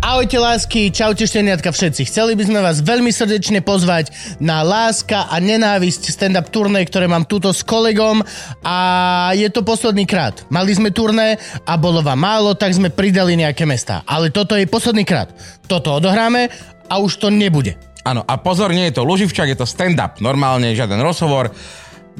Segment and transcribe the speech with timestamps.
[0.00, 2.08] Ahojte lásky, čaute šteniatka všetci.
[2.08, 4.08] Chceli by sme vás veľmi srdečne pozvať
[4.40, 8.24] na Láska a nenávisť stand-up turné, ktoré mám túto s kolegom
[8.64, 8.76] a
[9.36, 10.48] je to posledný krát.
[10.48, 11.36] Mali sme turné
[11.68, 14.00] a bolo vám málo, tak sme pridali nejaké mesta.
[14.08, 15.36] Ale toto je posledný krát.
[15.68, 16.48] Toto odohráme
[16.88, 17.76] a už to nebude.
[18.00, 20.16] Áno, a pozor, nie je to Luživčak, je to stand-up.
[20.24, 21.52] Normálne žiaden rozhovor.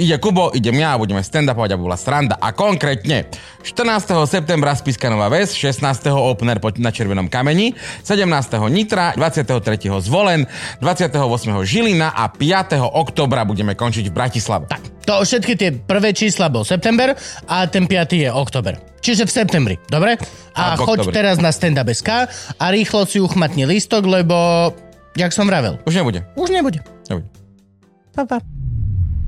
[0.01, 2.41] Ide Kubo, idem ja a budeme stand-upovať a bola sranda.
[2.41, 3.29] A konkrétne
[3.61, 4.17] 14.
[4.25, 5.85] septembra Spiska Nová Ves, 16.
[6.09, 7.77] opener na Červenom kameni,
[8.09, 8.25] 17.
[8.73, 9.61] Nitra, 23.
[10.01, 10.49] Zvolen,
[10.81, 11.21] 28.
[11.69, 12.81] Žilina a 5.
[12.81, 14.65] oktobra budeme končiť v Bratislave.
[14.73, 17.13] Tak, to všetky tie prvé čísla bol september
[17.45, 18.25] a ten 5.
[18.25, 18.81] je oktober.
[19.05, 20.17] Čiže v septembri, dobre?
[20.57, 22.09] A, A choď teraz na stand-up.sk
[22.57, 24.73] a rýchlo si uchmatni lístok, lebo,
[25.13, 26.25] jak som vravel, Už nebude.
[26.41, 26.81] už nebude.
[27.13, 27.29] nebude.
[28.17, 28.41] Pa, pa.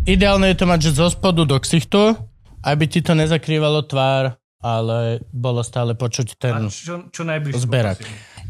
[0.03, 2.19] Ideálne je to mať, že zo spodu do ksichtu,
[2.67, 6.67] aby ti to nezakrývalo tvár, ale bolo stále počuť ten...
[6.67, 7.63] Čo, čo najbližšie.
[7.63, 7.99] Zberak.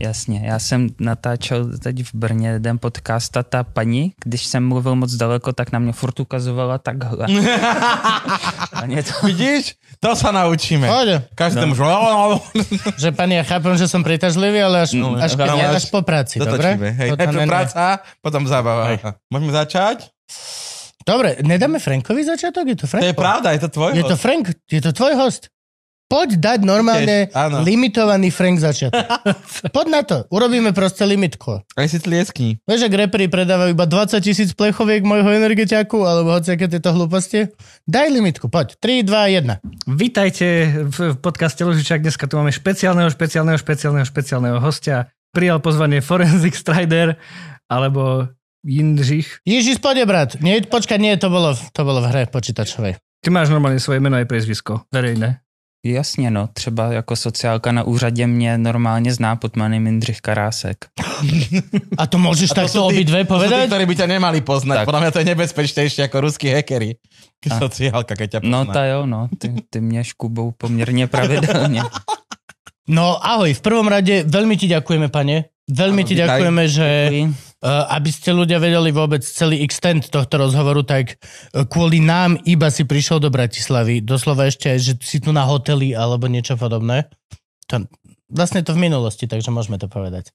[0.01, 4.95] Jasně, já jsem natáčel teď v Brně jeden podcast a ta paní, když jsem mluvil
[4.97, 7.27] moc daleko, tak na mě furt ukazovala takhle.
[8.73, 9.13] a mě to...
[9.27, 9.77] Vidíš?
[10.01, 10.89] To sa naučíme.
[10.89, 11.23] Pohode.
[11.37, 12.41] Každý no.
[12.99, 16.03] Že pani, ja chápem, že som príťažlivý, ale až, No, až, ale až, až po
[16.03, 16.75] práci, dobre?
[16.75, 16.91] Dotočíme.
[16.91, 18.99] Hej, ne- práca, potom zábava.
[19.31, 20.11] Môžeme začať?
[21.03, 22.65] Dobre, nedáme Frankovi začiatok?
[22.67, 23.03] Je to Frank?
[23.03, 24.23] To je pravda, je to tvoj Je to host.
[24.23, 25.43] Frank, je to tvoj host.
[26.13, 27.65] Poď dať normálne Tiež, áno.
[27.65, 29.01] limitovaný Frank začiatok.
[29.77, 31.65] Poď na to, urobíme proste limitku.
[31.73, 32.61] Aj si tlieskni.
[32.69, 37.49] Vieš, ak repery predávajú iba 20 tisíc plechoviek môjho energetiaku, alebo hociaké tieto hlúposti?
[37.89, 38.77] Daj limitku, poď.
[38.77, 39.57] 3, 2,
[39.89, 39.89] 1.
[39.89, 40.47] Vítajte
[40.93, 42.05] v v podcaste Ložičák.
[42.05, 45.09] Dneska tu máme špeciálneho, špeciálneho, špeciálneho, špeciálneho hostia.
[45.33, 47.17] Prijal pozvanie Forensic Strider
[47.73, 48.29] alebo
[48.67, 49.43] Jindřich.
[49.47, 50.31] Ježiš, poď, brat.
[50.41, 52.97] Nie, počkaj, nie, to bolo, to bolo v hre počítačovej.
[53.23, 54.87] Ty máš normálne svoje meno aj priezvisko.
[54.95, 55.43] Verejné.
[55.87, 60.77] Jasně, no, třeba jako sociálka na úřadě mě normálně zná pod jménem Jindřich Karásek.
[61.99, 63.67] A to môžeš takto obidve To tí, povedať?
[63.67, 64.77] ktorí by ťa nemali poznať.
[64.79, 64.87] Tak.
[64.87, 67.03] Podľa mňa to je nebezpečnejšie ako ruskí hackery.
[67.51, 67.59] A.
[67.59, 68.55] Sociálka, keď ťa pozná.
[68.55, 71.83] No ta jo, no, ty, ty mě škubou poměrně pravidelně.
[72.89, 75.55] No ahoj, v prvom rade veľmi ti ďakujeme, pane.
[75.71, 77.35] Veľmi Áno, ti ďakujeme, že Děkuji.
[77.63, 82.69] Uh, aby ste ľudia vedeli vôbec celý extent tohto rozhovoru, tak uh, kvôli nám iba
[82.69, 84.03] si prišiel do Bratislavy.
[84.03, 87.07] Doslova ešte že si tu na hoteli alebo niečo podobné.
[87.71, 87.87] To,
[88.27, 90.35] vlastne to v minulosti, takže môžeme to povedať.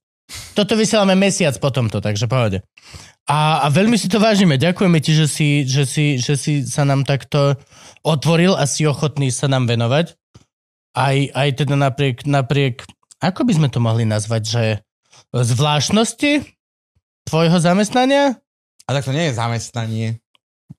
[0.56, 2.60] Toto vysielame mesiac po tomto, takže pohode.
[3.28, 4.59] A, a veľmi si to vážime.
[4.59, 7.56] Ďakujeme ti, že si, že, si, že si sa nám takto
[8.04, 10.16] otvoril a si ochotný sa nám venovať.
[10.96, 12.84] Aj, aj teda napriek, napriek,
[13.24, 14.64] ako by sme to mohli nazvať, že
[15.32, 16.56] zvláštnosti
[17.28, 18.40] tvojho zamestnania?
[18.88, 20.08] A tak to nie je zamestnanie.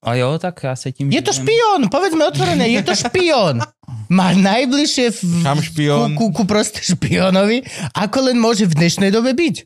[0.02, 3.60] A jo, tak já se tím Je to špión, povedzme otvorené, je to špión.
[4.08, 6.16] Má najbližšie v, Šam špión.
[6.16, 7.64] ku, ku, ku proste špiónovi,
[7.96, 9.64] ako len môže v dnešnej dobe byť.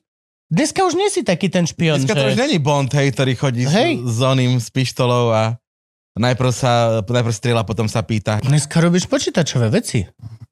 [0.53, 2.43] Dneska už nie si taký ten špión, Dneska to už že...
[2.45, 4.03] není Bond, hej, ktorý chodí s, Hej.
[4.03, 5.62] s oným, s pištolou a
[6.19, 8.39] najprv sa, najprv strieľa, potom sa pýta.
[8.45, 10.05] Dneska robíš počítačové veci.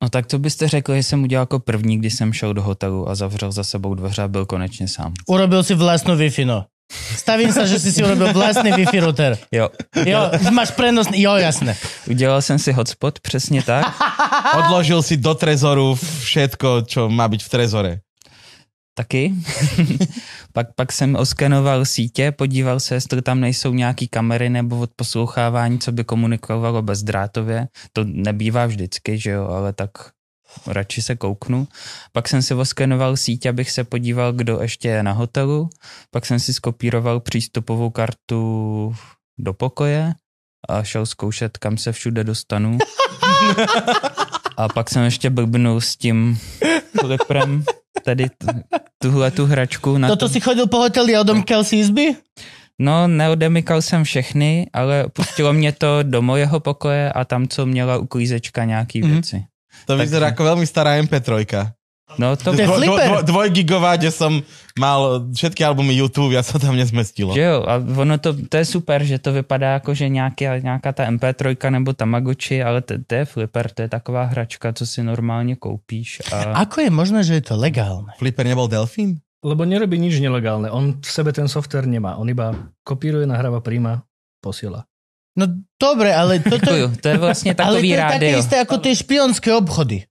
[0.02, 3.08] No tak to byste řekl, že jsem udělal jako první, když jsem šel do hotelu
[3.08, 5.12] a zavřel za sebou dveře a byl konečně sám.
[5.28, 6.64] Urobil si vlastnú Wi-Fi, no.
[6.90, 9.38] Stavím sa, že si si urobil vlastný Wi-Fi router.
[9.52, 11.76] Jo, Jo, máš prenosný, jo, jasné.
[12.10, 13.86] udělal jsem si hotspot, přesně tak.
[14.58, 17.92] Odložil si do trezoru všetko, čo má byť v trezore.
[18.96, 19.32] Taky.
[20.52, 25.92] pak, pak jsem oskenoval sítě, podíval se, jestli tam nejsou nějaký kamery nebo odposlouchávání, co
[25.92, 27.68] by komunikovalo bezdrátově.
[27.92, 29.90] To nebývá vždycky, že jo, ale tak
[30.66, 31.68] radši se kouknu.
[32.12, 35.70] Pak jsem si oskenoval síť, abych se podíval, kdo ještě je na hotelu.
[36.10, 38.94] Pak jsem si skopíroval přístupovou kartu
[39.38, 40.14] do pokoje
[40.68, 42.78] a šel zkoušet, kam se všude dostanu.
[44.56, 46.38] A pak jsem ještě blbnul s tím
[47.00, 47.64] fliprem,
[48.04, 48.26] tady
[48.98, 49.98] tuhle tu hračku.
[49.98, 50.32] Na Toto to.
[50.32, 52.14] si chodil po hoteli a odomkal si izby?
[52.80, 57.96] No, neodemykal jsem všechny, ale pustilo mě to do mojeho pokoje a tam, co měla
[57.98, 59.10] uklízečka nějaký Mhm.
[59.12, 59.44] věci.
[59.86, 61.46] To Tak- vyzerá ako veľmi stará MP3.
[62.18, 63.22] No to, To je flipper.
[63.22, 64.42] dvojgigová, kde som
[64.74, 67.34] mal všetky albumy YouTube, ja sa tam nezmestilo.
[67.34, 70.92] že jo, a ono to, to je super, že to vypadá jako, že nějaká, nějaká
[70.92, 75.02] ta MP3 nebo Tamagotchi, ale to, to je flipper, to je taková hračka, co si
[75.02, 76.22] normálně koupíš.
[76.32, 76.36] A...
[76.66, 78.12] Ako je možné, že je to legálne?
[78.18, 79.20] Flipper nebol delfín?
[79.40, 80.68] Lebo nerobí nič nelegálne.
[80.68, 82.20] On v sebe ten software nemá.
[82.20, 82.52] On iba
[82.84, 84.04] kopíruje, nahráva, príjma,
[84.44, 84.84] posiela.
[85.32, 85.46] No
[85.80, 86.68] dobre, ale toto...
[87.00, 88.38] To je vlastně ale to takový je také rádio.
[88.38, 90.04] isté ako tie špionské obchody.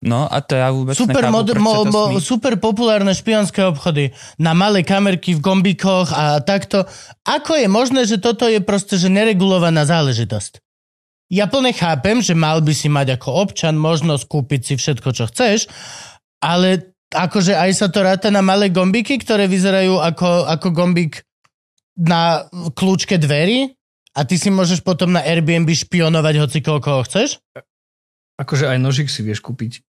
[0.00, 4.56] No a to já vůbec Super, nechápu, mod, mo, mo, super populárne špionské obchody na
[4.56, 6.88] malé kamerky v gombíkoch a takto.
[7.28, 10.64] Ako je možné, že toto je proste že neregulovaná záležitosť?
[11.28, 15.28] Ja plne chápem, že mal by si mať ako občan možnosť kúpiť si všetko, čo
[15.28, 15.68] chceš,
[16.40, 21.28] ale akože aj sa to ráta na malé gombíky, ktoré vyzerajú ako, ako gombík
[22.00, 23.76] na kľúčke dverí
[24.16, 27.36] a ty si môžeš potom na Airbnb špionovať hoci koľko chceš?
[28.40, 29.84] Akože aj nožík si vieš kúpiť.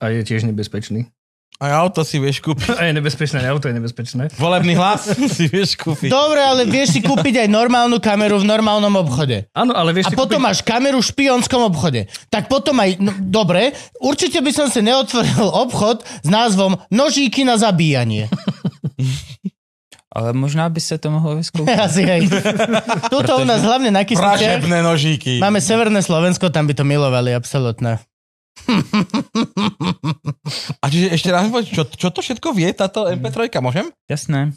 [0.00, 1.08] A je tiež nebezpečný.
[1.56, 2.76] Aj auto si vieš kúpiť.
[2.76, 4.28] A je nebezpečné, aj auto je nebezpečné.
[4.36, 6.12] Volebný hlas si vieš kúpiť.
[6.12, 9.48] Dobre, ale vieš si kúpiť aj normálnu kameru v normálnom obchode.
[9.56, 10.48] Áno, ale A vieš si potom kúpiť...
[10.52, 12.12] máš kameru v špionskom obchode.
[12.28, 13.72] Tak potom aj, no, dobre,
[14.04, 18.28] určite by som si neotvoril obchod s názvom Nožíky na zabíjanie.
[20.16, 21.76] Ale možná by se to mohlo vyzkoušet.
[21.88, 22.24] Asi hej.
[23.12, 24.00] Tuto u nás hlavne na.
[24.04, 25.36] Pražebné nožíky.
[25.36, 28.00] Máme Severné Slovensko, tam by to milovali, absolútne.
[30.82, 33.92] A čiže ešte raz, čo, čo to všetko vie táto MP3, môžem?
[34.10, 34.56] Jasné.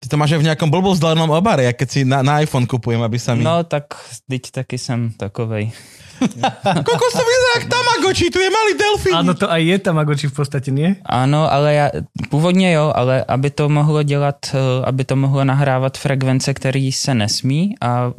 [0.00, 3.20] Ty to máš v nejakom blbozdanom obare, ja keď si na, na iPhone kupujem, aby
[3.20, 3.44] sa mi...
[3.44, 3.92] No tak
[4.24, 5.76] teď taky jsem takovej.
[6.88, 9.14] Kokos to vyzerá jak Tamagotchi, tu je malý delfín.
[9.16, 11.00] Áno, to aj je Tamagotchi v podstate, nie?
[11.04, 11.90] Ano, ale já,
[12.28, 17.14] původně jo, ale aby to mohlo dělat, eh, aby to mohlo nahrávat frekvence, který se
[17.14, 18.12] nesmí a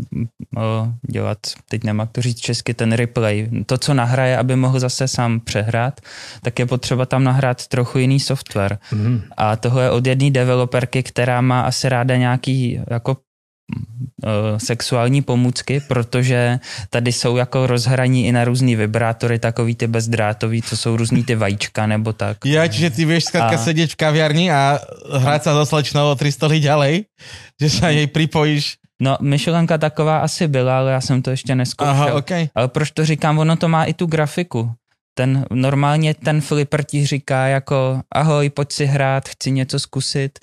[0.57, 1.37] o, dělat,
[1.69, 3.49] teď nemám jak to říct česky, ten replay.
[3.65, 6.01] To, co nahraje, aby mohl zase sám přehrát,
[6.41, 8.77] tak je potřeba tam nahrát trochu jiný software.
[8.91, 9.21] Mhm.
[9.37, 15.79] A tohle je od jedné developerky, která má asi ráda nějaký jako eh, sexuální pomůcky,
[15.79, 16.59] protože
[16.89, 21.35] tady jsou jako rozhraní i na různý vibrátory, takový ty bezdrátový, co jsou různý ty
[21.35, 22.43] vajíčka nebo tak.
[22.45, 24.83] Ja, čiže ty vieš skrátka A- sedieť v kaviarni a
[25.15, 27.07] hrať sa so slečnou o 3 stoly ďalej,
[27.55, 28.77] že sa jej pripojíš.
[29.01, 31.91] No, myšlenka taková asi byla, ale já jsem to ještě neskoušel.
[31.91, 32.31] Aha, OK.
[32.55, 34.69] Ale proč to říkám, ono to má i tu grafiku.
[35.17, 40.39] Ten, normálně ten flipper ti říká jako ahoj, pojď si hrát, chci něco zkusit.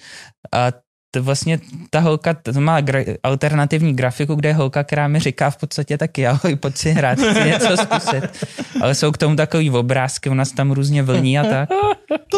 [0.52, 0.74] A
[1.10, 1.58] to vlastně
[1.90, 5.98] ta holka to má gra- alternativní grafiku, kde je holka, která mi říká v podstatě
[5.98, 8.22] taky ahoj, pojď si hrát, chci něco zkusit.
[8.80, 11.68] Ale jsou k tomu takový obrázky, u nás tam různě vlní a tak.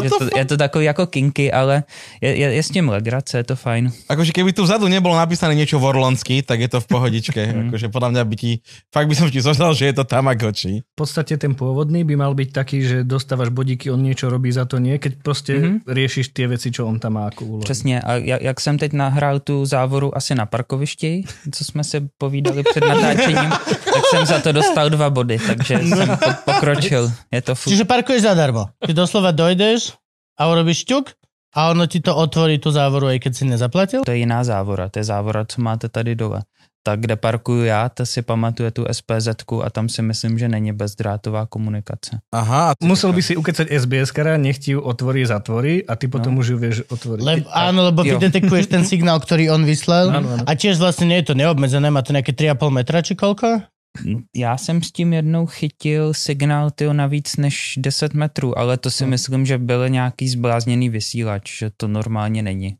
[0.02, 1.82] Je to, je to takový jako kinky, ale
[2.22, 3.92] je, je, je s tím legrace, je to fajn.
[4.08, 7.42] Akože keby tu vzadu nebolo napísané niečo vorlonsky, tak je to v pohodičke.
[7.68, 8.52] akože podľa mňa by ti,
[8.94, 10.86] fakt by som ti zožal, že je to Tamagotchi.
[10.86, 14.64] V podstate ten pôvodný by mal byť taký, že dostávaš bodíky, on niečo robí za
[14.64, 15.62] to nie, keď proste Mhm.
[15.66, 15.90] mm-hmm.
[15.90, 17.62] riešiš tie veci, čo on tam má ako úlohu.
[17.66, 18.00] Přesně.
[18.00, 21.24] A jak, jak jsem teď nahrál tu závoru asi na parkovišti,
[21.54, 26.08] co jsme si povídali před natáčením, tak jsem za to dostal dva body, takže jsem
[26.08, 27.12] po, pokročil.
[27.32, 27.72] Je to furt.
[27.72, 28.68] Čiže parkuješ zadarmo.
[28.86, 29.96] Ty doslova dojdeš
[30.36, 31.16] a urobíš ťuk
[31.56, 34.04] a ono ti to otvorí tú závoru, aj keď si nezaplatil?
[34.04, 36.44] To je jiná závora, to je závora, co máte tady dole.
[36.82, 39.28] Tak, kde parkuju já, to si pamatuje tu SPZ
[39.62, 42.18] a tam si myslím, že není bezdrátová komunikace.
[42.34, 42.70] Aha.
[42.70, 46.08] a ty- Musel by si ukecať SBS kara, nech ti ju otvorí, zatvorí a ty
[46.08, 46.40] potom No.
[46.40, 47.24] už ju vieš otvoriť.
[47.24, 48.16] Lebo, Ty- áno, lebo jo.
[48.18, 50.08] vydetekuješ ten signál, ktorý on vyslal.
[50.08, 50.44] Áno, áno.
[50.48, 53.60] A tiež vlastne nie je to neobmedzené, má to nejaké 3,5 metra či koľko?
[54.36, 58.90] Já jsem s tím jednou chytil signál tyjo, na víc než 10 metrů, ale to
[58.90, 62.76] si myslím, že byl nějaký zblázněný vysílač, že to normálně není.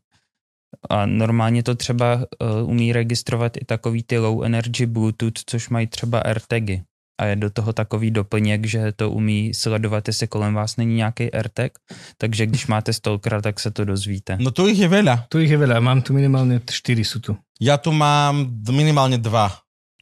[0.89, 5.87] A normálně to třeba uh, umí registrovat i takový ty low energy Bluetooth, což mají
[5.87, 6.81] třeba AirTagy.
[7.21, 11.31] A je do toho takový doplněk, že to umí sledovat, jestli kolem vás není nějaký
[11.31, 11.71] AirTag,
[12.17, 14.37] takže když máte stalkera, tak se to dozvíte.
[14.39, 15.29] No tu ich je veľa.
[15.29, 16.73] Tu ich je veľa, mám tu minimálne 4
[17.05, 17.37] sú tu.
[17.61, 19.53] Ja tu mám minimálne dva.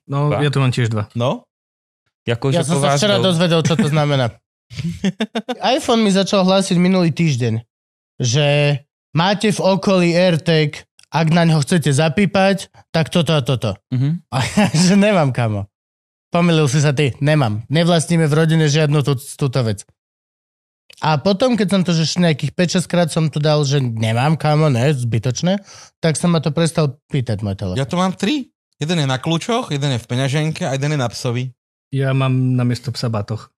[0.08, 0.40] No, Dva?
[0.40, 1.12] ja tu mám tiež dva.
[1.12, 1.44] No?
[2.24, 4.40] Jako, po sa vás včera dozvedel, čo to znamená.
[5.60, 7.68] iPhone mi začal hlásiť minulý týždeň,
[8.22, 8.48] že
[9.16, 13.78] máte v okolí AirTag, ak na ňo chcete zapípať, tak toto a toto.
[13.90, 14.26] Mhm.
[14.30, 15.66] A ja, že nemám, kamo.
[16.30, 17.66] Pomýlil si sa ty, nemám.
[17.74, 19.82] Nevlastníme v rodine žiadnu tú, túto vec.
[21.00, 24.68] A potom, keď som to že nejakých 5-6 krát som tu dal, že nemám, kamo,
[24.68, 25.64] ne, zbytočné,
[26.04, 27.80] tak sa ma to prestal pýtať môj telefon.
[27.80, 28.52] Ja tu mám tri.
[28.80, 31.52] Jeden je na kľúčoch, jeden je v peňaženke a jeden je na psovi.
[31.92, 33.52] Ja mám na miesto psa batoh.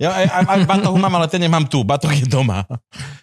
[0.00, 1.84] Ja aj, aj, aj batohu mám, ale ten nemám tu.
[1.84, 2.64] Batoh je doma.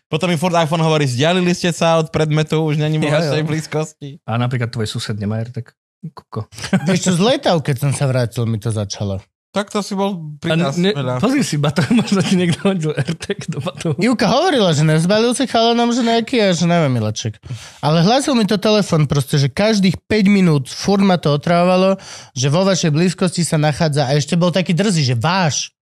[0.05, 4.22] Potom mi furt iPhone hovorí, vzdialili ste sa od predmetu, už není vo vašej blízkosti.
[4.29, 5.74] A napríklad tvoj sused nemá tak
[6.13, 6.46] Kuko.
[6.88, 9.17] Vieš čo, z letav, keď som sa vrátil, mi to začalo.
[9.55, 11.17] Tak to si bol pri nás ne, veľa.
[11.17, 13.98] pozri si batoh, možno ti niekto hodil AirTag do batohu.
[13.98, 17.41] Ivka hovorila, že nezbalil si chalanom, že nejaký a že neviem, Milaček.
[17.81, 21.98] Ale hlásil mi to telefon proste, že každých 5 minút furt ma to otrávalo,
[22.38, 25.74] že vo vašej blízkosti sa nachádza a ešte bol taký drzý, že váš.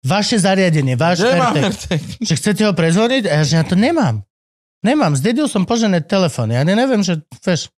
[0.00, 1.64] Vaše zariadenie, váš Nemám AirTag.
[1.64, 2.02] AirTag.
[2.20, 3.22] Že chcete ho prezvoniť?
[3.24, 4.20] A ja, že ja to nemám.
[4.80, 6.50] Nemám, zdedil som požené telefón.
[6.50, 7.72] Ja neviem, že, vieš,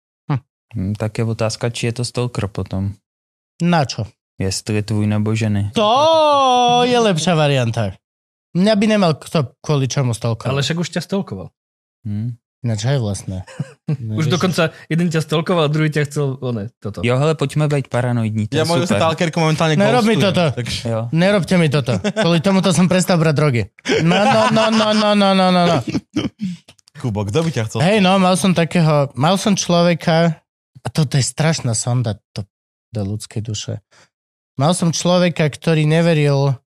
[0.68, 2.96] Hm, Tak je otázka, či je to stalker potom.
[3.58, 4.04] na čo?
[4.36, 5.70] Jestli tvůj nebo ženy.
[5.72, 5.88] To
[6.84, 7.96] je lepšia varianta.
[8.52, 10.60] Mňa by nemal kto kvôli čomu Ale stolkovať.
[10.60, 11.48] však už ťa stolkoval.
[12.04, 12.36] Hm?
[12.66, 13.38] Ináč je vlastné.
[13.86, 17.06] No, Už dokonca jeden ťa stalkoval, druhý ťa chcel ne, toto.
[17.06, 18.50] Jo, hele, poďme být paranoidní.
[18.50, 20.42] To ja moju stalkerku momentálne Nerob mi toto.
[20.42, 20.90] No, takže...
[21.14, 21.94] Nerobte mi toto.
[22.02, 23.62] Kvôli tomuto som prestal brať drogy.
[24.02, 25.62] No, no, no, no, no, no, no, no.
[25.70, 25.78] no.
[26.98, 27.78] Kubo, kto by ťa chcel?
[27.78, 30.34] Hej, no, mal som takého, mal som človeka,
[30.82, 32.42] a toto je strašná sonda to,
[32.90, 33.86] do ľudskej duše.
[34.58, 36.58] Mal som človeka, ktorý neveril,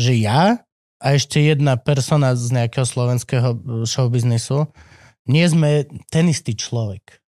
[0.00, 0.64] že ja
[1.00, 4.68] a ešte jedna persona z nejakého slovenského eh, showbiznisu
[5.26, 7.22] nie sme ten istý človek.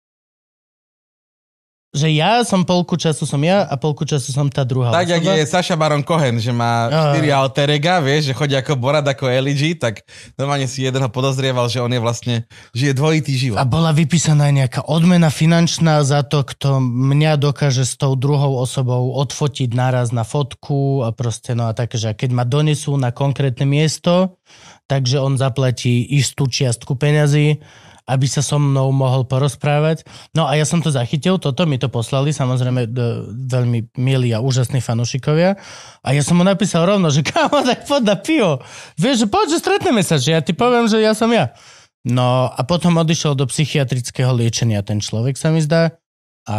[1.95, 5.23] Že ja som polku času som ja a polku času som tá druhá Tak, jak
[5.23, 5.39] osoba.
[5.39, 7.15] je Saša Baron Cohen, že má Á.
[7.15, 10.03] 4 alter ega, vieš, že chodí ako Borad, ako LG, tak
[10.35, 12.35] normálne si jeden ho podozrieval, že on je vlastne,
[12.75, 13.63] žije dvojitý život.
[13.63, 19.15] A bola vypísaná nejaká odmena finančná za to, kto mňa dokáže s tou druhou osobou
[19.15, 23.63] odfotiť naraz na fotku a proste no a také, že keď ma donesú na konkrétne
[23.63, 24.35] miesto,
[24.91, 27.63] takže on zaplatí istú čiastku peňazí,
[28.05, 30.05] aby sa so mnou mohol porozprávať.
[30.37, 32.93] No a ja som to zachytil, toto mi to poslali, samozrejme
[33.49, 35.57] veľmi milí a úžasní fanúšikovia.
[36.05, 38.61] A ja som mu napísal rovno, že kámo, tak poď na pivo.
[39.01, 41.53] Vieš, že poď, že stretneme sa, že ja ti poviem, že ja som ja.
[42.05, 45.97] No a potom odišiel do psychiatrického liečenia ten človek, sa mi zdá.
[46.45, 46.57] A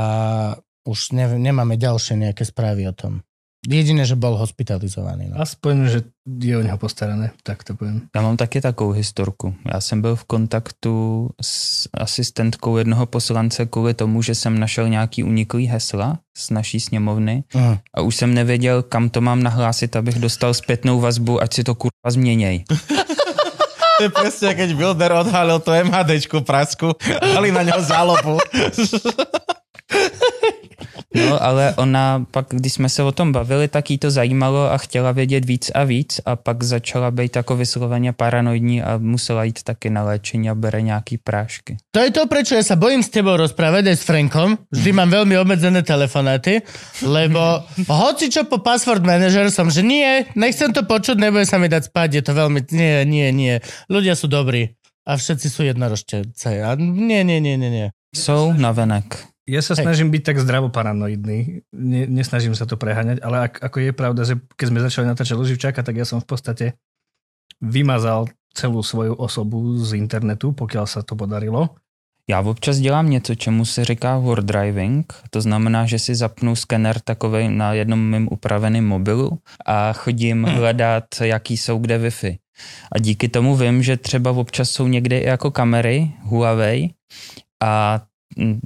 [0.86, 3.25] už ne, nemáme ďalšie nejaké správy o tom.
[3.66, 5.34] Jediné, že bol hospitalizovaný.
[5.34, 5.42] No.
[5.42, 8.00] Aspoň, že je o neho postarané, tak to poviem.
[8.14, 9.54] Já mám taky takovou historku.
[9.74, 15.24] Já jsem byl v kontaktu s asistentkou jednoho poslance kvůli tomu, že jsem našel nějaký
[15.24, 17.76] uniklý hesla z naší sněmovny Mm.
[17.94, 21.74] a už jsem nevěděl, kam to mám nahlásit, abych dostal zpětnou vazbu, ať si to
[21.74, 22.64] kurva změněj.
[23.96, 26.92] To je presne, keď Wilder odhalil to MHDčku Prasku,
[27.34, 28.36] dali na ňo zálobu.
[31.16, 34.78] No, ale ona pak, když jsme se o tom bavili, tak jí to zajímalo a
[34.78, 39.62] chtěla vědět víc a víc a pak začala být jako vysloveně paranoidní a musela jít
[39.62, 41.76] taky na léčení a bere nějaký prášky.
[41.90, 44.60] To je to, prečo ja sa bojím s tebou rozprávať aj s Frankom.
[44.68, 46.60] Vždy mám veľmi obmedzené telefonáty,
[47.00, 51.72] lebo hoci čo po password manager som, že nie, nechcem to počuť, nebude sa mi
[51.72, 53.54] dať spať, je to veľmi, nie, nie, nie.
[53.88, 54.76] Ľudia sú dobrí
[55.08, 56.60] a všetci sú jednorožtevce.
[56.60, 57.88] A nie, nie, nie, nie, nie.
[58.16, 59.35] Jsou navenek.
[59.46, 59.86] Ja sa Hej.
[59.86, 64.22] snažím byť tak zdravo paranoidný, ne, nesnažím sa to preháňať, ale ak, ako je pravda,
[64.26, 66.66] že keď sme začali natáčať Loživčáka, tak ja som v podstate
[67.62, 71.78] vymazal celú svoju osobu z internetu, pokiaľ sa to podarilo.
[72.30, 77.00] Já občas dělám něco, čemu se říká word driving, to znamená, že si zapnu skener
[77.00, 82.38] takovej na jednom mým upraveném mobilu a chodím hledat, jaký jsou kde Wi-Fi.
[82.92, 86.90] A díky tomu vím, že třeba občas jsou někde i jako kamery Huawei
[87.62, 88.00] a
[88.36, 88.60] mm,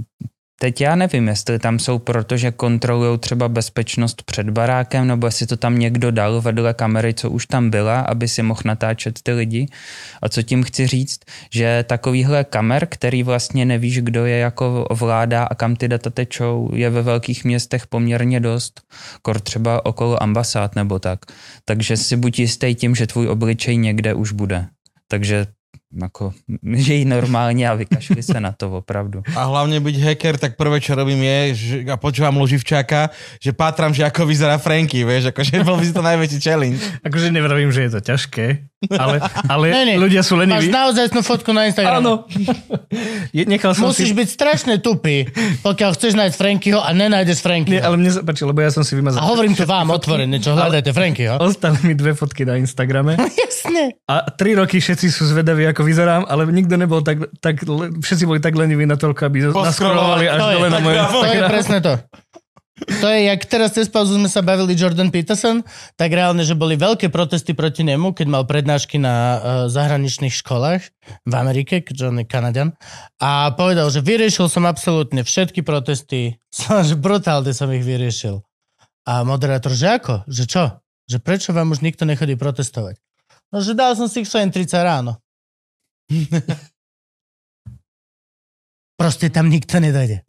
[0.63, 5.57] teď já nevím, jestli tam jsou, protože kontrolují třeba bezpečnost před barákem, nebo jestli to
[5.57, 9.67] tam někdo dal vedle kamery, co už tam byla, aby si mohl natáčet ty lidi.
[10.23, 15.45] A co tím chci říct, že takovýhle kamer, který vlastně nevíš, kdo je jako ovládá
[15.45, 18.81] a kam ty data tečou, je ve velkých městech poměrně dost,
[19.23, 21.19] kor třeba okolo ambasád nebo tak.
[21.65, 24.67] Takže si buď jistý tím, že tvůj obličej někde už bude.
[25.09, 25.47] Takže
[25.93, 26.33] jako,
[26.75, 29.23] žij normálně a vykašli se na to opravdu.
[29.37, 33.11] A hlavne byť hacker, tak prvé, čo robím je, že a počúvam Loživčáka,
[33.43, 36.81] že pátram, že ako vyzerá Franky, vieš, akože bol by si to najväčší challenge.
[37.03, 38.47] Akože nevravím, že je to ťažké,
[38.95, 39.19] ale,
[39.53, 39.95] ale Ne, ne.
[39.99, 40.71] ľudia sú Máš leniví.
[40.71, 42.01] naozaj fotku na Instagramu.
[42.01, 42.15] Áno.
[43.31, 44.17] Je, nechal som Musíš si...
[44.17, 45.27] byť strašne tupý,
[45.61, 47.83] pokiaľ chceš nájsť Frankyho a nenájdeš Nie, Frankyho.
[47.83, 49.21] ale mne sa páči, lebo ja som si A vymazal.
[49.23, 51.39] hovorím to vám otvorene, čo hľadajte Frankyho.
[51.39, 54.01] Ostali mi dve fotky na Instagrame Jasne.
[54.07, 57.65] a tri roky všetci sú zvedaví, ako vyzerám, ale nikto nebol tak, tak
[58.01, 61.79] všetci boli tak leniví na toľko, aby naskrolovali až dole na moje to je presne
[61.83, 61.95] to.
[62.81, 65.61] To je, jak teraz cez pauzu sme sa bavili Jordan Peterson,
[66.01, 70.83] tak reálne, že boli veľké protesty proti nemu, keď mal prednášky na uh, zahraničných školách
[71.29, 72.71] v Amerike, keďže on je Kanadian.
[73.21, 78.41] A povedal, že vyriešil som absolútne všetky protesty, som, že brutálne som ich vyriešil.
[79.05, 80.25] A moderátor, že ako?
[80.25, 80.65] Že čo?
[81.11, 82.97] Že prečo vám už nikto nechodí protestovať?
[83.51, 85.19] No, že dal som si ich 30 ráno.
[89.01, 90.29] Proste tam nikto nedojde.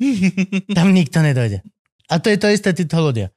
[0.72, 1.60] Tam nikto nedojde.
[2.08, 3.32] A to je to isté títo ľudia.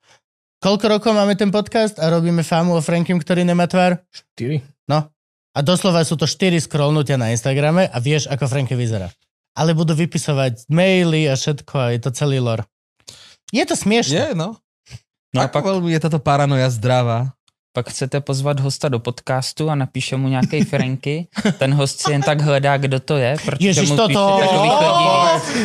[0.63, 4.01] Koľko rokov máme ten podcast a robíme fámu o Frankim, ktorý nemá tvár?
[4.15, 4.63] Štyri.
[4.87, 5.11] No.
[5.55, 9.11] A doslova sú to 4 scrollnutia na Instagrame a vieš, ako Franky vyzerá.
[9.55, 12.67] Ale budú vypisovať maily a všetko a je to celý lore.
[13.55, 14.15] Je to smiešne.
[14.15, 14.59] Je, no.
[15.35, 17.35] No a Ako pak veľmi je táto paranoja zdravá?
[17.75, 21.27] Pak chcete pozvat hosta do podcastu a napíše mu nějaký Franky,
[21.59, 24.39] ten host si jen tak hledá, kdo to je, protože Ježiš, mu toto...
[24.39, 24.71] píše takový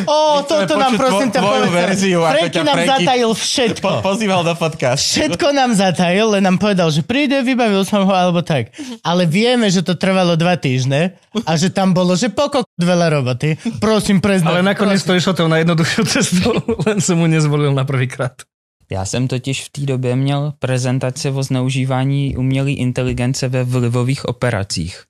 [0.06, 1.70] Ó, ó, toto nám prosím povedz.
[1.70, 3.88] verziu, Franky nám Franky zatajil všetko.
[3.88, 5.20] Po, pozýval do podcastu.
[5.20, 8.74] Všetko nám zatajil, len nám povedal, že príde, vybavil som ho, alebo tak.
[9.06, 11.14] Ale vieme, že to trvalo dva týždne
[11.46, 13.54] a že tam bolo, že pokok veľa roboty.
[13.78, 14.58] Prosím, preznám.
[14.58, 16.58] Ale nakoniec to išlo tou najjednoduchšiu cestou,
[16.90, 18.49] len som mu nezvolil na prvýkrát.
[18.92, 25.02] Já jsem totiž v té době měl prezentaci o zneužívání umělé inteligence ve vlivových operacích.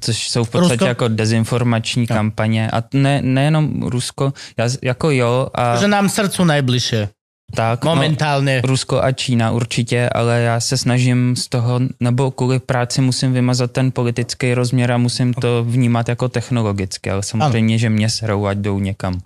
[0.00, 0.84] Což jsou v podstatě Rusko?
[0.86, 2.16] jako dezinformační No.
[2.16, 2.70] kampaně.
[2.70, 7.08] A ne, nejenom Rusko, já, jako jo, a Že nám srdcu najbližšie.
[7.54, 7.84] tak.
[7.84, 8.60] Momentálne.
[8.62, 13.32] No, Rusko a Čína určitě, ale já se snažím z toho, nebo kvůli práci musím
[13.32, 18.46] vymazat ten politický rozměr a musím to vnímat jako technologicky, ale samozřejmě, že mě serou,
[18.46, 19.20] ať jdou někam.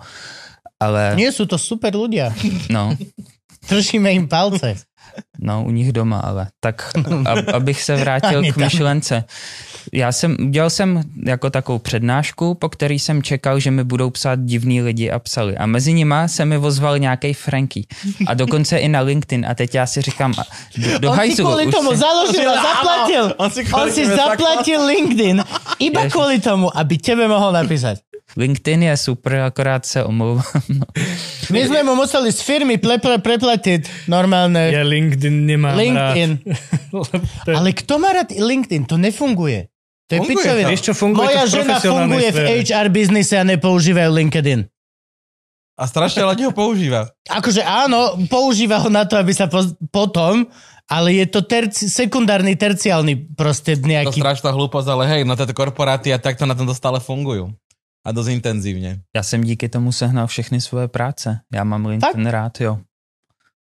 [0.80, 2.32] Ale, Nie sú to super ľudia.
[2.72, 2.96] no,
[3.70, 4.74] Držíme im palce.
[5.38, 6.46] No, u nich doma, ale.
[6.60, 6.90] Tak,
[7.26, 9.24] ab, abych se vrátil k myšlence.
[9.92, 14.38] Já jsem, udělal jsem jako takovou přednášku, po který jsem čekal, že mi budou psát
[14.44, 15.56] divní lidi a psali.
[15.56, 17.86] A mezi nima se mi ozval nějaký Franky.
[18.26, 19.46] A dokonce i na LinkedIn.
[19.48, 20.42] A teď já si říkám, a
[20.76, 23.34] do, do On si hajzlu, už tomu si- založil a zaplatil.
[23.36, 25.44] on si On si zaplatil LinkedIn.
[25.78, 26.12] Iba Ježiš.
[26.12, 27.98] kvôli tomu, aby tebe mohol napísať.
[28.32, 30.44] LinkedIn je super, akorát se omlouvám.
[30.68, 30.86] No.
[31.48, 36.30] My sme mu museli z firmy preple, preplatiť normálne Ja LinkedIn nemám LinkedIn.
[36.38, 37.54] rád.
[37.58, 38.84] Ale kto má rád LinkedIn?
[38.84, 39.66] To nefunguje.
[40.06, 40.66] To je Funguje pičovina.
[40.66, 40.70] to.
[40.70, 42.58] Vieš čo, funguje Moja to žena funguje v sfére.
[42.64, 44.60] HR biznise a nepoužívajú LinkedIn.
[45.74, 47.08] A strašne ľudí ho používa.
[47.24, 50.44] Akože áno, používa ho na to, aby sa poz- potom,
[50.84, 54.18] ale je to terci- sekundárny, terciálny proste To nejaký...
[54.18, 57.54] strašná hlúposť, ale hej, no tieto korporáty a takto na tomto stále fungujú.
[58.06, 59.04] A dosť intenzívne.
[59.16, 61.40] Já jsem díky tomu sehnal všechny svoje práce.
[61.52, 62.78] Já mám LinkedIn rád, jo.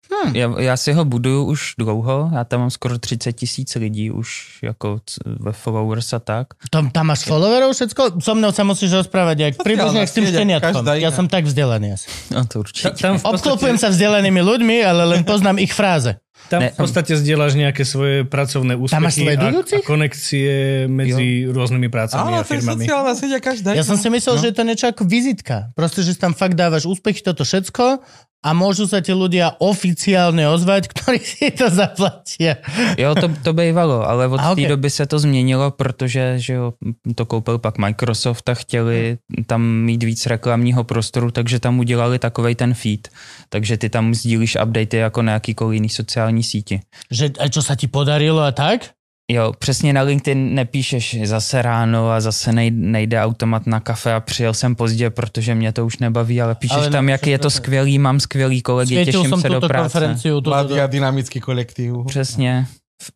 [0.04, 0.36] Hm.
[0.36, 4.58] Já, já si ho buduju už dlouho, já tam mám skoro 30 tisíc lidí už
[4.62, 6.46] jako ve followers a tak.
[6.70, 8.20] Tam, tam máš followerov všetko?
[8.20, 10.84] So mnou sa musíš rozprávať, jak jak s sieť, šteniatkom.
[11.00, 11.10] iná.
[11.10, 12.10] som tak vzdelaný asi.
[12.34, 12.90] No to určitě.
[12.90, 16.20] Ta- Tam v Obklopujem podstate, sa vzdelanými ľuďmi, ale len poznám ich fráze.
[16.52, 22.20] Tam Ne, v podstate zdieľaš nejaké svoje pracovné úspechy a, a konekcie medzi rôznymi prácami
[22.20, 22.84] Áno, a to je firmami.
[22.84, 23.70] sociálna sieť a každá.
[23.72, 24.40] Ja som si myslel, no.
[24.44, 25.72] že je to niečo ako vizitka.
[25.72, 28.04] Proste, že si tam fakt dávaš úspechy, toto všetko
[28.44, 32.60] a môžu sa ti ľudia oficiálne ozvať, ktorí si to zaplatia.
[33.00, 34.68] Jo, to, to bývalo, ale od A, té ok.
[34.68, 36.74] doby se to změnilo, protože že jo,
[37.14, 42.54] to koupil pak Microsoft a chtěli tam mít víc reklamního prostoru, takže tam udělali takovej
[42.54, 43.08] ten feed.
[43.54, 46.80] Takže ty tam sdílíš updaty jako na jakýkoliv jiný sociální síti.
[47.06, 48.90] Že a čo sa ti podarilo a tak?
[49.30, 54.20] Jo, přesně na LinkedIn nepíšeš zase ráno a zase nej, nejde automat na kafe a
[54.20, 57.50] přijel jsem pozdě, protože mě to už nebaví, ale píšeš Ale tam, jak je to
[57.50, 59.82] skvělý, mám skvělý kolegy, Svietil těším som se do práce.
[59.82, 60.34] konferenciu.
[60.34, 61.92] Túto, Mladý a dynamický kolektív.
[62.06, 62.66] Přesně.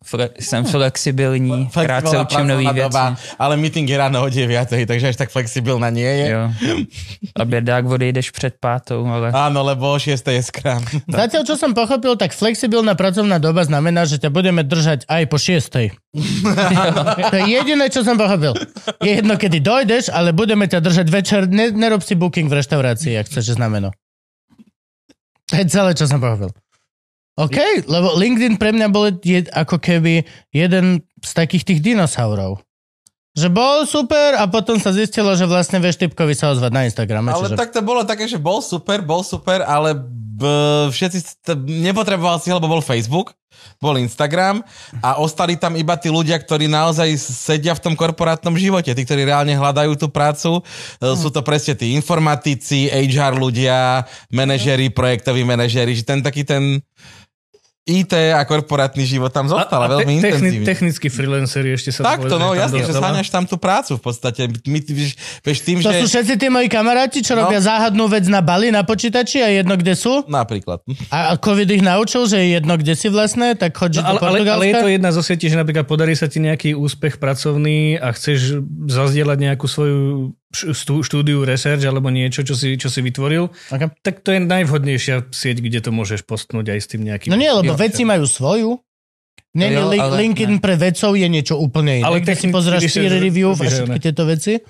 [0.05, 2.79] Fle, jsem flexibilní, rád se Flexibilná učím nový věci.
[2.79, 6.27] doba, ale meeting je ráno o 9, takže až tak flexibilná nie je.
[6.29, 6.43] Jo.
[7.39, 10.83] A bědák odejdeš před pátou, ale Áno, lebo o 6 je skrám.
[11.09, 15.37] Zatiaľ, čo som pochopil, tak flexibilná pracovná doba znamená, že ťa budeme držať aj po
[15.39, 15.95] šiestej.
[17.31, 18.53] to je jediné, čo som pochopil.
[19.01, 21.41] Je jedno, kedy dojdeš, ale budeme ťa držať večer.
[21.49, 23.95] Ne, nerob si booking v reštaurácii, ak chceš znameno.
[25.49, 26.53] To je celé, čo som pochopil.
[27.39, 32.59] OK, lebo LinkedIn pre mňa bol je, ako keby jeden z takých tých dinosaurov.
[33.39, 37.31] Že bol super a potom sa zistilo, že vlastne vieš typkovi sa ozvať na Instagrame.
[37.31, 37.55] Ale čiže...
[37.55, 39.95] tak to bolo také, že bol super, bol super, ale
[40.39, 40.43] b,
[40.91, 43.31] všetci to nepotreboval si, lebo bol Facebook,
[43.79, 44.59] bol Instagram
[44.99, 49.23] a ostali tam iba tí ľudia, ktorí naozaj sedia v tom korporátnom živote, tí, ktorí
[49.23, 50.59] reálne hľadajú tú prácu.
[50.99, 51.15] Hmm.
[51.15, 56.83] Sú to presne tí informatici, HR ľudia, manažeri, projektoví manažeri, že ten taký ten
[57.91, 60.65] IT a korporátny život tam zostal a, veľmi te- techni- intenzívne.
[60.65, 64.41] technickí freelanceri ešte sa Takto, no jasne, že zháňaš tam tú prácu v podstate.
[64.63, 65.99] My, ty, vieš, vieš, tým, To že...
[65.99, 67.43] sú všetci tí moji kamaráti, čo No.
[67.43, 70.21] robia záhadnú vec na Bali, na počítači a jedno, kde sú.
[70.23, 70.85] Napríklad.
[71.09, 74.07] A COVID ich naučil, že je jedno, kde si vlastne, tak choď No, do ale,
[74.07, 74.67] ale, ale Portugalska.
[74.67, 78.61] je to jedna zo sietí, že napríklad podarí sa ti nejaký úspech pracovný a chceš
[78.85, 79.99] zazdieľať nejakú svoju
[80.51, 83.89] štúdiu, research alebo niečo, čo si, čo si vytvoril, Okay.
[84.01, 87.29] tak to je najvhodnejšia sieť, kde to môžeš postnúť aj s tým nejakým...
[87.29, 87.77] No nie, lebo Jo.
[87.77, 88.81] veci majú svoju.
[89.53, 90.61] Nie, Jo, li- ale LinkedIn ne.
[90.61, 92.05] pre vedcov je niečo úplne iné.
[92.05, 94.61] Ale kde si pozráš když peer review a všetky tieto veci.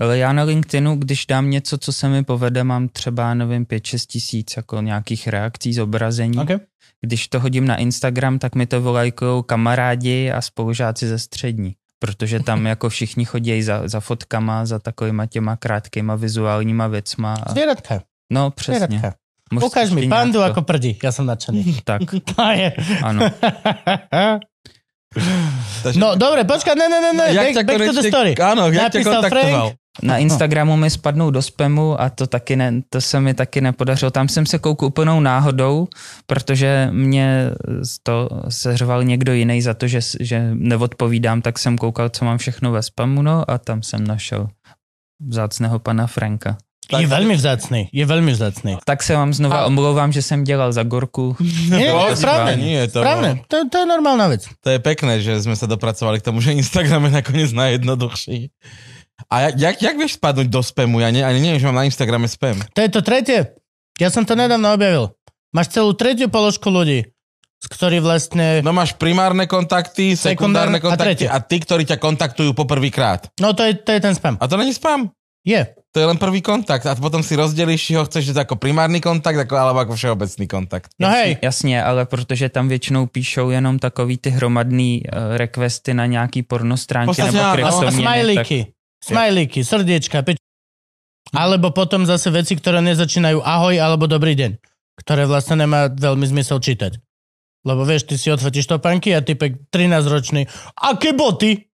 [0.00, 4.06] Ale já na LinkedInu, když dám něco, co se mi povede, mám třeba, nevím, 5-6
[4.06, 6.38] tisíc jako nějakých reakcí, zobrazení.
[6.38, 6.58] Okay.
[7.00, 11.74] Když to hodím na Instagram, tak mi to volajkou kamarádi a spolužáci ze střední.
[12.02, 17.34] Protože tam jako všichni chodí za, za fotkama, za takovýma těma krátkýma vizuálníma věcma.
[17.46, 18.02] A, Zvieratka.
[18.32, 18.86] no přesně.
[18.86, 19.14] Zvieratka.
[19.52, 20.96] Možná Ukáž mi pandu nějak ako prdi.
[21.02, 21.60] Ja som nadšený.
[21.84, 22.72] Tak, To je.
[23.04, 23.20] ano.
[25.82, 28.32] Takže- No dobre, počkaj, ne, ne, ne, ne, Jak back, back to the story.
[28.40, 29.68] Áno, jak Napísal kontaktoval?
[30.02, 34.10] Na Instagramu mi spadnou do spamu a to taky ne, to se mi taky nepodařilo.
[34.10, 35.88] Tam jsem se koukl úplnou náhodou,
[36.26, 37.50] protože mě
[38.02, 42.72] to seřval někdo jiný za to, že, že neodpovídám, tak jsem koukal, co mám všechno
[42.72, 44.48] ve spamu, no a tam jsem našel
[45.28, 46.56] vzácného pana Franka.
[46.92, 48.76] Je veľmi vzácný, je veľmi vzácný.
[48.84, 51.36] Tak se vám znova A- omlouvám, že jsem dělal za gorku.
[51.72, 54.44] Nie, To nie, správne, nie, to, správne, to, to je normálna vec.
[54.60, 58.50] to je pekné, že sme sa dopracovali k tomu, že Instagram je nakoniec najjednoduchší.
[59.30, 61.02] A jak, jak, jak vieš spadnúť do spamu?
[61.02, 62.58] Ja ne, ani neviem, že mám na Instagrame spam.
[62.74, 63.54] To je to tretie.
[64.00, 65.12] Ja som to nedávno objavil.
[65.52, 67.04] Máš celú tretiu položku ľudí,
[67.62, 68.64] z ktorí vlastne...
[68.64, 71.28] No máš primárne kontakty, Sekundárne sekundárne a kontakty tretie.
[71.28, 73.28] a, tí, ktorí ťa kontaktujú poprvýkrát.
[73.38, 74.40] No to je, to je ten spam.
[74.40, 75.12] A to není spam.
[75.44, 75.58] Je.
[75.92, 79.02] To je len prvý kontakt a potom si rozdelíš, či ho chceš dať ako primárny
[79.02, 80.94] kontakt, ako, alebo ako všeobecný kontakt.
[81.02, 86.06] No hej, Jasně, ale protože tam většinou píšou jenom takový ty hromadný uh, requesty na
[86.06, 87.52] nějaký pornostránky Podstatě nebo áno.
[87.52, 88.34] a kryptoměny.
[88.34, 88.46] tak
[89.02, 89.66] smajlíky.
[89.66, 90.38] Srdiečka, peč...
[91.34, 94.58] Alebo potom zase veci, ktoré nezačínajú ahoj alebo dobrý deň.
[95.00, 97.00] Ktoré vlastne nemá veľmi zmysel čítať.
[97.62, 100.42] Lebo vieš, ty si odfotíš topánky a typek 13 ročný.
[100.74, 101.72] Aké boty?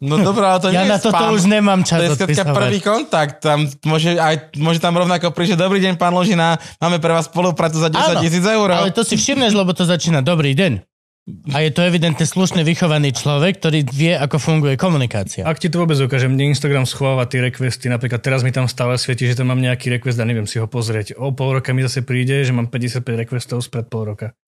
[0.00, 2.56] No dobrá, ale to Ja nie na je toto už nemám To čas je skrátka
[2.56, 3.44] prvý kontakt.
[3.44, 7.28] Tam môže, aj, môže tam rovnako prísť, že dobrý deň, pán Ložina, máme pre vás
[7.28, 8.68] spoluprácu za 10 Áno, tisíc eur.
[8.72, 10.95] Ale to si všimneš, lebo to začína dobrý deň.
[11.26, 15.42] A je to evidentne slušne vychovaný človek, ktorý vie, ako funguje komunikácia.
[15.42, 18.94] Ak ti to vôbec ukáže, mne Instagram schováva tie requesty, napríklad teraz mi tam stále
[18.94, 21.18] svieti, že tam mám nejaký request a neviem si ho pozrieť.
[21.18, 24.38] O pol roka mi zase príde, že mám 55 requestov spred pol roka.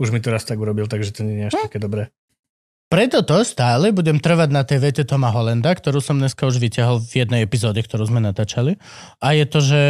[0.00, 2.08] Už mi to raz tak urobil, takže to nie je až také dobré.
[2.88, 7.00] Preto to stále budem trvať na tej vete Toma Hollanda, ktorú som dneska už vyťahol
[7.00, 8.80] v jednej epizóde, ktorú sme natáčali.
[9.20, 9.82] A je to, že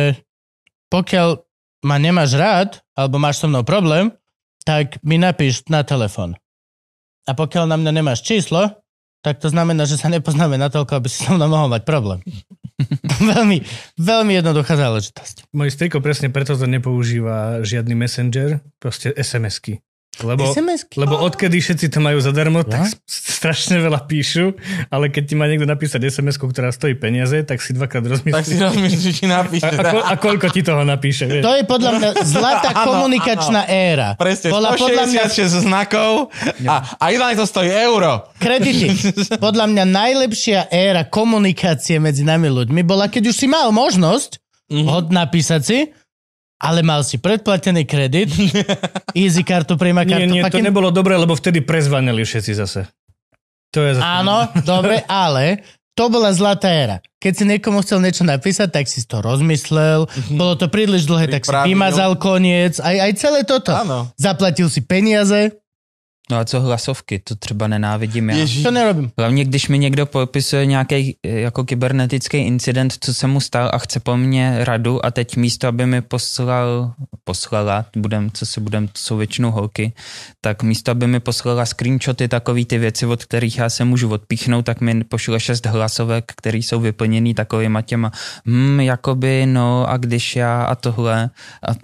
[0.90, 1.38] pokiaľ
[1.87, 4.14] ma nemáš rád, alebo máš so mnou problém,
[4.62, 6.38] tak mi napíš na telefon.
[7.27, 8.83] A pokiaľ na mňa nemáš číslo,
[9.22, 12.18] tak to znamená, že sa nepoznáme natoľko, aby si so mnou mohol mať problém.
[13.31, 13.62] veľmi,
[13.94, 15.55] veľmi jednoduchá záležitosť.
[15.55, 19.79] Môj striko presne preto to nepoužíva žiadny messenger, proste SMS-ky.
[20.14, 21.01] Lebo, SMS-ky.
[21.01, 22.92] lebo odkedy všetci to majú zadarmo, tak Ja?
[23.01, 23.01] s-
[23.35, 24.53] strašne veľa píšu,
[24.87, 28.12] ale keď ti má niekto napísať SMS-ku, ktorá stojí peniaze, tak si dvakrát Tak si
[28.53, 28.61] rozmyslíš.
[28.61, 29.64] rozmyslíš, či napíše.
[29.64, 31.40] A, a, ko, a koľko ti toho napíše, vieš?
[31.40, 34.12] To je podľa mňa zlatá Áno, komunikačná éra.
[34.14, 36.29] Presne, Bola podľa mňa 166 znakov
[36.62, 38.29] a, a ideálne to stojí euro.
[38.37, 38.92] Kredity.
[39.42, 44.88] Podľa mňa najlepšia éra komunikácie medzi nami ľuďmi bola, keď už si mal možnosť Mhm.
[44.88, 45.79] hod napísať si,
[46.62, 48.31] ale mal si predplatený kredit,
[49.18, 50.31] easy kartu, prima Nie, kartu.
[50.31, 52.87] nie, to fucking- nebolo dobré, lebo vtedy prezvanili všetci zase.
[53.75, 54.05] To je zase...
[54.05, 56.96] Áno, dobre, ale to bola zlatá éra.
[57.18, 61.42] Keď si niekomu chcel niečo napísať, tak si to rozmyslel, bolo to príliš dlhé, tak
[61.42, 61.68] si Pripravil.
[61.72, 63.72] vymazal koniec, aj, aj celé toto.
[63.72, 64.09] Áno.
[64.16, 65.57] Zaplatil si peniaze,
[66.32, 68.36] No a co hlasovky, to třeba nenávidím já.
[68.36, 68.62] Ježiš.
[68.62, 69.10] to nerobím.
[69.18, 74.00] Hlavně, když mi někdo popisuje nějaký jako kybernetický incident, co se mu stal a chce
[74.00, 76.92] po mně radu a teď místo, aby mi poslal,
[77.24, 79.92] poslala, budem, co si budem, to jsou většinou holky,
[80.40, 84.64] tak místo, aby mi poslala screenshoty, takový ty věci, od kterých já se můžu odpíchnout,
[84.64, 88.12] tak mi pošle šest hlasovek, které jsou vyplněný takovýma těma,
[88.46, 91.30] hm, jakoby, no a když já a tohle.
[91.68, 91.74] A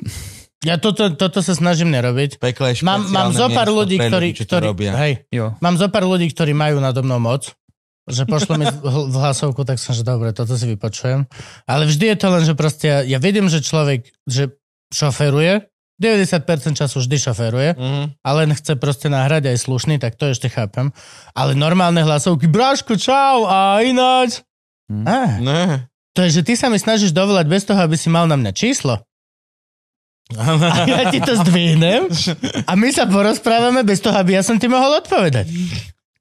[0.60, 2.42] Ja toto, toto sa snažím nerobiť.
[2.42, 4.90] Pekle Mám, mám zo pár ľudí, ktorí, to ktorí, robia.
[4.98, 7.54] hej, jo, mám zo pár ľudí, ktorí majú nado mnou moc,
[8.04, 8.66] že pošlo mi
[9.06, 11.30] v hlasovku, tak som, že dobre, toto si vypočujem.
[11.62, 14.50] Ale vždy je to len, že proste ja, ja vidím, že človek, že
[14.90, 16.42] šoferuje, 90%
[16.74, 18.02] času vždy šoferuje, Mhm.
[18.18, 20.90] a len chce proste nahrať aj slušný, tak to ešte chápem.
[21.32, 24.42] Ale normálne hlasovky, bráško, čau, a ináč.
[24.86, 25.04] Hm.
[25.04, 25.62] Á, Ne.
[26.14, 28.50] to je, že ty sa mi snažíš dovolať bez toho, aby si mal na mňa
[28.52, 29.02] číslo.
[30.36, 32.04] A ja ti to zdvihnem
[32.64, 35.48] a my sa porozprávame bez toho, aby ja som ti mohol odpovedať.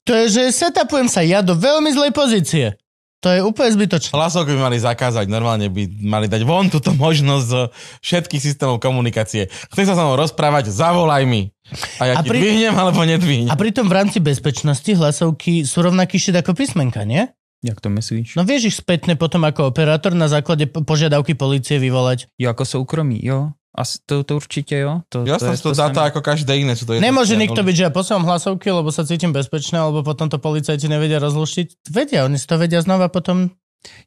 [0.02, 2.72] To je, že setupujem sa ja do veľmi zlej pozície.
[3.18, 4.14] To je úplne zbytočné.
[4.14, 7.54] Hlasovky by mali zakázať, normálne by mali dať von túto možnosť z
[8.00, 9.50] všetkých systémov komunikácie.
[9.68, 11.50] Chceš sa so mnou rozprávať, zavolaj mi.
[11.98, 13.50] A ja A ti pri- dvihnem alebo nedvihnem.
[13.50, 17.26] A pritom v rámci bezpečnosti hlasovky sú rovnaký šit ako písmenka, nie?
[17.64, 18.36] Jak to myslíš?
[18.38, 22.30] No vieš ich spätne potom ako operátor na základe po- požiadavky policie vyvolať.
[22.38, 23.50] Jo, jako soukromí, jo.
[23.78, 25.06] A to, to určitě jo.
[25.08, 26.10] To, Ja to som je to dáta samé.
[26.10, 26.74] ako každé iné.
[26.74, 30.02] Sú to Nemôže jednotlivé nikto byť, že ja posielam hlasovky, lebo sa cítim bezpečné, alebo
[30.02, 31.86] potom to policajti nevedia rozluštiť.
[31.86, 33.54] Vedia, oni si to vedia znova potom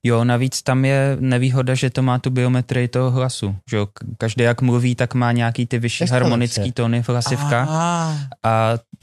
[0.03, 3.55] Jo, navíc tam je nevýhoda, že to má tu biometrii toho hlasu.
[3.69, 3.87] Že jo?
[4.17, 7.69] Každý jak mluví, tak má nějaký ty vyšší harmonický tóny v hlasivkách.
[7.69, 8.53] Á, A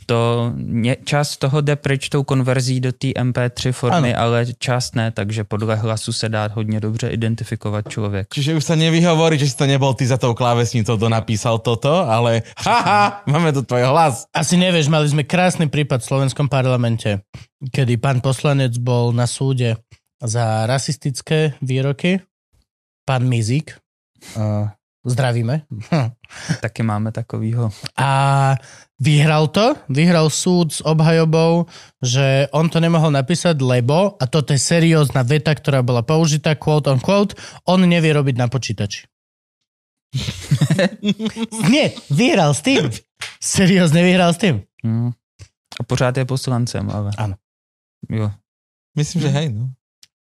[0.07, 4.23] to ně, část toho jde pryč tou konverzí do té MP3 formy, Ano.
[4.23, 8.29] ale část ne, takže podle hlasu se dá hodně dobře identifikovat člověk.
[8.35, 12.09] Čiže už sa nevyhovorí, že si to nebol ty za tou klávesnicou, kto napísal toto,
[12.09, 14.25] ale haha, máme tu tvoj hlas.
[14.33, 17.21] Asi nevieš, mali sme krásny prípad v slovenskom parlamente,
[17.73, 19.77] kedy pán poslanec bol na súde
[20.23, 22.21] za rasistické výroky.
[23.07, 23.79] Pán Mizik.
[24.35, 24.69] Uh,
[25.07, 25.63] zdravíme.
[26.65, 27.71] Taky máme takovýho.
[27.97, 28.11] A
[29.01, 31.67] vyhral to, vyhral súd s obhajobou,
[32.03, 36.91] že on to nemohol napísať, lebo, a toto je seriózna veta, ktorá bola použitá, quote
[36.91, 39.07] on quote, on nevie robiť na počítači.
[41.73, 42.91] Nie, vyhral s tým.
[43.39, 44.65] Seriózne vyhral s tým.
[44.83, 45.13] Hmm.
[45.79, 47.11] A pořád je poslancem, ale...
[47.19, 47.37] Ano.
[48.11, 48.31] Jo.
[48.97, 49.78] Myslím, že hej, no.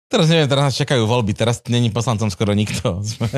[0.08, 3.00] Teraz neviem, teraz nás čakajú voľby, teraz není poslancom skoro nikto.
[3.04, 3.28] Sme-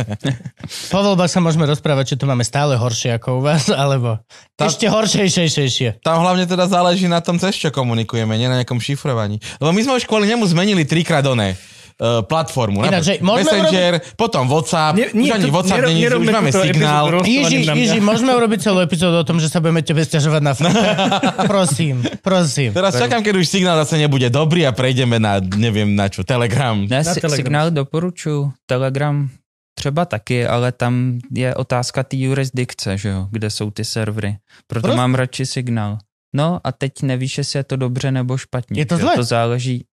[0.87, 4.22] Po voľbách sa môžeme rozprávať, či to máme stále horšie ako u vás, alebo
[4.54, 5.98] Tá- ešte horšejšejšejšie.
[5.98, 9.42] Tam hlavne teda záleží na tom, cez čo komunikujeme, nie na nejakom šifrovaní.
[9.59, 11.59] Lebo my sme už kvôli nemu zmenili trikrát oné
[12.00, 12.80] uh, platformu.
[12.84, 17.04] Ináč, Messenger, potom WhatsApp, Nie- už ani to- WhatsApp není, už máme signál.
[17.24, 17.80] Jiži, na mňa.
[17.84, 20.74] Jiži, môžeme urobiť celú epizódu o tom, že sa budeme tebe stiažovať na fakt.
[21.52, 22.72] prosím, prosím.
[22.72, 26.80] Teraz čakám, keď už signál zase nebude dobrý a prejdeme na, neviem na čo, Telegram.
[26.80, 27.36] Ne, si, Telegram.
[27.36, 29.28] signál doporučuji, Telegram
[29.74, 34.36] třeba taky, ale tam je otázka té jurisdikce, že jo, kde jsou ty servery.
[34.66, 34.96] Proto Prostě?
[34.96, 35.98] mám radši signál.
[36.36, 38.80] No a teď nevíš, jestli je to dobře nebo špatně.
[38.80, 39.16] Je to zlé?
[39.16, 39.84] To záleží.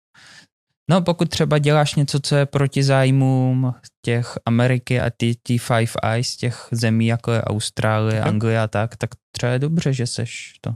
[0.89, 3.73] No pokud třeba děláš něco, co je proti zájmům
[4.05, 8.27] těch Ameriky a ty, ty Five Eyes, těch zemí, jako je Austrálie, Ok.
[8.27, 10.75] Anglie a tak, tak třeba je dobře, že seš to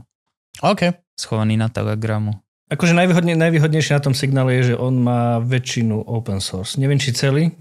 [0.60, 0.80] OK.
[1.20, 2.32] schovaný na Telegramu.
[2.72, 6.80] Akože najvýhodne, najvýhodnejšie na tom signále je, že on má väčšinu open source.
[6.80, 7.52] Neviem, či celý.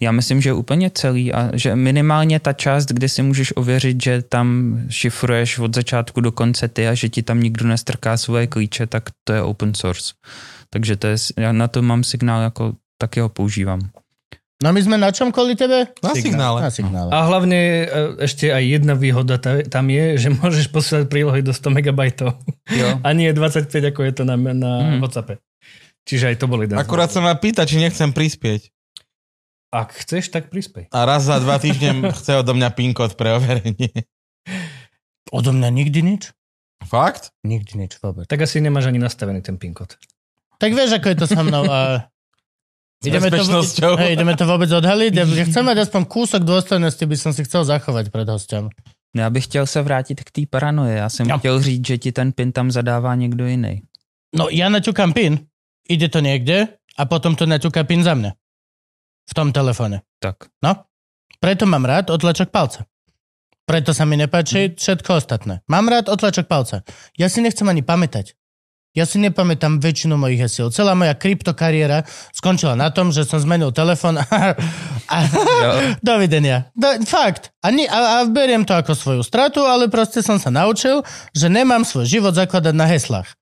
[0.00, 4.22] Já myslím, že úplně celý a že minimálně ta část, kde si můžeš ověřit, že
[4.22, 8.86] tam šifruješ od začátku do konce ty a že ti tam nikdo nestrká svoje klíče,
[8.86, 10.12] tak to je open source.
[10.70, 13.80] Takže to je, já na to mám signál, jako taky ho používám.
[14.58, 15.86] No my sme na čom kvôli tebe?
[16.02, 16.58] Na Signál.
[16.58, 16.58] signále.
[16.60, 17.08] Na signále.
[17.14, 17.58] A hlavne
[18.18, 22.00] ešte aj jedna výhoda ta- tam je, že môžeš posielať prílohy do 100 MB.
[22.66, 22.98] Jo.
[22.98, 24.98] A nie 25, ako je to na, na Hmm.
[24.98, 25.38] WhatsAppe.
[26.02, 26.74] Čiže aj to boli jeden.
[26.74, 28.74] Akurát sa ma pýta, či nechcem prispieť.
[29.70, 30.90] Ak chceš, tak prispej.
[30.90, 33.94] A raz za dva týždne chce odo mňa PIN kód pre overenie.
[35.30, 36.34] Odo mňa nikdy nič?
[36.82, 37.30] Fakt?
[37.46, 38.26] Nikdy nič vôbec.
[38.26, 39.94] Tak asi nemáš ani nastavený ten PIN kód.
[40.58, 41.64] Tak vieš, ako je to so mnou.
[41.70, 42.10] A...
[42.98, 43.94] S bezpečnosťou.
[43.94, 45.12] hej, ideme to vôbec odhaliť.
[45.14, 48.66] Ja ja chcem mať aspoň kúsok dôstojnosti, by som si chcel zachovať pred hostem.
[49.14, 50.96] No, Já bych chtěl se vrátit k té paranoje.
[50.98, 51.38] Já jsem Jo.
[51.38, 53.82] chtěl říct, že ti ten pin tam zadává někdo jiný.
[54.36, 55.40] No ja naťukám pin,
[55.88, 56.68] ide to niekde
[56.98, 58.36] a potom to naťuká pin za mňa.
[59.24, 60.04] V tom telefóne.
[60.20, 60.52] Tak.
[60.60, 60.84] No,
[61.40, 62.84] preto mám rád otlačok palca.
[63.64, 65.64] Preto sa mi nepáči všetko ostatné.
[65.64, 66.84] Mám rád otlačok palca.
[67.16, 68.36] Ja si nechcem ani pamätať.
[68.96, 70.74] Ja si nepamätám väčšinu mojich hesiel.
[70.74, 72.02] Celá moja kryptokariéra
[72.34, 74.58] skončila na tom, že som zmenil telefon a,
[75.06, 75.16] a
[76.02, 76.72] dovidenia.
[76.74, 77.54] Do, fakt.
[77.62, 81.46] A, ni, a, a beriem to ako svoju stratu, ale proste som sa naučil, že
[81.46, 83.37] nemám svoj život zakladať na heslách.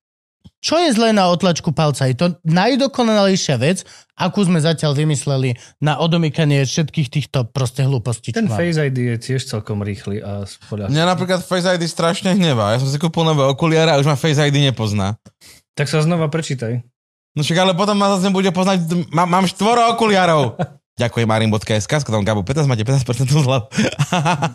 [0.64, 2.08] Čo je zlé na otlačku palca?
[2.08, 3.84] Je to najdokonalejšia vec,
[4.16, 8.32] akú sme zatiaľ vymysleli na odomykanie všetkých týchto proste hlúpostí.
[8.32, 8.48] Ten.
[8.48, 10.96] Face ID je tiež celkom rýchly a spoľahlivý.
[10.96, 12.74] Mňa napríklad Face ID strašne hnevá.
[12.74, 15.20] Ja som si kúpil nové okuliare a už ma Face ID nepozná.
[15.76, 16.80] Tak sa znova prečítaj.
[17.36, 20.56] No však ale potom ma zase nebude poznať, mám, mám štvoro okuliarov.
[20.96, 23.68] Ďakujem marin.sk, s kodom Gabo 15, máte 15% zľavu.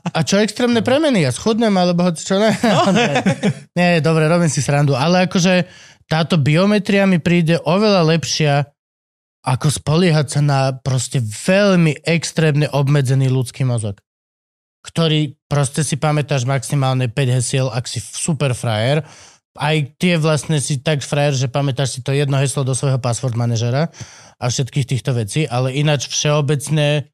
[0.09, 1.21] A čo extrémne premeny?
[1.21, 2.49] Ja schudnem, alebo hoci čo ne?
[3.77, 4.97] nie, nie, dobre, robím si srandu.
[4.97, 5.69] Ale akože
[6.11, 8.67] táto biometria mi príde oveľa lepšia
[9.47, 14.03] ako spoliehať sa na proste veľmi extrémne obmedzený ľudský mozog
[14.81, 19.05] ktorý proste si pamätáš maximálne 5 hesiel, ak si super frajer.
[19.53, 23.37] Aj tie vlastne si tak frajer, že pamätáš si to jedno heslo do svojho password
[23.37, 23.93] manažera
[24.41, 27.11] a všetkých týchto vecí, ale ináč všeobecne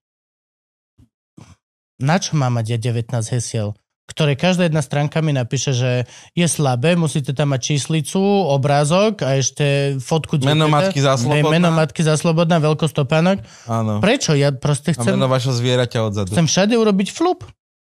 [1.98, 3.74] na čo má mať ja 19 hesiel?
[4.08, 5.92] Ktoré každá jedna stránka mi napíše, že
[6.32, 8.18] je slabé, musíte tam mať číslicu,
[8.48, 10.56] obrázok a ešte fotku dieťaťa.
[10.56, 11.54] Meno matky za Hej, slobodná.
[11.54, 13.38] Meno matky za slobodná, veľkosť topánok.
[13.68, 14.00] Áno.
[14.00, 14.32] Prečo?
[14.34, 16.32] Ja proste A chcem, meno vašho zvieraťa odzadu.
[16.32, 17.44] chcem všade urobiť flup.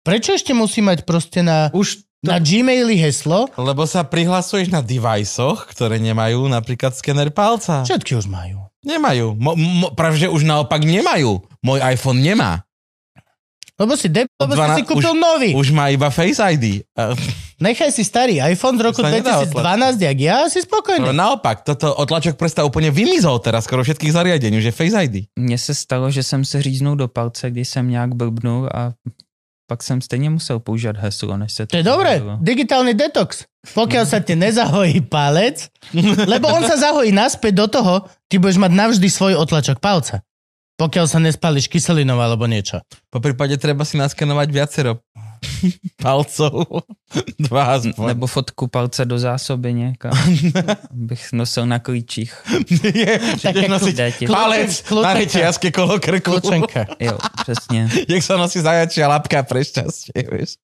[0.01, 3.51] Prečo ešte musí mať proste na, Už na Gmaili heslo?
[3.53, 7.85] Lebo sa prihlasuješ na deviceoch, ktoré nemajú napríklad skener palca.
[7.85, 8.65] Všetky už majú.
[8.79, 9.35] Nemajú.
[9.35, 11.43] Mo, mo, pravže už naopak nemajú.
[11.59, 12.63] Môj iPhone nemá.
[13.79, 15.49] Lebo si debil, lebo si 12 si kúpil už- nový.
[15.55, 16.83] Už má iba Face ID.
[17.59, 21.11] Nechaj si starý iPhone z roku To sa nedá 2012, jak ja, si spokojný.
[21.11, 25.15] naopak, toto otlačok prsta úplně vymizol teraz skoro všetkých zariadení, už je Face ID.
[25.39, 28.91] Mně se stalo, že jsem se říznul do palce, když jsem nějak blbnul a
[29.69, 33.45] pak jsem stejně musel používat heslo, než se To je dobré, digitálny detox.
[33.59, 35.67] Pokiaľ sa ti nezahojí palec,
[36.25, 37.93] lebo on sa zahojí naspäť do toho,
[38.31, 40.23] ty budeš mať navždy svoj otlačok palca.
[40.79, 42.79] Pokiaľ sa nespališ kyselinou alebo niečo.
[43.11, 45.03] Po prípade treba si naskenovať viacero
[46.03, 46.87] palcov.
[47.47, 48.07] Dva aspoň.
[48.15, 50.11] Nebo fotku palce do zásoby někam,
[50.91, 52.31] bych nosil na klíčích.
[52.95, 54.23] Je, budeš nosiť Dajte.
[54.27, 55.03] palec Kľúčenka.
[55.03, 56.39] na rečiazke kolo krku.
[56.39, 56.85] Kľúčenka.
[56.99, 57.89] Jo, přesně.
[58.07, 60.55] Jak sa nosí zajačia lapka pre šťastie, vieš.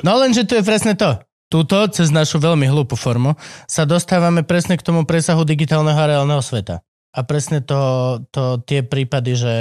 [0.00, 1.20] No lenže tu je presne to.
[1.52, 3.36] Tuto, cez našu veľmi hlúpu formu,
[3.68, 6.80] sa dostávame presne k tomu presahu digitálneho a reálneho sveta.
[7.14, 9.54] A presne to, to tie prípady, že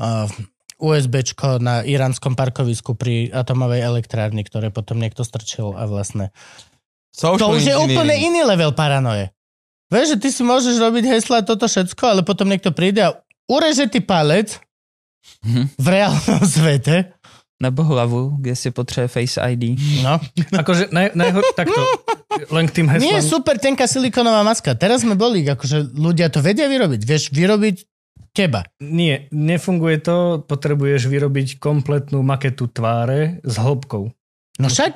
[0.00, 0.26] uh,
[0.80, 6.32] USBčko na iránskom parkovisku pri atomovej elektrárni, ktoré potom niekto strčil a vlastne
[7.12, 9.34] Social To už je úplne iný level paranoje.
[9.90, 13.18] Vieš, že ty si môžeš robiť hesla toto všetko, ale potom niekto príde a
[13.50, 14.56] ureže ti palec
[15.44, 15.62] Mhm.
[15.76, 17.12] v reálnom svete.
[17.60, 19.76] Nebo hlavu, kde si potřebuje Face ID.
[20.00, 20.16] No.
[20.56, 21.76] Akože naj, najhor, takto,
[22.48, 23.16] len k tým Nie heslám.
[23.20, 24.72] je super tenká silikonová maska.
[24.72, 27.00] Teraz sme boli, akože ľudia to vedia vyrobiť.
[27.04, 27.76] Vieš vyrobiť
[28.32, 28.64] teba.
[28.80, 30.16] Nie, nefunguje to,
[30.48, 34.08] potrebuješ vyrobiť kompletnú maketu tváre s hĺbkou.
[34.60, 34.92] No však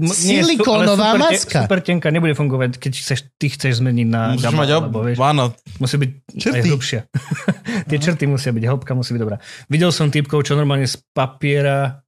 [0.00, 1.58] silikónová super, maska.
[1.68, 4.82] Super tenká nebude fungovať, keď chceš, ty chceš zmeniť na Musíš gamma, mať ob...
[4.82, 5.44] alebo vieš, Áno,
[5.78, 6.56] musí byť Črty.
[6.56, 7.00] aj hlbšia.
[7.88, 9.36] Tie črty musia byť, hĺbka musí byť dobrá.
[9.68, 12.02] Videl som typkov, čo normálne z papiera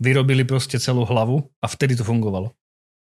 [0.00, 2.52] vyrobili proste celú hlavu a vtedy to fungovalo.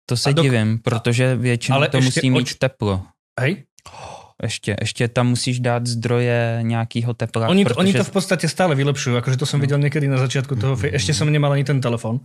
[0.06, 3.02] To se dok- divím, protože většinou Ale to ještě musí mít oč- teplo.
[3.40, 3.64] Hej?
[4.42, 7.48] Ještě, ještě tam musíš dát zdroje nějakého tepla.
[7.48, 7.80] Oni, to, protože...
[7.80, 10.92] oni to v podstate stále vylepšujú, akože to som videl niekedy na začiatku toho, fe-
[10.92, 12.20] ešte som nemal ani ten telefon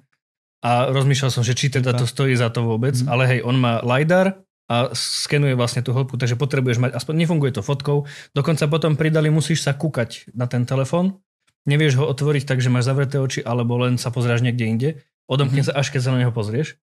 [0.61, 3.07] a rozmýšľal som, že či teda to stojí za to vôbec, Mhm.
[3.09, 4.37] ale hej, on má LiDAR
[4.71, 9.27] a skenuje vlastne tú hĺbku, takže potrebuješ mať, aspoň nefunguje to fotkou, dokonca potom pridali,
[9.27, 11.19] musíš sa kúkať na ten telefon,
[11.67, 14.89] nevieš ho otvoriť tak, že máš zavreté oči, alebo len sa pozráš niekde inde,
[15.27, 16.79] odomkne sa až keď sa na neho pozrieš,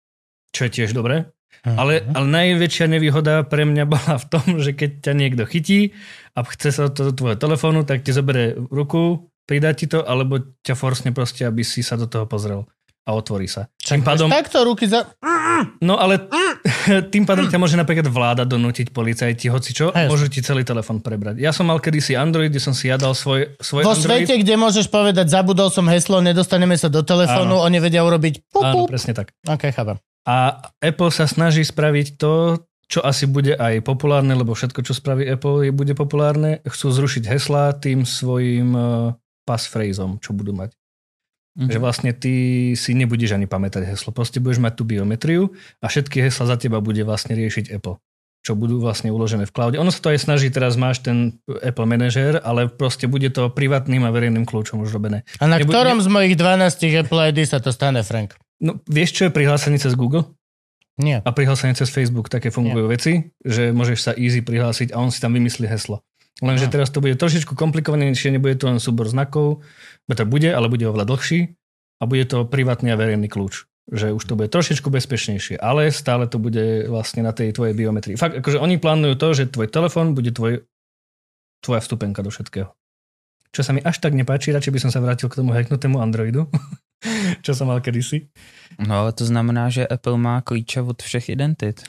[0.52, 1.32] čo je tiež dobré.
[1.64, 5.96] Ale, ale najväčšia nevýhoda pre mňa bola v tom, že keď ťa niekto chytí
[6.36, 10.44] a chce sa to do tvojho telefónu, tak ti zoberie ruku, pridá ti to, alebo
[10.60, 12.68] ťa forsne proste, aby si sa do toho pozrel
[13.08, 13.72] a otvorí sa.
[13.80, 15.08] Tým pádom, Takto ruky za...
[15.80, 16.28] no ale
[17.12, 20.12] tým pádom ťa môže napríklad vláda donútiť policajti, hoci čo, Hej.
[20.12, 21.40] môžu ti celý telefón prebrať.
[21.40, 24.28] Ja som mal kedysi Android, kde som si ja dal svoj, svoj Vo Android.
[24.28, 27.64] svete, kde môžeš povedať, zabudol som heslo, nedostaneme sa do telefónu, Áno.
[27.64, 29.32] oni vedia urobiť pup, Áno, presne tak.
[29.48, 29.96] Ok, chápem.
[30.28, 35.24] A Apple sa snaží spraviť to, čo asi bude aj populárne, lebo všetko, čo spraví
[35.24, 36.60] Apple, je, bude populárne.
[36.64, 39.12] Chcú zrušiť hesla tým svojim uh,
[39.48, 40.76] passphrasem, čo budú mať.
[41.58, 41.74] Mhm.
[41.74, 42.34] Že vlastne ty
[42.78, 44.14] si nebudeš ani pamätať heslo.
[44.14, 45.50] Proste budeš mať tú biometriu
[45.82, 47.98] a všetky hesla za teba bude vlastne riešiť Apple
[48.48, 49.76] čo budú vlastne uložené v cloude.
[49.76, 54.08] Ono sa to aj snaží, teraz máš ten Apple Manager, ale proste bude to privátnym
[54.08, 55.28] a verejným kľúčom už robené.
[55.36, 58.40] A na Nebu- ktorom z mojich 12 Apple ID sa to stane, Frank?
[58.56, 60.24] No, vieš, čo je prihlásenie cez Google?
[60.98, 61.22] Nie.
[61.22, 65.22] a prihlásenie cez Facebook, také fungujú veci, že môžeš sa easy prihlásiť a on si
[65.22, 66.02] tam vymyslí heslo.
[66.38, 66.72] Lenže No.
[66.78, 69.66] teraz to bude trošičku komplikovanejšie, nebude to len súbor znakov,
[70.06, 71.58] to bude, ale bude oveľa dlhší
[71.98, 73.66] a bude to privátny a verejný kľúč.
[73.88, 78.20] Že už to bude trošičku bezpečnejšie, ale stále to bude vlastne na tej tvojej biometrii.
[78.20, 80.68] Fakt, akože oni plánujú to, že tvoj telefón bude tvoj,
[81.64, 82.70] tvoja vstupenka do všetkého.
[83.48, 86.52] Čo sa mi až tak nepáči, radšej by som sa vrátil k tomu hacknutému Androidu,
[87.44, 88.28] čo som mal kedysi.
[88.76, 91.80] No ale to znamená, že Apple má klíče od všech identit.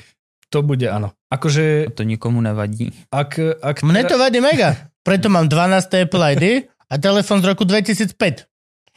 [0.50, 1.14] To bude áno.
[1.30, 2.90] Akože A to nikomu nevadí.
[3.14, 4.90] ak, ak Mne to vadí mega.
[5.06, 6.46] Preto mám 12 Apple ID
[6.90, 8.50] a telefon z roku 2005.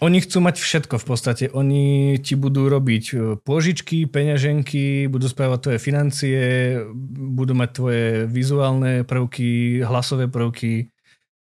[0.03, 1.45] Oni chcú mať všetko v podstate.
[1.55, 6.39] Oni ti budú robiť e, pôžičky, peňaženky, budú správať tvoje financie,
[7.15, 10.91] budú mať tvoje vizuálne prvky, hlasové prvky,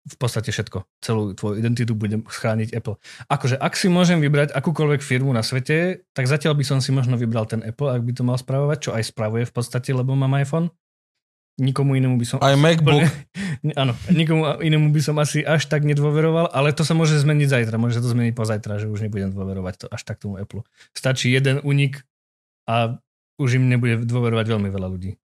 [0.01, 0.81] v podstate všetko.
[0.97, 2.97] Celú tvoju identitu bude schrániť Apple.
[3.29, 7.21] Akože ak si môžem vybrať akúkoľvek firmu na svete, tak zatiaľ by som si možno
[7.21, 10.33] vybral ten Apple, ak by to mal správovať, čo aj spravuje v podstate, lebo mám
[10.41, 10.73] iPhone.
[11.61, 12.37] Nikomu inému by som...
[12.41, 13.05] Aj MacBook.
[13.05, 17.47] Úplne- Áno, nikomu inému by som asi až tak nedôveroval, ale to sa môže zmeniť
[17.53, 17.77] zajtra.
[17.77, 20.65] Môže sa to zmeniť pozajtra, že už nebudem dôverovať to až tak tomu Apple.
[20.97, 22.01] Stačí jeden unik
[22.65, 22.97] a
[23.37, 25.20] už im nebude dôverovať veľmi veľa ľudí.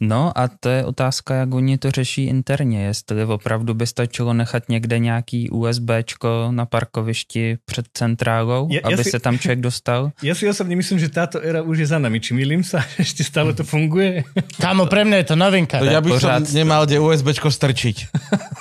[0.00, 4.68] No a to je otázka, jak oni to řeší interně, jestli opravdu by stačilo nechat
[4.68, 10.10] někde nějaký USBčko na parkovišti před centrálou, Ja- ja aby si- se tam člověk dostal.
[10.22, 12.22] Ja si osobne myslím, že táto éra už je za nami.
[12.22, 12.86] Či milím sa?
[13.02, 14.22] Ešte stále to funguje?
[14.62, 15.82] Kámo, pre mňa je to novinka.
[15.82, 16.54] To ja by som pořád.
[16.54, 17.96] nemal kde USBčko strčiť.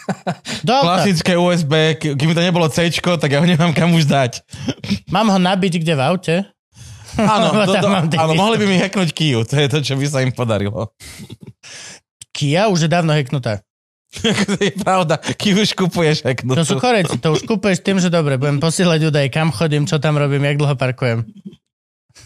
[0.65, 4.41] Klasické USB, keby to nebolo C, tak ja ho nemám kam už dať.
[5.13, 6.35] Mám ho nabiť kde v aute?
[7.17, 10.21] Áno, do, do, áno mohli by mi hacknúť Kiu, to je to, čo by sa
[10.21, 10.93] im podarilo.
[12.31, 13.65] Kia už je dávno hacknutá.
[14.47, 16.61] to je pravda, Kiu už kupuješ hacknutú.
[16.61, 19.97] To sú koreci, to už kúpeš tým, že dobre, budem posielať údaje, kam chodím, čo
[19.97, 21.25] tam robím, jak dlho parkujem.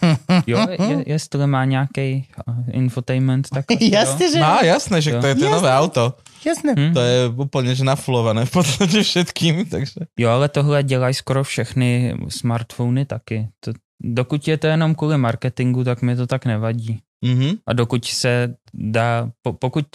[0.47, 2.27] Jo, je, jestli má nějaký
[2.71, 3.91] infotainment, tak asi jo.
[3.91, 5.55] Jasne, že Má, jasné, že to je to Jasné.
[5.55, 6.03] nové auto.
[6.45, 6.71] Jasné.
[6.73, 6.93] Hm?
[6.93, 10.09] To je úplne že nafulované v podstate všetkým, takže...
[10.17, 13.47] Jo, ale tohle dělají skoro všechny smartfony taky.
[13.59, 13.73] To,
[14.03, 16.99] dokud je to jenom kvůli marketingu, tak mi to tak nevadí.
[17.25, 17.61] Mhm.
[17.67, 19.85] A dokud se dá, po, pokud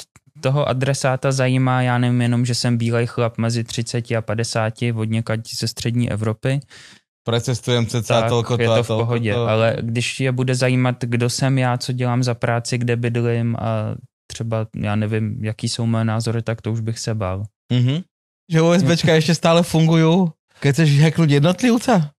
[0.40, 5.04] toho adresáta zajímá, já nevím, jenom, že jsem bílej chlap mezi 30 a 50 od
[5.04, 6.60] někať ze střední Evropy,
[7.26, 9.32] Precestujem ceca tak toľko je to v pohodě.
[9.34, 9.50] to.
[9.50, 13.98] Ale když je bude zajímat, kdo jsem já, co dělám za práci, kde bydlím a
[14.30, 17.42] třeba, já nevím, jaký jsou moje názory, tak to už bych se bál.
[17.72, 18.06] Mhm.
[18.46, 20.30] Že USBčka ešte stále fungujú,
[20.62, 22.14] keď chceš hacknúť jednotlivca?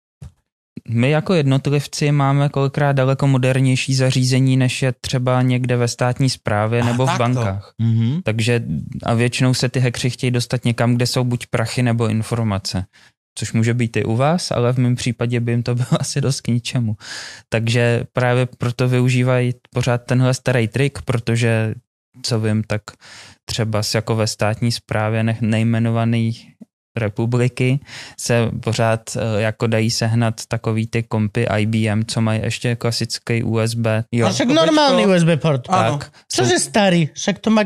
[0.89, 6.81] My jako jednotlivci máme kolikrát daleko modernější zařízení, než je třeba někde ve státní správě
[6.81, 7.23] A nebo v takto.
[7.23, 7.73] bankách.
[7.77, 8.21] Mhm.
[8.23, 8.63] Takže
[9.03, 12.85] a většinou se ty hackři chtějí dostat někam, kde jsou buď prachy nebo informace.
[13.39, 16.21] Což může být i u vás, ale v mém případě by jim to bylo asi
[16.21, 16.97] dost k ničemu.
[17.49, 21.75] Takže právě proto využívají pořád tenhle starý trik, protože
[22.21, 22.81] co vím, tak
[23.45, 26.33] třeba jako ve státní správě ne- nejmenovaný
[26.97, 27.79] republiky
[28.19, 33.85] se pořád eh, jako dají sehnat takový ty kompy IBM, co mají ještě klasický USB.
[34.11, 35.65] Jo, A však normálny USB port.
[35.69, 35.97] Áno.
[35.97, 36.11] tak.
[36.31, 37.09] Čože starý?
[37.13, 37.63] Však to má...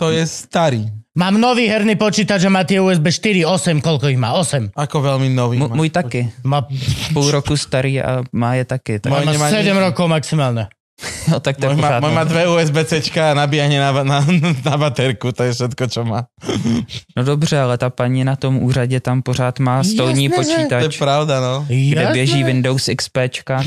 [0.00, 0.88] To je starý.
[1.12, 4.32] Mám nový herný počítač a má tie USB 4, 8, koľko ich má?
[4.32, 4.72] 8.
[4.72, 5.60] Ako veľmi nový.
[5.60, 6.32] M- taky.
[6.40, 6.64] Má,
[7.12, 8.96] Půl roku starý a má je taky.
[8.96, 9.76] Tak, má nemá 7 nič.
[9.76, 10.72] rokov maximálne.
[11.30, 14.18] no, tak to Môj má, môj má dve USB-C a nabíjanie na, na,
[14.68, 16.28] na baterku, to je všetko, čo má.
[17.16, 20.52] no dobře, ale ta paní na tom úřadě tam pořád má stolní Jasné, že- To
[20.52, 21.64] je počítač, pravda, no.
[21.68, 22.12] kde Jasné.
[22.12, 23.18] běží Windows XP,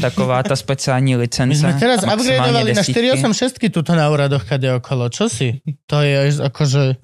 [0.02, 1.60] taková ta speciální My licence.
[1.60, 3.02] sme teraz maximálně upgradeovali na desítky.
[3.02, 5.10] 486 tuto na úradoch kade okolo.
[5.10, 5.60] Čo si?
[5.90, 6.96] To je až akože...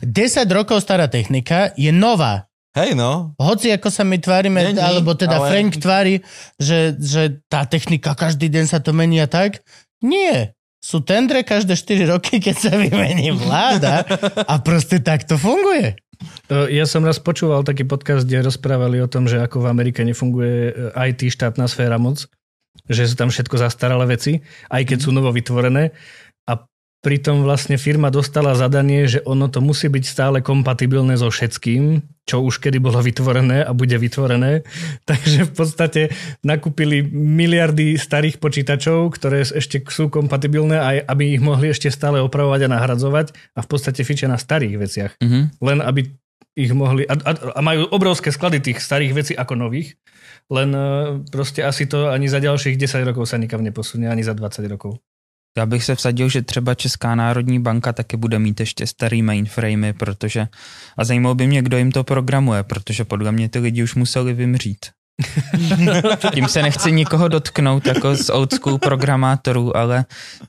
[0.00, 2.49] 10 rokov stará technika je nová.
[2.70, 3.34] Hej, no.
[3.34, 6.22] Hoci ako sa my tvárime, Není, alebo teda ale- Frank tvári,
[6.54, 9.66] že, že tá technika každý deň sa to mení a tak.
[9.98, 10.54] Nie.
[10.80, 14.06] Sú tendre každé 4 roky, keď sa vymení vláda
[14.48, 15.98] a proste tak to funguje.
[16.48, 20.72] Ja som raz počúval taký podcast, kde rozprávali o tom, že ako v Amerike nefunguje
[20.72, 20.72] e,
[21.12, 22.28] IT štátna sféra moc,
[22.88, 24.40] že sú tam všetko zastaralé veci,
[24.72, 25.92] aj keď sú novo vytvorené
[27.00, 32.44] pritom vlastne firma dostala zadanie, že ono to musí byť stále kompatibilné so všetkým, čo
[32.44, 34.62] už kedy bolo vytvorené a bude vytvorené.
[35.10, 36.02] Takže v podstate
[36.44, 42.68] nakúpili miliardy starých počítačov, ktoré ešte sú kompatibilné, aj aby ich mohli ešte stále opravovať
[42.68, 45.60] a nahradzovať a v podstate fičia na starých veciach Mhm.
[45.60, 46.12] len aby
[46.58, 47.06] ich mohli...
[47.06, 49.96] A, a, a majú obrovské sklady tých starých vecí ako nových,
[50.50, 50.82] len e,
[51.30, 54.98] proste asi to ani za ďalších 10 rokov sa nikam neposunie, ani za 20 rokov.
[55.58, 59.92] Já bych se vsadil, že třeba Česká národní banka taky bude mít ještě starý mainframey,
[59.92, 60.48] protože
[60.96, 64.34] a zajímalo by mě, kdo jim to programuje, protože podle mě ty lidi už museli
[64.34, 64.86] vymřít.
[66.34, 70.04] Tím se nechci nikoho dotknout jako z old school programátorů, ale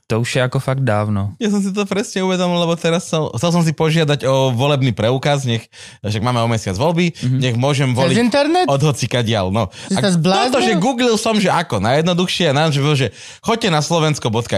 [0.06, 1.34] to už je jako fakt dávno.
[1.40, 4.92] Ja som si to presne uvedomil, lebo teraz som, chcel som si požiadať o volebný
[4.92, 5.66] preukaz, nech,
[6.00, 7.38] že máme o mesiac voľby, Mhm.
[7.38, 8.66] nech môžem Cez voliť internet?
[8.66, 9.50] od hocika dial.
[9.50, 9.68] No.
[9.84, 10.48] Si zbláznil?
[10.48, 13.08] toto, že googlil som, že ako, najjednoduchšie, najjednoduchšie bolo, že
[13.40, 14.54] choďte na slovensko.sk,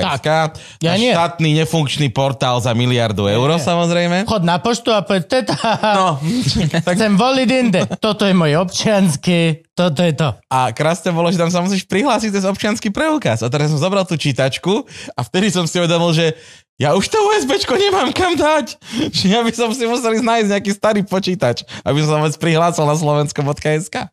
[0.79, 1.11] Ja na nie.
[1.11, 4.25] štátny nefunkčný portál za miliardu eur, samozrejme.
[4.25, 5.57] Chod na poštu a povedz, teta,
[5.95, 6.21] No,
[6.85, 7.81] tak chcem voliť inde.
[7.97, 10.29] Toto je môj občiansky, toto je to.
[10.53, 13.41] A krásne bolo, že tam sa musíš prihlásiť cez občiansky preukaz.
[13.41, 14.85] A teraz som zobral tú čítačku
[15.17, 16.37] a vtedy som si uvedomil, že
[16.77, 18.75] ja už to USBčko nemám kam dať.
[19.17, 22.83] Že ja by som si musel nájsť nejaký starý počítač, aby som sa vôbec prihlásil
[22.83, 24.11] na slovensko.sk.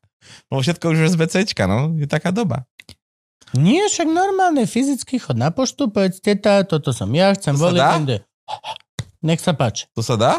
[0.47, 1.97] Lebo všetko už USBCčka, no.
[1.97, 2.69] Je taká doba.
[3.57, 8.23] Nie, však normálne, fyzicky chod na poštu, povedz, teta, toto som ja, chcem To voliť.
[9.25, 9.89] Nech sa páči.
[9.97, 10.33] To sa dá?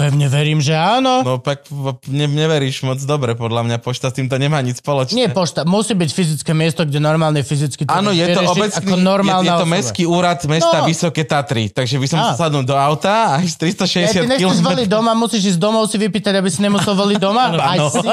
[0.00, 1.20] Pevne verím, že áno.
[1.20, 1.68] No pak
[2.06, 5.12] ne, neveríš moc dobre, podľa mňa pošta s týmto nemá nič spoločné.
[5.14, 8.94] Nie pošta, musí byť fyzické miesto, kde normálne fyzicky to Áno, je to obecný, ako
[8.96, 9.74] normálna je, je to osoba.
[9.76, 10.86] mestský úrad mesta No.
[10.86, 13.84] Vysoké Tatry, takže by som sa sadnul do auta a Ja, 360
[14.16, 14.64] ty nechceš km.
[14.66, 17.52] voliť doma, musíš ísť domov si vypýtať, aby si nemusel voliť doma?
[17.52, 18.08] Aj si.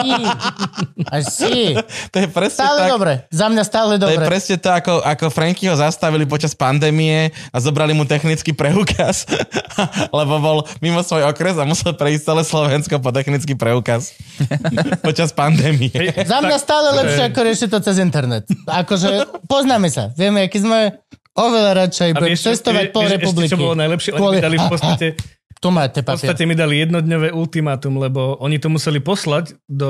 [1.05, 1.55] Aj si.
[2.11, 2.89] To je presne Stále tak.
[2.89, 3.11] dobre.
[3.29, 4.25] Za mňa stále To je dobre.
[4.25, 9.27] presne to, ako, ako Frankyho zastavili počas pandémie a zobrali mu technický preukaz,
[10.17, 14.15] lebo bol mimo svoj okres a musel prejsť celé Slovensko po technický preukaz
[15.05, 15.93] počas pandémie.
[16.17, 18.45] Za mňa stále lepšie, ako riešiť to cez internet.
[18.63, 19.09] Akože
[19.45, 20.09] poznáme sa.
[20.11, 20.97] Vieme, aký sme
[21.31, 23.45] oveľa radšej A budem cestovať vie- po vieš, republiky.
[23.45, 24.09] Ešte, čo bolo najlepšie?
[24.09, 25.07] Oni Kvôli- mi dali v podstate,
[25.57, 26.21] Tu máte v papier.
[26.21, 29.89] podstate mi dali jednodňové ultimátum, lebo oni to museli poslať do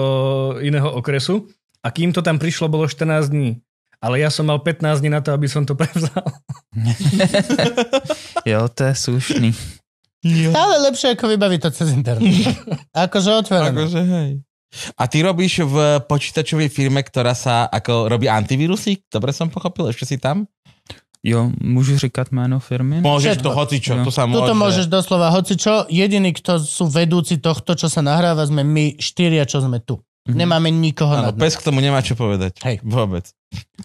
[0.59, 3.59] iného okresu a kým to tam prišlo, bolo 14 dní.
[3.97, 6.23] Ale ja som mal 15 dní na to, aby som to prevzal.
[8.45, 9.49] Jo, to je slušný.
[10.53, 12.25] Ale lepšie ako vybaviť to cez internet.
[13.05, 13.77] akože otvorené.
[13.77, 14.31] Akože hej.
[14.99, 18.99] A ty robíš v počítačovej firme, ktorá sa ako robí antivírusy?
[19.07, 20.43] Dobre som pochopil, ešte si tam?
[21.23, 23.01] Jo, můžu říkat jméno firmy?
[23.01, 23.43] Môžeš Všetko.
[23.43, 24.03] to hocičo, Jo.
[24.05, 24.37] to sa môže.
[24.37, 25.89] Tuto môžeš doslova hocičo.
[25.89, 29.97] Jediní, kto sú vedúci tohto, čo sa nahráva, sme my štyria, čo sme tu.
[30.29, 30.35] Mhm.
[30.37, 31.41] Nemáme nikoho nad nami.
[31.41, 32.59] pes k tomu nemá čo povedať.
[32.63, 32.79] Hej.
[32.83, 33.27] Vôbec.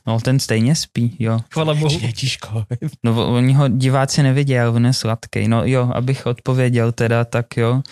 [0.07, 1.41] No, ten stejně spí, jo.
[1.53, 2.01] Chvala Bohu.
[2.01, 2.65] Detičko.
[3.05, 5.49] No, o- oni ho diváci nevidí, ale on je sladký.
[5.49, 7.83] No jo, abych odpověděl teda, tak jo.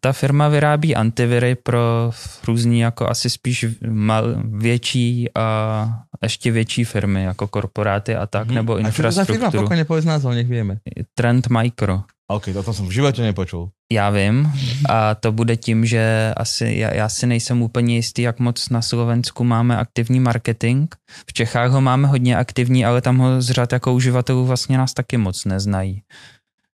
[0.00, 2.10] Ta firma vyrábí antiviry pro
[2.46, 5.86] různý jako asi spíš mal, větší a
[6.22, 8.86] ještě větší firmy, jako korporáty a tak, nebo Mhm.
[8.86, 9.34] A čo to za firma?
[9.36, 9.62] infrastrukturu.
[9.62, 10.82] Pokojne povedz názov, nech vieme.
[11.14, 12.02] Trend Micro.
[12.26, 13.70] OK, toto som v živote nepočul.
[13.92, 14.50] Já vím
[14.88, 18.82] a to bude tím, že asi já, já si nejsem úplně jistý, jak moc na
[18.82, 20.94] Slovensku máme aktivní marketing.
[21.26, 24.94] V Čechách ho máme hodně aktivní, ale tam ho z řad jako uživatelů vlastně nás
[24.94, 26.02] taky moc neznají.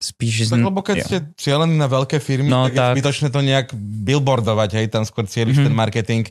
[0.00, 1.04] Spíš Tak lebo keď jo.
[1.04, 2.92] ste cieľení na veľké firmy, No, tak, je tak.
[2.96, 5.64] zbytočné to nejak billboardovať, hej, tam skôr cieľiš Mhm.
[5.68, 6.22] ten marketing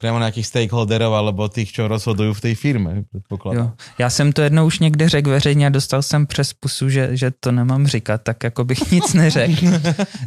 [0.00, 3.04] priamo na nejakých stakeholderov alebo tých, čo rozhodujú v tej firme.
[3.52, 3.76] Jo.
[3.98, 7.30] Já jsem to jednou už někde řekl veřejně a dostal jsem přes pusu, že, že
[7.40, 9.66] to nemám říkat, tak jako bych nic neřekl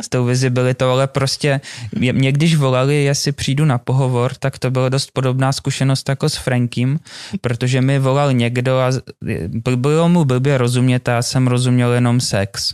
[0.01, 1.61] s tou vizibilitou, ale prostě
[1.97, 6.35] mě, když volali, jestli přijdu na pohovor, tak to byla dost podobná zkušenost jako s
[6.35, 6.99] Frankiem,
[7.41, 8.91] protože mi volal někdo a
[9.75, 12.73] bylo mu blbě rozumět a já jsem rozuměl jenom sex.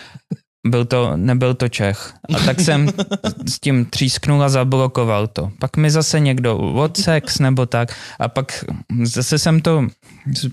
[0.67, 2.13] Byl to, nebyl to Čech.
[2.35, 2.89] A tak jsem
[3.49, 5.49] s tím třísknul a zablokoval to.
[5.59, 8.65] Pak mi zase někdo od sex nebo tak a pak
[9.03, 9.87] zase jsem to,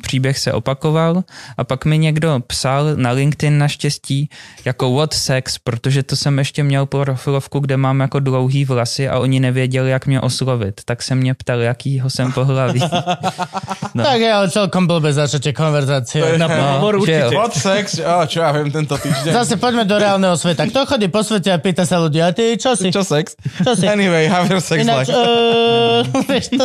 [0.02, 1.24] příběh se opakoval
[1.56, 4.28] a pak mi někdo psal na LinkedIn naštěstí
[4.64, 9.18] jako what sex, protože to jsem ještě měl profilovku, kde mám jako dlouhý vlasy a
[9.18, 10.80] oni nevěděli, jak mě oslovit.
[10.84, 12.80] Tak se mě ptal, jakýho jsem pohlaví.
[13.94, 14.04] No.
[14.04, 14.88] Tak je, ale celkom
[15.56, 16.38] konverzácie.
[16.38, 17.20] Na pohovor že určite.
[17.20, 17.30] jo.
[17.40, 17.98] What sex?
[17.98, 19.32] O, čo ja viem tento týždeň.
[19.32, 20.64] Zase poďme do reálneho sveta.
[20.66, 22.88] Kto chodí po svete a pýta sa ľudia, a ty čo si?
[22.88, 23.34] Čo sex?
[23.62, 23.84] Čo si?
[23.84, 25.18] Anyway, have your sex Ináč, life.
[25.18, 26.64] uh, vieš, to,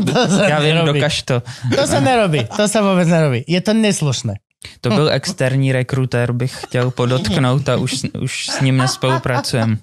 [0.00, 0.98] to sa Já vím, nerobí.
[1.00, 1.36] dokaž to.
[1.76, 3.42] To sa nerobí, to sa vôbec nerobí.
[3.44, 4.38] Je to neslušné.
[4.80, 9.76] To byl externí rekrutér, bych chtěl podotknout a už, už s ním nespolupracujem.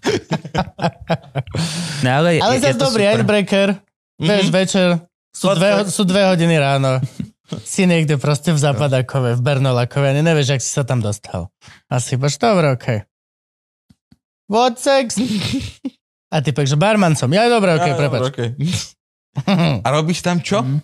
[2.03, 3.15] Ne, ale, je, Ale je zase to dobrý super.
[3.19, 3.67] icebreaker.
[4.21, 4.87] Vieš, večer,
[5.33, 5.95] dve, sex?
[5.97, 6.97] sú dve hodiny ráno.
[7.59, 11.51] Si niekde proste v Zapadakove, v Bernolakove, ani nevieš, jak si sa tam dostal.
[11.91, 12.99] Asi bož, dobre, okej.
[14.47, 15.19] What sex?
[16.33, 17.27] A ty pek, že barman som.
[17.31, 18.21] Ja, dobre, okej, Á, prepač.
[18.31, 18.49] okay.
[19.85, 20.63] A robíš tam čo?
[20.63, 20.79] Mhm.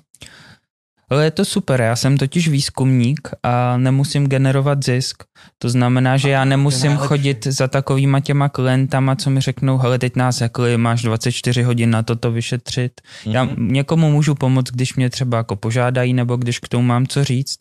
[1.10, 5.24] Ale je to super, já jsem totiž výzkumník a nemusím generovat zisk.
[5.60, 10.16] To znamená, že já nemusím chodit za takovýma těma klientama, co mi řeknou, hele, teď
[10.16, 12.91] nás jakli, máš 24 hodin na toto vyšetřit.
[13.26, 13.68] Já Mhm.
[13.74, 17.58] někomu můžu pomoct, když mě třeba jako požádají, nebo když k tomu mám co říct,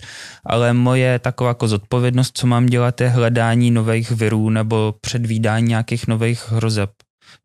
[0.47, 6.07] ale moje taková jako zodpovědnost, co mám dělat, je hledání nových virů nebo předvídání nějakých
[6.07, 6.91] nových hrozeb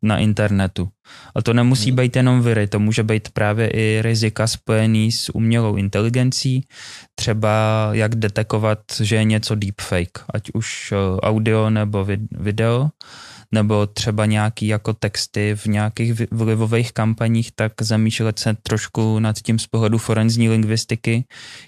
[0.02, 0.88] na internetu.
[1.34, 1.96] A to nemusí Mhm.
[1.96, 6.66] být jenom viry, to může být právě i rizika spojený s umělou inteligencí,
[7.14, 12.88] třeba jak detekovat, že je něco deepfake, ať už eh, audio nebo vid- video,
[13.52, 19.58] nebo třeba nějaký jako texty v nějakých vlivových kampaních, tak zamýšlet se trošku nad tím
[19.58, 21.24] z pohledu forenzní lingvistiky,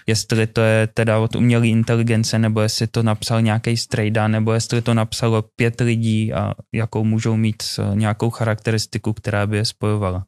[0.07, 4.81] jestli to je teda od umělé inteligence, nebo jestli to napsal nějaký strejda, nebo jestli
[4.81, 7.63] to napsalo pět lidí a jakou můžou mít
[7.93, 10.25] nějakou charakteristiku, která by je spojovala.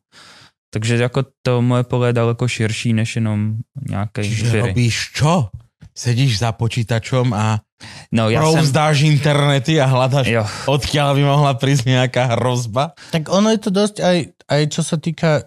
[0.73, 3.55] Takže jako to moje pole je daleko širší než jenom
[3.89, 4.67] nějaké Čiže viry.
[4.67, 5.49] robíš čo?
[5.97, 7.65] Sedíš za počítačom a
[8.11, 8.41] No jsem...
[8.41, 12.97] provzdáš internety a hľadaš, Jo, odkiaľ by mohla prísť nejaká hrozba?
[13.13, 14.17] Tak ono je to dosť aj,
[14.49, 15.45] aj čo sa týka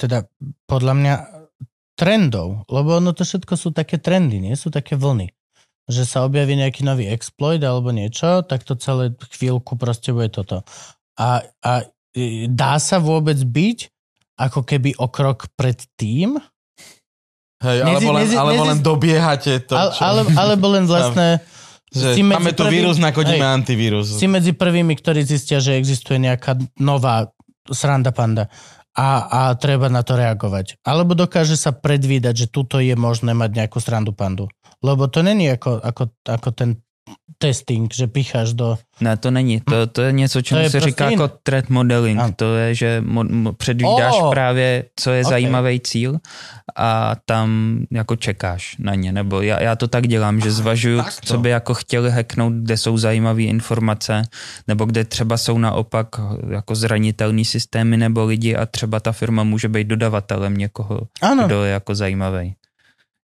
[0.00, 0.24] teda
[0.64, 1.14] podľa mňa
[1.98, 5.28] trendov, lebo ono to všetko sú také trendy, nie sú také vlny.
[5.88, 10.64] Že sa objaví nejaký nový exploit alebo niečo, tak to celé chvíľku proste bude toto.
[11.18, 11.72] A, a
[12.14, 13.78] e, dá sa vôbec byť
[14.38, 16.38] ako keby o krok pred tým,
[17.58, 20.00] Hej, Nezi- alebo len, nezi- alebo nezi- len dobiehate to, ale, čo...
[20.06, 21.42] ale, alebo len vlastne
[21.88, 23.56] že si máme tu prvým- vírus, nakodíme hej.
[23.58, 24.06] antivírus.
[24.14, 27.32] si medzi prvými, ktorí zistia, že existuje nejaká nová
[27.72, 28.52] sranda panda
[28.98, 30.82] a, a treba na to reagovať.
[30.82, 34.50] Alebo dokáže sa predvídať, že tuto je možné mať nejakú srandu pandu.
[34.82, 36.70] Lebo to není ako, ako, ako ten
[37.38, 38.78] testing, že picháš do...
[39.00, 39.60] Ne, to není.
[39.60, 40.62] To, to je něco, čemu Hm.
[40.64, 41.22] je se prostě říká jiné.
[41.22, 42.20] jako threat modeling.
[42.20, 42.32] Ano.
[42.36, 44.30] To je, že mo, mo, předvídáš Oh.
[44.30, 45.30] právě, co je Ok.
[45.30, 46.18] zajímavý cíl
[46.76, 49.12] a tam jako čekáš na ně.
[49.12, 51.26] Nebo já, já to tak dělám, že zvažuju, takto.
[51.26, 54.22] co by jako chtěli hacknout, kde jsou zajímavé informace,
[54.68, 56.06] nebo kde třeba jsou naopak
[56.50, 61.64] jako zranitelný systémy nebo lidi a třeba ta firma může být dodavatelem někoho, Áno, kdo
[61.64, 62.54] je jako zajímavý.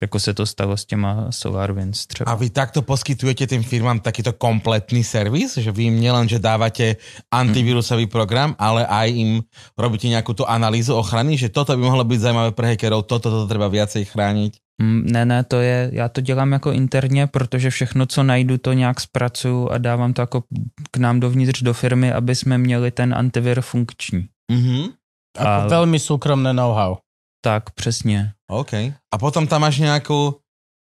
[0.02, 2.32] Jako se to stalo s těma SolarWinds třeba.
[2.32, 5.62] A vy takto poskytujete tým firmám takýto kompletný servis?
[5.62, 6.98] Že vy im nielen, že dávate
[7.30, 9.32] antivírusový program, ale aj im
[9.78, 13.46] robíte nejakú tú analýzu ochrany, že toto by mohlo byť zaujímavé pre hackerov, toto, toto
[13.46, 14.52] treba viacej chrániť?
[14.82, 18.74] Mm, Ne, ne, to je, já to dělám jako interně, protože všechno, co najdu, to
[18.74, 20.44] nějak zpracuju a dávám to jako
[20.92, 24.26] k nám dovnitř do firmy, aby jsme měli ten antivir funkční.
[24.52, 24.98] Mhm.
[25.32, 27.00] ako a- veľmi súkromné know-how.
[27.42, 28.32] Tak, přesně.
[28.50, 28.74] OK.
[29.12, 30.38] A potom tam máš nejakú,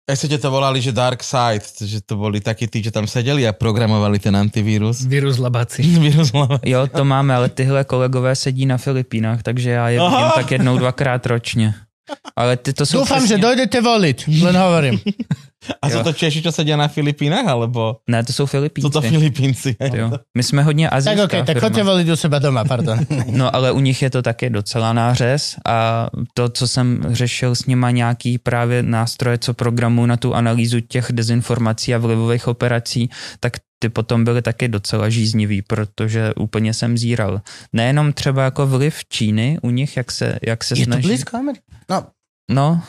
[0.05, 3.43] jak ste to volali, že dark side, že to boli takí tí, že tam sedeli
[3.43, 5.03] a programovali ten antivírus.
[5.03, 5.81] Vírus labáci.
[6.05, 6.61] Vírus hlava.
[6.63, 10.09] Jo, to máme, ale tyhle kolegové sedí na Filipínách, takže já je Aha.
[10.09, 11.73] vidím tak jednou, dvakrát ročně.
[12.35, 13.27] Ale ty to jsou Dúfam, přesně...
[13.27, 14.99] že dojdete voliť, len hovorím.
[15.81, 16.03] A sú Jo.
[16.05, 18.85] to Češi, čo sedia na Filipínach, alebo Ne, to jsou Filipínci.
[18.85, 19.73] sú to Filipínci?
[19.97, 20.11] Jo.
[20.37, 21.61] My jsme hodně Tak azijská tak firma.
[21.61, 22.99] chodte voliť u seba doma, pardon.
[23.33, 27.65] No ale u nich je to taky docela nářez a to, co jsem řešil s
[27.65, 33.53] nima nějaký právě nástroje, co programují na tu analýzu těch dezinformací a vlivových operací, tak
[33.85, 37.41] ty potom byly taky docela žíznivý, protože úplně jsem zíral.
[37.73, 41.07] Nejenom třeba jako vliv Číny u nich, jak se, jak se Je to snaží.
[41.07, 41.63] blízko Ameriky?
[41.89, 42.07] No,
[42.51, 42.81] No,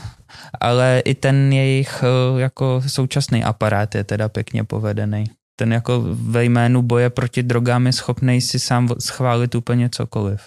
[0.61, 5.25] ale i ten jejich eh, jako současný aparát je teda pěkně povedený.
[5.57, 10.41] Ten jako ve jménu boje proti drogám je schopný si sám schválit úplně cokoliv.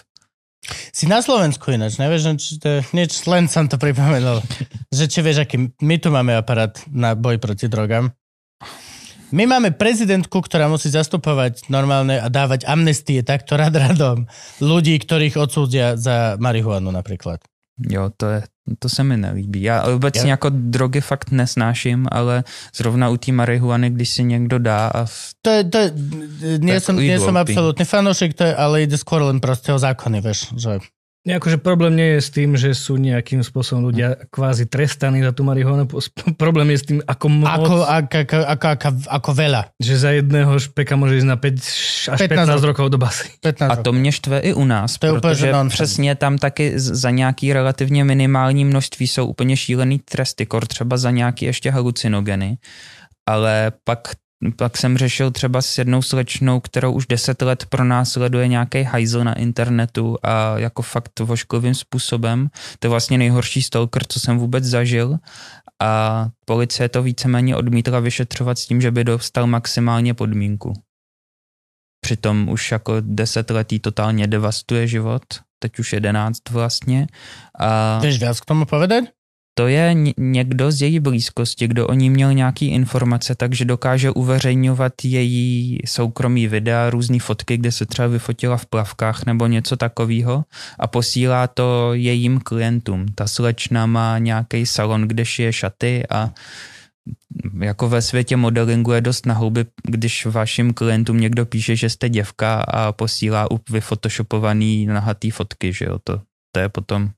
[0.94, 4.42] si na Slovensku ináč, nevieš, že či to je, nič, len som to pripomenul.
[4.94, 8.10] že či vieš, aký my tu máme aparát na boj proti drogám.
[9.30, 14.26] My máme prezidentku, ktorá musí zastupovať normálne a dávať amnestie takto rad radom
[14.58, 17.38] ľudí, ktorých odsúdia za marihuanu napríklad.
[17.80, 18.40] Jo, to, je,
[18.78, 19.62] to se mi nelíbí.
[19.62, 24.58] Já obecně Já- jako drogy fakt nesnáším, ale zrovna u té marihuany, když si někdo
[24.58, 25.92] dá a v, To je, to je,
[26.60, 30.20] nie, som, nie som absolútny fanúšik, to je, ale ide skôr len proste o zákony,
[30.20, 30.84] vieš, že
[31.28, 35.44] akože problém nie je s tým, že sú nejakým spôsobom ľudia kvázi trestaní za tú
[35.44, 35.84] marihuanu.
[36.40, 39.62] Problém je s tým, ako moc, ako, ako, ako, ako, ako, ako veľa.
[39.76, 43.28] že za jedného špeka môže ísť na 5 až 15 15, rokov do basy.
[43.44, 45.74] 15 a to mě štve i u nás, To je úplně protože nonsense.
[45.74, 51.10] přesně tam taky za nějaký relativně minimální množství jsou úplně šílený tresty, kor třeba za
[51.10, 52.56] nějaký ještě halucinogeny,
[53.28, 54.00] ale pak
[54.56, 58.82] pak jsem řešil třeba s jednou slečnou, kterou už deset let pro nás sleduje nějaký
[58.82, 62.48] hajzl na internetu a jako fakt vošklivým způsobem.
[62.78, 65.18] To je vlastně nejhorší stalker, co jsem vůbec zažil
[65.82, 70.72] a policie to víceméně odmítla vyšetřovat s tím, že by dostal maximálně podmínku.
[72.00, 75.22] Přitom už jako deset letý totálně devastuje život,
[75.58, 77.06] teď už jedenáct vlastně.
[77.58, 79.04] A Vieš viac k tomu povedať?
[79.60, 84.10] To je ně- někdo z její blízkosti, kdo o ní měl nějaký informace, takže dokáže
[84.10, 90.44] uveřejňovat její soukromý videa, různé fotky, kde se třeba vyfotila v plavkách nebo něco takového
[90.78, 93.06] a posílá to jejím klientům.
[93.14, 96.30] Ta slečna má nějaký salon, kde šije šaty a
[97.62, 102.08] jako ve světě modelingu je dost na houby, když vašim klientům někdo píše, že jste
[102.08, 106.20] děvka a posílá vyfotoshopovaný nahatý fotky, že jo, to,
[106.52, 107.10] to je potom,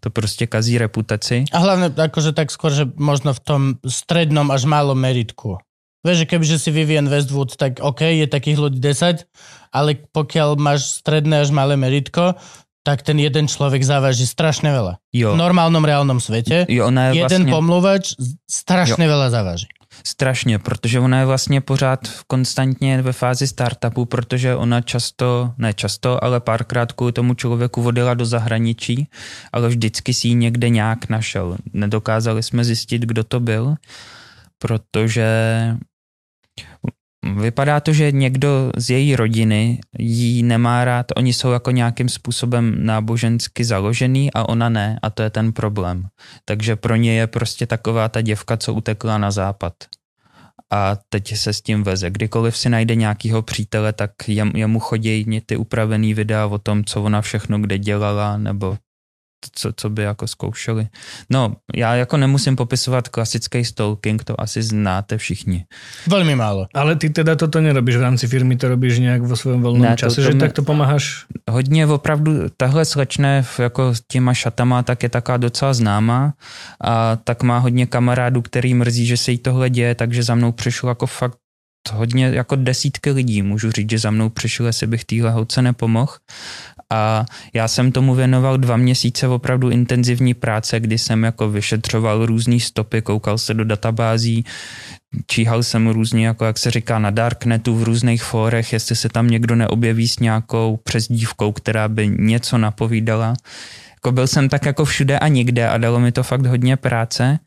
[0.00, 1.44] to prostě kazí reputaci.
[1.52, 5.58] A hlavne akože tak skôr, že možno v tom strednom až malom meritku.
[6.04, 9.24] Vieš, že kebyže si Vivian Westwood, tak OK, je takých ľudí 10,
[9.72, 12.36] ale pokiaľ máš stredné až malé meritko,
[12.84, 15.00] tak ten jeden človek závaží strašne veľa.
[15.16, 18.12] Jo, V normálnom reálnom svete jo ona je jeden vlastně pomluvač
[18.44, 19.66] strašne veľa závaží.
[20.04, 26.24] Strašně, protože ona je vlastně pořád konstantně ve fázi startupu, protože ona často, ne často,
[26.24, 29.08] ale párkrát kvůli tomu člověku odjela do zahraničí,
[29.52, 31.56] ale vždycky si ji někde nějak našel.
[31.72, 33.74] Nedokázali jsme zjistit, kdo to byl,
[34.58, 35.26] protože
[37.32, 42.86] Vypadá to, že někdo z její rodiny jí nemá rád, oni jsou jako nějakým způsobem
[42.86, 46.06] nábožensky založený a ona ne a to je ten problém.
[46.44, 49.72] Takže pro ně je prostě taková ta děvka, co utekla na západ.
[50.72, 52.10] A teď se s tím veze.
[52.10, 57.02] Kdykoliv si najde nějakýho přítele, tak jem, jemu chodí ty upravený videa o tom, co
[57.02, 58.76] ona všechno kde dělala, nebo
[59.52, 60.86] co, co by jako zkoušeli.
[61.30, 65.64] No, já jako nemusím popisovat klasický stalking, to asi znáte všichni.
[66.08, 66.66] Veľmi málo.
[66.74, 69.36] Ale ty teda toto nerobíš v rámci firmy, to robíš nejak vo
[69.82, 71.26] Ne, to- čase, to že mi- takto pomáhaš?
[71.50, 72.84] hodně opravdu, tahle
[73.42, 76.32] v- jako s těma šatama tak je taká docela známá
[76.84, 80.52] a tak má hodně kamarádů, který mrzí, že se jí tohle děje, takže za mnou
[80.52, 81.38] přišlo jako fakt
[81.92, 86.12] hodně jako desítky lidí, můžu říct, že za mnou přišli, jestli bych týhle holce nepomohl.
[86.90, 92.60] A já jsem tomu věnoval dva měsíce opravdu intenzivní práce, kdy jsem jako vyšetřoval různé
[92.60, 94.44] stopy, koukal se do databází,
[95.26, 99.28] číhal jsem různě, jako jak se říká, na Darknetu v různých fórech, jestli se tam
[99.28, 103.34] někdo neobjeví s nějakou přezdívkou, která by něco napovídala.
[103.94, 107.38] Jako byl jsem tak jako všude a nikde a dalo mi to fakt hodně práce.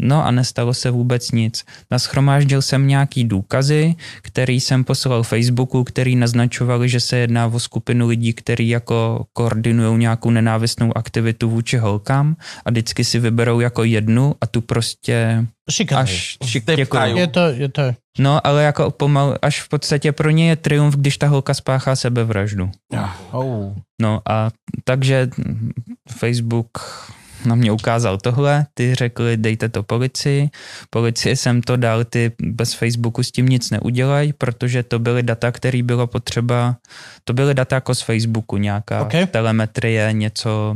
[0.00, 1.64] No a nestalo se vůbec nic.
[1.90, 8.08] Naschromáždil jsem nějaký důkazy, který jsem poslal Facebooku, který naznačovali, že se jedná o skupinu
[8.08, 14.34] lidí, kteří jako koordinují nějakou nenávistnou aktivitu vůči holkám a vždycky si vyberou jako jednu
[14.40, 16.02] a tu prostě Šikanujú.
[16.02, 16.76] až šik, Tepkajú.
[16.78, 17.16] děkuju.
[17.16, 17.82] Je to, je to...
[18.18, 21.96] No, ale jako pomal, až v podstatě pro ně je triumf, když ta holka spáchá
[21.96, 22.70] sebevraždu.
[23.32, 23.72] Oh.
[24.02, 24.50] No a
[24.84, 25.28] takže
[26.18, 26.70] Facebook
[27.44, 30.48] na mě ukázal tohle, ty řekli, dejte to policii.
[30.90, 35.52] Policie jsem to dal, ty bez Facebooku s tím nic neudělají, protože to byly data,
[35.52, 36.76] které bylo potřeba,
[37.24, 39.12] to byly data jako z Facebooku, nějaká Ok.
[39.30, 40.74] telemetrie, něco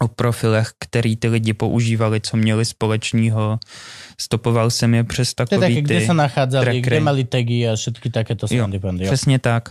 [0.00, 3.58] o profilech, který ty lidi používali, co měli společného.
[4.20, 6.06] Stopoval jsem je přes To je takový kde ty...
[6.06, 6.80] sa nachádzali, trackery.
[6.80, 8.66] kde mali tagy a všetky takéto jo.
[9.06, 9.68] Přesně tak.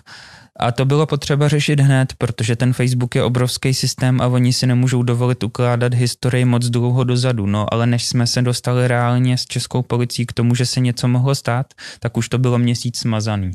[0.59, 4.67] A to bylo potřeba řešit hned, protože ten Facebook je obrovský systém a oni si
[4.67, 7.45] nemůžou dovolit ukládat historii moc dlouho dozadu.
[7.45, 11.07] No ale než jsme se dostali reálně s českou policií k tomu, že se něco
[11.07, 13.51] mohlo stát, tak už to bylo měsíc smazaný.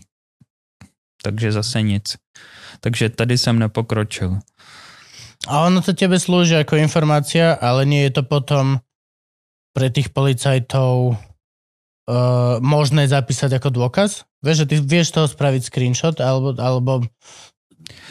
[1.22, 2.16] Takže zase nic.
[2.80, 4.38] Takže tady jsem nepokročil.
[5.48, 8.78] A ono to tebe slúži ako informácia, ale nie je to potom
[9.74, 11.18] pre tých policajtov
[12.08, 14.26] uh, možné zapísať ako dôkaz?
[14.42, 17.06] Vieš, že ty vieš toho spraviť screenshot alebo, alebo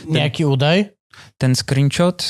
[0.07, 0.95] nejaký údaj?
[1.37, 2.23] Ten screenshot,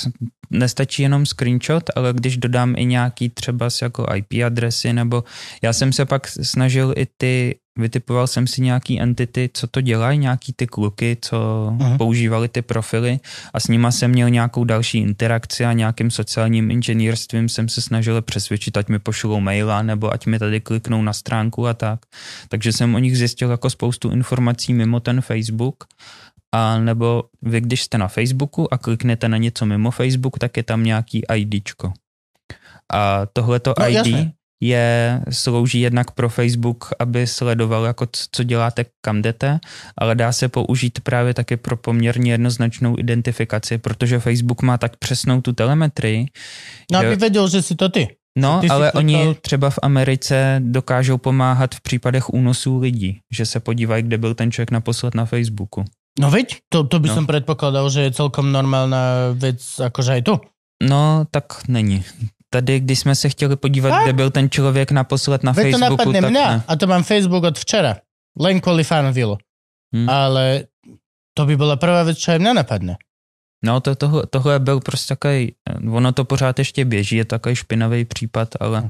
[0.49, 5.23] nestačí jenom screenshot, ale když dodám i nějaký třeba jako IP adresy, nebo
[5.61, 10.19] já jsem se pak snažil i ty, vytipoval jsem si nějaký entity, co to dělají,
[10.19, 11.97] nějaký ty kluky, co Aha.
[11.97, 13.19] používali ty profily
[13.53, 18.21] a s nima jsem měl nějakou další interakci a nějakým sociálním inženýrstvím jsem se snažil
[18.21, 21.99] přesvědčit, ať mi pošlou maila, nebo ať mi tady kliknou na stránku a tak.
[22.49, 25.83] Takže jsem o nich zjistil jako spoustu informací mimo ten Facebook
[26.51, 30.63] a nebo vy, když jste na Facebooku a kliknete na něco mimo Facebook, tak je
[30.63, 31.93] tam nějaký IDčko.
[32.93, 34.31] A tohleto No, ID jasně.
[34.61, 39.59] Je, slouží jednak pro Facebook, aby sledoval, jako co děláte, kam jdete,
[39.97, 45.41] ale dá se použít právě také pro poměrně jednoznačnou identifikaci, protože Facebook má tak přesnou
[45.41, 46.25] tu telemetrii,
[46.91, 48.07] No aby vedel, že si to ty.
[48.37, 53.45] No, Ty jsi ale oni třeba v Americe dokážou pomáhat v případech únosů lidí, že
[53.45, 55.83] se podívají, kde byl ten člověk naposled na Facebooku.
[56.19, 57.15] No veď, to, to by No.
[57.15, 60.35] som predpokladal, že je celkom normálna vec, akože aj tu.
[60.83, 62.03] No, tak není.
[62.53, 64.03] Tady, když jsme se chtěli podívat, Tak.
[64.03, 66.63] kde byl ten člověk naposled na to Facebooku, napadne tak mňa ne.
[66.67, 68.03] a to mám Facebook od včera.
[68.35, 69.39] Len kvôli Farmville.
[69.95, 70.07] Hm.
[70.09, 70.67] Ale
[71.31, 72.95] to by bola prvá čo aj mňa napadne.
[73.63, 75.55] No, to, tohle, tohle byl prostě takový,
[75.91, 78.89] ono to pořád ještě běží, je takový špinavý případ, ale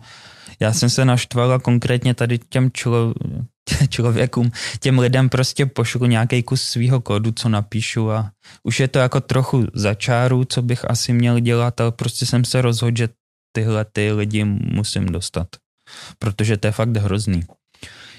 [0.59, 3.14] já jsem se naštval a konkrétně tady těm člo,
[3.89, 8.32] člověkům, těm lidem prostě pošlu nějaký kus svého kódu, co napíšu a
[8.64, 12.45] už je to jako trochu za čáru, co bych asi měl dělat, ale prostě jsem
[12.45, 13.09] se rozhodl, že
[13.52, 14.43] tyhle ty lidi
[14.74, 15.47] musím dostat,
[16.20, 17.43] protože to je fakt hrozný.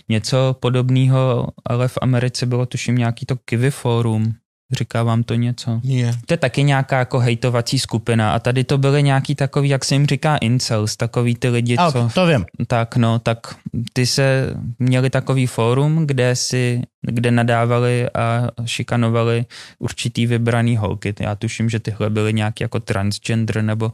[0.08, 4.34] Něco podobného, ale v Americe bylo tuším nějaký to Kiwi Forum,
[4.72, 5.80] říká vám to něco?
[5.84, 6.12] Nie.
[6.26, 9.94] To je taky nějaká jako hejtovací skupina a tady to byly nějaký takový, jak se
[9.94, 12.10] jim říká incels, takový ty lidi, A, co...
[12.14, 12.44] to viem.
[12.66, 13.38] Tak no, tak
[13.92, 19.44] ty se měli takový fórum, kde si, kde nadávali a šikanovali
[19.78, 21.14] určitý vybraný holky.
[21.20, 23.92] Já tuším, že tyhle byly nějaký jako transgender nebo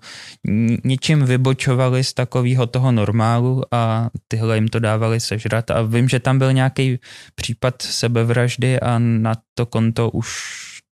[0.84, 6.20] něčím vybočovali z takového toho normálu a tyhle jim to dávali sežrat a vím, že
[6.20, 6.98] tam byl nějaký
[7.34, 10.28] případ sebevraždy a na to konto už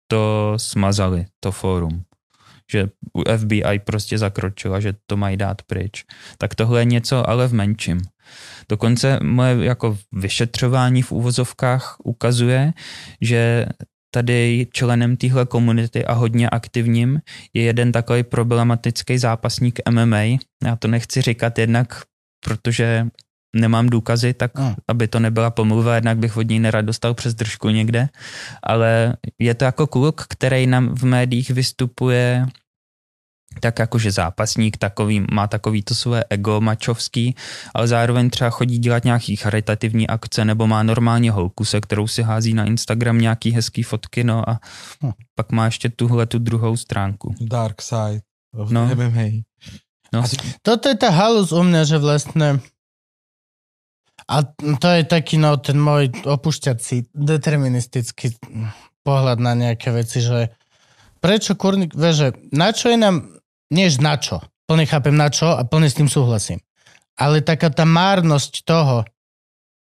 [0.09, 2.03] to smazali, to fórum
[2.71, 2.89] že
[3.37, 6.05] FBI prostě zakročila, že to mají dát pryč.
[6.39, 8.01] Tak tohle je něco, ale v menším.
[8.69, 12.73] Dokonce moje jako vyšetřování v úvozovkách ukazuje,
[13.21, 13.67] že
[14.11, 17.21] tady členem téhle komunity a hodně aktivním
[17.55, 20.23] je jeden takový problematický zápasník MMA.
[20.65, 22.03] Já to nechci říkat jednak,
[22.45, 23.07] protože
[23.57, 24.75] nemám důkazy, tak Hmm.
[24.89, 28.09] aby to nebyla pomluva, jednak bych od ní nerad dostal přes držku někde,
[28.63, 32.47] ale je to jako kluk, který nám v médiích vystupuje
[33.61, 37.35] tak jakože zápasník takový, má takový to své ego mačovský,
[37.75, 42.23] ale zároveň třeba chodí dělat nějaký charitativní akce nebo má normálně holku, se kterou si
[42.23, 44.61] hází na Instagram nějaký hezký fotky, no a
[45.05, 45.11] Hm.
[45.35, 47.35] pak má ještě tuhle tu druhou stránku.
[47.41, 48.23] Dark side
[48.55, 48.87] of No.
[48.95, 49.43] MMA.
[50.13, 50.23] No.
[50.63, 52.59] Toto je tá halus u mňa, že vlastne
[54.31, 54.47] A
[54.79, 58.39] to je taký, no, ten môj opušťací, deterministický
[59.03, 60.55] pohľad na nejaké veci, že
[61.19, 63.40] prečo kurník, že na čo je nám,
[63.71, 66.59] nie na čo, plne chápem na čo a plne s tým súhlasím.
[67.19, 69.05] Ale taká tá márnosť toho,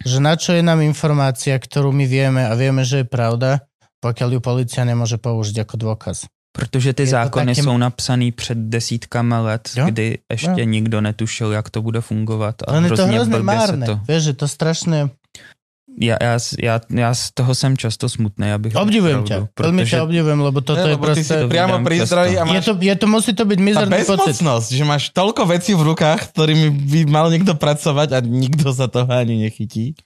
[0.05, 3.65] že na čo je nám informácia, ktorú my vieme a vieme, že je pravda,
[4.03, 6.17] pokiaľ ju policia nemôže použiť ako dôkaz.
[6.53, 9.85] Protože ty Je zákony taky- jsou napsaný před desítkama let, Jo?
[9.85, 10.65] kdy ještě Jo.
[10.65, 12.55] nikdo netušil, jak to bude fungovat.
[12.67, 13.85] A Len je to hrozně márne.
[13.85, 13.99] to...
[14.07, 15.09] Vieš, že to strašné...
[15.98, 20.39] Já, já, já, já z toho jsem často smutný, abych Obdivujem Veľmi protože ťa obdivujem,
[20.39, 21.50] lebo toto Ne, je lebo ty si proste...
[21.50, 24.36] priamo a Je máš to, je to, musí to byť tá mizerný pocit.
[24.70, 29.10] že máš toľko vecí v rukách, ktorými by mal niekto pracovať a nikto sa toho
[29.10, 29.98] ani nechytí.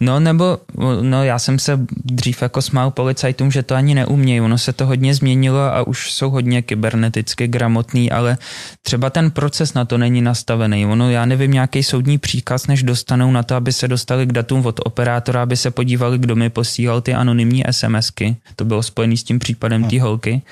[0.00, 0.58] No nebo,
[1.02, 4.40] no já jsem se dřív jako smál policajtům, že to ani neumějí.
[4.40, 8.38] Ono se to hodně změnilo a už jsou hodně kyberneticky gramotný, ale
[8.82, 10.86] třeba ten proces na to není nastavený.
[10.86, 14.66] Ono, já nevím, nějaký soudní příkaz, než dostanou na to, aby se dostali k datům
[14.66, 14.80] od
[15.16, 18.36] operátora, aby se podívali, kdo mi posílal ty anonymní SMSky.
[18.56, 20.42] To bylo spojené s tím případem té holky.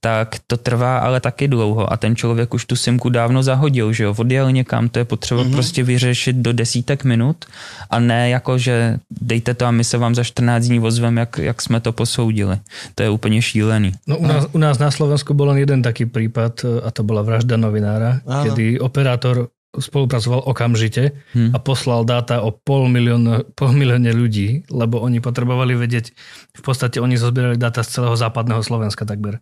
[0.00, 4.04] Tak to trvá ale taky dlouho a ten člověk už tu simku dávno zahodil, že
[4.04, 5.52] jo, odjel někam, to je potřeba mm-hmm.
[5.52, 7.44] prostě vyřešit do desítek minut
[7.90, 11.38] a ne jako, že dejte to a my se vám za 14 dní ozvem, jak,
[11.38, 12.58] jak jsme to posoudili.
[12.94, 13.92] To je úplně šílený.
[14.06, 17.22] No u nás, u nás na Slovensku len jeden taký prípad e, a to bola
[17.22, 21.50] vražda novinára, kedy operátor spolupracoval okamžite Hm.
[21.50, 26.14] a poslal dáta o pol milióna, pol milióne ľudí, lebo oni potrebovali vedieť,
[26.52, 29.38] v podstate oni zozbierali dáta z celého západného Slovenska takmer,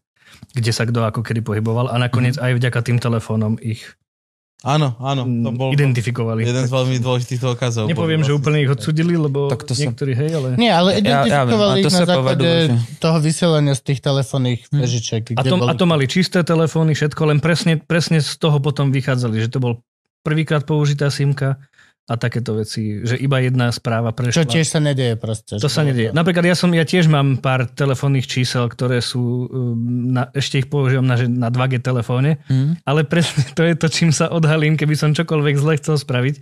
[0.50, 3.84] kde sa kto ako kedy pohyboval a nakoniec aj vďaka tým telefónom ich
[4.62, 6.46] Áno, áno, to mm, bol identifikovali.
[6.46, 7.90] jeden z veľmi dôležitých dôkazov.
[7.90, 10.48] Nepoviem, Bol že úplne ich odsudili, lebo Tak to sa- niektorí hej, ale...
[10.54, 13.82] Nie, ale Ja- ja viem, identifikovali ich na sa základe povedalo, že- toho vysielania z
[13.82, 14.78] tých telefónnych Hm.
[14.78, 15.22] vežičiek.
[15.34, 15.66] A to, boli...
[15.66, 19.58] a to mali čisté telefóny, všetko, len presne, presne z toho potom vychádzali, že to
[19.58, 19.82] bol
[20.22, 21.58] prvýkrát použitá simka
[22.10, 24.42] a takéto veci, že iba jedna správa Čo prešla.
[24.50, 25.54] tiež sa nedieje proste.
[25.62, 26.10] To sa nedieje.
[26.10, 29.78] Napríklad ja, som, ja tiež mám pár telefónnych čísel, ktoré sú, um,
[30.10, 32.82] na, ešte ich používam na, na 2G telefóne, Hm?
[32.82, 36.34] ale presne to je to, čím sa odhalím, keby som čokoľvek zle chcel spraviť,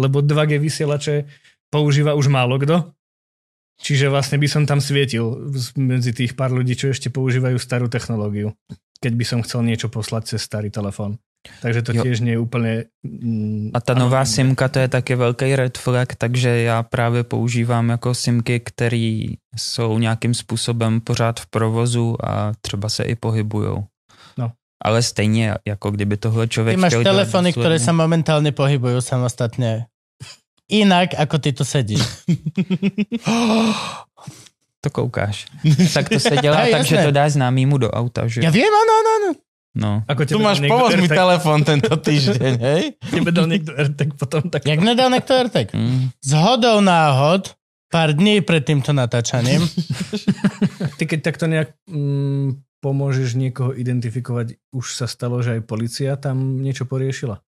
[0.00, 1.28] lebo 2G vysielače
[1.68, 2.88] používa už málo kto.
[3.82, 8.54] Čiže vlastne by som tam svietil medzi tých pár ľudí, čo ešte používajú starú technológiu,
[9.02, 11.18] keď by som chcel niečo poslať cez starý telefón.
[11.42, 12.02] Takže to Jo.
[12.06, 12.70] tiež nie je úplne...
[13.02, 14.34] Mm, A ta nová anonymné.
[14.54, 19.26] simka, to je taky velký red flag, takže já právě používám jako simky, které
[19.58, 23.84] jsou nějakým způsobem pořád v provozu a třeba se i pohybujou.
[24.38, 24.52] No.
[24.84, 27.86] Ale stejně, jako kdyby tohle člověk Ty máš chtěl dělat telefóny, ktoré důsledně.
[27.86, 29.86] sa momentálne pohybujú samostatne.
[30.70, 32.02] Inak, ako ty tu sedíš.
[34.82, 35.46] To koukáš.
[35.94, 37.06] tak to se dělá Hej, tak, že jasné.
[37.06, 38.42] to dáš známýmu do auta, že?
[38.42, 39.30] Ja viem, áno, áno, áno.
[39.72, 40.04] No.
[40.04, 42.82] Ako Tu máš pomoz mi telefón tento týždeň, hej?
[43.12, 44.68] Tebe dal niekto AirTag potom tak...
[44.68, 45.72] Jak nedal niekto AirTag?
[45.72, 46.12] Mm.
[46.20, 47.56] Z hodou náhod,
[47.88, 49.64] pár dní pred týmto natáčaním,
[51.00, 56.60] Ty keď takto nejak mm, pomôžeš niekoho identifikovať, už sa stalo, že aj policia tam
[56.60, 57.40] niečo poriešila.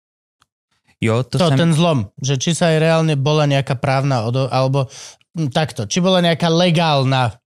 [1.04, 1.58] Jo, to, to, jsem...
[1.60, 4.88] ten zlom, že či sa aj reálne bola nejaká právna, odo, alebo
[5.36, 7.36] hm, takto, či bola nejaká legálna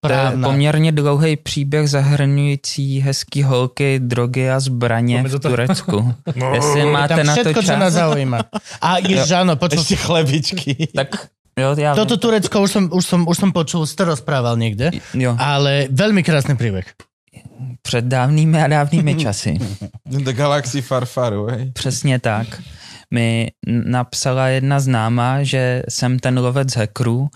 [0.00, 5.42] To je poměrně dlouhý příběh zahrnující hezký holky, drogy a zbraně do v.
[5.42, 6.14] Turecku.
[6.54, 8.38] Jestli Tam máte na to čo nás čas, zaujíma.
[8.80, 9.02] A
[9.42, 10.86] áno, počul, Ešte chlebičky.
[10.94, 11.28] tak
[11.58, 12.20] jo, já toto vím.
[12.20, 16.54] Turecko už som, už, som, už som počul, to rozprával niekde, Jo, ale veľmi krásny
[16.54, 16.86] príbeh.
[17.82, 19.58] před dávnými a dávnými časy.
[20.06, 21.70] The Galaxy Farfaru, hej?
[21.74, 22.46] Přesně tak.
[23.14, 27.28] Mi napsala jedna známá, že jsem ten lovec hackerů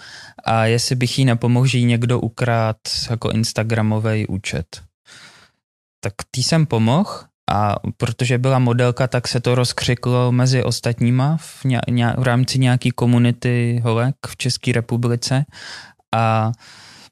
[0.45, 2.77] a jestli bych jí nepomohl, že jí někdo ukrát
[3.11, 4.83] jako Instagramový účet.
[6.05, 7.11] Tak tý jsem pomohl
[7.51, 12.59] a protože byla modelka, tak se to rozkřiklo mezi ostatníma v, ně, ně, v rámci
[12.59, 15.45] nějaký komunity holek v České republice
[16.15, 16.53] a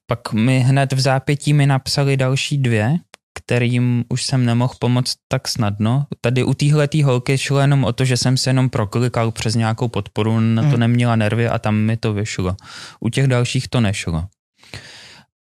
[0.07, 2.97] pak mi hned v zápětí mi napsali další dvě,
[3.45, 6.07] kterým už jsem nemohl pomoct tak snadno.
[6.20, 9.88] Tady u téhletý holky šlo jenom o to, že jsem se jenom proklikal přes nějakou
[9.88, 10.80] podporu, na to Mhm.
[10.80, 12.57] neměla nervy a tam mi to vyšlo.
[13.01, 14.24] U těch dalších to nešlo.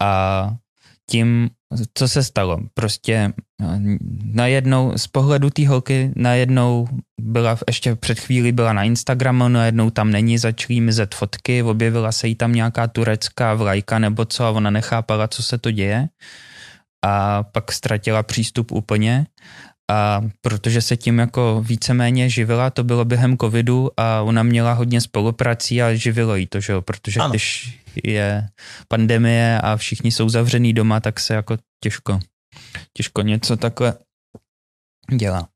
[0.01, 0.51] A
[1.09, 1.49] tím,
[1.93, 3.79] co se stalo, prostě eh,
[4.23, 6.87] najednou, z pohledu té holky, najednou
[7.21, 12.27] byla, ještě před chvílí byla na Instagramu, najednou tam není, začaly mizet fotky, objevila se
[12.27, 16.07] jí tam nějaká turecká vlajka nebo co a ona nechápala, co se to děje
[17.05, 19.25] a pak ztratila přístup úplně
[19.91, 25.01] a protože se tím jako víceméně živila, to bylo během covidu a ona měla hodně
[25.01, 27.29] spoluprací a živilo jí to, že jo, protože Ano.
[27.29, 28.47] když je
[28.87, 32.19] pandemie a všichni jsou zavřený doma, tak se jako těžko,
[32.93, 33.93] těžko něco takhle
[35.15, 35.47] dělá.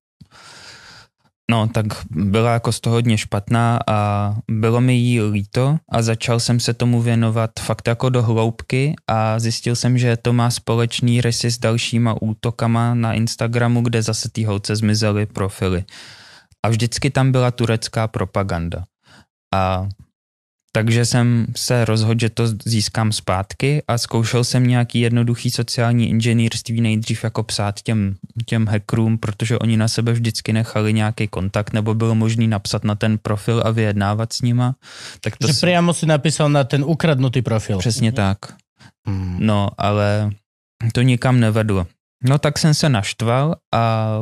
[1.50, 6.40] No, tak byla jako z toho hodně špatná a bylo mi jí líto a začal
[6.40, 11.22] jsem se tomu věnovat fakt jako do hloubky a zjistil jsem, že to má společný
[11.22, 15.84] rysy s dalšíma útokama na Instagramu, kde zase ty holce zmizely profily.
[16.66, 18.84] A vždycky tam byla turecká propaganda.
[19.56, 19.90] A
[20.72, 26.82] takže jsem se rozhodl, že to získám zpátky a zkoušel jsem nějaký jednoduchý sociální inženýrství
[26.82, 28.16] nejdřív jako psát těm,
[28.46, 32.96] těm hackerům, protože oni na sebe vždycky nechali nějaký kontakt nebo bylo možný napsat na
[32.96, 34.76] ten profil a vyjednávat s nima.
[35.22, 37.78] Tak to Že si- priamo si napísal na ten ukradnutý profil.
[37.78, 38.38] Přesně tak.
[39.08, 39.38] Hmm.
[39.40, 40.30] No, ale
[40.94, 41.88] to nikam nevedlo.
[42.24, 44.14] No tak jsem se naštval a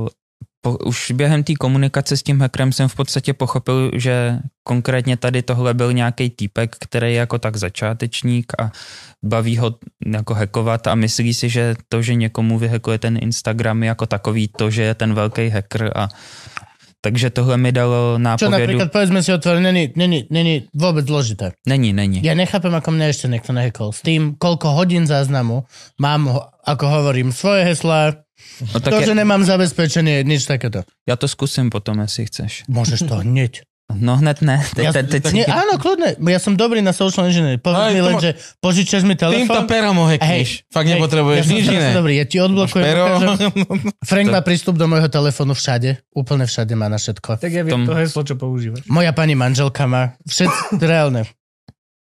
[0.61, 5.41] po, už během té komunikace s tím hackerem jsem v podstatě pochopil, že konkrétně tady
[5.41, 8.71] tohle byl nějaký týpek, který je jako tak začátečník a
[9.25, 13.87] baví ho jako hackovat a myslí si, že to, že někomu vyhekuje ten Instagram je
[13.87, 16.09] jako takový to, že je ten velký hacker a
[17.01, 18.51] takže tohle mi dalo Čo nápovědu.
[18.57, 21.51] napríklad, povedzme si otvorene, není, není, není vôbec zložité.
[21.67, 22.19] Není, není.
[22.23, 23.93] Ja nechápem, ako mňa ešte niekto nehekol.
[23.93, 25.63] S tým, koľko hodín záznamu
[26.01, 26.27] mám,
[26.65, 28.23] ako hovorím, svoje heslá,
[28.73, 30.85] No, tak to, je, že nemám zabezpečenie, nič takéto.
[31.09, 32.63] já to zkusím potom, jestli chceš.
[32.69, 33.65] Môžeš to hneď.
[33.87, 34.59] No hned ne.
[34.75, 36.19] Teď, Ja, teď, teď, nie, áno, kľudne.
[36.19, 37.63] Ja som dobrý na social engineering.
[37.63, 39.63] Povedz mi len, že požičaš mi Týmto telefón.
[39.63, 40.67] perom ho hackneš.
[40.67, 41.87] Fakt nepotrebuješ ja nič iné.
[41.95, 42.83] Dobrý, ja ti odblokujem.
[44.03, 46.03] Frank má prístup do môjho telefónu všade.
[46.11, 47.39] Úplne všade má na všetko.
[47.39, 48.83] Tak ja viem Tom- to heslo, čo používaš.
[48.85, 50.19] Moja pani manželka má.
[50.23, 51.23] Všetci, reálne.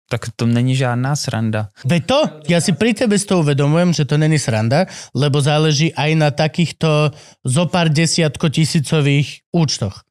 [0.05, 1.71] tak to není žádná sranda.
[1.81, 5.95] Veď to, ja si pri tebe s to uvedomujem, že to není sranda, lebo záleží
[5.95, 10.03] aj na takýchto zopár desiatko tisícových účtoch.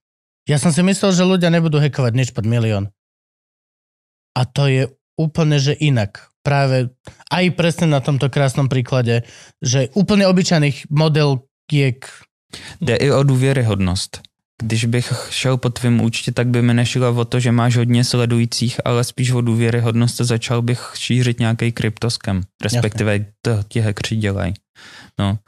[0.51, 2.91] Ja som si myslel, že ľudia nebudú hekovať nič pod milión.
[4.35, 6.27] A to je úplne, že inak.
[6.43, 6.91] Práve
[7.31, 9.23] aj presne na tomto krásnom príklade,
[9.63, 12.03] že úplne obyčajných modeliek
[12.81, 14.21] Jde i o důvěryhodnost.
[14.63, 18.05] Když bych šel po tvém účtě, tak by mi nešlo o to, že máš hodně
[18.05, 22.43] sledujících, ale spíš o důvěryhodnost a začal bych šířit nějaký kryptoskem.
[22.63, 24.55] Respektive to ti hackři dělají.
[25.19, 25.39] No.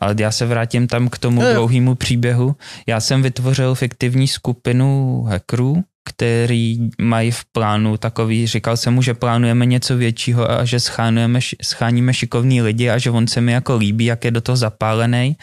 [0.00, 1.54] Ale já se vrátím tam k tomu jo.
[1.54, 2.56] dlouhému příběhu.
[2.86, 9.14] Já jsem vytvořil fiktivní skupinu hackerů, který mají v plánu takový, říkal jsem mu, že
[9.14, 13.76] plánujeme něco většího a že schánujeme, scháníme šikovní lidi a že on se mi jako
[13.76, 15.36] líbí, jak je do toho zapálený.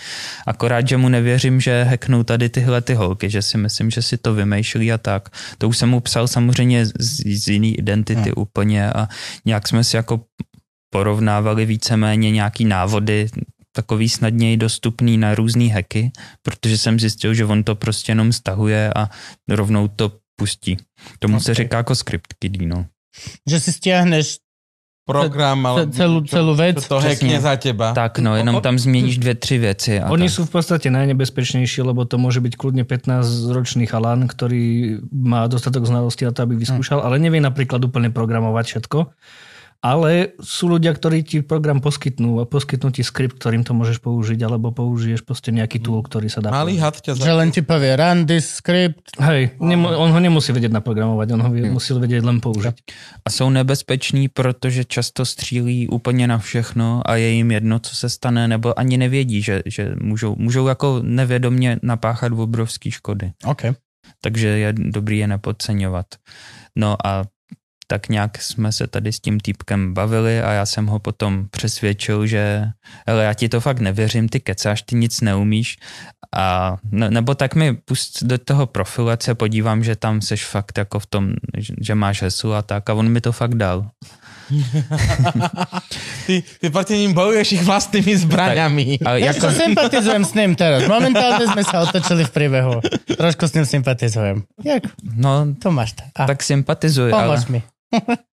[0.48, 4.18] Akorát, že mu nevěřím, že hacknou tady tyhle ty holky, že si myslím, že si
[4.18, 5.30] to vymýšlí a tak.
[5.58, 6.94] To už jsem mu psal samozřejmě z,
[7.26, 8.34] z jiný identity hmm.
[8.36, 9.08] úplně a
[9.46, 10.22] nějak jsme si jako
[10.90, 13.28] porovnávali víceméně nějaký návody,
[13.78, 16.12] takový snadněji dostupný na různé hacky,
[16.42, 19.10] protože jsem zjistil, že on to prostě jenom stahuje a
[19.46, 20.78] rovnou to pustí.
[21.20, 21.44] Tomu okay.
[21.44, 22.86] se říká jako script kiddie, no.
[23.50, 24.38] že si stiahneš
[25.08, 25.88] Program, ale...
[26.28, 26.84] celú vec.
[26.84, 27.96] Čo to hackne za teba.
[27.96, 29.92] Tak no, jenom tam změníš dvě, tři věci.
[30.04, 30.36] A Oni tak.
[30.36, 36.28] sú v podstate najnebezpečnejší, lebo to môže byť kľudne 15-ročný chalan, ktorý má dostatok znalostí
[36.28, 39.08] na to, aby vyskúšal, ale nevie napríklad úplne programovať všetko.
[39.78, 44.40] Ale sú ľudia, ktorí ti program poskytnú a poskytnú ti skript, ktorým to môžeš použiť,
[44.42, 47.22] alebo použiješ proste nejaký tool, ktorý sa dá Malý had ťa za...
[47.22, 49.14] Že len ti povie run this script.
[49.22, 52.74] Hej, nemu, on ho nemusí vedieť naprogramovať, on ho vie, musí vedieť len použiť.
[53.26, 58.10] A jsou nebezpeční, protože často střílí úplně na všechno a je jim jedno, co se
[58.10, 63.32] stane, nebo ani nevědí, že, že můžou, můžou jako nevědomně napáchat obrovský škody.
[63.46, 63.62] OK.
[64.22, 66.06] takže je dobrý je nepodceňovat.
[66.76, 67.24] No a
[67.88, 72.28] tak nějak jsme se tady s tím týpkem bavili a já jsem ho potom přesvědčil,
[72.28, 72.66] že
[73.08, 75.78] hele, já ti to fakt nevěřím, ty kecáš, ty nic neumíš
[76.36, 80.46] a ne, nebo tak mi pust do toho profilu, ať se podívám, že tam seš
[80.46, 83.56] fakt jako v tom, že, že máš heslo a tak a on mi to fakt
[83.56, 83.90] dal.
[86.26, 89.00] Ty, ty proti ním bojuješ ich vlastnými zbraňami.
[89.04, 90.88] A Ja jako, to sympatizujem s ním teraz.
[90.88, 92.84] Momentálne sme sa otočili v príbehu.
[93.08, 94.44] Trošku s ním sympatizujem.
[94.64, 94.84] Jak?
[95.04, 95.96] no, To máš.
[96.16, 97.28] A, tak sympatizuj, ale...
[97.28, 97.60] pomôž mi.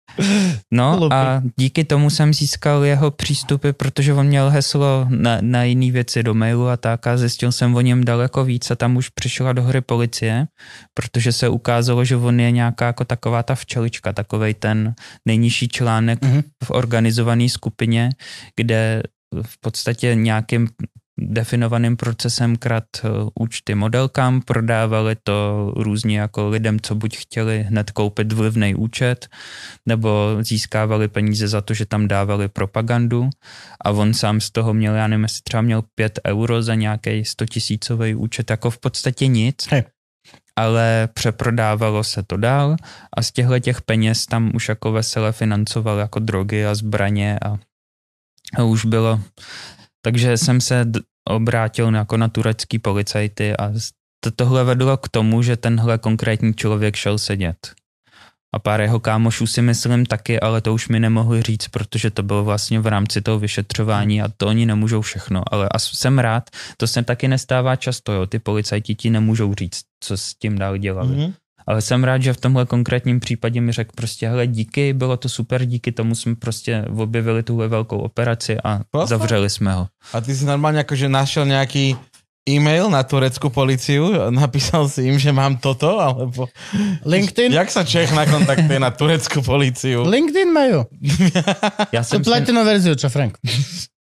[0.72, 5.90] No a díky tomu jsem získal jeho přístupy, protože on měl heslo na, na jiný
[5.90, 9.08] věci do mailu a tak a zjistil jsem o něm daleko víc a tam už
[9.08, 10.46] přišla do hry policie,
[10.94, 14.94] protože se ukázalo, že on je nějaká jako taková ta včelička, takovej ten
[15.26, 16.42] nejnižší článek Mhm.
[16.64, 18.10] v organizované skupině,
[18.56, 19.02] kde
[19.42, 20.68] v podstatě nějakým
[21.20, 23.08] definovaným procesem krat eh,
[23.40, 29.28] účty modelkám, prodávali to různě jako lidem, co buď chtěli hned koupit vlivný účet,
[29.86, 33.30] nebo získávali peníze za to, že tam dávali propagandu
[33.84, 37.24] a on sám z toho měl, já nevím, jestli třeba měl 5 euro za nějaký
[37.24, 39.56] 100 tisícový účet, jako v podstatě nic.
[39.70, 39.84] Hej.
[40.56, 42.76] Ale přeprodávalo se to dál
[43.16, 47.56] a z těchto těch peněz tam už jako vesele financoval jako drogy a zbraně a,
[48.56, 49.20] a už bylo.
[50.02, 50.84] Takže jsem se
[51.24, 53.72] obrátil jako na turecký policajty a
[54.24, 57.72] to, tohle vedlo k tomu, že tenhle konkrétní člověk šel sedět.
[58.54, 62.22] A pár jeho kámošů si myslím taky, ale to už mi nemohli říct, protože to
[62.22, 65.42] bylo vlastně v rámci toho vyšetřování a to oni nemůžou všechno.
[65.50, 68.26] Ale a jsem rád, to se taky nestává často, jo.
[68.26, 71.16] ty policajti ti nemůžou říct, co s tím dál dělali.
[71.16, 71.34] Mm-hmm.
[71.70, 75.28] Ale jsem rád, že v tomhle konkrétním případě mi řekl prostě, hele, díky, bylo to
[75.28, 79.14] super, díky tomu jsme prostě objevili tuhle velkou operaci a Proste?
[79.14, 79.86] zavřeli jsme ho.
[80.12, 81.96] A ty si normálně jakože našel nějaký
[82.48, 86.48] e-mail na tureckú policiu, napísal si im, že mám toto, alebo...
[87.06, 87.52] LinkedIn?
[87.52, 90.02] Jak sa Čech nakontaktuje na tureckú policiu?
[90.02, 90.90] LinkedIn majú.
[91.94, 93.38] Já Tu jsem si, platinú verziu, čo Frank?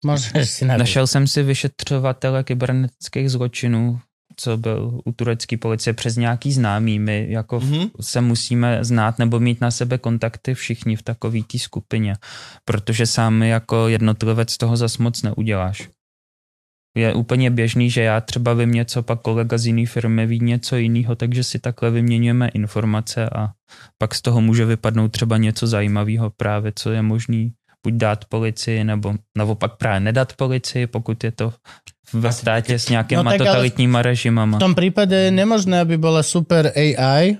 [0.06, 4.00] Môžeš si našel jsem si vyšetřovatele kybernetických zločinů,
[4.40, 7.00] co byl u turecké policie přes nějaký známý.
[7.00, 7.74] My jako Mhm.
[7.74, 7.90] mm-hmm.
[8.02, 12.16] se musíme znát nebo mít na sebe kontakty všichni v takové té skupině,
[12.66, 15.90] protože sám jako jednotlivec toho zas moc neuděláš.
[16.98, 20.76] Je úplně běžný, že já třeba vím něco, pak kolega z jiné firmy ví něco
[20.76, 23.50] jiného, takže si takhle vyměňujeme informace a
[23.98, 28.84] pak z toho může vypadnout třeba něco zajímavého právě, co je možný buď dát policii,
[28.84, 31.54] nebo naopak právě nedat policii, pokud je to
[32.14, 34.58] ve státě s nějakýma No no, tak totalitníma režimama.
[34.58, 37.36] V tom prípade je nemožné, aby bola super AI,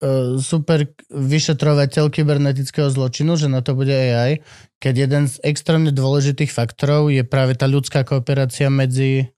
[0.00, 4.40] e, super vyšetrovateľ kybernetického zločinu, že na to bude AI,
[4.80, 9.28] keď jeden z extrémne dôležitých faktorov je práve tá ľudská kooperácia medzi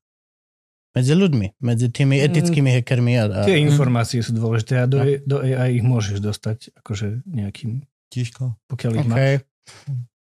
[0.97, 3.13] medzi ľuďmi, medzi tými etickými hackermi.
[3.23, 7.87] A, a, Tie informácie sú dôležité a do, do AI ich môžeš dostať akože nejakým,
[8.11, 8.59] Tiško.
[8.67, 9.47] pokiaľ ich máš.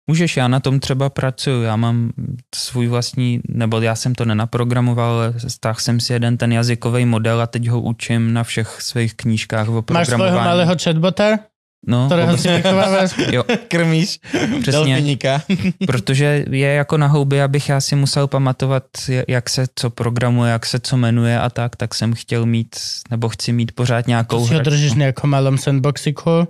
[0.09, 2.11] Můžeš, já na tom třeba pracuju, já mám
[2.55, 7.41] svůj vlastní, nebo já jsem to nenaprogramoval, ale stáhl jsem si jeden ten jazykový model
[7.41, 10.19] a teď ho učím na všech svých knížkách o Máš programování.
[10.19, 11.39] svojho malého chatbota,
[11.87, 13.11] no, ktorého si vychovávaš?
[13.33, 14.19] jo, Krmíš
[14.61, 15.43] přesně, delfiníka.
[15.87, 18.85] protože je jako na houby, abych já si musel pamatovat,
[19.29, 22.77] jak se co programuje, jak se co jmenuje a tak, tak jsem chtěl mít,
[23.11, 26.49] nebo chci mít pořád nějakou To si ho držíš v nejakom malom sandboxiku,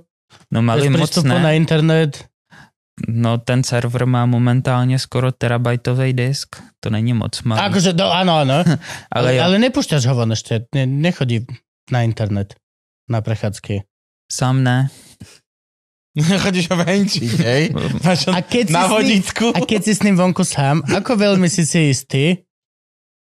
[0.52, 1.40] No malý moc ne.
[1.40, 2.27] na internet.
[3.06, 7.62] No ten server má momentálně skoro terabajtový disk, to není moc malý.
[7.70, 8.58] Akože, no, áno, áno.
[8.66, 8.76] ale,
[9.14, 11.46] ale, jo, ale nepúšťaš ho von ešte, ne, nechodí
[11.94, 12.58] na internet,
[13.06, 13.86] na prechádzky.
[14.26, 14.90] sám ne.
[16.18, 17.62] Chodíš ho venčiť, hej?
[18.02, 19.46] Máš A keď, si na s ním, vodítku.
[19.54, 22.42] a keď si s ním vonku sám, ako veľmi si si istý,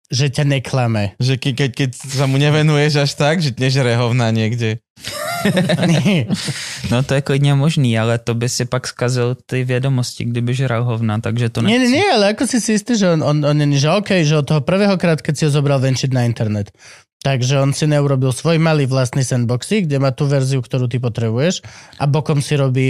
[0.07, 1.15] že ťa neklame?
[1.19, 4.79] Že ke, keď, keď sa mu nevenuješ až tak, že nežere hovna niekde.
[6.91, 10.83] No to je klidně možný, ale to by si pak zkazil ty vědomosti, kdyby žral
[10.83, 11.91] hovna, takže to nie, nechci.
[11.91, 14.47] nie, nie, ale ako si si istý, že on, on, on že OK, že od
[14.47, 16.71] toho prvého krát, keď si ho zobral venčiť na internet,
[17.23, 21.61] takže on si neurobil svoj malý vlastný sandboxy, kde má tú verziu, ktorú ty potrebuješ
[21.99, 22.87] a bokom si robí...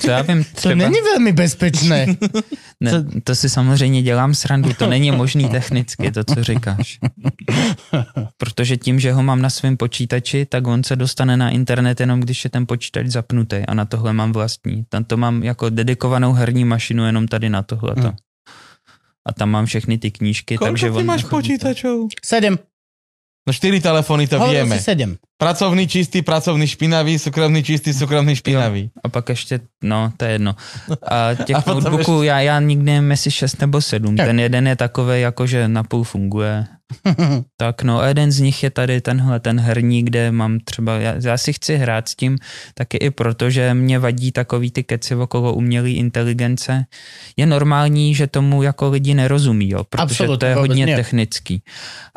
[0.00, 2.06] Co já vím, To třeba, není veľmi bezpečné.
[2.80, 2.92] ne,
[3.24, 6.98] to si samozřejmě dělám srandu, to není možný technicky, to, co říkáš.
[8.36, 12.20] Protože tím, že ho mám na svém počítači, tak on se dostane na internet jenom,
[12.20, 14.84] když je ten počítač zapnutý a na tohle mám vlastní.
[14.88, 18.00] Tam to mám jako dedikovanou herní mašinu jenom tady na tohleto.
[18.00, 18.16] Hmm.
[19.26, 21.36] A tam mám všechny ty knížky, takže Koľko ty on máš nechodí.
[21.36, 21.96] počítačov?
[22.24, 22.58] Sedem.
[23.46, 24.78] No štyri telefóny to Hovoril vieme.
[24.78, 25.16] si sedem.
[25.38, 28.90] Pracovný čistý, pracovný špinavý, súkromný čistý, súkromný špinavý.
[29.04, 30.56] A pak ještě, no, to je jedno.
[31.10, 34.16] A těch A notebooků já, já nikdy nevím, jestli 6 nebo 7.
[34.16, 34.26] Tak.
[34.26, 36.66] Ten jeden je takový, jako že napůl funguje.
[37.56, 41.14] Tak no, a jeden z nich je tady tenhle, ten herní, kde mám třeba, já,
[41.22, 42.38] já si chci hrát s tím
[42.74, 46.84] taky i proto, že mě vadí takový ty keci okolo umělé inteligence.
[47.36, 50.96] Je normální, že tomu jako lidi nerozumí, jo, protože Absolutně, to je hodně ne.
[50.96, 51.62] technický.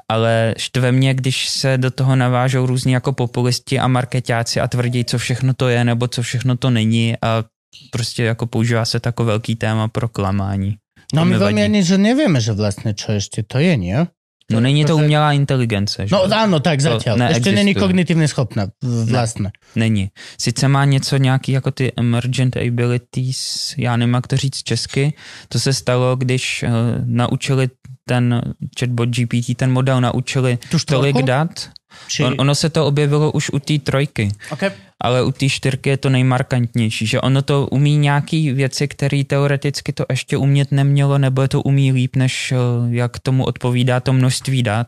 [0.09, 5.05] Ale štve mě, když se do toho navážou různí jako populisti a marketáci a tvrdí,
[5.05, 7.43] co všechno to je, nebo co všechno to není a
[7.91, 10.77] prostě jako používá se tako velký téma pro klamání.
[11.13, 11.69] No my mi veľmi vadí.
[11.73, 14.05] ani, že nevieme, že vlastne čo ešte to je, nie?
[14.49, 16.15] No není to umělá inteligence, že?
[16.15, 17.21] No áno, tak zatiaľ.
[17.29, 17.53] Ešte neexistuje.
[17.53, 18.73] není kognitívne schopná.
[18.81, 19.53] Vlastne.
[19.75, 20.09] Není.
[20.37, 25.13] Sice má něco nějaký jako ty emergent abilities, já nevím, jak to říct česky.
[25.49, 26.69] To se stalo, když uh,
[27.05, 27.69] naučili
[28.05, 28.41] ten
[28.79, 31.69] chatbot GPT, ten model naučili tolik dat.
[32.07, 32.23] Či...
[32.23, 34.31] On, ono se to objevilo už u té trojky.
[34.49, 34.71] Okay.
[35.03, 39.93] Ale u té čtyřky je to nejmarkantnější, že ono to umí nějaký věci, které teoreticky
[39.93, 42.55] to ještě umět nemělo, nebo je to umí líp, než eh,
[42.89, 44.87] jak tomu odpovídá to množství dat.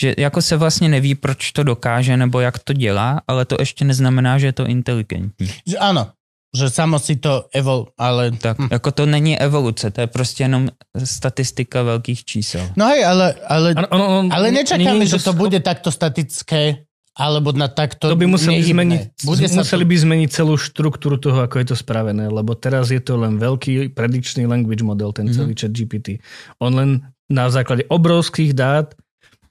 [0.00, 3.84] Že jako se vlastně neví, proč to dokáže, nebo jak to dělá, ale to ještě
[3.84, 5.50] neznamená, že je to inteligentní.
[5.66, 6.12] Že áno,
[6.52, 8.30] že samo si to evol, ale...
[8.36, 10.68] Tak jako to není evoluce, to je prostě jenom
[11.04, 12.68] statistika velkých čísel.
[12.76, 17.68] No hej, ale, ale, Ano, ono, ale je že to bude takto statické, alebo na
[17.68, 18.72] takto To by museli nehybné.
[18.72, 19.90] zmeniť, Bude sa museli to...
[19.92, 23.92] by zmeniť celú štruktúru toho, ako je to spravené, lebo teraz je to len veľký
[23.92, 26.24] predicčný language model, ten celý chat GPT.
[26.56, 28.96] On len na základe obrovských dát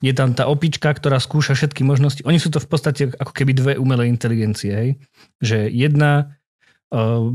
[0.01, 2.25] je tam tá opička, ktorá skúša všetky možnosti.
[2.25, 4.89] Oni sú to v podstate ako keby dve umelé inteligencie, hej?
[5.37, 6.33] Že jedna
[6.89, 7.29] uh,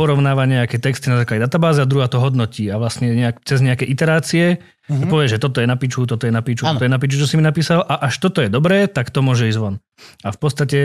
[0.00, 3.84] porovnáva nejaké texty na základe databáze a druhá to hodnotí a vlastne nejak, cez nejaké
[3.84, 4.56] iterácie
[4.88, 5.12] mm-hmm.
[5.12, 6.80] povie, že toto je na piču, toto je na piču, ano.
[6.80, 9.20] toto je na piču, čo si mi napísal a až toto je dobré, tak to
[9.20, 9.76] môže ísť von.
[10.24, 10.78] A v podstate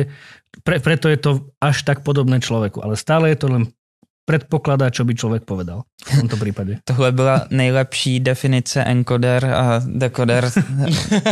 [0.68, 1.32] pre, preto je to
[1.64, 3.64] až tak podobné človeku, ale stále je to len
[4.26, 6.78] predpokladá, čo by člověk povedal v tomto případě.
[6.84, 10.52] Tohle byla nejlepší definice encoder a decoder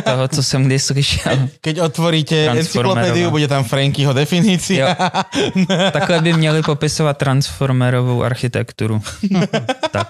[0.03, 1.49] toho, co jsem kdy slyšel.
[1.61, 4.95] Keď otvoríte encyklopédiu, bude tam Frankyho definícia.
[5.91, 9.01] Takhle by měli popisovat transformerovou architekturu.
[9.91, 10.07] tak.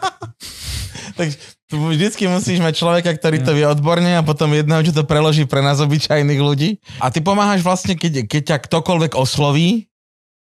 [1.15, 1.29] Tak
[1.71, 5.61] vždycky musíš mať človeka, ktorý to vie odborne a potom jedného, čo to preloží pre
[5.61, 6.81] nás obyčajných ľudí.
[6.97, 9.92] A ty pomáhaš vlastne, keď, keď ťa ktokoľvek osloví,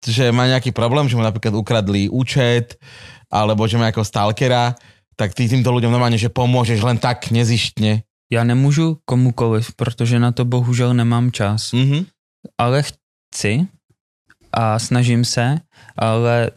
[0.08, 2.78] že má nejaký problém, že mu napríklad ukradli účet,
[3.32, 4.76] alebo že má jako stalkera,
[5.16, 8.04] tak ty týmto ľuďom normálně, že pomůžeš len tak nezištně.
[8.32, 11.72] Já nemůžu komukoliv, protože na to bohužel nemám čas.
[11.72, 12.06] Mm-hmm.
[12.58, 13.68] Ale chci
[14.54, 15.58] a snažím se,
[15.98, 16.52] ale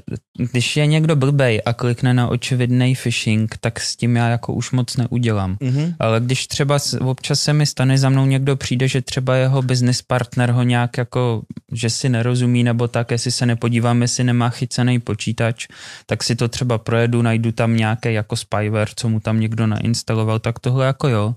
[0.52, 4.70] když je někdo blbej a klikne na očividný phishing, tak s tím já jako už
[4.70, 5.56] moc neudělám.
[5.56, 5.94] Mm-hmm.
[5.98, 10.02] Ale když třeba občas se mi stane za mnou někdo přijde, že třeba jeho business
[10.02, 11.42] partner ho nějak jako,
[11.72, 15.66] že si nerozumí nebo tak, jestli se nepodívám, jestli nemá chycený počítač,
[16.06, 20.38] tak si to třeba projedu, najdu tam nějaké jako spyware, co mu tam někdo nainstaloval,
[20.38, 21.34] tak tohle jako jo.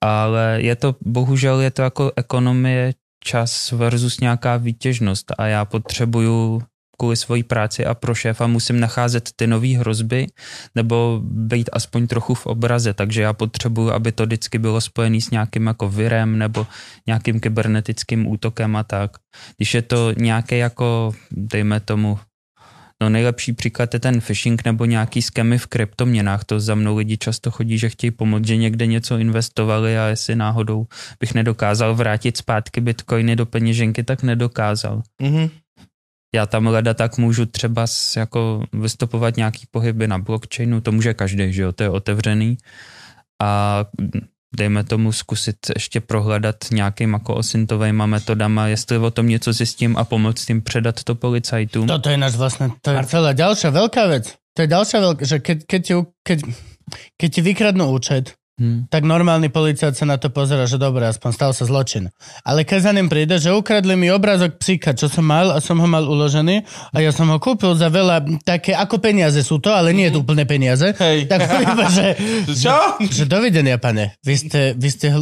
[0.00, 2.92] Ale je to, bohužel je to jako ekonomie
[3.26, 6.62] čas versus nějaká výtěžnost a já potřebuju
[6.98, 10.26] kvůli svojí práci a pro šéfa musím nacházet ty nové hrozby
[10.74, 15.30] nebo být aspoň trochu v obraze, takže já potřebuju, aby to vždycky bylo spojené s
[15.30, 16.66] nějakým jako virem nebo
[17.06, 19.10] nějakým kybernetickým útokem a tak.
[19.56, 22.18] Když je to nějaké jako, dejme tomu,
[23.02, 26.44] No nejlepší příklad je ten phishing nebo nějaký skemy v kryptoměnách.
[26.44, 30.36] To za mnou lidi často chodí, že chtějí pomoct, že někde něco investovali a jestli
[30.36, 30.86] náhodou
[31.20, 35.02] bych nedokázal vrátit zpátky bitcoiny do peněženky, tak nedokázal.
[35.22, 35.50] Mm-hmm.
[36.34, 37.86] Já tam leda tak můžu třeba
[38.16, 42.58] jako vystupovat nějaký pohyby na blockchainu, to může každý, že jo, to je otevřený.
[43.42, 43.84] A
[44.56, 50.04] dejme tomu zkusit ještě prohledat nějakým jako osintovejma metodama, jestli o tom něco zjistím a
[50.04, 51.88] pomoct tím předat to policajtům.
[52.00, 54.34] To je náš vlastně, to je celá další velká věc.
[54.56, 56.38] To je další velká, že keď, keď, ti, keď,
[57.20, 58.88] keď ti vykradnú účet, Hmm.
[58.88, 62.08] Tak normálny policajt sa na to pozera, že dobre, aspoň stal sa zločin.
[62.40, 65.76] Ale keď za ním príde, že ukradli mi obrázok psíka, čo som mal a som
[65.76, 69.68] ho mal uložený a ja som ho kúpil za veľa, také ako peniaze sú to,
[69.76, 70.88] ale nie je to úplne peniaze.
[70.96, 71.28] Hej.
[71.28, 72.16] Tak iba, že,
[72.48, 72.96] čo?
[72.96, 74.16] Že, že dovidenia, pane.
[74.24, 75.12] Vy ste, vy ste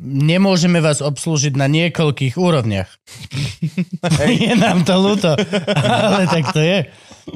[0.00, 2.88] nemôžeme vás obslúžiť na niekoľkých úrovniach.
[4.24, 4.32] Hej.
[4.40, 5.36] je nám to ľúto.
[5.76, 6.88] ale tak to je.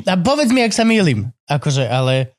[0.08, 1.36] A povedz mi, ak sa mýlim.
[1.52, 2.32] Akože, ale...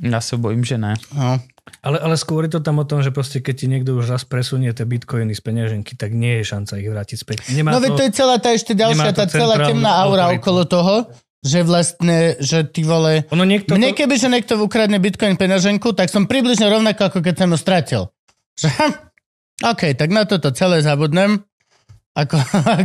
[0.00, 0.96] Ja sa bojím, že ne.
[1.12, 1.36] No.
[1.80, 4.22] Ale, ale skôr je to tam o tom, že proste keď ti niekto už raz
[4.28, 7.36] presunie tie bitcoiny z peňaženky, tak nie je šanca ich vrátiť späť.
[7.56, 10.40] Nemá no to, to je celá tá ešte ďalšia, tá celá temná aura autoritu.
[10.44, 10.94] okolo toho,
[11.40, 13.24] že vlastne, že ty vole...
[13.32, 14.04] Ono niekto mne to...
[14.04, 18.02] keby, že niekto ukradne bitcoin peňaženku, tak som približne rovnako, ako keď som ho stratil.
[18.60, 18.68] Že,
[19.64, 21.40] OK, tak na toto celé zabudnem
[22.26, 22.36] ako,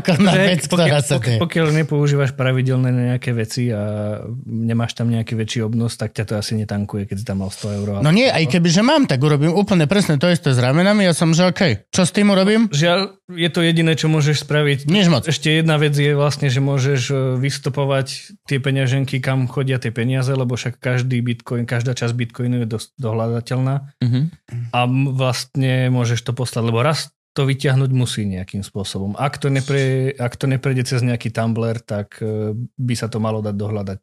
[0.01, 5.11] ako na že vec, ktorá sa pokiaľ, pokiaľ nepoužívaš pravidelné nejaké veci a nemáš tam
[5.11, 7.87] nejaký väčší obnos, tak ťa to asi netankuje, keď si tam mal 100 eur.
[7.99, 11.05] No nie, aj keby, že mám, tak urobím úplne presne to isté s ramenami.
[11.05, 12.71] Ja som, že OK, čo s tým urobím?
[12.71, 14.85] Žiaľ, je to jediné, čo môžeš spraviť.
[14.85, 15.25] Nič moc.
[15.25, 20.29] Ešte jedna vec je vlastne, že môžeš e, vystopovať tie peňaženky, kam chodia tie peniaze,
[20.29, 23.75] lebo však každý bitcoin, každá časť bitcoinu je dosť dohľadateľná.
[23.97, 24.23] Mm-hmm.
[24.71, 24.79] A
[25.09, 29.19] vlastne môžeš to poslať, lebo raz to vyťahnuť musí nejakým spôsobom.
[29.19, 33.43] Ak to, nepre, ak to neprejde cez nejaký Tumblr, tak e, by sa to malo
[33.43, 34.01] dať dohľadať.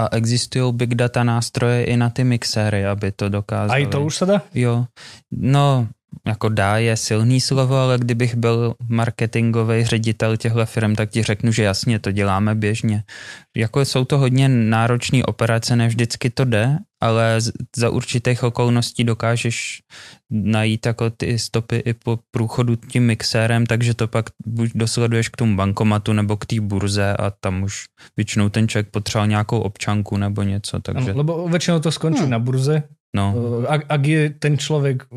[0.00, 3.86] A existují big data nástroje i na ty mixéry, aby to dokázali.
[3.86, 4.42] A to už se dá?
[4.54, 4.86] Jo.
[5.30, 5.88] No,
[6.26, 11.52] jako dá je silný slovo, ale kdybych byl marketingový ředitel těchto firm, tak ti řeknu,
[11.52, 13.04] že jasně, to děláme běžně.
[13.56, 17.38] Jako jsou to hodně náročné operace, ne vždycky to jde, ale
[17.76, 19.82] za určitých okolností dokážeš
[20.30, 25.36] najít jako ty stopy i po průchodu tím mixérem, takže to pak buď dosleduješ k
[25.36, 27.84] tomu bankomatu nebo k té burze a tam už
[28.16, 30.80] většinou ten člověk potřeboval nějakou občanku nebo něco.
[30.80, 31.10] Takže...
[31.10, 32.30] Ano, lebo většinou to skončí hmm.
[32.30, 33.34] na burze, No.
[33.66, 35.10] Ak, ak je ten človek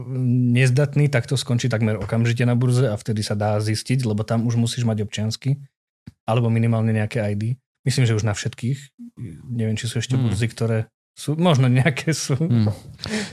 [0.57, 4.49] nezdatný, tak to skončí takmer okamžite na burze a vtedy sa dá zistiť, lebo tam
[4.49, 5.61] už musíš mať občiansky
[6.25, 7.61] alebo minimálne nejaké ID.
[7.85, 8.97] Myslím, že už na všetkých.
[9.45, 10.25] Neviem, či sú ešte hmm.
[10.25, 12.35] burzy, ktoré sú, možno nějaké jsou.
[12.35, 12.69] Hmm.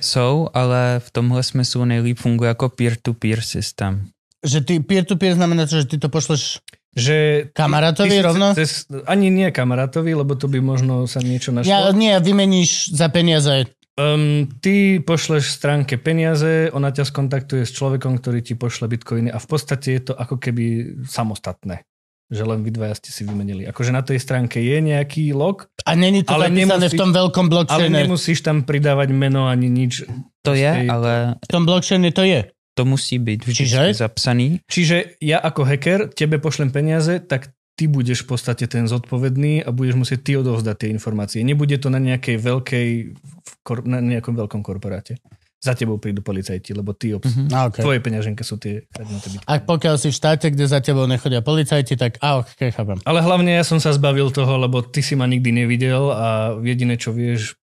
[0.00, 4.08] Jsou, ale v tomhle smyslu nejlíp funguje jako peer-to-peer systém.
[4.46, 6.58] Že ty peer-to-peer znamená, že ty to pošleš
[6.96, 8.50] že kamarátovi rovno?
[8.54, 11.70] Cez, ani nie kamarátovi, lebo to by možno sa niečo našlo.
[11.70, 13.70] Ja, nie, vymeníš za peniaze
[14.00, 19.36] Um, ty pošleš stránke peniaze, ona ťa skontaktuje s človekom, ktorý ti pošle bitcoiny a
[19.36, 21.84] v podstate je to ako keby samostatné.
[22.30, 23.66] Že len vy dvaja ste si vymenili.
[23.66, 27.44] Akože na tej stránke je nejaký log, A není to Ale zapísané v tom veľkom
[27.44, 27.98] ale blockchaine.
[28.00, 30.06] nemusíš tam pridávať meno ani nič.
[30.40, 32.40] To je, Prostě- ale V tom blockchaine to je.
[32.74, 33.94] to musí být vždycky Čiže?
[33.94, 34.60] zapsaný.
[34.64, 39.72] Čiže ja ako hacker tebe pošlem peniaze, tak ty budeš v podstate ten zodpovedný a
[39.72, 41.40] budeš musieť ty odovzdať tie informácie.
[41.42, 42.88] Nebude to na nejakej veľkej,
[43.84, 45.16] na nejakom veľkom korporáte.
[45.60, 47.52] Za tebou prídu policajti, lebo ty obs- Mhm.
[47.52, 47.84] A, okay.
[47.84, 49.44] tvoje peňaženke sú tie chránené bitcoiny.
[49.44, 52.96] A pokiaľ si v štáte, kde za tebou nechodia policajti, tak a ok, chápem.
[53.04, 56.28] Ale hlavne ja som sa zbavil toho, lebo ty si ma nikdy nevidel a
[56.58, 57.60] jediné, čo vieš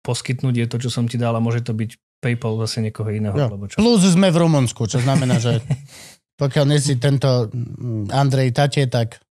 [0.00, 3.32] poskytnúť je to, čo som ti dal a môže to byť PayPal zase niekoho iného.
[3.32, 3.48] Jo.
[3.50, 3.76] Alebo čo.
[3.76, 5.60] Plus sme v Rumunsku, čo znamená, že
[6.40, 9.23] pokiaľ nesi tento mm, Andrej Tate, tak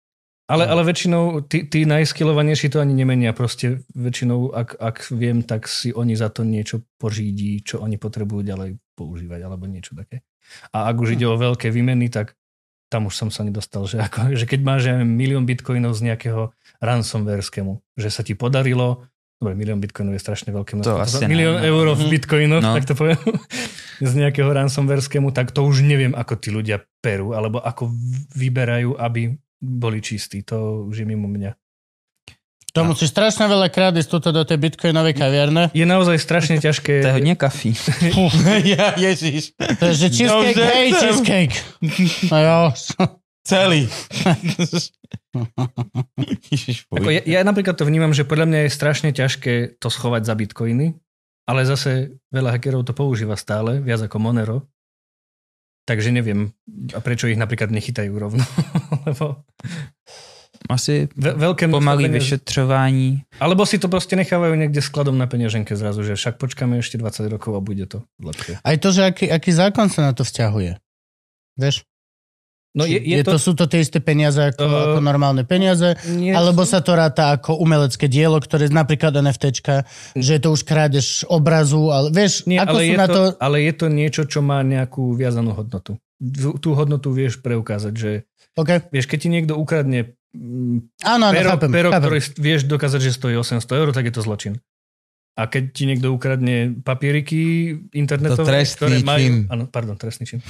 [0.52, 3.32] Ale, ale väčšinou tí, tí najskilovanejší to ani nemenia.
[3.32, 8.44] Proste väčšinou, ak, ak viem, tak si oni za to niečo pořídí, čo oni potrebujú
[8.44, 10.20] ďalej používať alebo niečo také.
[10.70, 12.36] A ak už ide o veľké výmeny, tak
[12.92, 16.12] tam už som sa nedostal, že, ako, že keď máš ja neviem, milión bitcoinov z
[16.12, 19.08] nejakého ransomware skému, že sa ti podarilo,
[19.40, 21.64] dobre, milión bitcoinov je strašne veľké množstvo, To asi ne, milión no.
[21.64, 22.10] eur v Mhm.
[22.12, 22.76] bitcoinoch, No.
[22.76, 23.16] tak to poviem,
[24.04, 27.88] z nejakého ransomware skému, tak to už neviem, ako tí ľudia perú, alebo ako
[28.36, 30.42] vyberajú, aby boli čistí.
[30.50, 31.54] To už je mimo mňa.
[32.72, 35.70] to musíš strašne veľa krát ísť tuto do tej bitcoinovej kaviarne.
[35.70, 37.06] Je naozaj strašne ťažké.
[37.06, 37.78] To je hodně kafí.
[38.74, 39.54] ja, ježiš.
[39.56, 41.56] To je, že cheesecake, hej, cheesecake.
[42.32, 42.58] No jo.
[43.42, 43.86] Celý.
[46.52, 50.30] ježiš, Ako ja, ja napríklad to vnímam, že podľa mňa je strašne ťažké to schovať
[50.30, 50.94] za bitcoiny,
[51.50, 54.70] ale zase veľa hackerov to používa stále, viac ako Monero.
[55.82, 56.54] Takže neviem,
[56.94, 58.44] a prečo ich napríklad nechytajú rovno.
[59.08, 59.42] Lebo
[60.70, 63.26] Asi ve, veľké pomalý peniaz- vyšetřování.
[63.42, 67.26] Alebo si to proste nechávajú niekde skladom na peňaženke zrazu, že však počkáme ešte 20
[67.34, 68.62] rokov a bude to lepšie.
[68.62, 70.78] Aj to, že aký, aký zákon sa na to vzťahuje.
[71.58, 71.82] Vieš?
[72.72, 75.92] No je, je, je to, sú to tie isté peniaze ako, Uh, ako normálne peniaze,
[76.08, 79.84] nie, alebo sa to ráta ako umelecké dielo, ktoré napríklad NFTčka,
[80.16, 83.22] že je to už krádež obrazu, ale vieš, Nie, ako ale, sú je na to,
[83.28, 83.36] to...
[83.36, 86.00] ale je to niečo, čo má nejakú viazanú hodnotu.
[86.16, 88.10] Tú tú hodnotu vieš preukázať, že
[88.52, 88.84] Okay.
[88.92, 92.04] vieš, keď ti niekto ukradne mm, Áno, áno, pero, chápem, pero chápem.
[92.04, 94.60] ktorý vieš dokázať, že stojí 800 eur, tak je to zločin.
[95.32, 97.40] A keď ti niekto ukradne papieriky
[97.90, 99.24] internetové, To trestný ktoré majú...
[99.24, 99.34] čin.
[99.48, 100.44] Áno, pardon, trestný čin.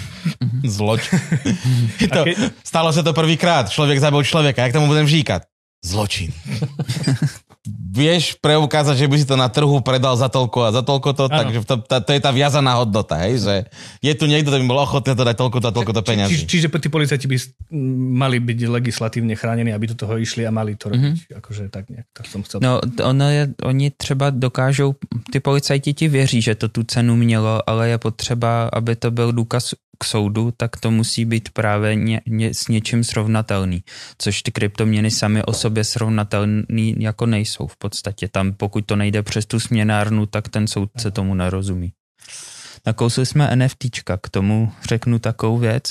[0.67, 1.23] Zločin.
[2.11, 3.71] to, keď- Stalo sa to prvýkrát.
[3.71, 4.59] Človek zabil človeka.
[4.61, 5.47] Jak tomu budem říkať?
[5.87, 6.35] Zločin.
[7.93, 11.25] Vieš preukázať, že by si to na trhu predal za toľko a za toľko to,
[11.29, 11.37] Áno.
[11.37, 13.57] takže to, to, to je tá viazaná hodnota, hej, že
[14.01, 16.09] je tu niekto, kto by bol ochotný to dať toľko to a toľko to Či,
[16.09, 16.35] peňazí.
[16.49, 17.37] čiže tí policajti by
[18.17, 21.17] mali byť legislatívne chránení, aby do toho išli a mali to robiť.
[21.21, 21.37] Mm-hmm.
[21.37, 22.65] Akože tak nejak, tak som chcel.
[22.65, 24.97] No, ono je, oni třeba dokážou,
[25.29, 29.33] ty policajti ti věří, že to tu cenu mělo, ale je potřeba, aby to byl
[29.33, 33.85] důkaz k soudu, tak to musí být právě ně, ně, s něčím srovnatelný.
[34.19, 38.29] Což ty kryptoměny sami o sobě srovnatelný jako nejsou v podstatě.
[38.29, 41.93] Tam pokud to nejde přes tu směnárnu, tak ten soudce tomu nerozumí.
[42.87, 45.83] Nakousli jsme NFTčka, k tomu řeknu takovou věc.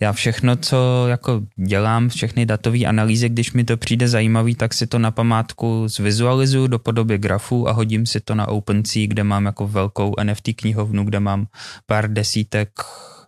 [0.00, 4.86] Já všechno, co jako dělám, všechny datové analýzy, když mi to přijde zajímavý, tak si
[4.86, 9.46] to na památku zvizualizuju do podoby grafů a hodím si to na OpenSea, kde mám
[9.46, 11.46] jako velkou NFT knihovnu, kde mám
[11.86, 12.70] pár desítek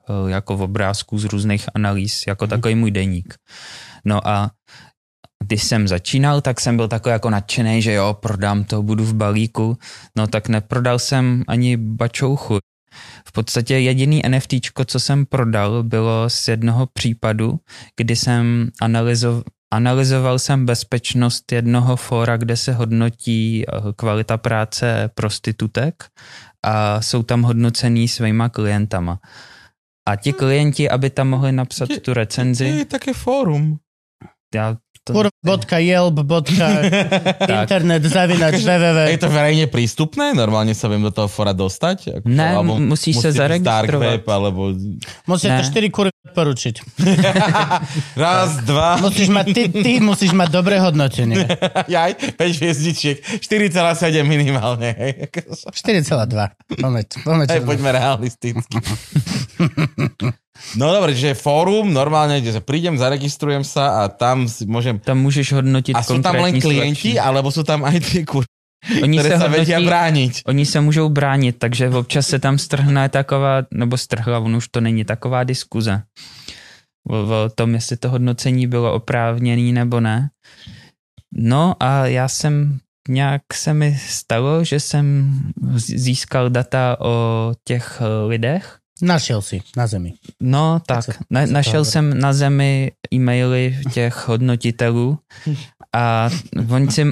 [0.08, 3.34] eh, jako obrázků z různých analýz, jako takový můj deník.
[4.04, 4.50] No a
[5.44, 9.14] když jsem začínal, tak jsem byl takový jako nadšený, že jo, prodám to, budu v
[9.14, 9.78] balíku.
[10.16, 12.58] No tak neprodal jsem ani bačouchu.
[13.28, 14.54] V podstatě jediný NFT,
[14.86, 17.60] co jsem prodal, bylo z jednoho případu,
[17.96, 26.04] kdy jsem analyzoval Analyzoval jsem bezpečnost jednoho fóra, kde se hodnotí eh, kvalita práce prostitutek
[26.62, 29.18] a jsou tam hodnocený svýma klientama.
[30.08, 33.78] A ti klienti, aby tam mohli napsat Je- tu recenzi, je také fórum.
[34.54, 34.76] já
[35.06, 36.18] to, Kurva.yelp.
[37.62, 38.98] internet zavinač www.
[39.14, 40.34] Je to verejne prístupné?
[40.34, 42.18] Normálne sa viem do toho fora dostať?
[42.20, 42.58] Ako, Ne,
[42.90, 44.74] musíš sa musí byť Dark web, alebo...
[45.30, 45.70] Musíte Ne.
[45.70, 46.74] 4 kurvy odporučiť.
[48.18, 51.46] Raz, dva, Musíš mať, ty, ty musíš mať dobré hodnotenie.
[51.94, 54.90] jaj, 5 hviezdičiek, 4,7 minimálne.
[54.90, 55.30] Hej.
[55.70, 56.82] 4,2.
[56.82, 57.46] Pomeď, pomeď.
[57.54, 58.76] Hej, poďme realisticky.
[60.76, 64.98] No dobre, že fórum, normálne, že prídem, zaregistrujem sa a tam si môžem...
[64.98, 67.22] tam můžeš hodnotit A sú tam len klienti, společnosti.
[67.22, 68.44] alebo sú tam aj tie kur...
[68.86, 70.32] Oni ktoré se, hodnotí, brániť.
[70.46, 74.80] oni se můžou bránit, takže občas se tam strhne taková, nebo strhla, on už to
[74.80, 76.02] není taková diskuze
[77.10, 80.30] o, o tom, jestli to hodnocení bylo oprávněný nebo ne.
[81.34, 82.78] No a já jsem
[83.08, 85.34] nějak se mi stalo, že jsem
[85.76, 88.78] získal data o těch eh, lidech.
[89.02, 90.12] Našiel si na zemi.
[90.40, 95.18] No tak, se- na, našel jsem na zemi e-maily těch hodnotitelů
[95.94, 96.30] a
[96.70, 97.04] oni si,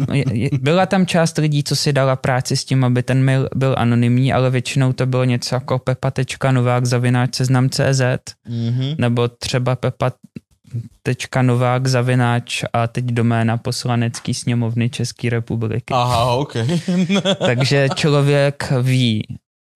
[0.60, 4.32] byla tam část lidí, co si dala práci s tím, aby ten mail byl anonymní,
[4.32, 8.02] ale většinou to bylo něco jako pepa.novák zavináč seznam.cz
[8.48, 8.94] Mhm.
[8.98, 10.12] nebo třeba pepa
[11.02, 15.84] tečka novák zavináč a teď doména poslanecký sněmovny České republiky.
[15.94, 16.52] Aha, OK.
[17.46, 19.22] Takže člověk ví,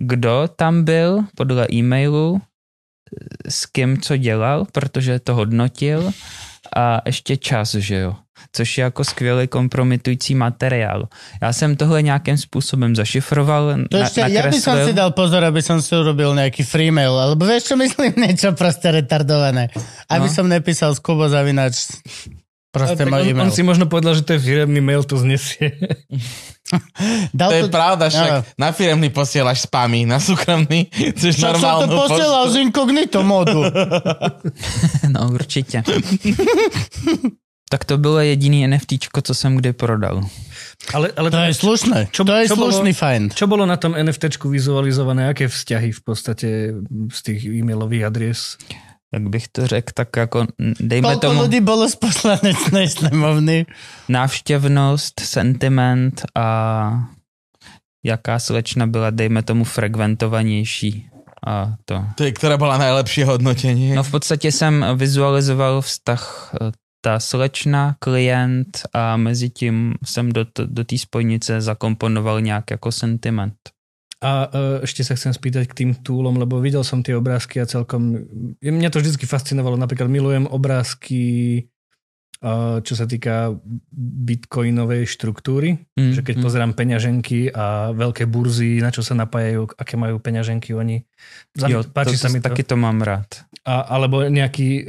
[0.03, 2.41] kdo tam byl podle e-mailu,
[3.49, 6.11] s kým co dělal, protože to hodnotil
[6.77, 8.15] a ještě čas, že jo.
[8.53, 11.09] Což je jako skvělý kompromitující materiál.
[11.43, 14.87] Já jsem tohle nějakým způsobem zašifroval, To na, ešte, ja by som nakreslil.
[14.87, 18.55] si dal pozor, aby som si urobil nejaký free mail, alebo vieš čo myslím, niečo
[18.55, 19.75] proste retardované.
[20.07, 20.35] Aby No.
[20.39, 21.99] som nepísal z Kubo zavinač
[22.79, 23.43] proste Tak on, e-mail.
[23.43, 25.75] on si možno povedal, že to je firemný mail, to znesie.
[27.33, 31.89] Dal To je pravda, však na firemný posielaš spamy, na súkromný chceš Však som to
[31.89, 33.65] normálnu posielal z inkognito módu.
[35.09, 35.83] No určitě.
[37.71, 40.25] tak to bylo jediný NFTčko, co jsem kdy prodal.
[40.95, 42.09] Ale, ale To je slušné.
[42.13, 43.35] Čo- to je čo bolo- slušný find.
[43.35, 45.29] Čo bolo na tom NFTčku vizualizované?
[45.29, 46.49] Aké vzťahy v podstate
[47.13, 48.57] z tých e-mailových adries?
[49.15, 50.47] Jak bych to řekl, tak jako
[50.81, 53.65] dejme Koľko tomu ľudí bolo z poslanečnej snemovny?
[54.09, 56.47] návštěvnost, sentiment a
[58.05, 61.09] jaká slečna byla, dejme tomu, frekventovanější.
[61.47, 62.05] A to.
[62.21, 63.95] Je, ktoré bola najlepšie hodnotenie.
[63.95, 70.45] No v podstatě jsem vizualizoval vztah eh, ta slečna, klient a mezi tím jsem do,
[70.67, 73.55] do té spojnice zakomponoval nějak jako sentiment.
[74.19, 77.71] A e, ešte sa chcem spýtať k tým túlom, lebo videl som tie obrázky a
[77.71, 78.19] celkom...
[78.59, 79.79] Mňa to vždy fascinovalo.
[79.79, 81.63] Napríklad milujem obrázky,
[82.81, 83.51] čo sa týka
[83.91, 85.83] bitcoinovej štruktúry.
[85.93, 86.43] Mm, Že keď mm.
[86.43, 91.03] pozerám peňaženky a veľké burzy, na čo sa napájajú, aké majú peňaženky oni.
[91.57, 92.47] Jo, páči to, sa to, mi to.
[92.47, 93.27] taky to mám rád.
[93.63, 94.83] A, alebo nejaký, e,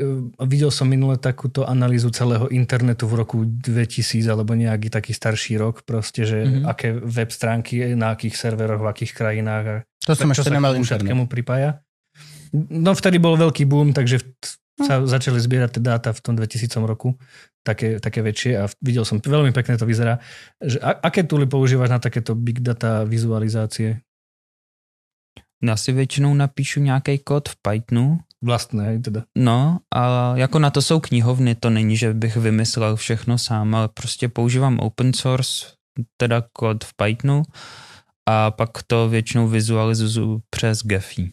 [0.43, 5.81] videl som minule takúto analýzu celého internetu v roku 2000 alebo nejaký taký starší rok
[5.83, 6.45] proste, že Mhm.
[6.45, 6.65] mm-hmm.
[6.67, 10.73] aké web stránky, na akých serveroch, v akých krajinách a To som čo ešte nemal
[10.73, 11.27] k tomu internet.
[11.27, 11.69] pripája.
[12.53, 14.57] No vtedy bol veľký boom, takže v-
[14.87, 17.17] sa začali zbierať tie dáta v tom 2000 roku,
[17.63, 20.19] také, také väčšie a videl som, veľmi pekne to vyzerá.
[20.63, 24.01] Že, a, aké tooly používaš na takéto big data vizualizácie?
[25.63, 29.27] Já si většinou napíšu nějaký kód v Pythonu, Vlastné, hej, teda.
[29.37, 33.87] No, a jako na to jsou knihovny, to není, že bych vymyslel všechno sám, ale
[33.87, 35.65] prostě používám open source,
[36.17, 37.43] teda kód v Pythonu
[38.29, 41.31] a pak to většinou vizualizuju přes Gephi.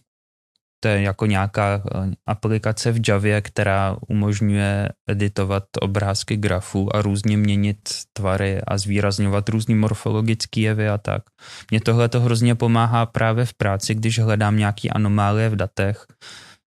[0.86, 7.36] To je jako nějaká eh, aplikace v Javě, která umožňuje editovat obrázky grafů a různě
[7.36, 7.78] měnit
[8.12, 11.22] tvary a zvýrazňovat různý morfologický jevy a tak.
[11.70, 16.06] Mně tohle to hrozně pomáhá právě v práci, když hledám nějaký anomálie v datech,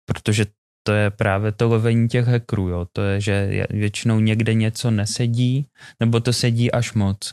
[0.09, 0.47] protože
[0.86, 2.86] to je právě to lovení těch hackerů, jo.
[2.93, 5.66] To je, že většinou někde něco nesedí,
[6.01, 7.32] nebo to sedí až moc.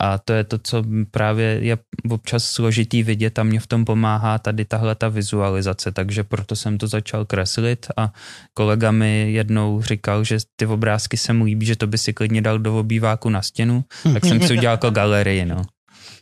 [0.00, 1.78] A to je to, co právě je
[2.10, 6.78] občas složitý vidět a mě v tom pomáhá tady tahle ta vizualizace, takže proto jsem
[6.78, 8.12] to začal kreslit a
[8.54, 12.42] kolega mi jednou říkal, že ty obrázky se mu líbí, že to by si klidně
[12.42, 15.62] dal do obýváku na stěnu, tak jsem si udělal jako galerii, no.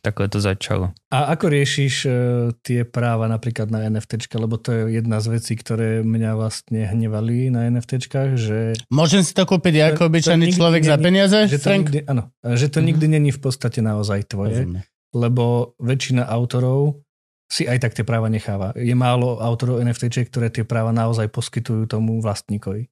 [0.00, 0.92] Takhle to začalo.
[1.08, 2.12] A ako riešiš uh,
[2.58, 7.48] tie práva napríklad na NFTčka, lebo to je jedna z vecí, ktoré mňa vlastne hnevali
[7.48, 8.58] na NFTčkách, že,
[8.88, 11.88] Môžem si to kúpiť ja ako obyčajný človek za není- peniaze, že to, Frank?
[11.88, 12.22] nikdy, áno,
[12.54, 12.86] že to Mhm.
[12.86, 14.82] nikdy není v podstate naozaj tvoje, Rozumiem.
[15.10, 15.44] lebo
[15.78, 17.00] väčšina autorov
[17.44, 18.72] si aj tak tie práva necháva.
[18.74, 22.88] Je málo autorov NFTčiek, ktoré tie práva naozaj poskytujú tomu vlastníkovi.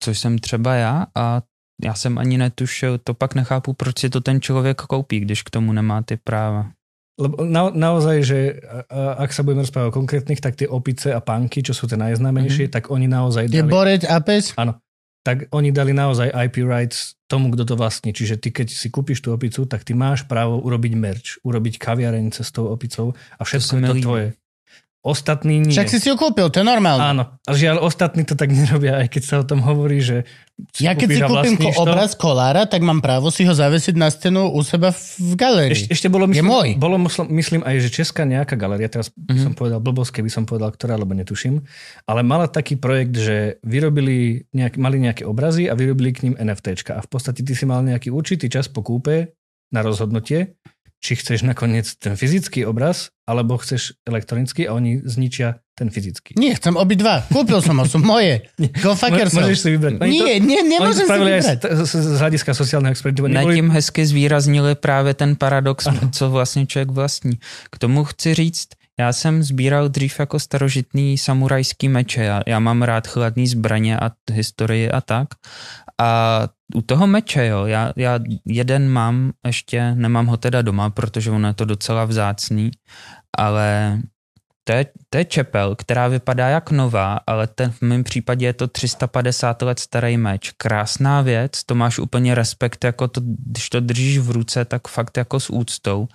[0.00, 1.42] což jsem třeba já a
[1.84, 5.50] já jsem ani netušil, to pak nechápu, proč si to ten člověk koupí, když k
[5.50, 6.70] tomu nemá ty práva.
[7.18, 8.38] Lebo na, naozaj, že
[9.18, 12.70] ak sa budeme rozprávať o konkrétnych, tak tie opice a pánky, čo sú tie najznámejšie,
[12.70, 12.72] Mhm.
[12.72, 14.54] tak oni naozaj Je dali, boreť a pes?
[15.26, 18.14] tak oni dali naozaj IP rights tomu, kto to vlastní.
[18.14, 22.30] Čiže ty, keď si kúpiš tú opicu, tak ty máš právo urobiť merch, urobiť kaviareň
[22.32, 24.02] cez tou opicou a všetko sa je to líbí.
[24.06, 24.26] tvoje.
[25.08, 25.72] Ostatní nie.
[25.72, 27.00] Však si si ju kúpil, to je normálne.
[27.02, 30.28] Áno, ale žiaľ, ostatní to tak nerobia, aj keď sa o tom hovorí, že
[30.76, 34.46] Ja keď si kúpim ko- obraz kolára, tak mám právo si ho zavesiť na stenu
[34.46, 35.00] u seba v,
[35.32, 35.86] galérii.
[35.86, 36.68] Ešte, ešte bolo, Je myslím, môj.
[36.76, 39.40] bolo myslím aj, že česká nejaká galeria, teraz by Mhm.
[39.40, 41.62] som povedal blbosť, keby som povedal ktorá, lebo netuším,
[42.04, 44.18] ale mala taký projekt, že vyrobili
[44.50, 47.80] nejak, mali nejaké obrazy a vyrobili k ním NFTčka a v podstate ty si mal
[47.80, 49.32] nejaký určitý čas po kúpe
[49.68, 50.58] na rozhodnutie,
[50.98, 56.34] či chceš nakoniec ten fyzický obraz, alebo chceš elektronický a oni zničia ten fyzický.
[56.34, 57.22] Nie, chcem obidva.
[57.30, 58.42] Kúpil som ho, sú moje.
[58.82, 59.46] Go fuck yourself.
[59.46, 59.92] Môžeš si vybrať.
[60.02, 61.42] Oni Nie, to, nie, nemôžem si vybrať.
[61.62, 63.30] z, z, z hlediska sociálneho experimentu.
[63.30, 67.38] Ne, Neboli, tím hezky zvýraznili právě ten paradox, co vlastně člověk vlastní.
[67.70, 68.68] K tomu chci říct,
[68.98, 72.22] já jsem sbíral dřív jako starožitný samurajský meče.
[72.22, 75.28] Já, já mám rád chladný zbraně a historii a tak.
[76.00, 81.30] A u toho meče, jo, já, já jeden mám, ještě nemám ho teda doma, protože
[81.30, 82.70] on je to docela vzácný,
[83.38, 83.98] ale
[84.68, 88.52] to je, to je čepel, která vypadá jak nová, ale ten v mém případě je
[88.52, 90.50] to 350 let starý meč.
[90.56, 95.16] Krásná věc, to máš úplně respekt, jako to, když to držíš v ruce, tak fakt
[95.16, 96.08] jako s úctou.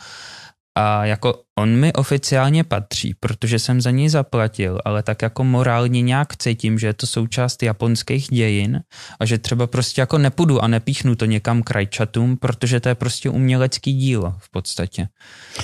[0.75, 6.01] A jako on mi oficiálně patří, protože jsem za něj zaplatil, ale tak jako morálně
[6.01, 8.81] nějak cítím, že je to součást japonských dějin
[9.19, 12.95] a že třeba prostě jako nepůjdu a nepíchnu to někam k rajčatům, protože to je
[12.95, 15.07] prostě umělecký dílo v podstatě.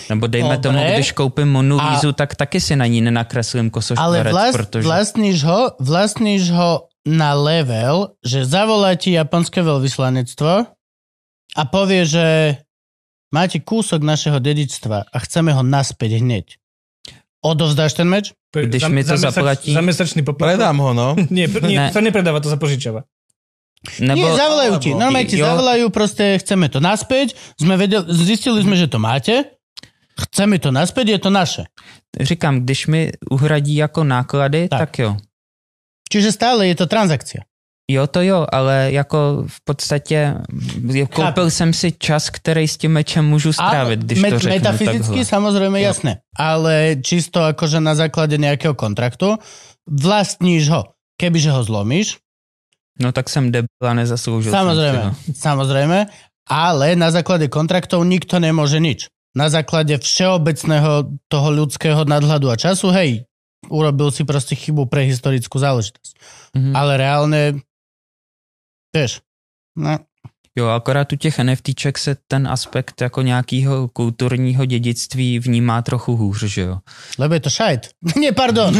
[0.09, 0.71] Nebo dejme Dobre.
[0.71, 4.87] tomu, když koupím Monu A- tak taky si na ní nenakreslím Ale kosoštvorec, vlast, protože...
[4.87, 10.69] vlastníš ho, vlastníš ho na level, že zavolá ti japonské veľvyslanectvo
[11.57, 12.25] a povie, že
[13.29, 16.57] máte kúsok našeho dedičstva a chceme ho naspäť hneď.
[17.39, 18.35] Odovzdáš ten meč?
[18.51, 20.59] Když mi to zaplatí- Za mesačný poplatok.
[20.59, 21.07] Predám ho, no.
[21.31, 21.87] Nie, nie, Ne.
[21.87, 23.07] to sa nepredáva, to sa požičiava.
[24.03, 24.91] Nebo, Nie, zavolajú ti.
[24.91, 27.31] Normálne ti zavolajú, proste chceme to naspäť.
[27.55, 29.55] Sme vedeli, zistili sme, že to máte.
[30.19, 31.63] Chceme to naspäť, je to naše.
[32.11, 33.01] Říkám, když mi
[33.31, 34.79] uhradí jako náklady, Tak.
[34.79, 35.11] tak, tak jo.
[36.11, 37.47] Čiže stále je to transakcia.
[37.89, 40.35] Jo, to jo, ale jako v podstatě
[41.09, 45.01] koupil jsem si čas, který s tím mečem můžu strávit, když met- to řeknu Metafyzicky
[45.01, 45.25] takhle.
[45.25, 45.85] samozrejme Jo.
[45.89, 49.41] jasné, ale čisto akože na základe nejakého kontraktu
[49.89, 50.93] vlastníš ho.
[51.17, 52.17] Kebyže ho zlomíš,
[53.01, 55.11] No tak jsem debil a nezasloužil jsem si samozrejme, ho.
[55.33, 55.99] samozrejme,
[56.51, 59.07] ale na základe kontraktov nikto nemôže nič.
[59.37, 63.23] Na základe všeobecného toho ľudského nadhľadu a času, hej,
[63.71, 66.13] urobil si proste chybu pre historickú záležitosť.
[66.59, 66.71] Mhm.
[66.75, 67.41] Ale reálne,
[68.95, 69.21] vieš,
[69.77, 69.97] no,
[70.57, 76.43] Jo, akorát u těch NFTček se ten aspekt jako nějakého kulturního dědictví vnímá trochu hůř,
[76.43, 76.77] že jo.
[77.17, 77.89] lebo je to šajt.
[78.19, 78.73] Nie, pardon.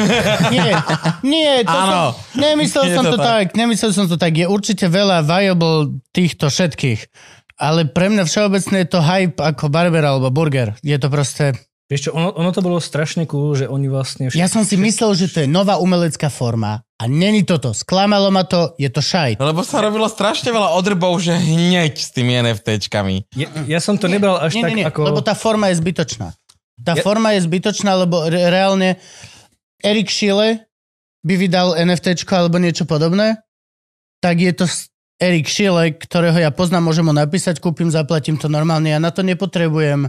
[0.52, 0.76] Nie,
[1.24, 2.12] nie, to Áno.
[2.12, 3.56] som, nemyslel Je som to to tak.
[3.56, 4.34] nemyslel som to tak.
[4.36, 7.00] Je určite veľa viable týchto všetkých.
[7.60, 10.76] Ale pre mňa všeobecne je to hype ako barber alebo burger.
[10.84, 11.56] Je to proste...
[11.90, 14.30] Vieš čo, ono, ono to bolo strašne cool, že oni vlastne...
[14.38, 17.74] Ja som si myslel, že to je nová umelecká forma a není toto.
[17.74, 19.42] Sklamalo ma to, je to šajt.
[19.42, 23.34] Lebo sa robilo strašne veľa odrbov, že hneď s tými NFTčkami.
[23.34, 25.02] Ja, ja som to nebral až Nie, tak nie, nie, ako...
[25.02, 26.30] lebo tá forma je zbytočná.
[26.78, 29.02] Tá Ja- forma je zbytočná, lebo re- reálne
[29.82, 30.70] Erik Schiele
[31.26, 33.42] by vydal NFTčko alebo niečo podobné,
[34.22, 34.70] tak je to
[35.18, 38.94] Erik Schiele, ktorého ja poznám, môžem mu napísať, kúpim, zaplatím to normálne.
[38.94, 40.08] Ja na to nepotrebujem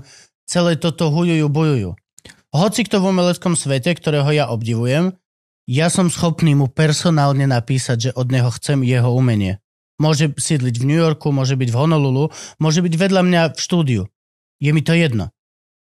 [0.51, 1.94] celé toto hujujú, bojujú.
[2.51, 5.14] Hoci kto v umeleckom svete, ktorého ja obdivujem,
[5.70, 9.62] ja som schopný mu personálne napísať, že od neho chcem jeho umenie.
[10.02, 14.02] Môže sídliť v New Yorku, môže byť v Honolulu, môže byť vedľa mňa v štúdiu.
[14.59, 15.31] Je mi to jedno.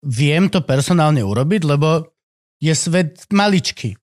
[0.06, 2.14] Viem to personálne urobiť, lebo
[2.62, 3.98] je svet maličký.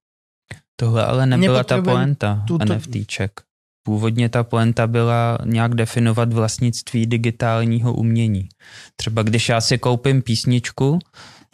[0.75, 3.46] Tohle ale nebyla ta poenta tuto- NFTček.
[3.87, 8.49] Původně ta poenta byla nějak definovat vlastnictví digitálního umění.
[8.97, 10.99] Třeba když já si koupím písničku,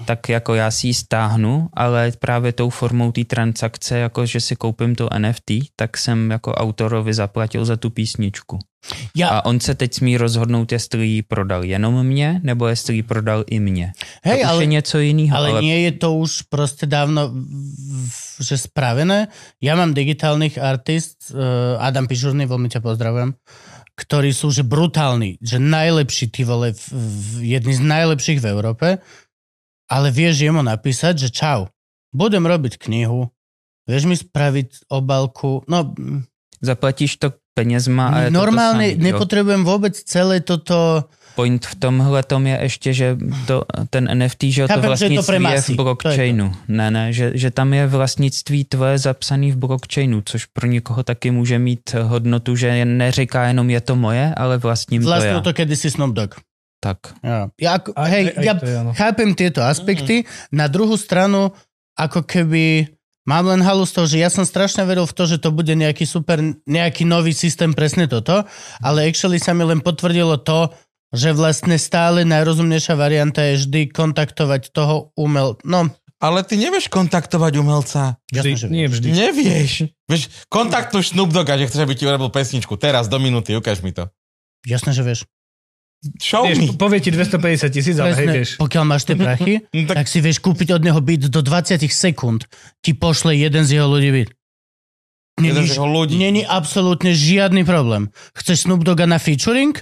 [0.07, 4.57] tak jako já si ji stáhnu, ale právě tou formou té transakce, jako že si
[4.57, 8.59] koupím to NFT, tak jsem jako autorovi zaplatil za tu písničku.
[9.17, 13.03] Ja, A on se teď smí rozhodnout, jestli ji prodal jenom mě, nebo jestli ji
[13.03, 13.93] prodal i mě.
[14.25, 15.37] hej, to už ale, je něco jiného.
[15.37, 19.29] ale nie je to už proste dávno v- že spravené.
[19.59, 23.37] Ja mám digitálnych artist, uh, Adam Pižurný, veľmi ťa pozdravujem,
[23.99, 28.89] ktorí sú že brutálni, že najlepší ty vole, v, v, jedni z najlepších v Európe,
[29.93, 31.69] ale vieš jemu napísať, že čau,
[32.17, 33.29] budem robiť knihu,
[33.85, 35.93] vieš mi spraviť obalku, no
[36.63, 42.23] Zaplatíš to penězma a je normálne to to nepotrebujem vôbec celé toto Point v tomhle
[42.23, 45.61] tom je ještě, že to, ten NFT, že Chápem, to že je to vlastnictví je,
[45.61, 45.83] v to je to.
[45.85, 46.47] blockchainu.
[46.69, 51.31] Ne, ne, že, že tam je vlastnictví tvoje zapsaný v blockchainu, což pro někoho taky
[51.31, 55.41] může mít hodnotu, že neříká jenom je to moje, ale vlastním to vlastnil já.
[55.41, 56.35] to kedysi Snoop Dogg.
[56.83, 56.99] Tak.
[57.63, 60.27] Ako, Aj- hej, aj- aj ja to je chápem tieto aspekty.
[60.51, 61.55] Na druhú stranu,
[61.95, 62.91] ako keby
[63.23, 65.71] mám len halu z toho, že ja som strašne veril v to, že to bude
[65.71, 68.43] nejaký super, nejaký nový systém, presne toto,
[68.83, 70.75] ale actually sa mi len potvrdilo to,
[71.13, 75.61] že vlastne stále najrozumnejšia varianta je vždy kontaktovať toho umel...
[75.63, 78.17] No, Ale ty nevieš kontaktovať umelca.
[78.27, 78.93] jasne, že Vždy, nie vieš.
[78.95, 79.09] vždy.
[79.13, 79.73] Nevieš.
[80.05, 82.75] Vieš, kontaktuj Snoop Dogga, že chceš, aby ti urobil pesničku.
[82.75, 84.09] Teraz, do minúty, ukáž mi to.
[84.63, 85.21] Jasne, že vieš.
[86.19, 86.55] Show me.
[86.55, 88.49] Vieš, povie ti 250 tisíc, ale hej, vieš.
[88.57, 90.03] pokiaľ máš tie prachy, No tak...
[90.03, 92.47] tak- si vieš kúpiť od neho byt do 20 sekúnd.
[92.81, 94.31] Ti pošle jeden z jeho ľudí byt.
[95.35, 96.15] Jeden Není, z jeho ľudí.
[96.17, 98.11] není absolútne žiadny problém.
[98.33, 99.73] Chceš Snoop Dogga na featuring?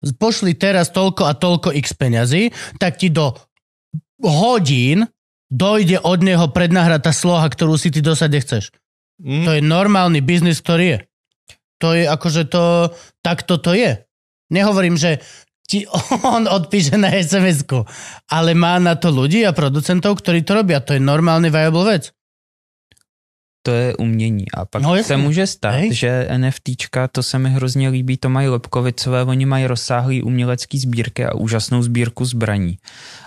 [0.00, 3.36] Pošli teraz toľko a toľko x peňazí, tak ti do
[4.24, 5.04] hodín
[5.50, 8.70] dojde od neho prednahratá sloha, ktorú si ty dosade chceš.
[9.20, 9.44] Mm.
[9.44, 10.98] To je normálny biznis, ktorý je.
[11.80, 14.04] To je akože to, takto to je.
[14.48, 15.20] Nehovorím, že
[15.68, 15.84] ti
[16.36, 17.68] on odpíše na sms
[18.30, 20.80] ale má na to ľudí a producentov, ktorí to robia.
[20.80, 22.14] To je normálny viable vec.
[23.62, 24.44] To je umění.
[24.54, 25.94] A pak No, se může stát, Hej.
[25.94, 31.24] Že NFTčka, to se mi hrozně líbí, to mají Lepkovicové, oni mají rozsáhlý umělecký sbírky
[31.26, 32.78] a úžasnou sbírku zbraní.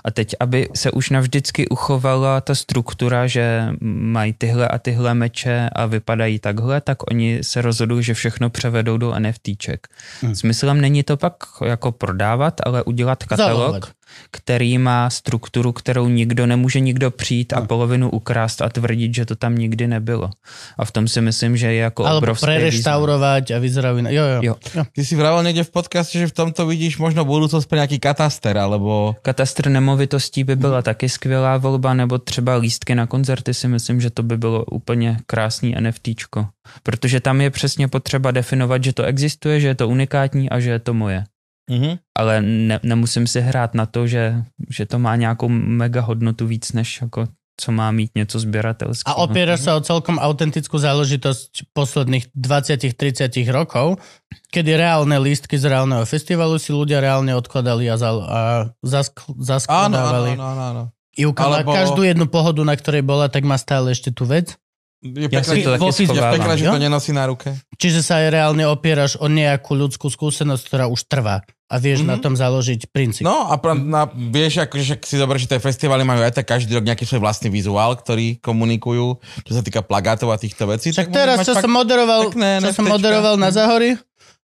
[0.06, 5.70] A teď, aby se už navždycky uchovala ta struktura, že mají tyhle a tyhle meče
[5.76, 9.88] a vypadají takhle, tak oni se rozhodují, že všechno převedou do NFTček.
[10.22, 10.26] Hm.
[10.26, 10.36] Hmm.
[10.36, 11.34] Smyslem není to pak
[11.66, 13.84] jako prodávat, ale udělat katalog, Zalohovat.
[14.32, 17.68] Který má strukturu, kterou nikdo nemůže nikdo přijít a Hm.
[17.68, 20.30] polovinu ukrást a tvrdit, že to tam nikdy nebylo.
[20.78, 22.58] A v tom si myslím, že je jako Alebo obrovský význam.
[22.60, 24.12] prereštaurovať a vyzerajú inak.
[24.14, 24.40] Jo, jo.
[24.44, 24.56] Jo.
[24.76, 24.84] jo.
[24.96, 28.58] Ty si vravel niekde v podcaste, že v tomto vidíš možno budúcnosť pre nejaký kataster,
[28.58, 29.16] alebo...
[29.22, 34.10] Katastr nemovitostí by byla taky skvělá volba, nebo třeba lístky na koncerty si myslím, že
[34.10, 36.48] to by bylo úplně krásný NFTčko.
[36.84, 40.70] Protože tam je přesně potřeba definovat, že to existuje, že je to unikátní a že
[40.70, 41.24] je to moje.
[41.70, 42.00] Mhm.
[42.20, 46.72] Ale ne, nemusím si hrát na to, že, že to má nějakou mega hodnotu víc,
[46.72, 47.28] než jako
[47.58, 49.14] co má mít něco sběratelského.
[49.14, 54.02] A opieraš sa o celkom autentickú záležitosť posledných 20-30 rokov,
[54.50, 58.40] kedy reálne lístky z reálneho festivalu si ľudia reálne odkladali a, zal, a
[58.82, 60.34] zask, áno, zaskladávali.
[60.34, 60.84] áno, áno, áno.
[61.14, 64.58] Ivka má Alebo- každú jednu pohodu, na ktorej bola, tak má stále ešte tú vec.
[65.04, 67.52] Je Ja pekné, si to je že to nenosí na ruke.
[67.76, 72.08] Čiže sa aj reálne opieraš o nejakú ľudskú skúsenosť, ktorá už trvá a vieš Mhm.
[72.08, 73.28] na tom založiť princíp.
[73.28, 76.72] No a pra, na, vieš, akože si dobre, že tie festivaly majú aj tak každý
[76.80, 80.96] rok nejaký svoj vlastný vizuál, ktorý komunikujú, čo sa týka plagátov a týchto vecí.
[80.96, 84.00] Však tak teraz, čo som moderoval, pekné čo som moderoval na Zahori,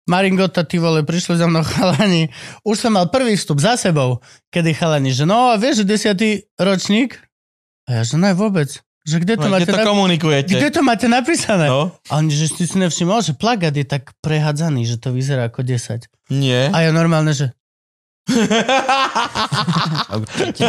[0.09, 2.33] Maringota, ty vole, prišli za mnou chalani.
[2.65, 6.29] Už som mal prvý vstup za sebou, kedy chalani, že no a vieš, že desiatý
[6.57, 7.21] ročník?
[7.85, 8.81] A ja, že ne, vôbec.
[9.07, 10.51] Že kde to, No, máte, Kde to komunikujete?
[10.53, 11.71] kde to máte napísané?
[11.71, 15.49] No, A oni, že si si nevšimol, že plagát je tak prehádzaný, že to vyzerá
[15.49, 16.05] ako 10.
[16.35, 16.69] nie.
[16.69, 17.55] A ja normálne, že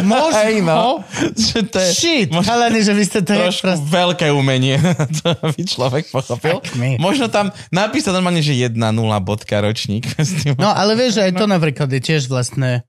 [0.00, 1.04] možno, Hej, no.
[1.36, 3.84] Že to je shit, možno chalani, že vy ste to trošku prost...
[3.84, 4.80] veľké umenie,
[5.20, 6.64] to by človek pochopil.
[6.96, 8.80] Možno tam napísať normálne, že 1.0
[9.20, 10.08] bodka ročník.
[10.56, 12.84] No ale vieš, že aj to napríklad je tiež vlastné,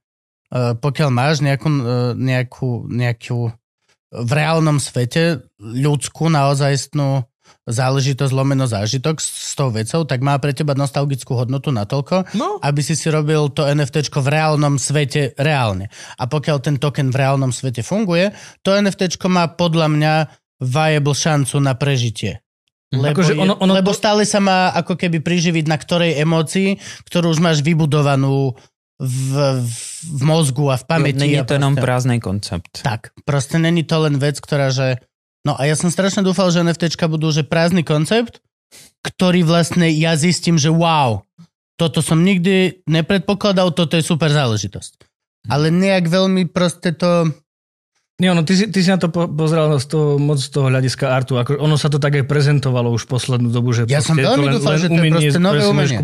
[0.52, 1.82] uh, pokiaľ máš nejakú, uh,
[2.16, 3.52] nejakú, nejakú
[4.12, 7.24] v reálnom svete ľudskú naozajstnú
[7.62, 12.82] záležitosť, lomeno zážitok s, tou vecou, tak má pre teba nostalgickú hodnotu natoľko, No, aby
[12.82, 15.86] si si robil to NFTčko v reálnom svete reálne.
[16.18, 18.34] A pokiaľ ten token v reálnom svete funguje,
[18.66, 20.14] to NFTčko má podľa mňa
[20.58, 22.42] viable šancu na prežitie.
[22.92, 26.76] Lebo, Akože ono- ono lebo to- stále sa má ako keby priživiť na ktorej emócii,
[27.08, 28.52] ktorú už máš vybudovanú
[29.02, 29.30] v,
[29.66, 29.74] v,
[30.06, 31.18] v mozgu a v pamäti.
[31.18, 32.86] Není to jenom proste- prázdný koncept.
[32.86, 35.02] Tak, proste není to len vec, ktorá, že...
[35.42, 38.38] No a ja som strašne dúfal, že NFTčka budú, že prázdny koncept,
[39.02, 41.26] ktorý vlastne ja zistím, že wow,
[41.74, 45.02] toto som nikdy nepredpokladal, toto je super záležitosť.
[45.50, 47.34] Ale nejak veľmi proste to...
[48.22, 50.70] Nie, ono, ty, si, ty si na to po, pozeral z toho, moc z toho
[50.70, 51.42] hľadiska artu.
[51.42, 54.54] Ako, ono sa to tak aj prezentovalo už poslednú dobu, že Ja som veľmi len,
[54.62, 55.98] dúfal, len že to je proste nové umenie.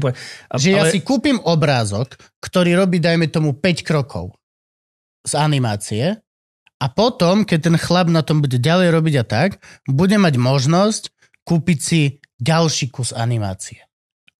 [0.51, 4.35] A, že ja ale, si kúpim obrázok, ktorý robí, dajme tomu, 5 krokov
[5.23, 6.19] z animácie
[6.83, 11.15] a potom, keď ten chlap na tom bude ďalej robiť a tak, bude mať možnosť
[11.47, 13.87] kúpiť si ďalší kus animácie.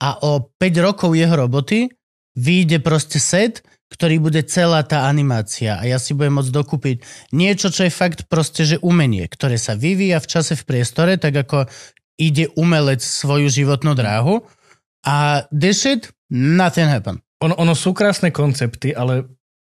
[0.03, 1.87] A o 5 rokov jeho roboty
[2.35, 6.97] vyjde proste set, ktorý bude celá tá animácia a ja si budem môcť dokúpiť
[7.33, 11.33] niečo, čo je fakt proste, že umenie, ktoré sa vyvíja v čase v priestore, tak
[11.33, 11.65] ako
[12.21, 14.45] ide umelec svoju životnú dráhu
[15.03, 17.19] a this shit, nothing happen.
[17.41, 19.25] ono, ono sú krásne koncepty, ale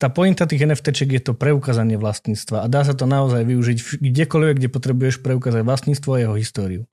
[0.01, 4.55] tá pointa tých NFTček je to preukázanie vlastníctva a dá sa to naozaj využiť kdekoľvek,
[4.57, 6.83] kde potrebuješ preukázať vlastníctvo a jeho históriu.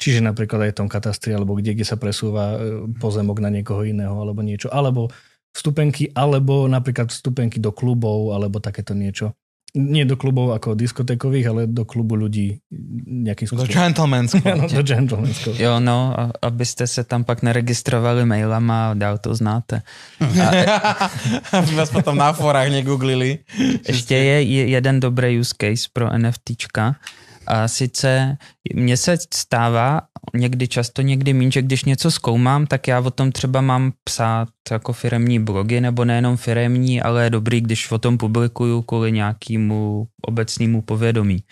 [0.00, 3.84] Čiže napríklad aj v tom katastri, alebo kde, kde sa presúva e, pozemok na niekoho
[3.84, 4.72] iného, alebo niečo.
[4.72, 5.12] Alebo
[5.50, 9.34] vstupenky, alebo napríklad vstupenky do klubov, alebo takéto niečo.
[9.70, 12.58] Nie do klubov ako diskotékových, ale do klubu ľudí
[13.06, 13.70] nejakým spôsobom.
[13.70, 14.42] gentlemansko.
[14.42, 15.54] Áno, do gentlemanského.
[15.54, 19.86] Jo, no, a, abyste se tam pak neregistrovali mailama a dál to znáte.
[21.54, 23.46] Aby vás potom na forách negooglili.
[23.86, 26.98] Ještě je je jeden dobrý use case pro NFTčka.
[27.46, 28.36] A sice
[28.74, 30.00] mně se stává
[30.34, 34.48] někdy často, někdy méně, že když něco zkoumám, tak já o tom třeba mám psát
[34.70, 40.06] jako firemní blogy, nebo nejenom firemní, ale je dobrý, když o tom publikuju kvůli nějakému
[40.26, 41.44] obecnému povědomí.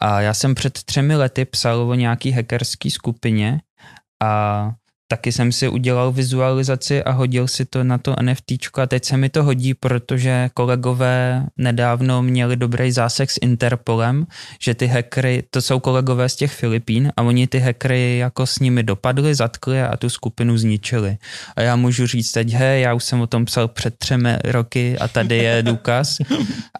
[0.00, 3.60] A já jsem před třemi lety psal o nějaký hackerský skupině
[4.22, 4.72] a
[5.12, 9.16] taky jsem si udělal vizualizaci a hodil si to na to NFT a teď se
[9.16, 14.26] mi to hodí, protože kolegové nedávno měli dobrý zásek s Interpolem,
[14.60, 18.58] že ty hackery, to jsou kolegové z těch Filipín a oni ty hackery jako s
[18.58, 21.16] nimi dopadli, zatkli a tu skupinu zničili.
[21.56, 24.98] A já můžu říct teď, hej, já už jsem o tom psal před třemi roky
[24.98, 26.16] a tady je důkaz.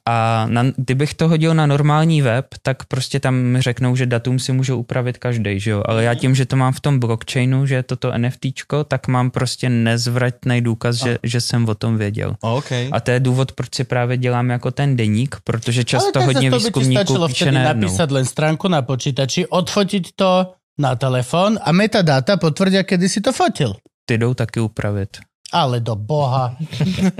[0.07, 4.39] A na, kdybych to hodil na normální web, tak prostě tam mi řeknou, že datum
[4.39, 5.83] si může upravit každý, že jo?
[5.87, 9.69] Ale já tím, že to mám v tom blockchainu, že toto NFTčko, tak mám prostě
[9.69, 12.37] nezvratný důkaz, že, že jsem o tom věděl.
[12.41, 12.73] OK.
[12.93, 16.51] A to je důvod, proč si právě dělám jako ten deník, protože často Ale hodně
[16.51, 17.83] výzkumníků píše najednou.
[17.83, 23.33] napísať len stránku na počítači, odfotiť to na telefón a metadata potvrdia, kedy si to
[23.33, 23.75] fotil.
[24.07, 25.32] Ty jdou taky upravit.
[25.53, 26.57] Ale do boha.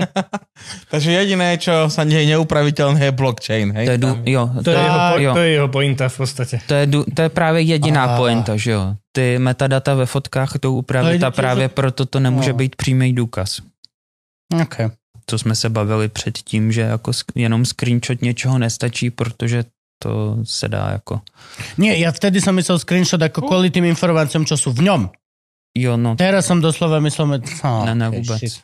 [0.91, 3.85] Takže jediné, čo sa nie je neupraviteľné, je blockchain, hej?
[3.85, 5.31] To je, dů, jo, To je, jeho, po, jo.
[5.33, 6.55] to je jeho pointa v podstate.
[6.65, 8.17] To je, to je právě jediná A.
[8.17, 8.95] pointa, že jo.
[9.11, 12.57] Ty metadata ve fotkách jdou To upravit je a právě tiež- proto to nemůže No.
[12.57, 13.61] být přímý důkaz.
[14.61, 14.89] Okay.
[15.27, 19.63] Co jsme se bavili předtím, že jako sk- jenom screenshot něčeho nestačí, protože
[20.03, 21.21] to se dá jako...
[21.77, 25.07] Nie, ja vtedy som myslel screenshot ako kvôli tým informáciám, čo sú v ňom.
[25.73, 27.41] Jo, no, Teraz som doslova myslel...
[27.65, 28.39] No, ne, ne, okay, vůbec.
[28.39, 28.61] shit.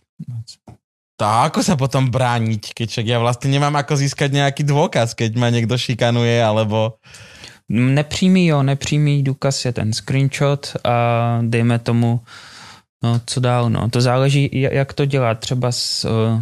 [1.19, 5.35] Tak ako sa potom brániť, keď však ja vlastne nemám ako získať nejaký dôkaz, keď
[5.35, 6.95] ma niekto šikanuje, alebo...
[7.69, 10.95] Nepřímý, jo, nepřímý důkaz je ten screenshot a
[11.43, 12.23] dejme tomu,
[13.03, 16.41] no co dál, no, to záleží, jak to dělat, třeba s, uh,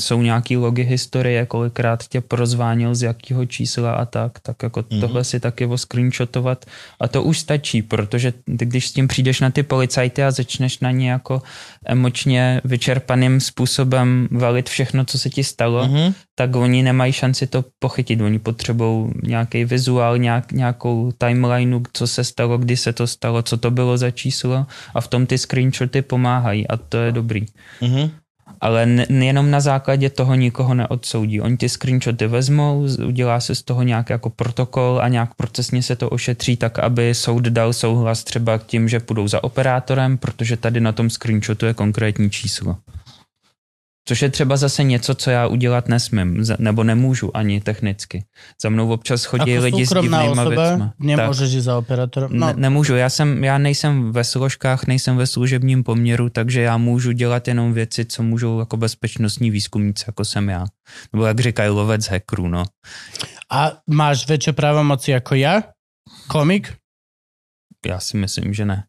[0.00, 4.88] jsou nějaký logy historie, kolikrát tě prozvánil z jakého čísla a tak, tak jako Mhm.
[4.90, 5.00] mm-hmm.
[5.00, 6.64] tohle si taky oscreenshotovat
[7.00, 10.78] a to už stačí, protože ty, když s tím přijdeš na ty policajty a začneš
[10.80, 11.42] na ně jako
[11.86, 16.14] emočně vyčerpaným způsobem valit všechno, co se ti stalo, Mhm.
[16.34, 18.20] Tak oni nemají šanci to pochytit.
[18.20, 23.56] Oni potřebují nějaký vizuál, nějak, nějakou timelineu, co se stalo, kdy se to stalo, co
[23.56, 27.46] to bylo za číslo a v tom ty screenshoty pomáhají a to je dobrý.
[27.80, 28.10] Mhm.
[28.60, 31.40] Ale ne, jenom na základě toho nikoho neodsoudí.
[31.40, 35.96] Oni ty screenshoty vezmou, udělá se z toho nějaký jako protokol a nějak procesně se
[35.96, 40.56] to ošetří tak, aby soud dal souhlas třeba k tím, že půjdou za operátorem, protože
[40.56, 42.76] tady na tom screenshotu je konkrétní číslo.
[44.08, 48.24] Což je třeba zase něco, co já udělat nesmím, nebo nemůžu ani technicky.
[48.62, 50.86] Za mnou občas chodí Ako lidi s divnýma osoba věcma.
[50.98, 52.30] nemôžeš ísť za operátorom.
[52.34, 52.46] No.
[52.46, 57.12] Ne, nemůžu, já, jsem, já nejsem ve složkách, nejsem ve služebním poměru, takže já můžu
[57.12, 60.66] dělat jenom věci, co můžou jako bezpečnostní výzkumníci, jako jsem já.
[61.12, 62.64] Nebo jak říkají lovec hackerů, no.
[63.52, 65.62] a máš väčšie právomoci ako ja?
[66.26, 66.72] Komik?
[67.86, 68.84] Já si myslím, že ne.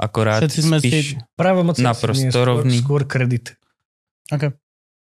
[0.00, 1.10] Akorát Všetci jsme spíš...
[1.10, 2.82] si- Právomoci Naprosto rovný.
[2.82, 3.59] skôr kredit.
[4.32, 4.50] Okay.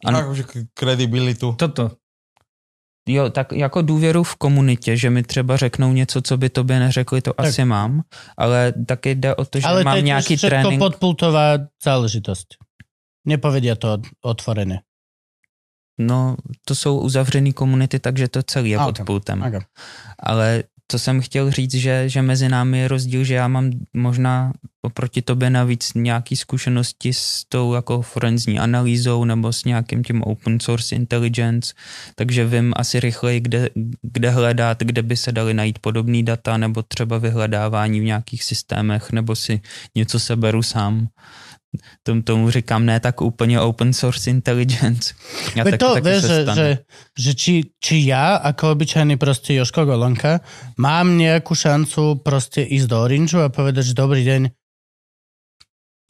[0.05, 0.19] Ano.
[0.19, 1.53] Akože k- kredibilitu.
[1.59, 1.91] Toto.
[3.09, 7.20] Jo, tak jako důvěru v komunitě, že mi třeba řeknou něco, co by tobě neřekli,
[7.23, 7.47] to Tak.
[7.47, 8.03] asi mám,
[8.39, 10.78] ale taky jde o to, že Ale to mám nějaký trénink.
[10.78, 11.53] podpultová
[11.85, 12.47] záležitosť.
[13.27, 14.82] Nepovedia to otvorené.
[16.01, 16.36] No,
[16.66, 19.07] to jsou uzavřený komunity, takže to celý je A, pod ok.
[19.07, 19.43] pultem.
[19.43, 19.61] Okay.
[20.19, 24.52] Ale to jsem chtěl říct, že, že mezi námi je rozdíl, že já mám možná
[24.82, 30.61] oproti tobě navíc nějaký zkušenosti s tou jako forenzní analýzou nebo s nějakým tím open
[30.61, 31.74] source intelligence,
[32.15, 33.70] takže vím asi rychleji, kde,
[34.02, 39.12] kde hledat, kde by se dali najít podobný data nebo třeba vyhledávání v nějakých systémech
[39.12, 39.61] nebo si
[39.94, 41.09] něco seberu sám.
[42.02, 45.14] Tom, tomu říkám ne tak úplně open source intelligence.
[45.56, 46.68] Já Veď to, vieš, se že, že,
[47.18, 50.40] že či, či ja, ako obyčajný proste Joško Golonka,
[50.78, 54.42] mám nejakú šancu proste ísť do Orangeu a povedať, že dobrý deň,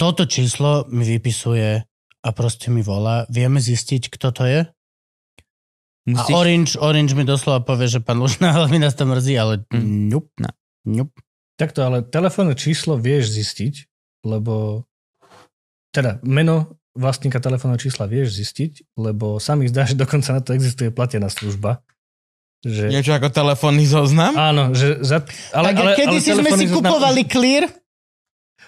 [0.01, 1.83] toto číslo mi vypisuje
[2.25, 4.61] a proste mi volá, vieme zistiť, kto to je?
[6.05, 9.39] Musíš, A Orange, Orange mi doslova povie, že pán Lužná, ale mi nás to mrzí,
[9.39, 10.09] ale Mm.
[10.13, 10.51] ňup, Ne.
[10.85, 11.11] ňup.
[11.55, 13.75] Takto, ale telefónne číslo vieš zistiť,
[14.27, 14.83] lebo
[15.95, 20.51] teda meno vlastníka telefónneho čísla vieš zistiť, lebo sa mi zdá, že dokonca na to
[20.55, 21.83] existuje platená služba.
[22.65, 22.91] Že...
[22.91, 24.33] Niečo ako telefónny zoznam?
[24.35, 25.21] Áno, že za...
[25.53, 27.69] Ale, tak ale, kedy si sme si zoznam- kupovali Clear?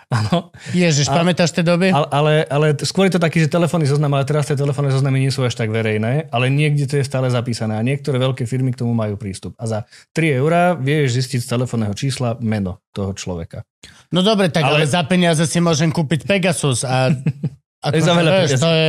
[0.07, 1.91] Áno, Ježiš, A- pamätáš tie doby?
[1.91, 5.19] ale, ale, ale skôr je to taký, že telefónny zoznam, ale teraz tie telefónne zoznamy
[5.19, 8.71] nie sú až tak verejné, ale niekde to je stále zapísané a niektoré veľké firmy
[8.71, 9.59] k tomu majú prístup.
[9.59, 9.79] A za
[10.15, 13.67] 3 eurá vieš zistiť z telefónneho čísla meno toho človeka.
[14.15, 17.11] No dobre, tak ale, ale za peniaze si môžem kúpiť Pegasus a...
[17.87, 18.89] To je za veľa vieš, to je...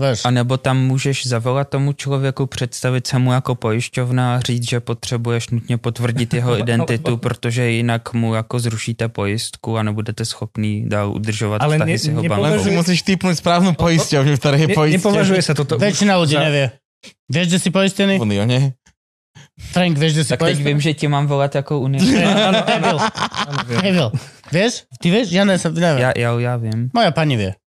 [0.00, 0.24] Vieš.
[0.24, 4.80] A nebo tam můžeš zavolat tomu člověku, představit se mu jako pojišťovna a říct, že
[4.80, 11.10] potřebuješ nutně potvrdit jeho identitu, protože jinak mu jako zrušíte pojistku a nebudete schopný dál
[11.12, 12.62] udržovat Ale vztahy ne- s jeho bankou.
[12.64, 14.96] Si musíš typnúť správnu poisťovňu, v ktorej je Ne, poisťovňa.
[15.00, 15.80] nepovažuje sa toto...
[15.80, 16.66] Väčšina ľudí za- nevie.
[17.32, 18.20] Vieš, že si poistený?
[18.20, 18.76] Unio, nie?
[19.72, 20.66] Frank, vieš, že si Tak teď poistený?
[20.68, 22.04] vím, že ti mám volat jako unie.
[22.04, 22.98] Áno, áno, Nebyl.
[23.00, 23.80] áno, viem.
[23.80, 24.08] Nebyl.
[24.52, 24.72] Vieš?
[25.00, 25.26] Ty vieš?
[25.32, 26.04] Ja ne, som, neviem.
[26.04, 26.90] Já, já, já vím.
[26.92, 27.50] Moja pani vie.
[27.50, 27.65] Moja pani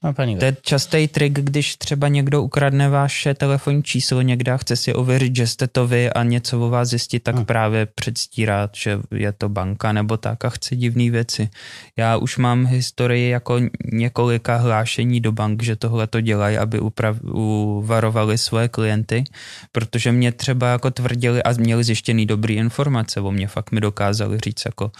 [0.00, 0.44] To vie.
[0.44, 5.36] je častý trik, když třeba někdo ukradne vaše telefonní číslo někde a chce si ověřit,
[5.36, 7.44] že jste to vy a něco o vás zjistit, tak Hm.
[7.44, 11.48] právě předstírá, že je to banka nebo tak a chce divné věci.
[11.96, 13.60] Já už mám historii jako
[13.92, 19.24] několika hlášení do bank, že tohle to dělají, aby uprav, uvarovali svoje klienty,
[19.72, 24.38] protože mě třeba jako tvrdili a měli zjištěný dobrý informace o mě, fakt mi dokázali
[24.44, 24.90] říct, jako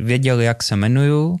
[0.00, 1.36] věděli, jak se jmenuju,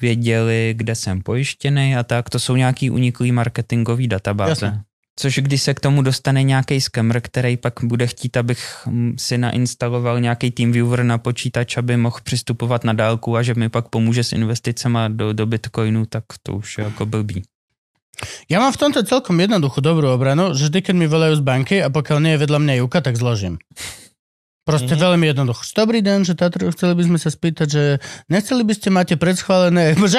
[0.00, 2.30] věděli, kde jsem pojištěný a tak.
[2.30, 4.66] To jsou nějaký uniklý marketingový databáze.
[4.66, 4.80] Jasně.
[5.18, 9.38] Což když se k tomu dostane nějaký skemr, který pak bude chtít, abych mm, si
[9.38, 14.24] nainstaloval nějaký TeamViewer na počítač, aby mohl přistupovat na dálku a že mi pak pomůže
[14.24, 17.42] s investicema do, do Bitcoinu, tak to už je jako blbý.
[18.48, 21.76] Ja mám v tomto celkom jednoduchú dobrú obranu, že vždy, keď mi volajú z banky
[21.84, 23.60] a pokiaľ nie je vedľa mňa Juka, tak zložím.
[24.66, 25.06] Proste mm-hmm.
[25.06, 25.62] veľmi jednoducho.
[25.78, 27.82] Dobrý deň, že Tatro, chceli by sme sa spýtať, že
[28.26, 29.94] nechceli by ste, máte predschválené...
[30.02, 30.18] Že,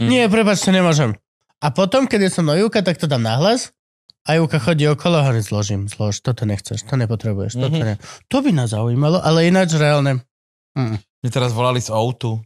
[0.00, 0.08] mm.
[0.08, 1.12] Nie, prepáčte, nemôžem.
[1.60, 3.76] A potom, keď je som na Juka, tak to dám nahlas
[4.24, 7.84] a Juka chodí okolo a hovorí, zložím, zlož, toto nechceš, to nepotrebuješ, toto Mhm.
[7.84, 7.94] ne.
[8.32, 10.24] To by nás zaujímalo, ale ináč reálne.
[10.72, 10.96] Mm.
[10.96, 12.40] Mne teraz volali z Outu,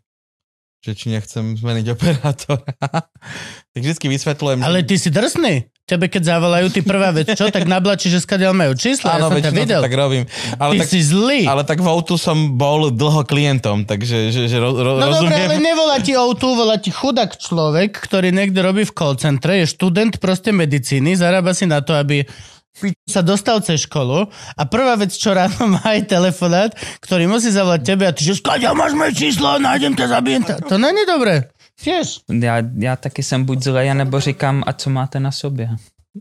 [0.81, 2.65] že či nechcem zmeniť operátora.
[3.73, 4.65] tak vždycky vysvetľujem.
[4.65, 5.69] Ale ty si drsný.
[5.85, 7.51] Tebe keď zavolajú, ty prvá vec, čo?
[7.51, 9.19] Tak nablačí, že skadiaľ majú čísla.
[9.19, 9.82] Áno, ja som ťa videl.
[9.82, 10.24] tak robím.
[10.57, 11.40] Ale Ty tak, si zlý.
[11.44, 15.35] ale tak v Outu som bol dlho klientom, takže že, že ro, ro, No dobre,
[15.35, 15.61] ale rozumiem.
[15.61, 20.16] nevolá ti O2, volá ti chudák človek, ktorý niekde robí v call centre, je študent
[20.16, 22.23] proste medicíny, zarába si na to, aby
[23.05, 26.70] sa dostal cez školu a prvá vec, čo ráno má aj telefonát,
[27.02, 30.56] ktorý musí zavolať tebe a ty, že skaďa máš moje číslo, nájdem ťa, zabijem ťa.
[30.70, 31.51] To není dobré.
[31.80, 32.20] Tiež.
[32.28, 35.68] Já, já taky jsem buď zlej, nebo říkám, a co máte na sobě?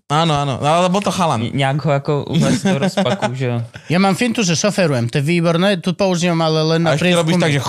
[0.05, 1.49] Áno, áno, no, ale bol to chalan.
[1.49, 3.57] Nějak ho jako uvést do rozpaku, že jo.
[3.89, 7.09] Ja mám fintu, že šoferujem, to je výborné, tu používam ale len na A ešte
[7.17, 7.61] robíš tak, že...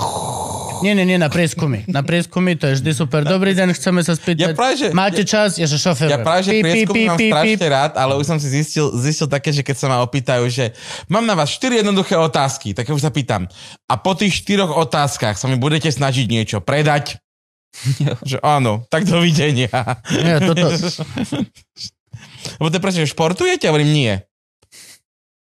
[0.81, 1.85] Nie, nie, nie, na prieskumy.
[1.85, 3.21] Na prieskumy to je vždy super.
[3.21, 4.41] Dobrý deň, chceme sa spýtať.
[4.41, 5.55] Ja práve, že- Máte čas?
[5.55, 6.11] Ja, že šoferujem.
[6.11, 9.61] Ja práve, že prieskum mám strašne rád, ale už som si zistil, zistil také, že
[9.61, 10.73] keď sa ma opýtajú, že
[11.05, 13.45] mám na vás 4 jednoduché otázky, tak ja už sa pýtam.
[13.85, 17.21] A po tých štyroch otázkach sa mi budete snažiť niečo predať?
[18.27, 19.71] Že áno, tak dovidenia.
[20.11, 20.67] Nie, toto,
[22.59, 23.65] Lebo to je presne, že športujete?
[23.65, 24.13] A hovorím, nie.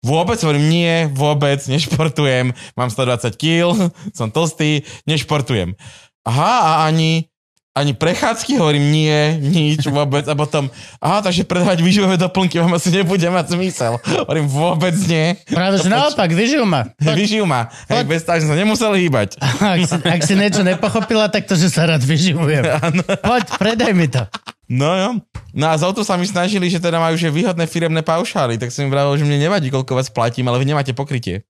[0.00, 5.76] Vôbec, hovorím, nie, vôbec, nešportujem, mám 120 kg, som tlstý, nešportujem.
[6.24, 7.28] Aha, a ani,
[7.76, 10.24] ani prechádzky, hovorím, nie, nič, vôbec.
[10.24, 10.72] A potom,
[11.04, 14.00] aha, takže predávať výživové doplnky vám asi nebude mať zmysel.
[14.24, 15.36] Hovorím, vôbec nie.
[15.52, 16.88] práve že naopak, vyžijú ma.
[16.96, 17.68] Vyžijú ma.
[17.92, 19.36] Hej, bez toho, že som nemusel hýbať.
[19.60, 22.64] Ak si, ak si niečo nepochopila, tak to, že sa rád vyživujem.
[23.28, 24.24] Poď, predaj mi to.
[24.70, 25.10] No jo.
[25.50, 28.70] No a za to sa mi snažili, že teda majú že výhodné firemné paušály, tak
[28.70, 31.42] som im vravil, že mne nevadí, koľko vás platím, ale vy nemáte pokrytie.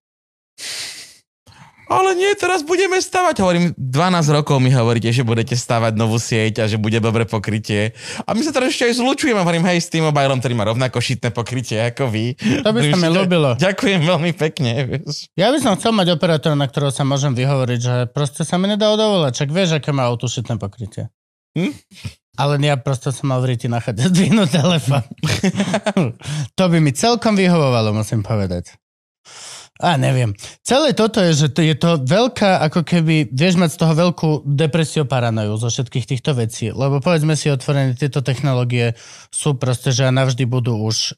[1.90, 3.42] Ale nie, teraz budeme stavať.
[3.42, 7.98] Hovorím, 12 rokov mi hovoríte, že budete stavať novú sieť a že bude dobre pokrytie.
[8.22, 9.42] A my sa teraz ešte aj zlučujeme.
[9.42, 12.38] Hovorím, hej, s tým mobilom, ktorý má rovnako šitné pokrytie ako vy.
[12.62, 13.58] To by sa mi ľúbilo.
[13.58, 14.70] Ďakujem veľmi pekne.
[14.86, 15.34] Vieš.
[15.34, 18.70] Ja by som chcel mať operátora, na ktorého sa môžem vyhovoriť, že proste sa mi
[18.70, 19.42] nedá dovolať.
[19.42, 21.10] Čak vieš, aké má autošitné pokrytie.
[21.58, 21.74] Hm?
[22.40, 25.04] Ale ja proste som mal v na chate zdvihnúť telefón.
[26.58, 28.80] to by mi celkom vyhovovalo, musím povedať.
[29.80, 30.36] A neviem.
[30.60, 34.30] Celé toto je, že to je to veľká, ako keby, vieš mať z toho veľkú
[34.44, 36.68] depresiu paranoju zo všetkých týchto vecí.
[36.68, 38.92] Lebo povedzme si otvorené, tieto technológie
[39.32, 41.16] sú proste, že navždy budú už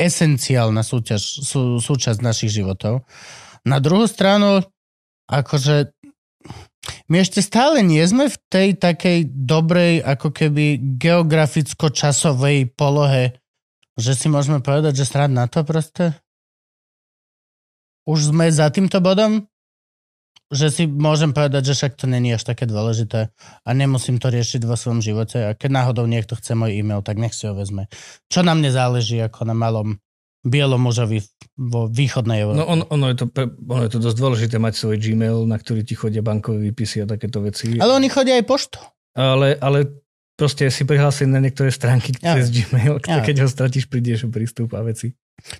[0.00, 3.04] esenciálna súťaž, sú, súčasť našich životov.
[3.68, 4.64] Na druhú stranu,
[5.28, 5.92] akože
[7.12, 13.36] my ešte stále nie sme v tej takej dobrej, ako keby geograficko-časovej polohe,
[14.00, 16.16] že si môžeme povedať, že srad na to proste?
[18.08, 19.44] Už sme za týmto bodom?
[20.52, 23.32] Že si môžem povedať, že však to není až také dôležité
[23.64, 27.16] a nemusím to riešiť vo svojom živote a keď náhodou niekto chce môj e-mail, tak
[27.16, 27.88] nech si ho vezme.
[28.28, 29.96] Čo na mne záleží ako na malom
[30.44, 31.24] bielom mužovi
[31.56, 32.60] vo východnej Európe.
[32.60, 33.26] No on, ono, je to,
[33.64, 37.06] ono je to dosť dôležité mať svoj Gmail, na ktorý ti chodia bankové výpisy a
[37.08, 37.80] takéto veci.
[37.80, 38.78] Ale oni chodia aj poštu.
[39.16, 39.88] Ale, ale
[40.36, 42.36] proste si prihlásený na niektoré stránky Ja.
[42.36, 43.24] cez Gmail, Ja.
[43.24, 45.16] keď ho stratíš, prídeš o prístup a veci.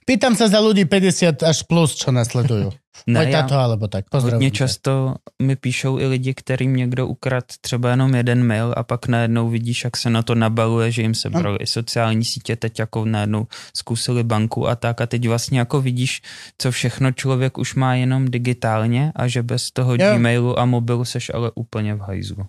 [0.07, 2.73] Pýtam sa za ľudí 50 až plus, čo nasledujú.
[3.07, 4.05] Ne, já, táto, alebo tak.
[4.13, 4.57] hodně ťa.
[4.57, 9.49] často mi píšou i lidi, kterým někdo ukrad třeba jenom jeden mail a pak najednou
[9.49, 13.05] vidíš, jak se na to nabaluje, že jim se brali i sociální sítě, teď jako
[13.05, 13.47] najednou
[13.77, 16.23] zkusili banku a tak a teď vlastně jako vidíš,
[16.59, 20.17] co všechno člověk už má jenom digitálně a že bez toho Jo.
[20.17, 22.47] Gmailu a mobilu seš ale úplně v hajzlu.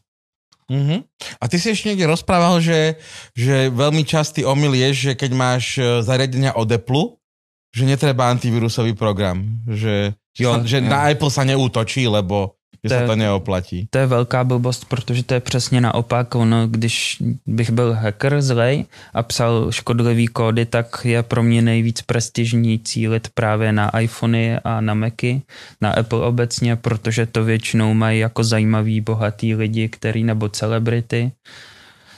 [0.65, 1.05] Mhm.
[1.37, 2.97] A ty si ešte niekde rozprával, že,
[3.37, 7.21] že veľmi častý omyl je, že keď máš e, zariadenia od Apple,
[7.69, 9.61] že netreba antivírusový program.
[9.67, 10.55] Že, že jo.
[10.87, 12.54] na Apple sa neútočí, lebo
[12.85, 13.87] že To je- to neoplatí.
[13.89, 16.35] To je velká blbost, protože to je přesně naopak.
[16.35, 17.17] Ono, když
[17.47, 23.27] bych byl hacker zlej a psal škodlivý kódy, tak je pro mě nejvíc prestižní cílit
[23.33, 25.41] právě na iPhony a na Macy,
[25.81, 31.31] na Apple obecně, protože to většinou mají jako zajímavý, bohatý lidi, který nebo celebrity.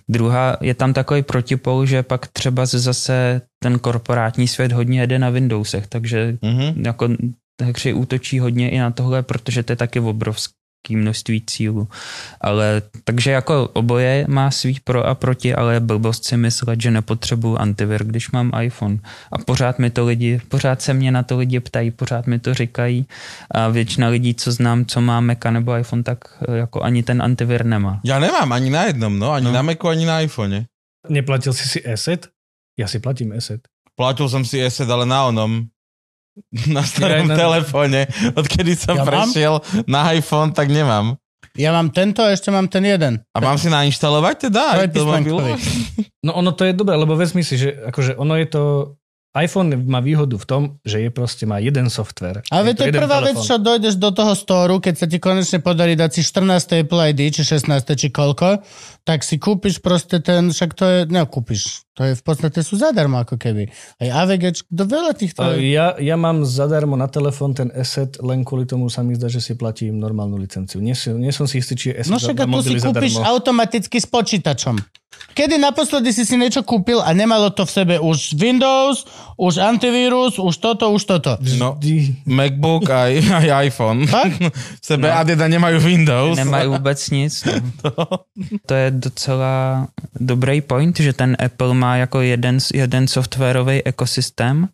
[0.09, 5.29] Druhá, je tam takový protipol, že pak třeba zase ten korporátní svět hodně jede na
[5.29, 6.85] Windowsech, takže Mhm.
[6.85, 7.09] jako
[7.61, 10.55] hry útočí hodně i na tohle, protože to je taky obrovský
[10.95, 11.87] množství cílů.
[12.41, 16.91] Ale takže jako oboje má svý pro a proti, ale je blbost si myslet, že
[16.91, 18.97] nepotřebuju antivir, když mám iPhone.
[19.31, 22.53] A pořád mi to lidi, pořád se mě na to lidi ptají, pořád mi to
[22.53, 23.05] říkají
[23.51, 26.17] a většina lidí, co znám, co má Maca nebo iPhone, tak
[26.47, 27.99] eh, jako ani ten antivir nemá.
[28.05, 29.31] Ja nemám ani na jednom, no.
[29.31, 29.51] Ani No.
[29.51, 30.65] na Macu, ani na iPhone.
[31.09, 32.27] Neplatil si si Asset?
[32.79, 33.61] Ja si platím Asset.
[33.97, 35.67] Platil som si ESET, ale na onom.
[36.75, 37.99] Na starom aj na- telefóne.
[38.31, 39.09] Odkedy som Ja mám?
[39.27, 39.53] prešiel
[39.85, 41.17] na iPhone, tak nemám.
[41.53, 43.25] Ja mám tento a ešte mám ten jeden.
[43.31, 44.63] A mám si nainštalovať teda?
[44.77, 45.41] aj do mobilu?
[45.41, 46.05] Trojpísmenkový.
[46.21, 48.61] No ono to je dobré, lebo vezmi si, že akože ono je to...
[49.33, 52.43] iPhone má výhodu v tom, že je proste má jeden software.
[52.49, 53.47] Ale to je prvá vec, telefón.
[53.47, 56.83] čo dojdeš do toho storu, keď sa ti konečne podarí dať si 14.
[56.83, 57.69] Apple ID, či 16.
[57.95, 58.59] či koľko,
[59.01, 62.77] tak si kúpiš proste ten, však to je, ne, kúpiš, to je v podstate sú
[62.77, 63.73] zadarmo ako keby.
[63.97, 65.41] Aj AVG, do veľa týchto...
[65.41, 69.25] A Ja, ja mám zadarmo na telefón ten Asset, len kvôli tomu sa mi zdá,
[69.25, 70.77] že si platím normálnu licenciu.
[70.77, 72.77] Nie, si, nie som si istý, či je Asset No za- však a tu si
[72.77, 73.29] kúpiš zadarmo.
[73.33, 74.77] automaticky s počítačom.
[75.33, 79.05] Kedy naposledy si si niečo kúpil a nemalo to v sebe už Windows,
[79.37, 81.37] už antivírus, už toto, už toto.
[81.57, 81.77] No.
[82.25, 83.11] MacBook aj,
[83.45, 84.09] aj iPhone.
[84.09, 84.37] Fakt?
[84.81, 85.21] V sebe no.
[85.21, 86.37] teda nemajú Windows.
[86.37, 87.33] Nemají vůbec nic.
[87.85, 88.05] No.
[88.69, 89.87] To je docela
[90.19, 94.67] dobrý point, že ten Apple má jako jeden, jeden softwarový ekosystém,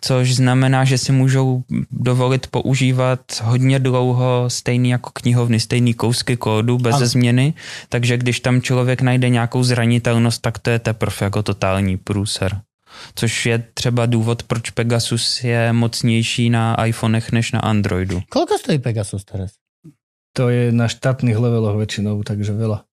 [0.00, 6.78] což znamená, že si můžou dovolit používat hodně dlouho stejný jako knihovny, stejný kousky kódu
[6.78, 7.06] bez Ano.
[7.06, 7.54] změny,
[7.88, 12.60] takže když tam člověk najde nějakou zranitelnost, tak to je teprve jako totální průser.
[13.14, 18.22] Což je třeba důvod, proč Pegasus je mocnější na iPhonech než na Androidu.
[18.28, 19.50] Koľko stojí Pegasus teraz?
[20.34, 22.86] To je na štátnych leveloch väčšinou, takže veľa.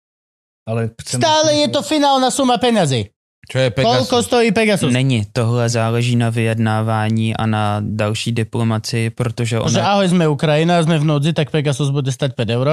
[0.69, 1.21] Ale chcem...
[1.21, 3.13] Stále je to finálna suma peňazí.
[3.47, 3.95] Čo je Pegasus?
[4.11, 4.93] Koľko stojí Pegasus?
[4.93, 9.87] Není, tohle záleží na vyjednávání a na další diplomaci, protože Že ona...
[9.95, 12.69] ahoj, sme Ukrajina, sme v núdzi, tak Pegasus bude stať 5 eur.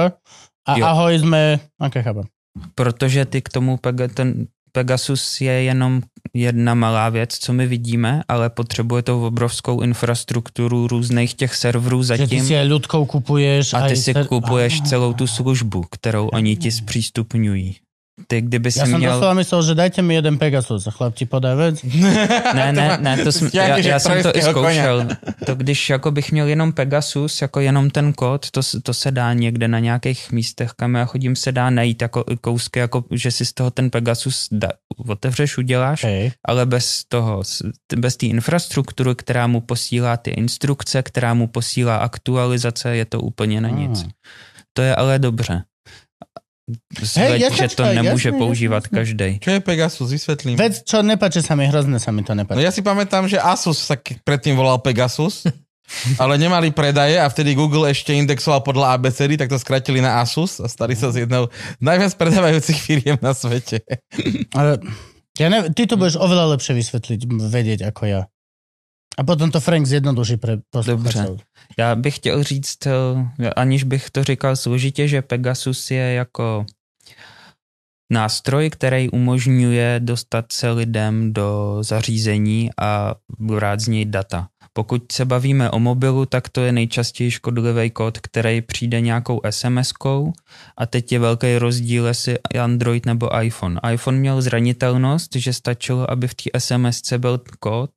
[0.66, 0.84] A Jo.
[0.86, 1.60] ahoj, sme...
[1.78, 2.26] Ok, chápem.
[2.74, 6.02] Protože ty k tomu Pega, ten Pegasus je jenom
[6.34, 12.14] jedna malá věc, co my vidíme, ale potřebuje to obrovskou infrastrukturu různých těch serverů Že
[12.14, 12.44] ty zatím.
[12.44, 13.74] si aj ľudkou kupuješ.
[13.78, 17.76] A ty si ser- kupuješ celou tu službu, kterou oni ti zpřístupňují.
[18.14, 19.10] Ty kdyby si Ja som měl...
[19.10, 21.82] doslova myslel, že dajte mi jeden Pegasus a chlap ti podá vec.
[22.54, 25.08] Ne, ne, ne, to jsem, já, já jsem to i zkoušel.
[25.46, 29.32] To když jako bych měl jenom Pegasus, jako jenom ten kód, to, to se dá
[29.32, 33.46] někde na nějakých místech, kam já chodím, se dá najít jako kousky, jako že si
[33.46, 34.68] z toho ten Pegasus da,
[35.08, 36.32] otevřeš, uděláš, Hej.
[36.44, 37.42] ale bez toho,
[37.96, 43.60] bez té infrastruktury, která mu posílá ty instrukce, která mu posílá aktualizace, je to úplně
[43.60, 44.04] na nic.
[44.06, 44.10] Ah.
[44.72, 45.62] To je ale dobře.
[47.16, 49.36] Hej, že to čo, nemůže jasne, používat každý.
[49.38, 50.08] Čo je Pegasus?
[50.08, 50.56] Vysvetlím.
[50.56, 52.64] Vec, čo nepáči sa mi, hrozne sa mi to No nepáči.
[52.64, 55.44] ja si pamätám, že Asus sa k- predtým volal Pegasus,
[56.22, 60.56] ale nemali predaje a vtedy Google ešte indexoval podľa ABCD, tak to skratili na Asus
[60.56, 63.84] a stali sa z jednou z najviac predávajúcich firiem na svete.
[64.56, 64.80] Ale
[65.36, 68.22] ja ne, ty to budeš oveľa lepšie vysvetliť, vedieť ako ja.
[69.14, 71.38] A potom to Frank zjednoduší pre posluchačov.
[71.78, 76.66] Já bych chtěl říct, eh, aniž bych to říkal složitě, že Pegasus je jako
[78.12, 84.48] nástroj, který umožňuje dostat se lidem do zařízení a brát z něj data.
[84.72, 90.32] Pokud se bavíme o mobilu, tak to je nejčastěji škodlivý kód, který přijde nějakou SMS-kou
[90.78, 93.80] a teď je velký rozdíl, jestli Android nebo iPhone.
[93.92, 97.90] iPhone měl zranitelnost, že stačilo, aby v té SMS-ce byl kód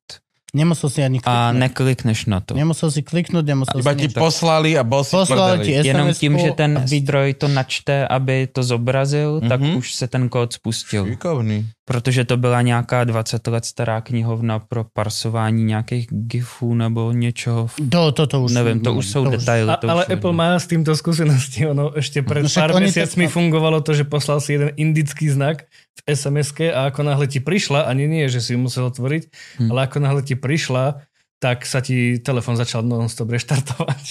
[0.48, 1.60] Nemusel si ani a kliknúť.
[1.60, 2.56] neklikneš na to.
[2.56, 4.16] Nemusel si kliknúť, nemusel Iba si ti nič.
[4.16, 5.86] poslali a bol si Poslal ti prdeli.
[5.86, 9.48] Jenom tím, že ten a stroj to načte, aby to zobrazil, mm-hmm.
[9.48, 9.76] tak Mhm.
[9.76, 11.04] už se ten kód spustil.
[11.06, 11.68] Šikovný.
[11.88, 17.68] Protože to byla nějaká 20 let stará knihovna pro parsování nějakých gifů nebo něčoho.
[17.90, 18.52] To, to, to už...
[18.52, 19.72] Nevím, to už jsou to detaily.
[19.72, 21.64] A, to ale už Apple má s týmto skúsenosti.
[21.64, 25.64] Ono ešte pred No pár mesiacmi to- fungovalo to, že poslal si jeden indický znak
[25.96, 29.22] v sms a ako náhle ti prišla, ani nie, že si ju musel otvoriť,
[29.64, 29.68] Hm.
[29.72, 31.00] ale ako náhle ti prišla,
[31.40, 34.04] tak sa ti telefon začal non-stop reštartovať.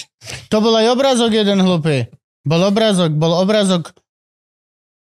[0.50, 2.10] To bol aj obrázok jeden hlupý.
[2.42, 3.94] Bol obrázok, bol obrázok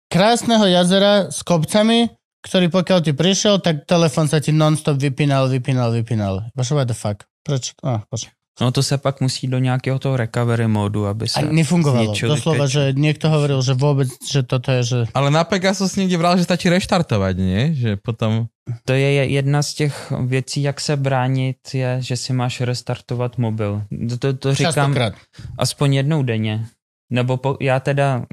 [0.09, 2.07] krásneho jazera s kopcami,
[2.45, 6.53] ktorý pokiaľ ti prišiel, tak telefon sa ti non-stop vypínal, vypínal, vypínal.
[6.53, 7.25] Bože, what the fuck?
[7.41, 7.73] Prečo?
[7.83, 8.29] Oh, bože.
[8.61, 12.05] No to se pak musí do nějakého toho recovery módu, aby A se nefungovalo.
[12.15, 14.99] zničili Doslova, že niekto hovoril, že vôbec, že toto je, že...
[15.11, 17.75] Ale na Pegasus niekde vral, že stačí reštartovať, nie?
[17.75, 18.47] Že potom...
[18.87, 23.83] To je jedna z těch věcí, jak se bránit, je, že si máš restartovat mobil.
[24.09, 25.15] To, to, to říkám Častokrát.
[25.59, 26.67] aspoň jednou denně.
[27.15, 28.27] Nebo po, já teda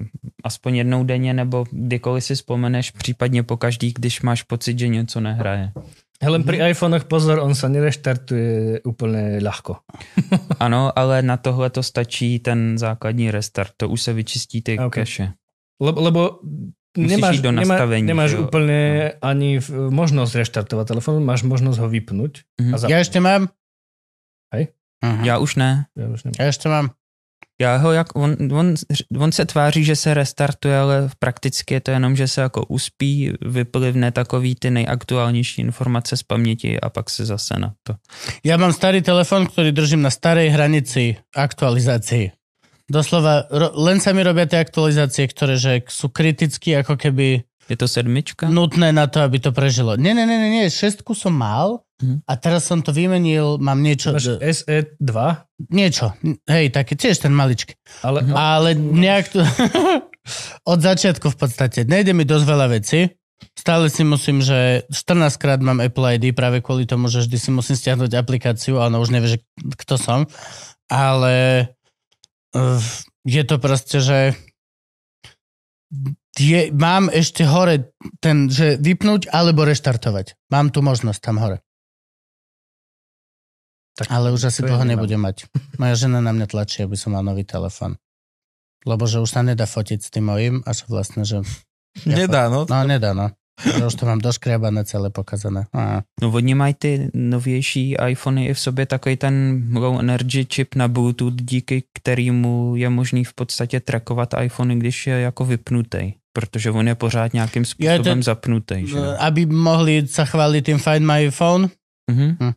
[0.44, 5.22] aspoň jednou denně, nebo kdykoliv si vzpomeneš, případně po každý, když máš pocit, že něco
[5.22, 5.72] nehraje.
[6.22, 9.82] Len pri iPhonech pozor, on sa nereštartuje úplne ľahko.
[10.62, 13.74] Ano, ale na tohle to stačí ten základní restart.
[13.82, 14.86] To už se vyčistí ty Ok.
[14.86, 15.06] okay.
[15.06, 15.34] cache.
[15.82, 16.22] Lebo, lebo
[16.98, 18.44] Musíš nemáš, do nemá, nastavení, nemáš že jo?
[18.46, 18.80] úplne
[19.18, 22.34] ani v- možnosť reštartovať telefón, máš možnosť ho vypnúť.
[22.62, 22.72] Mhm.
[22.74, 22.86] A za...
[22.86, 23.50] Ja ešte mám?
[24.54, 24.78] Hej.
[25.02, 25.26] Aha.
[25.26, 25.90] Já už ne.
[25.98, 26.38] Ja už nemám.
[26.38, 26.94] Ja ešte mám.
[27.62, 28.74] Já ho jak, on, on,
[29.20, 33.34] on se tváří, že se restartuje, ale prakticky je to jenom, že se jako uspí,
[33.42, 38.02] vyplivne takový ty nejaktuálnější informace z paměti a pak se zase na to.
[38.42, 42.34] Ja mám starý telefon, ktorý držím na starej hranici aktualizácií.
[42.90, 47.78] Doslova, ro- len sa mi robia tie aktualizácie, ktoré že sú kriticky ako keby Je
[47.78, 48.50] to sedmička?
[48.50, 49.96] nutné na to, aby to prežilo.
[49.96, 50.66] Nie, nie, nie, nie.
[50.68, 51.86] šestku som mal.
[52.26, 55.12] A teraz som to vymenil, mám niečo, Máš SE2,
[55.70, 56.18] niečo,
[56.50, 57.78] hej, taký, tiež ten maličký.
[58.02, 58.34] ale, Mhm.
[58.34, 59.40] Ale nejak to...
[60.70, 61.82] Od začiatku v podstate.
[61.82, 63.10] Nejde mi dosť veľa veci.
[63.58, 67.50] Stále si musím, že 14 krát mám Apple ID práve kvôli tomu, že vždy si
[67.50, 69.40] musím stiahnuť aplikáciu a ono už nevie, že
[69.82, 70.30] kto som.
[70.94, 71.66] Ale
[72.54, 72.78] uh,
[73.26, 74.38] je to proste, že
[76.38, 77.92] je, mám ešte hore
[78.22, 80.38] ten, že vypnúť alebo reštartovať.
[80.54, 81.66] Mám tu možnosť tam hore.
[83.98, 85.04] Tak Ale už asi to ja dlho nemám.
[85.04, 85.38] nebudem mať.
[85.76, 88.00] Moja žena na mňa tlačí, aby som mal nový telefon.
[88.88, 91.44] Lebo že už sa nedá fotiť s tým mojím a že vlastne, že...
[92.08, 92.64] Ja Nedá, no.
[92.66, 93.30] No, nedá, no.
[93.62, 95.68] Že už to mám doškriabané celé pokazané.
[95.76, 96.02] Á.
[96.24, 99.34] No oni mají ty novější iPhony i v sobě takový ten
[99.76, 105.14] low energy chip na Bluetooth, díky kterému je možný v podstatě trackovat iPhony, když je
[105.30, 106.14] jako vypnutý.
[106.34, 108.88] Protože on je pořád nějakým Ja, to- způsobem zapnutý.
[108.88, 108.98] Že?
[109.20, 111.70] Aby mohli sa chváliť tým Find My Phone.
[112.10, 112.56] Mhm.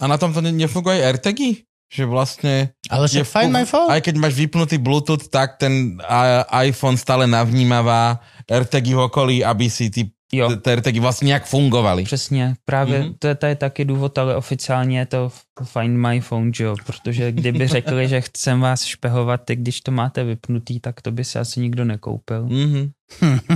[0.00, 1.62] A na tom to ne- nefunguje AirTagy?
[1.86, 2.54] Že vlastne...
[2.90, 3.94] Ale je však Find My Phone?
[3.94, 6.02] Aj keď máš vypnutý Bluetooth, tak ten
[6.50, 8.18] iPhone stále navnímavá
[8.50, 12.02] AirTagy v okolí, aby si ty Jo, ty AirTagy vlastne nejak fungovali.
[12.02, 12.54] přesně.
[12.66, 13.08] Právě Mhm.
[13.08, 13.16] mm-hmm.
[13.18, 15.30] to, je, to je taky důvod, ale oficiálně je to
[15.64, 16.74] Find My Phone, že jo?
[16.86, 21.24] Protože kdyby řekli, že chcem vás špehovat, i když to máte vypnutý, tak to by
[21.24, 22.46] se asi nikdo nekoupil.
[22.50, 22.90] Mhm.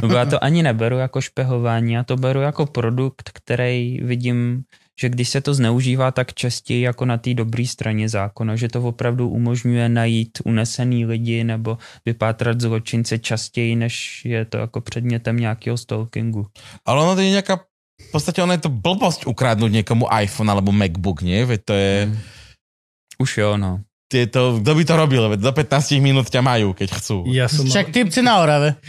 [0.03, 4.63] Nebo já to ani neberu jako špehování, já to beru jako produkt, který vidím,
[5.01, 8.83] že když se to zneužívá tak častěji jako na té dobré straně zákona, že to
[8.83, 15.77] opravdu umožňuje najít unesený lidi nebo vypátrat zločince častěji, než je to jako předmětem nějakého
[15.77, 16.47] stalkingu.
[16.85, 17.65] Ale ono to je nejaká...
[18.01, 21.45] V podstate ono je to blbosť ukradnúť niekomu iPhone alebo MacBook, nie?
[21.45, 21.95] Veď to je...
[22.09, 22.17] Mm.
[23.21, 23.85] Už jo, no.
[24.09, 25.23] Tieto, kto by to robil?
[25.29, 27.29] Veď do 15 minút ťa majú, keď chcú.
[27.29, 27.69] ja som...
[27.69, 28.81] Však typci na Orave.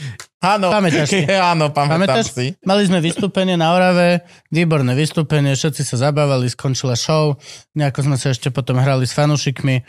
[0.41, 1.21] Áno, Pamätáš si?
[1.53, 2.33] áno, pamätám Pamätáš?
[2.33, 2.57] si.
[2.65, 7.37] Mali sme vystúpenie na Orave, výborné vystúpenie, všetci sa zabávali, skončila show,
[7.77, 9.85] nejako sme sa ešte potom hrali s fanúšikmi,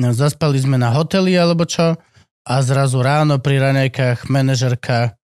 [0.00, 2.00] no, zaspali sme na hoteli alebo čo
[2.48, 5.20] a zrazu ráno pri raňajkách manažerka,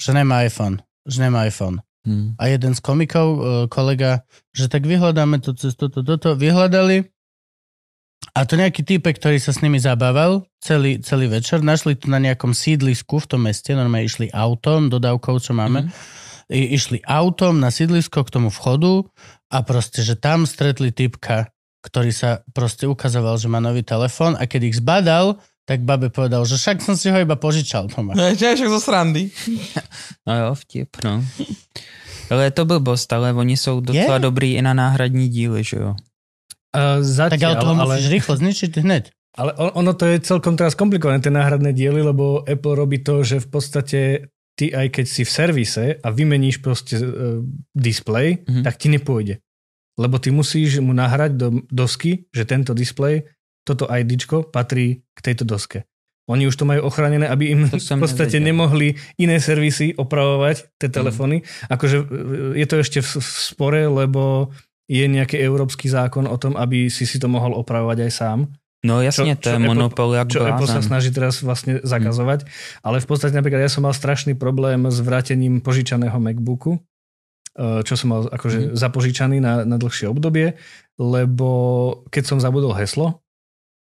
[0.00, 1.84] že nemá iPhone, že nemá iPhone.
[2.08, 2.40] Hm.
[2.40, 4.24] A jeden z komikov, e, kolega,
[4.56, 7.04] že tak vyhľadáme to cez toto, toto, vyhľadali
[8.30, 12.20] a to nejaký týpek, ktorý sa s nimi zabával celý, celý večer, našli to na
[12.20, 15.88] nejakom sídlisku v tom meste, normálne išli autom, dodávkou, čo máme,
[16.52, 19.08] I, išli autom na sídlisko k tomu vchodu
[19.50, 24.44] a proste, že tam stretli typka, ktorý sa proste ukazoval, že má nový telefón a
[24.44, 28.12] keď ich zbadal, tak babe povedal, že však som si ho iba požičal doma.
[28.18, 29.30] No, čo je však zo srandy.
[30.26, 31.24] No jo, vtip, no.
[32.30, 34.20] Ale je to blbost, ale oni jsou docela Je?
[34.20, 35.94] dobrý i na náhradní díly, že jo.
[36.70, 39.04] Uh, Tak ale zatiaľ, toho ale, musíš rýchlo zničiť hneď.
[39.32, 43.20] ale on- ono to je celkom teraz komplikované, tie náhradné diely, lebo Apple robí to,
[43.20, 44.00] že v podstate
[44.54, 47.42] ty aj keď si v servise a vymeníš proste uh,
[47.72, 48.62] display, Mhm.
[48.62, 49.42] tak ti nepôjde.
[49.96, 53.26] Lebo ty musíš mu nahrať do dosky, že tento display,
[53.62, 55.84] toto IDčko patrí k tejto doske.
[56.24, 58.46] Oni už to majú ochránené, aby im v podstate nevedel.
[58.46, 58.88] nemohli
[59.18, 60.94] iné servisy opravovať tie Mhm.
[60.94, 61.36] telefóny.
[61.66, 62.04] Akože e,
[62.54, 64.54] je to ešte v, v spore, lebo
[64.90, 68.50] je nejaký európsky zákon o tom, aby si si to mohol opravovať aj sám.
[68.80, 72.48] No jasně, to čo je monopol jak Čo Apple sa snaží teraz vlastne zakazovať.
[72.80, 77.94] Ale v podstate napríklad ja som mal strašný problém s vrátením požičaného MacBooku, eh, čo
[78.00, 80.56] som mal akože zapožičaný na, na dlhšie obdobie,
[80.96, 81.48] lebo
[82.08, 83.20] keď som zabudol heslo,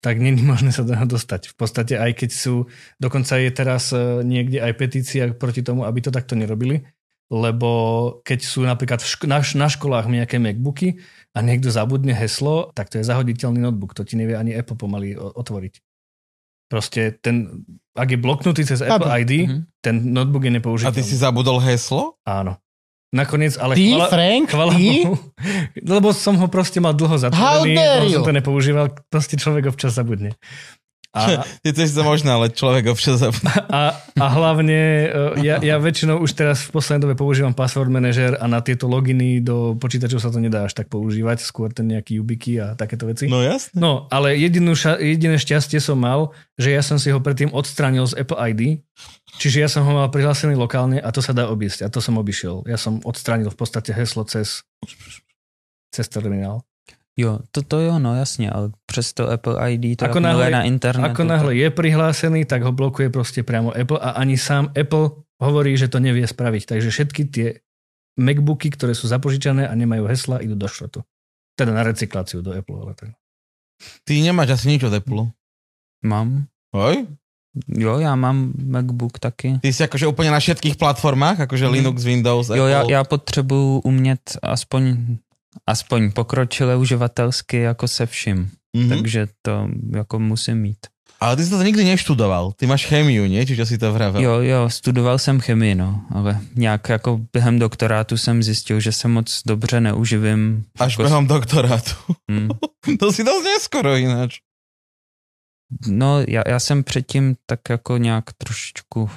[0.04, 1.56] tak není možné sa do neho dostať.
[1.56, 2.68] V podstate aj keď sú,
[3.00, 6.84] dokonca je teraz eh, niekde aj petícia proti tomu, aby to takto nerobili,
[7.32, 7.70] lebo
[8.22, 11.00] keď sú napríklad v šk- na, na školách nejaké MacBooky
[11.32, 15.16] a niekto zabudne heslo, tak to je zahoditeľný notebook, to ti nevie ani Apple pomaly
[15.16, 15.80] o- otvoriť.
[16.68, 17.64] Proste ten,
[17.94, 19.22] ak je bloknutý cez Apple Chápem.
[19.22, 19.60] ID, Mhm.
[19.82, 20.94] ten notebook je A nepoužiteľný.
[20.94, 22.20] ty si zabudol heslo?
[22.22, 22.60] Áno.
[23.10, 24.88] Nakoniec, ale Ty, chvala, Frank, chvala ty?
[25.04, 25.20] Bohu,
[25.78, 28.16] lebo som ho proste mal dlho zatvorený, dare dlho you?
[28.16, 30.32] som to nepoužíval, proste človek občas zabudne.
[31.12, 33.52] A, Je to ešte možné, ale človek občas zabudol.
[33.68, 34.80] a, a hlavne
[35.36, 38.88] e, ja, ja väčšinou už teraz v poslednej dobe používam password manager a na tieto
[38.88, 43.12] loginy do počítačov sa to nedá až tak používať, skôr ten nejaký YubiKey a takéto
[43.12, 43.28] veci.
[43.28, 43.76] No jasné.
[43.76, 48.08] No, ale jedinú ša- jediné šťastie som mal, že ja som si ho predtým odstránil
[48.08, 48.80] z Apple ID,
[49.36, 52.16] čiže ja som ho mal prihlásený lokálne a to sa dá obísť a to som
[52.16, 52.64] obišiel.
[52.72, 54.64] Ja som odstránil v podstate heslo cez,
[55.92, 56.64] cez terminál.
[57.22, 60.64] Jo, to, to jo, no jasně, ale přesto Apple ID to Ako jako náhle- na
[60.64, 61.12] internetu.
[61.14, 65.78] Ako náhle je prihlásený, tak ho blokuje proste priamo Apple a ani sám Apple hovorí,
[65.78, 66.66] že to nevie spraviť.
[66.66, 67.48] Takže všetky tie
[68.18, 71.06] MacBooky, ktoré sú zapožičané a nemajú hesla, idú do šrotu.
[71.54, 72.78] Teda na recykláciu do Apple.
[72.82, 73.10] Ale tak.
[74.06, 75.30] Ty nemáš asi nič od Apple.
[76.06, 76.48] Mám.
[76.74, 77.06] Hoj?
[77.68, 79.60] Jo, já mám MacBook taky.
[79.62, 81.74] Ty si akože úplne na všetkých platformách, akože Mhm.
[81.76, 82.94] Linux, Windows, Jo, já, Apple.
[82.94, 84.84] já potřebuju umět aspoň
[85.68, 88.50] aspoň pokročilé uživatelsky jako se vším.
[88.78, 88.90] Mhm.
[88.90, 90.78] Takže to jako musím mít.
[91.22, 92.52] Ale ty si to nikdy neštudoval.
[92.58, 93.46] Ty máš chemiu, nie?
[93.46, 94.18] Či čo si to vravel?
[94.22, 99.08] Jo, jo, studoval jsem chemii, no, ale nějak jako během doktorátu jsem zjistil, že se
[99.08, 100.66] moc dobře neuživím.
[100.80, 101.94] Až jako, behom doktorátu.
[102.32, 102.50] hm.
[103.00, 104.40] to si dosť neskoro ináč.
[105.88, 109.10] No, já, já jsem předtím tak jako nějak trošičku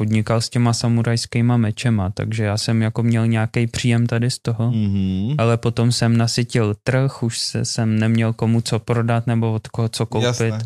[0.00, 4.72] podnikal s těma samurajskýma mečema, takže já jsem jako měl nějaký příjem tady z toho.
[4.72, 5.34] Mhm.
[5.38, 9.88] Ale potom jsem nasytil trh, už se, jsem neměl komu co prodat nebo od koho
[9.88, 10.24] co koupit.
[10.24, 10.58] Jasné.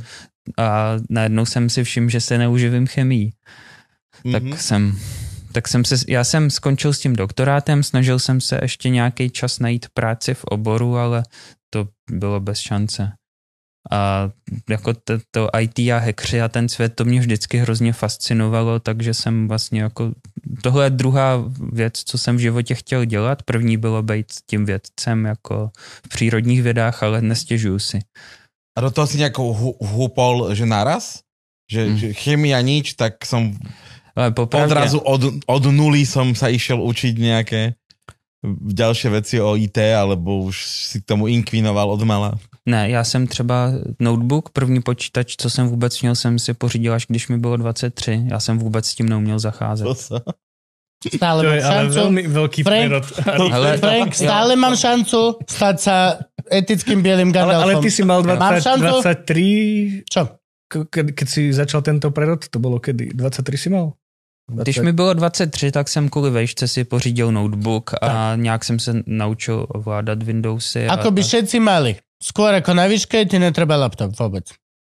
[0.59, 3.33] A najednou jsem si všiml, že se neuživím chemií.
[4.33, 4.57] Tak Mhm.
[4.57, 4.99] jsem
[5.53, 9.59] tak jsem se, já jsem skončil s tím doktorátem, snažil jsem se ještě nějaký čas
[9.59, 11.23] najít práci v oboru, ale
[11.71, 13.13] to bylo bez šance.
[13.93, 14.31] A
[14.71, 19.15] jako to, to IT a hackři a ten svět, to mě vždycky hrozně fascinovalo, takže
[19.15, 20.13] jsem vlastně jako,
[20.63, 23.43] tohle je druhá věc, co jsem v životě chtěl dělat.
[23.43, 25.71] První bylo být tím vědcem jako
[26.07, 27.99] v přírodních vědách, ale nestěžuju si.
[28.79, 31.21] A do toho si nejako hu- húpol, že naraz?
[31.73, 31.97] Že, Mm.
[31.99, 33.57] že chemia nič, tak som
[34.17, 37.75] Ale popravdě, odrazu od, od nuly som sa išiel učiť nejaké
[38.61, 42.37] ďalšie veci o IT, alebo už si k tomu inkvinoval od mala.
[42.69, 43.71] Ne, já jsem třeba
[44.01, 48.23] notebook, první počítač, co jsem vůbec měl, jsem si pořídil až když mi bylo 23.
[48.31, 49.87] Já jsem vůbec s tím neuměl zacházet.
[51.17, 51.99] Stále To mám je ale šancu.
[52.01, 53.05] veľmi veľký Frank-.
[53.53, 55.97] Ale, Frank, stále mám šancu stať sa
[56.49, 57.61] etickým Ale, Gandalfom.
[57.61, 58.85] ale ty si mal Mám 20, šancu?
[59.05, 60.23] 23, Čo?
[60.73, 63.13] ke- ke- keď si začal tento prerod, to bolo kedy?
[63.13, 63.93] 23 si mal?
[64.49, 68.93] Když mi bylo 23, tak jsem kvůli vejšce si pořídil notebook a nějak jsem se
[69.07, 70.87] naučil ovládat Windowsy.
[70.89, 71.97] A, Ako by všetci mali.
[72.23, 74.55] skoro ako naviška i ti ne treba laptop wobec.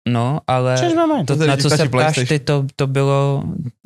[0.09, 0.75] No, ale
[1.25, 3.43] to, na co se ptáš ty, to, to bylo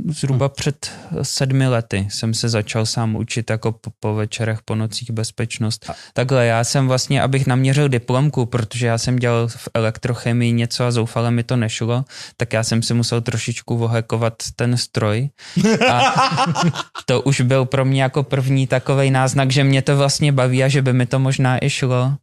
[0.07, 0.91] zhruba před
[1.21, 2.07] sedmi lety.
[2.09, 5.91] Jsem se začal sám učit jako po, po večerech, po nocích bezpečnost.
[6.13, 10.91] Takhle, já jsem vlastně, abych naměřil diplomku, protože já jsem dělal v elektrochemii něco a
[10.91, 12.05] zoufale mi to nešlo,
[12.37, 15.29] tak já jsem si musel trošičku ohekovat ten stroj.
[15.91, 16.13] A
[17.05, 20.67] to už byl pro mě jako první takový náznak, že mě to vlastně baví a
[20.67, 22.13] že by mi to možná i šlo.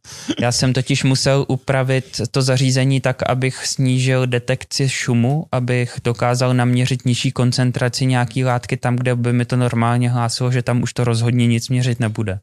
[0.41, 7.05] Já jsem totiž musel upravit to zařízení tak, abych snížil detekci šumu, abych dokázal naměřit
[7.05, 11.03] nižší koncentraci nějaký látky tam, kde by mi to normálně hlásilo, že tam už to
[11.03, 12.39] rozhodně nic měřit nebude.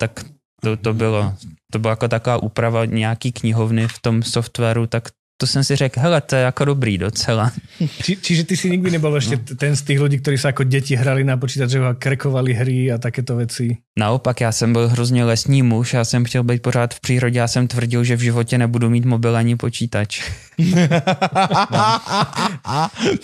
[0.00, 0.24] Tak
[0.62, 1.34] to, to bylo,
[1.72, 5.12] to byla jako taková úprava nějaký knihovny v tom softwaru, tak
[5.42, 7.50] to jsem si řekl, hele, to je jako dobrý docela.
[8.02, 9.58] Či, čiže ty si nikdy nebol ešte No.
[9.58, 13.02] ten z tých ľudí, ktorí sa ako deti hrali na počítačoch a krekovali hry a
[13.02, 13.74] takéto veci?
[13.98, 17.48] Naopak, já jsem byl hrozně lesní muž, já jsem chtěl být pořád v přírodě, já
[17.48, 20.22] jsem tvrdil, že v životě nebudu mít mobil ani počítač.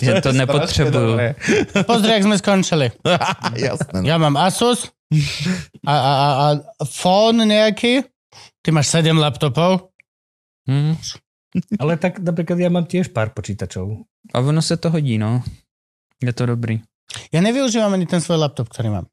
[0.01, 1.19] Že to je nepotřebuju.
[1.86, 2.90] Pozri, jak sme skončili.
[3.55, 4.03] Jasné.
[4.03, 4.90] Ja mám Asus
[5.86, 8.03] a, a, a, a phone nejaký.
[8.62, 9.89] Ty máš 7 laptopov.
[10.69, 10.97] Hm?
[11.83, 14.05] Ale tak napríklad ja mám tiež pár počítačov.
[14.35, 15.41] A ono se to hodí, no.
[16.20, 16.83] Je to dobrý.
[17.33, 19.07] Ja nevyužívam ani ten svoj laptop, ktorý mám.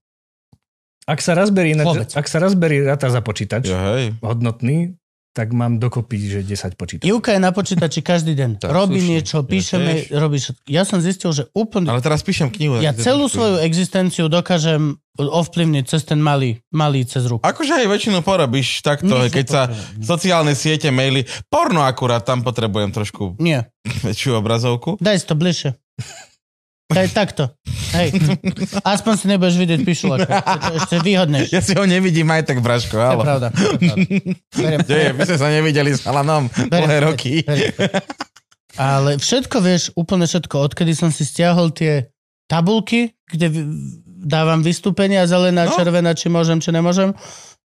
[1.06, 1.78] Ak sa Raspberry,
[2.18, 3.70] ak sa Raspberry ráta za počítač,
[4.26, 4.98] hodnotný,
[5.36, 7.12] tak mám dokopy, že 10 počítačov.
[7.12, 8.50] Ivka je na počítači každý deň.
[8.58, 9.12] Tak, Robí slušne.
[9.12, 10.16] niečo, Ja píšeme, tiež.
[10.16, 10.64] robí všetko.
[10.66, 11.86] Ja som zistil, že úplne...
[11.86, 12.80] Ale teraz píšem knihu.
[12.80, 17.40] Ja celú trošku- svoju existenciu dokážem ovplyvniť cez ten malý, malý cez ruku.
[17.42, 19.62] Akože aj väčšinu porobíš takto, Nič keď sa
[19.98, 23.68] sociálne siete, maily, porno akurát, tam potrebujem trošku Nie,
[24.08, 24.96] väčšiu obrazovku.
[24.98, 25.76] daj si to bližšie.
[26.86, 27.50] Daj takto.
[27.92, 28.14] Hej.
[28.84, 30.30] Aspoň si nebudeš vidieť pišulaka.
[30.30, 31.52] Je to ešte výhodnejšie.
[31.52, 33.24] Ja si ho nevidím aj tak, Braško, To je ale...
[33.24, 33.48] pravda.
[33.50, 34.84] To je pravda.
[34.84, 35.10] Kde je?
[35.12, 37.42] My sme sa nevideli s Alanom dlhé roky.
[37.42, 37.74] beriem.
[38.76, 42.12] Ale všetko, vieš, úplne všetko, odkedy som si stiahol tie
[42.46, 43.66] tabulky, kde
[44.22, 45.74] dávam vystúpenia zelená, No.
[45.74, 47.16] červená, či môžem, či nemôžem,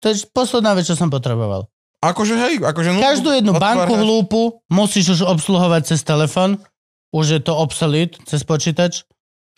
[0.01, 1.69] to je posledná vec, čo som potreboval.
[2.01, 2.97] Akože hej, akože...
[2.97, 6.57] Každú jednu banku v otváraš- lúpu musíš už obsluhovať cez telefon.
[7.15, 9.07] Už je to obsolete cez počítač.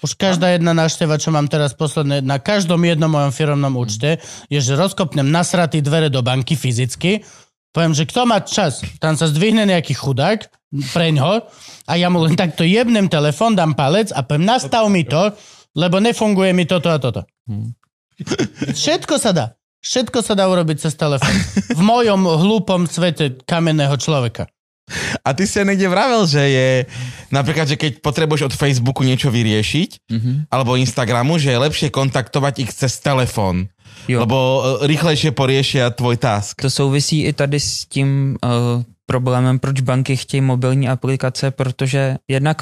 [0.05, 4.21] Už každá jedna návšteva, čo mám teraz posledné, na každom jednom mojom firmnom účte,
[4.53, 7.25] je, že rozkopnem nasratý dvere do banky fyzicky,
[7.73, 10.53] poviem, že kto má čas, tam sa zdvihne nejaký chudák
[10.93, 11.49] preňho
[11.89, 15.33] a ja mu len takto jebnem telefon, dám palec a poviem, nastav mi to,
[15.73, 17.25] lebo nefunguje mi toto a toto.
[18.77, 19.47] Všetko sa dá.
[19.81, 21.33] Všetko sa dá urobiť cez telefón.
[21.73, 24.51] V mojom hlúpom svete kamenného človeka.
[25.21, 26.69] A ty si aj niekde vravel, že je
[27.29, 30.33] napríklad, že keď potrebuješ od Facebooku niečo vyriešiť, Mhm.
[30.47, 33.67] alebo Instagramu, že je lepšie kontaktovať ich cez telefon,
[34.07, 34.23] Jo.
[34.23, 36.63] lebo e, rýchlejšie poriešia tvoj task.
[36.63, 42.57] To souvisí i tady s tím uh, problémem, proč banky chtějí mobilní aplikace, protože jednak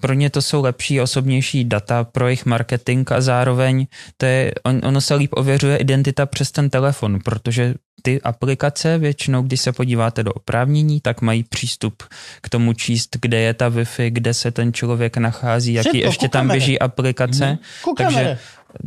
[0.00, 3.86] pro ně to jsou lepší, osobnější data pro jejich marketing a zároveň
[4.16, 9.42] to je, on, ono se líp ověřuje identita přes ten telefon, protože ty aplikace většinou,
[9.42, 12.02] když se podíváte do oprávnění, tak mají přístup
[12.40, 16.28] k tomu číst, kde je ta Wi-Fi, kde se ten člověk nachází, jaký Všetko, ještě
[16.28, 16.58] tam kamere.
[16.58, 17.58] běží aplikace.
[17.82, 18.38] Ku Takže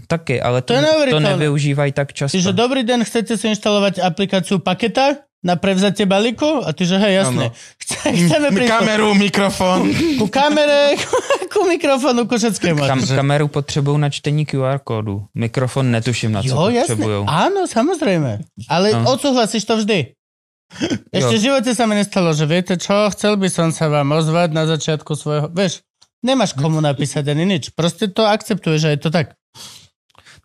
[0.07, 2.37] taky, ale To to, to nevyužívají tak často.
[2.37, 6.63] Ty, že dobrý den, chcete si inštalovať aplikáciu Paketa na prevzatie balíku?
[6.63, 7.51] A ty, že hej, jasné.
[7.79, 9.87] Chce- Chceme prísť Kameru, mikrofón.
[10.19, 10.99] ku kamere,
[11.47, 12.83] ku mikrofonu, ku všetkému.
[12.83, 15.25] Kam, kameru potřebují na čtení QR kódu.
[15.33, 17.23] Mikrofon netuším, na co Jo, potřebují.
[17.25, 18.43] Áno, samozrejme.
[18.67, 19.15] Ale No.
[19.15, 20.11] odsúhlasíš to vždy.
[21.09, 24.53] Ešte v živote sa mi nestalo, že viete čo, chcel by som sa vám ozvať
[24.53, 25.49] na začiatku svojho...
[25.49, 25.81] Vieš,
[26.21, 27.73] nemáš komu napísať ani nič.
[27.73, 29.33] Proste to akceptuješ, že je to tak.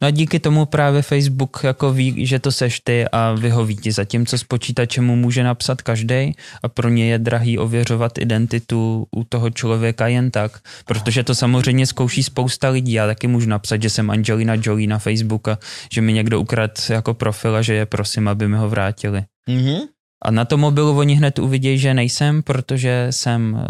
[0.05, 3.93] No a díky tomu právě Facebook jako ví, že to seš ty a vyhoví ti.
[3.93, 6.33] Zatímco s počítačem mu může napsat každý
[6.63, 10.61] a pro ně je drahý ověřovat identitu u toho člověka jen tak.
[10.87, 12.93] Protože to samozřejmě zkouší spousta lidí.
[12.93, 15.51] Já taky můžu napsat, že jsem Angelina Jolie na Facebooku
[15.93, 19.25] že mi někdo ukradl jako profil a že je prosím, aby mi ho vrátili.
[19.49, 19.79] Mhm.
[20.23, 23.67] A na tom mobilu oni hned uvidějí, že nejsem, protože jsem,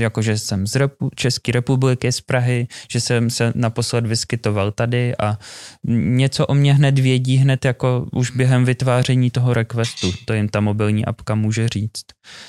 [0.00, 5.38] jakože jsem z Repu, České republiky, z Prahy, že jsem se naposled vyskytoval tady a
[5.84, 10.12] něco o mě hned vědí, hned jako už během vytváření toho requestu.
[10.24, 12.04] To jim ta mobilní apka může říct.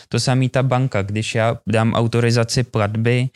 [0.10, 3.30] To samý ta banka, když já dám autorizaci platby,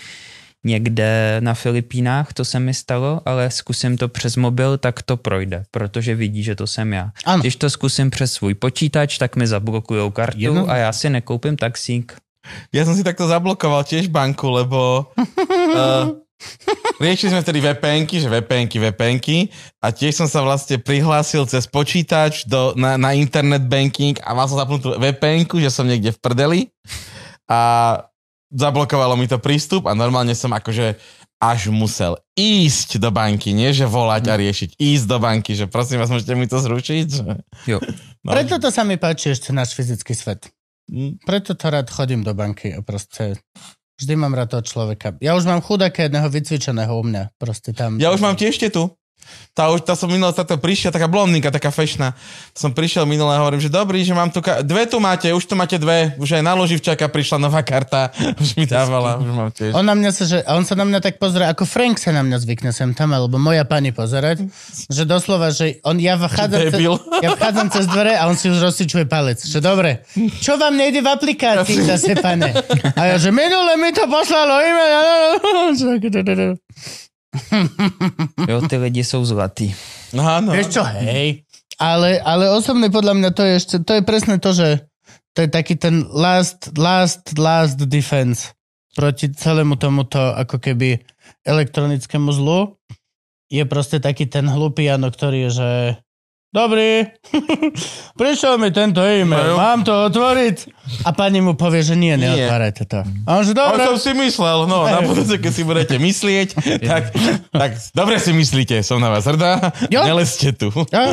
[0.65, 5.63] někde na Filipínách, to se mi stalo, ale zkusím to přes mobil, tak to projde,
[5.71, 7.11] protože vidí, že to jsem já.
[7.25, 7.41] Áno.
[7.41, 11.57] Když to zkusím přes svůj počítač, tak mi zablokujou kartu Jedno- a já si nekoupím
[11.57, 12.17] taxík.
[12.69, 16.13] Ja som si takto zablokoval tiež banku, lebo uh,
[17.03, 19.37] riešili sme vtedy VPNky, že VPNky, VPNky
[19.81, 24.45] a tiež som sa vlastne prihlásil cez počítač do, na, na internet banking a mal
[24.45, 26.59] som zapnutú VPNku, že som niekde v prdeli
[27.49, 27.59] a
[28.55, 30.95] zablokovalo mi to prístup a normálne som akože
[31.35, 35.99] až musel ísť do banky, nie že volať a riešiť, ísť do banky, že prosím
[35.99, 37.07] vás, môžete mi to zrušiť?
[37.11, 37.33] Že...
[37.67, 37.77] Jo.
[38.25, 38.33] No.
[38.33, 40.49] Preto to sa mi páči ešte náš fyzický svet.
[40.89, 41.21] Mm.
[41.21, 43.37] Preto to rád chodím do banky a proste
[43.99, 45.13] vždy mám rád toho človeka.
[45.19, 47.23] Ja už mám chudáka jedného vycvičeného u mňa.
[47.37, 47.99] Proste tam.
[47.99, 48.89] Ja už mám tiež tu.
[49.55, 52.11] Tá, už, tá som minulé táto prišiel, taká blondinka, taká fešná.
[52.51, 55.47] Som prišiel minulé a hovorím, že dobrý, že mám tu, ka- dve tu máte, už
[55.47, 58.11] tu máte dve, už aj na loživčaka prišla nová karta,
[58.43, 59.71] už mi dávala, už mám tiež.
[59.71, 62.11] On na mňa sa, že, a on sa na mňa tak pozrie, ako Frank sa
[62.11, 64.43] na mňa zvykne sem tam, alebo moja pani pozerať,
[64.91, 66.81] že doslova, že on, ja vchádzam, cez,
[67.23, 69.39] ja vchádzam cez dvere a on si už rozsičuje palec.
[69.39, 70.03] Že dobre,
[70.43, 72.51] čo vám nejde v aplikácii zase, pane?
[72.99, 75.39] A ja, že minule mi to poslalo e-mail.
[78.49, 79.75] Jo, ty lidi jsou zlatý.
[80.13, 80.53] No, áno.
[80.53, 81.43] Vieš čo, hej.
[81.75, 84.87] Ale, ale osobne podľa mňa to je ešte, to je presne to, že
[85.35, 88.55] to je taký ten last, last, last defense
[88.95, 91.03] proti celému tomuto ako keby
[91.43, 92.79] elektronickému zlu.
[93.51, 95.69] Je proste taký ten hlupý, áno, ktorý je, že
[96.55, 97.03] dobrý,
[98.15, 99.57] prišiel mi tento e-mail, No.
[99.57, 100.71] mám to otvoriť?
[101.03, 103.03] A pani mu povie, že nie, neotvárajte to.
[103.23, 103.83] A on že Ale dobre.
[103.85, 106.47] som si myslel, no, na budúce, keď si budete myslieť,
[106.87, 107.03] tak,
[107.49, 110.01] tak dobre si myslíte, som na vás hrdá, Jo.
[110.03, 110.71] neleste tu.
[110.89, 111.11] Ja,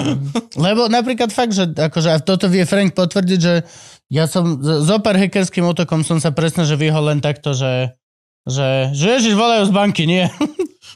[0.54, 3.66] lebo napríklad fakt, že akože a toto vie Frank potvrdiť, že
[4.06, 7.96] ja som z- zo pár hackerským útokom som sa presne, že vyhol len takto, že
[8.42, 10.26] že, že ježiš, volajú z banky, nie.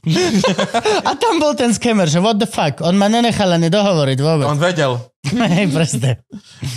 [1.08, 4.46] a tam bol ten skamer, že what the fuck, on ma nenechal ani dohovoriť vôbec.
[4.46, 4.98] On vedel.
[5.26, 6.10] Hej, presne.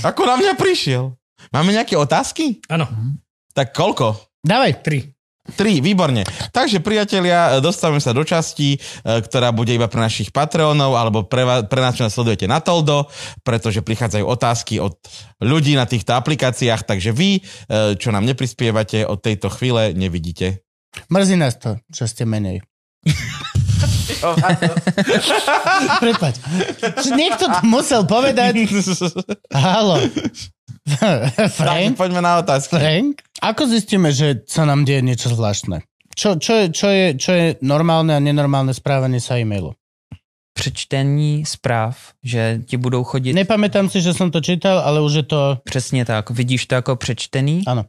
[0.02, 1.14] Ako na mňa prišiel?
[1.50, 2.62] Máme nejaké otázky?
[2.70, 2.86] Áno,
[3.54, 4.38] Tak koľko?
[4.40, 4.86] Dávaj.
[4.86, 5.00] tri.
[5.50, 6.22] Tri, výborne.
[6.54, 11.41] Takže priatelia, dostávame sa do časti, e, ktorá bude iba pre našich Patreonov alebo pre,
[11.41, 13.10] vás, pre nás, čo nás sledujete na Toldo,
[13.41, 15.02] pretože prichádzajú otázky od
[15.41, 17.41] ľudí na týchto aplikáciách, takže vy, e,
[17.98, 20.62] čo nám neprispievate, od tejto chvíle nevidíte.
[21.10, 22.62] Mrzí nás to, že ste menej.
[26.03, 26.35] Prepač.
[27.15, 28.67] Niekto to musel povedať.
[29.53, 29.99] Halo.
[31.59, 31.95] Frank?
[31.95, 32.76] poďme na otázky.
[32.76, 33.21] Frank?
[33.39, 35.85] Ako zistíme, že sa nám deje niečo zvláštne?
[36.17, 39.71] Čo, čo, je, čo, je, čo je normálne a nenormálne správanie sa e-mailu?
[40.51, 43.31] Přečtení zpráv, že ti budou chodit...
[43.31, 45.57] Nepamätám si, že som to čítal, ale už je to...
[45.63, 46.30] Přesně tak.
[46.30, 47.63] Vidíš to jako přečtený?
[47.67, 47.85] Ano.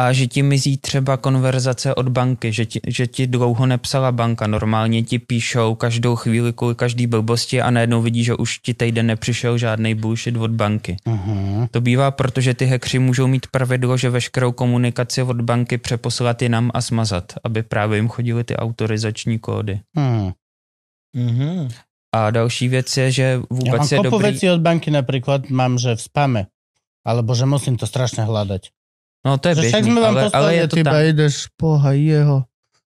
[0.00, 4.46] A že ti mizí třeba konverzace od banky, že ti, že ti dlouho nepsala banka.
[4.46, 9.06] Normálně ti píšou každou chvíli kvůli každý blbosti a najednou vidíš, že už ti týden
[9.06, 10.96] nepřišel žádný bullshit od banky.
[11.04, 11.68] Uh-huh.
[11.70, 16.70] To bývá, protože ty hackři můžou mít pravidlo, že veškerou komunikaci od banky přeposlat jinam
[16.74, 19.80] a smazat, aby právě jim chodily ty autorizační kódy.
[21.16, 21.68] Mhm.
[22.14, 24.32] A další věc je, že vůbec mám je dobrý...
[24.32, 26.46] vecí od banky napríklad, mám, že v spame.
[27.06, 28.79] Alebo že musím to strašne hľadať.
[29.20, 31.04] No to je Že však běžný, sme vám ale, ale je a to iba tam.
[31.04, 32.38] ideš, poha jeho.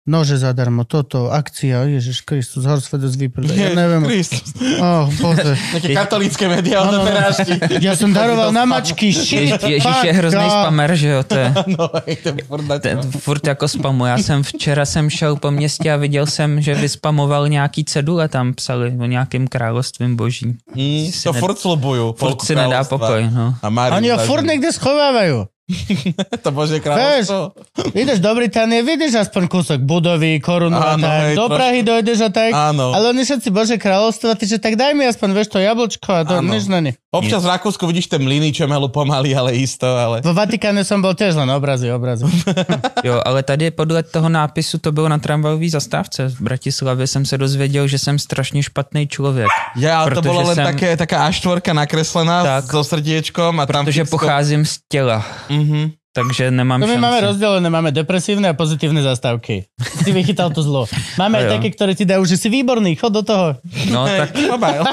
[0.02, 4.02] Nože zadarmo, toto, akcia, Ježiš Kristus, Horsfedes vyprdá, ja neviem.
[4.02, 4.50] Kristus.
[4.82, 5.54] Oh, bože.
[5.54, 7.30] Nejaké katolícké médiá No, od no, no.
[7.78, 10.58] Ja som daroval na mačky, shit, Ježíš fuck, je hrozný God.
[10.58, 11.48] spamer, že jo, to je...
[11.78, 13.18] No, hej, to je furt na Ten to.
[13.22, 14.06] furt jako spamu.
[14.10, 18.54] Já jsem včera jsem šel po městě a viděl jsem, že vyspamoval nějaký cedule, tam
[18.58, 20.58] psali o nějakém královstvím boží.
[20.74, 22.18] Mm, to furt slubujú.
[22.18, 23.54] Furt si nedá pokoj, no.
[23.62, 25.46] A Oni ho furt niekde schovávajú.
[26.44, 27.54] To Bože kráľovstvo.
[27.94, 31.32] Ideš do Británie, vidíš aspoň kúsok budovy, korunu a tak.
[31.32, 31.56] hej, Do trošku.
[31.56, 32.50] Prahy dojdeš a tak.
[32.50, 32.90] Áno.
[32.92, 36.10] Ale oni všetci Bože kráľovstvo, a ty že tak daj mi aspoň, vieš, to jablčko
[36.10, 36.50] a to Áno.
[36.50, 36.92] nič není.
[37.12, 40.24] Občas v Rakúsku vidíš tie mlyny, čo melu pomaly, ale isto, ale...
[40.24, 42.24] Vo Vatikáne som bol tiež len obrazy, obrazy.
[43.06, 46.28] Jo, ale tady podle toho nápisu to bylo na tramvajové zastávce.
[46.28, 49.48] V Bratislavě jsem se dozvěděl, že jsem strašně špatný člověk.
[49.76, 52.64] Ja, ale to bolo len som- také, taká A4 nakreslená Tak.
[52.70, 53.84] so srdiečkom a tam...
[53.84, 55.26] Protože pocházím z těla,
[55.62, 55.82] Mhm.
[56.12, 57.04] takže nemám To my šanci.
[57.08, 59.64] máme rozdelené, máme depresívne a pozitívne zastávky.
[60.04, 60.84] Si vychytal to zlo.
[61.16, 61.50] Máme aj jo.
[61.56, 63.56] také, ktoré ti dajú, že si výborný, chod do toho.
[63.88, 64.84] No tak mobile.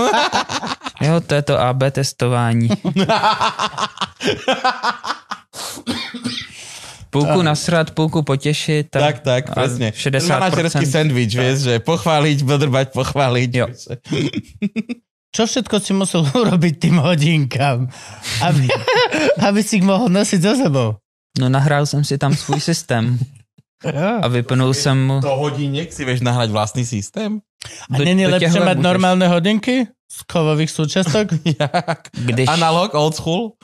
[1.06, 2.70] jo, to je to AB testování.
[7.10, 8.96] Půlku nasrat, půlku potěšit.
[8.96, 9.90] a- tak, tak, a presne.
[9.92, 10.30] 60%.
[10.30, 13.50] Manažerský sandwich, vieš, že pochváliť, dodrbať, pochváliť.
[13.56, 13.68] Jo.
[15.30, 17.86] Čo všetko si musel urobiť tým hodinkám,
[18.42, 18.66] aby,
[19.48, 20.90] aby si ich mohol nosiť so sebou?
[21.40, 23.20] No nahrál jsem si tam svůj systém
[24.22, 25.20] a vypnul jsem mu.
[25.20, 27.40] Do hodiniek si vieš nahrať vlastný systém?
[27.92, 28.84] A Do- není mať můžeš.
[28.84, 30.72] normálne hodinky z kovových?
[31.60, 32.12] Jak?
[32.12, 33.56] Když, Analog, old school?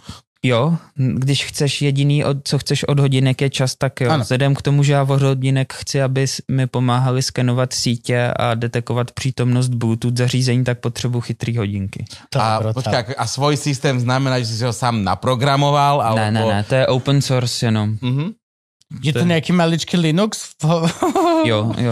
[0.48, 4.12] Jo, když chceš jediný, od, co chceš od hodinek je čas, tak jo.
[4.12, 4.24] Ano.
[4.24, 9.12] Vzhledem k tomu, že já od hodinek chci, aby mi pomáhali skenovat sítě a detekovat
[9.12, 12.06] přítomnost Bluetooth zařízení, tak potřebuji chytrý hodinky.
[12.30, 16.02] To A, počkaj, a svoj systém znamená, že si ho sám naprogramoval?
[16.02, 16.20] Alebo...
[16.20, 17.98] Ne, ne, ne, to je open source jenom.
[18.02, 18.45] Mhm.
[19.02, 20.54] Je to nejaký maličký Linux?
[21.46, 21.92] Jo, jo.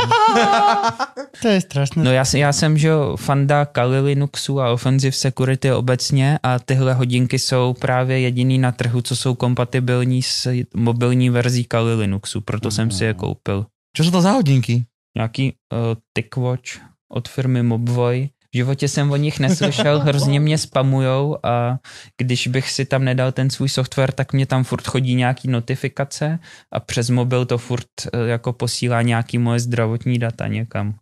[1.41, 2.03] to je strašné.
[2.03, 6.59] No já, jsem- já jsem, že jo, fanda Kali Linuxu a Offensive Security obecně a
[6.59, 12.41] tyhle hodinky jsou právě jediný na trhu, co jsou kompatibilní s mobilní verzí Kali Linuxu,
[12.41, 13.65] proto jsem si je koupil.
[13.93, 14.85] Čo sú to za hodinky?
[15.17, 16.81] Nějaký uh, TickWatch
[17.13, 18.29] od firmy Mobvoj.
[18.53, 21.79] V životě jsem o nich neslyšel, hrozně mě spamujou a
[22.17, 26.39] když bych si tam nedal ten svůj software, tak mě tam furt chodí nějaký notifikace
[26.71, 30.95] a přes mobil to furt eh, jako posílá nějaký moje zdravotní data někam.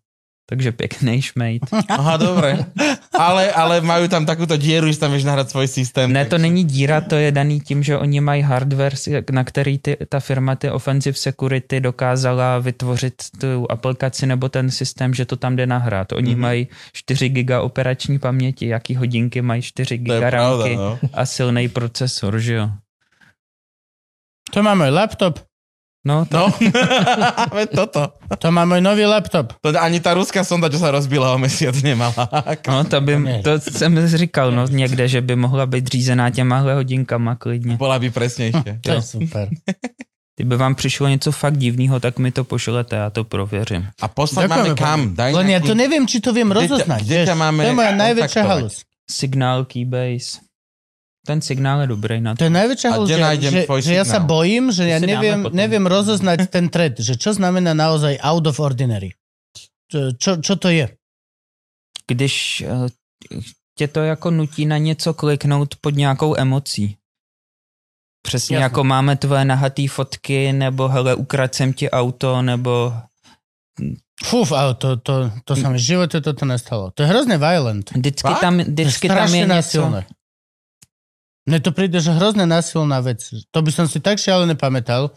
[0.49, 1.63] Takže pěkný šmejt.
[1.89, 2.65] Aha, dobre.
[3.11, 6.07] Ale, ale majú tam takúto dieru, že tam vieš nahrať svoj systém.
[6.07, 8.95] Ne, to není díra, to je daný tím, že oni mají hardware,
[9.31, 15.13] na který ty, ta firma, ty Offensive Security dokázala vytvořit tu aplikaci nebo ten systém,
[15.13, 16.11] že to tam jde nahrát.
[16.11, 16.39] Oni Mhm.
[16.39, 16.41] mm-hmm.
[16.41, 20.99] mají 4 giga operační paměti, jaký hodinky mají 4 To je giga ramky no.
[21.13, 22.69] a silný procesor, že jo.
[24.51, 25.39] To má môj laptop.
[26.01, 26.45] No, to, No,
[27.57, 28.17] veď toto.
[28.41, 29.53] To má môj nový laptop.
[29.61, 32.25] To ani tá ruská sonda, čo sa rozbila o mesiac, nemala.
[32.65, 37.35] no, to, by, to jsem říkal no, někde, že by mohla být řízená těmahle hodinkama
[37.35, 37.77] klidně.
[37.77, 38.81] Bola by presnejšie.
[38.81, 39.49] To je super.
[40.35, 43.87] Kdyby vám přišlo něco fakt divného, tak mi to pošlete, já to prověřím.
[44.01, 45.13] A poslať máme kam?
[45.13, 47.01] Daj Len ja nejaký- to neviem, či to viem Kde ťa- rozoznať.
[47.05, 48.49] kde ťa máme to je moja najväčšia kontaktovať?
[48.49, 48.75] halus.
[49.05, 50.41] Signál Keybase.
[51.21, 53.79] Ten signál je dobrý na To je najväčšia A halus, kde že, nájdem že, tvoj
[53.85, 54.29] že ja sa signál?
[54.33, 55.53] bojím, že ja si dáme neviem, potom.
[55.53, 59.13] neviem rozoznať ten thread, že čo znamená naozaj out of ordinary.
[59.85, 60.89] Čo, čo, čo to je?
[62.07, 62.35] Když
[62.65, 62.89] eh,
[63.77, 66.97] tě to jako nutí na něco kliknout pod nějakou emocí.
[68.21, 68.63] Přesně Jasně.
[68.63, 72.93] jako máme tvoje nahatý fotky, nebo hele, ukrad jsem ti auto, nebo
[74.23, 76.93] Fuf, ale to, to, to sa mi v živote toto nestalo.
[76.93, 77.89] To je hrozne violent.
[77.89, 78.41] vždycky Fakt?
[78.41, 79.55] tam, To je vždycky tam je strašne něco.
[79.81, 80.01] násilné.
[81.49, 83.25] Mne to príde, že hrozne násilná vec.
[83.49, 85.09] To by som si tak šialené pamätal.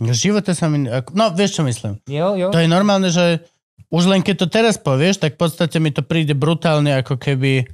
[0.00, 0.88] V živote sa mi...
[1.12, 2.00] No, vieš, čo myslím.
[2.08, 2.48] Jo, jo.
[2.48, 3.44] To je normálne, že
[3.92, 7.68] už len keď to teraz povieš, tak v podstate mi to príde brutálne ako keby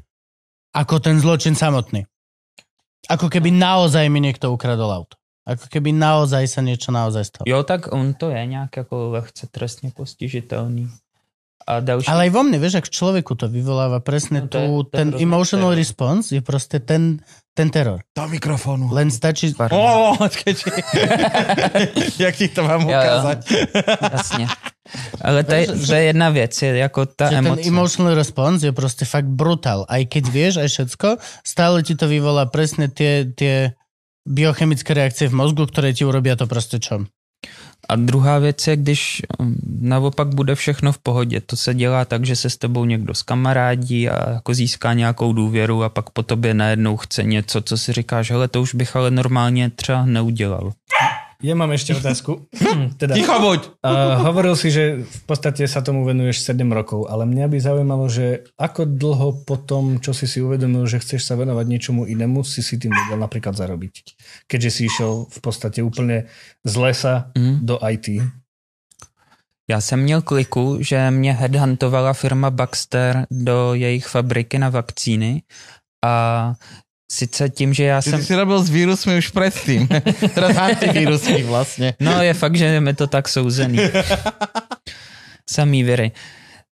[0.74, 2.02] ako ten zločin samotný.
[3.06, 5.14] Ako keby naozaj mi niekto ukradol auto.
[5.44, 7.46] Ako keby naozaj sa niečo naozaj stalo.
[7.46, 10.90] Jo, tak on to je nějak jako lehce trestně postižitelný.
[11.66, 12.08] A další...
[12.08, 14.72] Ale aj vo mne, vieš, ak v človeku to vyvoláva presne No to je- tu,
[14.84, 17.24] to je ten emotional response je proste ten,
[17.55, 18.02] ten teror.
[18.18, 18.90] Do mikrofónu.
[18.90, 19.55] Len stačí...
[19.70, 20.55] Ó, počkej.
[22.24, 22.94] Jak ti to mám Jo, jo.
[22.98, 23.39] ukázať?
[24.12, 24.47] Jasně.
[25.22, 27.68] Ale to je, to je jedna věc, je jako ta že ten emoce.
[27.68, 29.86] emotional response je proste fakt brutál.
[29.89, 31.09] Aj keď vieš, aj všetko,
[31.40, 33.72] stále ti to vyvolá presne tie, tie
[34.28, 37.09] biochemické reakcie v mozgu, ktoré ti urobia to proste čo.
[37.89, 41.40] A druhá věc je, když um, naopak bude všechno v pohodě.
[41.40, 45.82] To se dělá tak, že se s tebou někdo skamarádí a jako získá nějakou důvěru
[45.82, 49.11] a pak po tobě najednou chce něco, co si říkáš, hele, to už bych ale
[49.11, 50.73] normálně třeba neudělal.
[51.44, 52.48] Ja mám ešte otázku.
[52.56, 53.60] Hm, teda, Ticho buď.
[53.84, 58.08] uh, hovoril si, že v podstate sa tomu venuješ 7 rokov, ale mňa by zaujímalo,
[58.08, 62.40] že ako dlho po tom, čo si si uvedomil, že chceš sa venovať niečomu inému,
[62.42, 63.94] si si tým vedel napríklad zarobiť.
[64.48, 66.32] Keďže si išiel v podstate úplne
[66.64, 67.66] z lesa Mm.
[67.68, 68.08] do IT.
[69.70, 75.42] Já jsem měl kliku, že mě headhuntovala firma Baxter do jejich fabriky na vakcíny
[76.04, 76.54] a
[77.10, 78.24] sice tím, že já Ty jsem...
[78.24, 79.89] si robil s vírusmi už predtým.
[80.35, 81.94] Teraz antivírusmi vlastne.
[82.01, 83.78] No je fakt, že je mi to tak souzený.
[85.51, 86.12] Samý viry.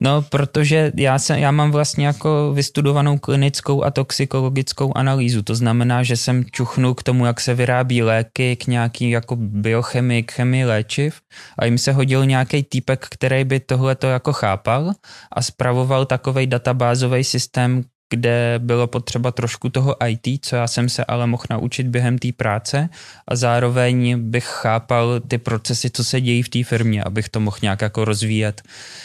[0.04, 5.42] No, protože já, se, já mám vlastně jako vystudovanou klinickou a toxikologickou analýzu.
[5.42, 10.24] To znamená, že jsem čuchnul k tomu, jak se vyrábí léky, k nějaký jako biochemii,
[10.24, 11.22] k chemii léčiv
[11.60, 14.94] a jim se hodil nějaký týpek, který by tohle to jako chápal
[15.32, 21.06] a spravoval takovej databázový systém, kde bylo potřeba trošku toho IT, co já jsem se
[21.06, 22.90] ale mohl naučit během té práce
[23.28, 27.58] a zároveň bych chápal ty procesy, co se dějí v té firmě, abych to mohl
[27.62, 28.62] nějak jako rozvíjet.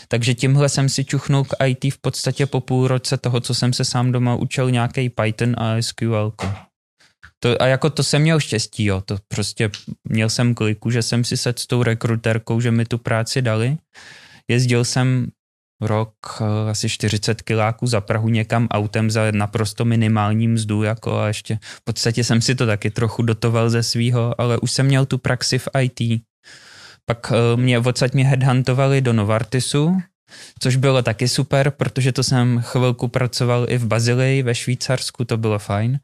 [0.09, 3.73] Takže tímhle jsem si čuchnul k IT v podstatě po půl roce toho, co jsem
[3.73, 6.33] se sám doma učil nějaký Python a SQL.
[7.41, 9.01] To, a jako to jsem měl štěstí, jo.
[9.01, 9.71] To prostě
[10.05, 13.77] měl jsem kliku, že jsem si set s tou rekruterkou, že mi tu práci dali.
[14.49, 15.27] Jezdil jsem
[15.81, 21.27] rok eh, asi 40 kiláků za Prahu někam autem za naprosto minimální mzdu, jako a
[21.29, 25.07] ještě v podstatě jsem si to taky trochu dotoval ze svýho, ale už jsem měl
[25.07, 26.23] tu praxi v IT.
[27.07, 29.99] Pak eh, mě odsaď mě headhuntovali do Novartisu,
[30.61, 35.37] což bylo taky super, protože to jsem chvilku pracoval i v Bazilii ve Švýcarsku, to
[35.37, 35.99] bylo fajn.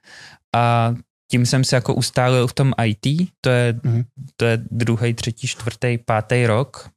[0.56, 0.94] A
[1.30, 4.04] tím jsem se jako ustálil v tom IT, to je, Mhm.
[4.36, 6.88] to je druhý, třetí, čtvrtý, pátý rok.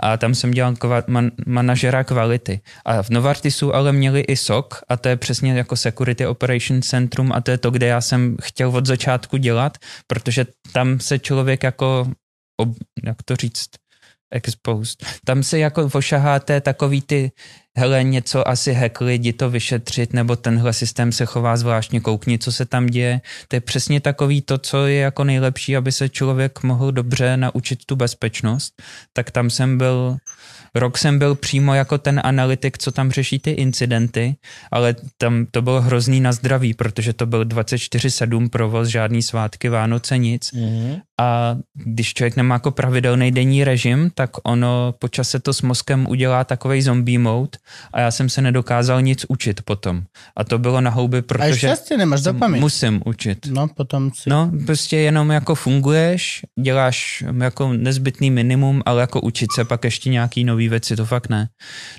[0.00, 2.60] A tam jsem dělal kva- man, manažera kvality.
[2.84, 7.32] A v Novartisu ale měli i SOC a to je přesně jako Security Operations Centrum
[7.32, 11.62] a to je to, kde já jsem chtěl od začátku dělat, protože tam se člověk
[11.62, 12.08] jako,
[12.60, 12.68] ob,
[13.04, 13.68] jak to říct,
[14.32, 15.06] exposed.
[15.24, 17.32] Tam se jako ošaháte takový ty,
[17.78, 22.52] hele, něco asi hackli, jdi to vyšetřit, nebo tenhle systém se chová zvláštně, koukni, co
[22.52, 23.20] se tam děje.
[23.48, 27.84] To je přesně takový to, co je jako nejlepší, aby se člověk mohl dobře naučit
[27.84, 28.82] tu bezpečnost.
[29.12, 30.16] Tak tam jsem byl,
[30.74, 34.36] rok jsem byl přímo jako ten analytik, co tam řeší ty incidenty,
[34.70, 40.18] ale tam to bylo hrozný na zdraví, protože to byl 24-7 provoz, žádný svátky, Vánoce,
[40.18, 40.52] nic.
[40.52, 41.00] Mm-hmm.
[41.20, 46.06] A když člověk nemá jako pravidelný denní režim, tak ono po čase to s mozkem
[46.08, 47.61] udělá takový zombie mode
[47.92, 50.02] a já jsem se nedokázal nic učit potom.
[50.36, 52.60] A to bylo na houby, A protože šťastie nemáš za paměť.
[52.60, 53.38] musím učit.
[53.50, 54.30] No, potom si...
[54.30, 60.10] No, prostě jenom jako funguješ, děláš jako nezbytný minimum, ale jako učit se pak ještě
[60.10, 61.48] nějaký nový věci, to fakt ne.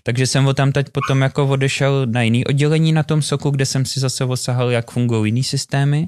[0.03, 3.85] Takže jsem tam teď potom jako odešel na jiný oddělení na tom soku, kde jsem
[3.85, 6.07] si zase osahal, jak fungují jiný systémy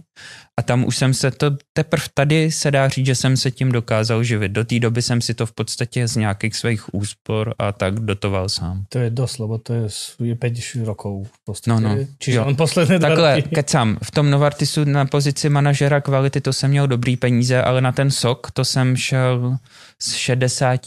[0.59, 3.71] a tam už jsem se to, teprve tady se dá říct, že jsem se tím
[3.71, 4.49] dokázal živit.
[4.51, 8.49] Do té doby jsem si to v podstatě z nějakých svých úspor a tak dotoval
[8.49, 8.85] sám.
[8.89, 9.87] To je dosť, lebo to je,
[10.23, 10.53] je 5
[10.85, 11.81] rokov v podstate.
[11.81, 11.95] No, no.
[12.19, 12.45] Čiže Jo.
[12.45, 13.49] on posledné dva Takhle, roky.
[13.55, 17.91] kecám, v tom Novartisu na pozici manažera kvality to jsem měl dobrý peníze, ale na
[17.91, 19.57] ten sok to jsem šel
[20.01, 20.81] z 60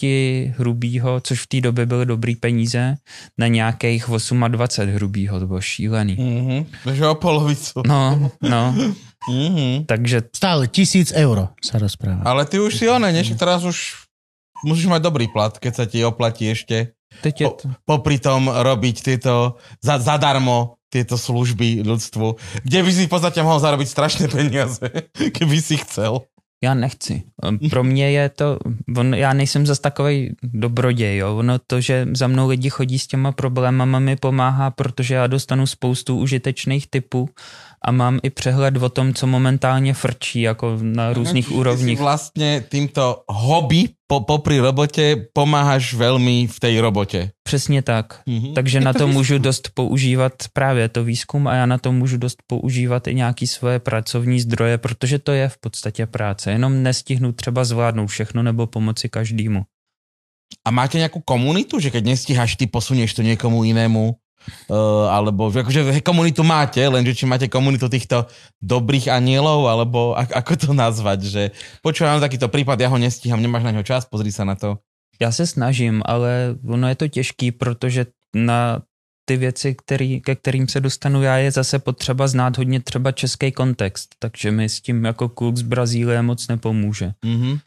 [0.57, 2.95] hrubýho, což v té době byly dobrý peníze,
[3.39, 4.05] na nějakých
[4.49, 6.17] 28 hrubýho, to bylo šílený.
[6.21, 6.67] Mhm.
[6.85, 7.83] Takže o polovicu.
[7.87, 8.75] No, no,
[9.27, 9.91] Mhm.
[9.91, 12.23] takže Stále tisíc euro sa rozpráva.
[12.23, 14.07] Ale ty už si one, než teraz už
[14.63, 17.53] musíš mať dobrý plat, keď sa ti oplatí ešte teď je po,
[17.85, 22.27] popri tom robiť tieto za, zadarmo tieto služby ľudstvu,
[22.65, 24.85] kde by si v podstate mohol zarobiť strašné peniaze,
[25.37, 26.25] keby si chcel.
[26.65, 27.23] Já nechci.
[27.71, 28.59] Pro mě je to,
[28.97, 31.37] on, já nejsem zas takový dobroděj, jo.
[31.37, 35.67] Ono to, že za mnou lidi chodí s těma problémama mi pomáhá, protože já dostanu
[35.67, 37.29] spoustu užitečných typů
[37.89, 41.97] a mám i přehled o tom, co momentálně frčí, jako na různých Ty úrovních.
[41.97, 47.33] si vlastne týmto hobby po, popri robote pomáhaš veľmi v tej robote.
[47.49, 48.21] Přesně tak.
[48.29, 48.53] Mhm.
[48.53, 49.17] Takže Je na to to výzkum.
[49.21, 53.47] můžu dost používat právě to výzkum a já na to můžu dost používat i nějaký
[53.47, 56.53] svoje pracovní zdroje, protože to je v podstatě práce.
[56.53, 59.65] Jenom nestihnu třeba zvládnout všechno nebo pomoci každému.
[60.65, 64.17] A máte nejakú komunitu, že keď nestíhaš, ty posunieš to niekomu inému?
[64.69, 68.27] Uh, alebo že akože hej, komunitu máte, lenže či máte komunitu týchto
[68.61, 71.43] dobrých anielov, alebo ak, ako to nazvať, že
[71.81, 74.79] počúvam takýto prípad, ja ho nestíham, nemáš na ňo čas, pozri sa na to.
[75.21, 78.83] Já se snažím, ale ono je to těžký, protože na
[79.25, 83.53] ty věci, který, ke kterým se dostanu já, je zase potřeba znát hodně třeba český
[83.53, 87.13] kontext, takže mi s tím jako kluk z Brazílie moc nepomůže.
[87.27, 87.61] Mm-hmm.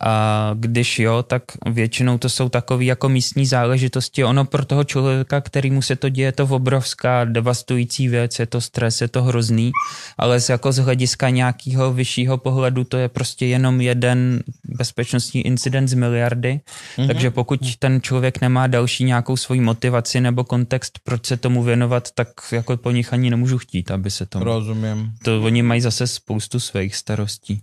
[0.00, 4.24] A když jo, tak většinou to jsou takové jako místní záležitosti.
[4.24, 8.60] Ono pro toho člověka, kterýmu se to děje, je to obrovská devastující věc, je to
[8.60, 9.72] stres, je to hrozný,
[10.18, 15.88] ale z, jako z hlediska nějakého vyššího pohledu to je prostě jenom jeden bezpečnostní incident
[15.88, 16.60] z miliardy.
[16.96, 17.06] Mm-hmm.
[17.06, 22.08] Takže pokud ten člověk nemá další nějakou svoji motivaci nebo kontext, proč se tomu věnovat,
[22.14, 25.12] tak jako po nich ani nemůžu chtít, aby se tomu Rozumiem.
[25.22, 27.60] to oni mají zase spoustu svých starostí.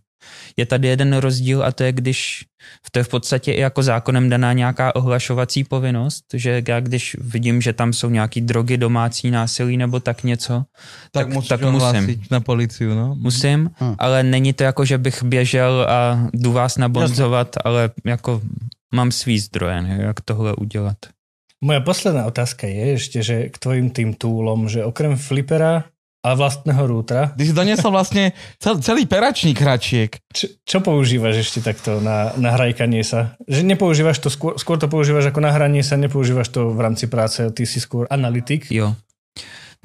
[0.57, 2.45] Je tady jeden rozdíl a to je, když
[2.91, 7.61] to je v podstatě i jako zákonem daná nějaká ohlašovací povinnost, že já když vidím,
[7.61, 10.63] že tam jsou nějaký drogy, domácí násilí nebo tak něco,
[11.11, 12.21] Tak, tak, tak musím.
[12.31, 13.15] na policiu, no.
[13.15, 13.95] Musím, Hm.
[13.99, 18.41] ale není to jako, že bych běžel a jdu vás nabonzovat, ale jako
[18.95, 20.97] mám svý zdroje, ne, jak tohle udělat.
[21.63, 25.87] Moja posledná otázka je ešte, že k tvojim tým túlom, že okrem flipera
[26.23, 30.15] a vlastného rútra, Ty si doniesol vlastne cel, celý peračník hračiek.
[30.31, 33.35] čo, čo používaš ešte takto na, na hrajkanie sa?
[33.43, 37.11] Že nepoužívaš to, skôr, skôr to používaš ako na hranie sa, nepoužívaš to v rámci
[37.11, 38.71] práce, ty si skôr analytik.
[38.71, 38.95] Jo.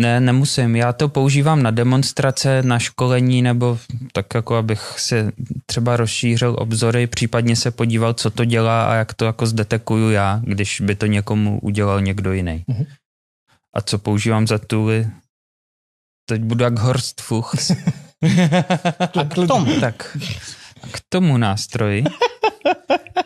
[0.00, 0.76] Ne, nemusím.
[0.76, 3.78] Já to používám na demonstrace, na školení nebo
[4.12, 5.32] tak jako abych si
[5.66, 10.40] třeba rozšířil obzory, případně se podíval, co to dělá a jak to jako zdetekuju já,
[10.44, 12.64] když by to někomu udělal někdo jiný.
[12.66, 12.86] Mhm.
[13.74, 15.06] A co používám za tooly?
[16.28, 17.70] Teď budu jak Horst Fuchs.
[19.20, 19.80] A k tomu.
[19.80, 20.16] tak
[20.92, 22.04] k tomu nástroji.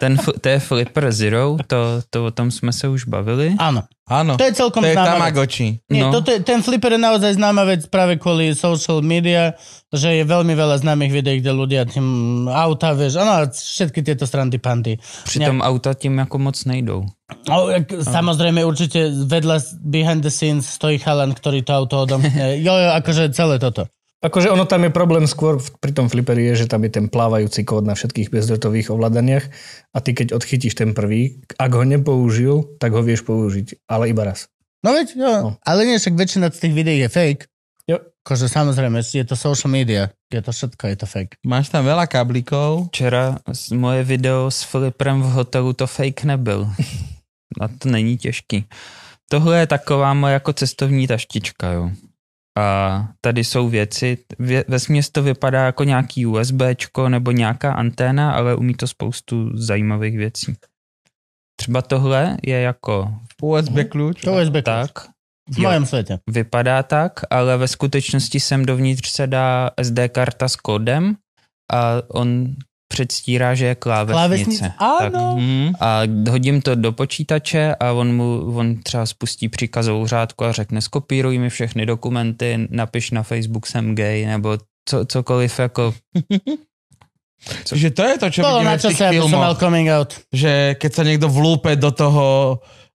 [0.03, 3.55] Ten, to je Flipper Zero, to, to o tom jsme se už bavili.
[3.55, 3.87] Áno.
[4.11, 5.15] Áno, To je celkom to je známa vec.
[5.15, 5.69] Tamagotchi.
[5.89, 6.11] Nie, No.
[6.11, 9.55] toto je, ten flipper je naozaj známa vec práve kvôli social media,
[9.95, 12.05] že je veľmi veľa známych videí, kde ľudia tým
[12.51, 14.99] auta, vieš, áno, a všetky tieto strandy pandy.
[15.25, 17.07] Přitom auta tím jako moc nejdou.
[17.49, 22.59] O, jak, samozrejme, určite vedľa behind the scenes stojí chalan, ktorý to auto odomkne.
[22.67, 23.87] Jo, jo, akože celé toto.
[24.23, 27.11] Akože ono tam je problém skôr v- pri tom fliperi je, že tam je ten
[27.11, 29.45] plávajúci kód na všetkých bezdrotových ovládaniach
[29.91, 34.23] a ty keď odchytíš ten prvý, ak ho nepoužil, tak ho vieš použiť, ale iba
[34.25, 34.47] raz.
[34.87, 35.51] No veď, jo, No.
[35.67, 37.43] ale nie, však väčšina z tých videí je fake.
[37.91, 37.99] Jo.
[38.23, 41.35] Akože samozrejme, je to social media, je to všetko, je to fake.
[41.43, 42.95] Máš tam veľa kablíkov.
[42.95, 43.43] Včera
[43.75, 46.71] moje video s Filiprem v hotelu to fake nebyl.
[47.63, 48.65] A to není těžký.
[49.31, 51.91] Tohle je taková moje jako cestovní taštička, jo.
[52.59, 58.55] A tady jsou věci, vě, vesměs to vypadá jako nějaký USBčko nebo nějaká anténa, ale
[58.57, 60.55] umí to spoustu zajímavých věcí.
[61.57, 64.21] Třeba tohle je jako USB kľúč.
[64.25, 64.91] To USB tak,
[65.51, 66.19] V mojom svete.
[66.27, 71.17] vypadá tak, ale ve skutečnosti sem dovnitř se dá SD karta s kódem
[71.73, 72.55] a on
[72.93, 74.21] předstírá, že je klávesnice.
[74.21, 75.09] Klávesnice, Tak.
[75.09, 75.41] áno.
[75.41, 75.69] Mm.
[75.81, 80.81] A hodím to do počítače a on mu on třeba spustí příkazovou řádku a řekne
[80.85, 85.95] skopíruj mi všechny dokumenty, napiš na Facebook jsem gay, nebo co, cokoliv jako
[87.65, 90.15] Čiže to je to, čo Bolo vidíme na v tých filmoch, coming out.
[90.31, 92.27] že keď sa niekto vlúpe do toho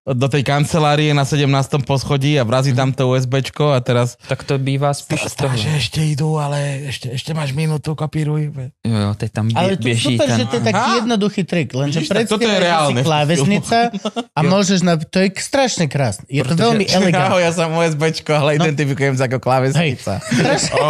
[0.08, 1.52] do tej kancelárie na 17.
[1.84, 5.52] poschodí a vrazí tam to USBčko a teraz tak to bývá spíš z toho.
[5.52, 8.56] že ešte idú, ale ešte, ešte máš minútu, kopíruj.
[8.88, 10.38] Jo, jo, teď tam bě, Ale to běží super, ten...
[10.40, 10.96] že to je taký Aha.
[10.96, 12.00] jednoduchý trik, lenže
[12.40, 13.78] reálne si klávesnica
[14.38, 14.96] a môžeš na...
[14.96, 16.24] To je strašne krásne.
[16.32, 17.44] Je to veľmi Ahoj, elegantné.
[17.44, 18.64] ja som USBčko, ale No.
[18.64, 20.24] identifikujem sa ako klávesnica.
[20.40, 20.72] Strašne.
[20.80, 20.88] O,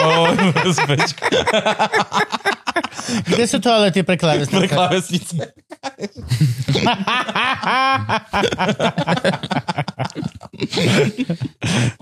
[0.61, 1.25] USBčko
[3.23, 4.67] Kde sú toalety pre klávesnice?
[4.67, 5.35] klávesnice.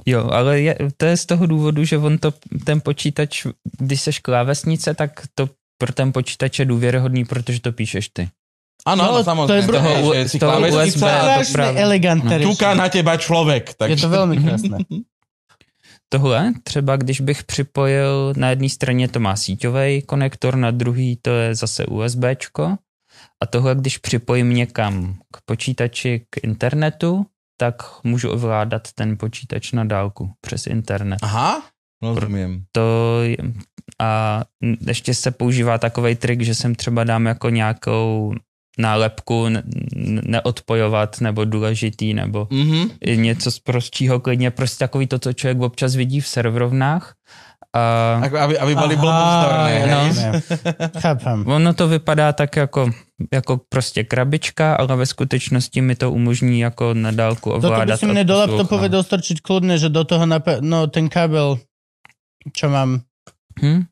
[0.06, 2.33] Jo, ale je, to je z toho důvodu, že on to,
[2.65, 3.48] ten počítač,
[3.80, 8.30] když seš klávesnice, tak to pro ten počítač je důvěryhodný, protože to píšeš ty.
[8.85, 9.61] Áno, No, no, to samozrejme.
[9.61, 11.01] je br- toho- že si toho USB
[11.57, 12.77] to elegantné ťuká riešenie.
[12.77, 13.64] na teba človek.
[13.74, 13.88] Tak...
[13.90, 14.77] Je to veľmi krásne.
[16.16, 21.30] Tohle, třeba když bych připojil, na jedné straně to má síťový konektor, na druhý to
[21.30, 22.77] je zase USBčko
[23.44, 27.26] a tohle, když připojím někam k počítači k internetu,
[27.58, 31.19] tak můžu ovládat ten počítač na dálku přes internet.
[31.22, 31.64] Aha,
[32.02, 32.64] rozumiem.
[32.72, 33.38] To je,
[34.02, 34.42] a
[34.88, 38.35] ještě se používá takový trik, že sem třeba dám jako nějakou
[38.77, 39.63] nálepku ne-
[40.25, 42.89] neodpojovat nebo důležitý nebo Mhm.
[43.01, 47.15] i něco z prostšího klidně, prostě takový to, co člověk občas vidí v serverovnách.
[47.75, 49.73] A Ako, aby, aby boli Aha, blbostorné.
[49.91, 49.99] no.
[51.03, 51.43] Chápem.
[51.47, 52.89] ono to vypadá tak jako,
[53.33, 57.99] jako prostě krabička, ale ve skutečnosti mi to umožní jako na dálku Toto by ovládat.
[57.99, 58.47] si a mne do
[58.87, 61.59] dostrčiť kľudne, že do toho nap- no ten kabel,
[62.55, 63.03] čo mám,
[63.59, 63.83] Hm?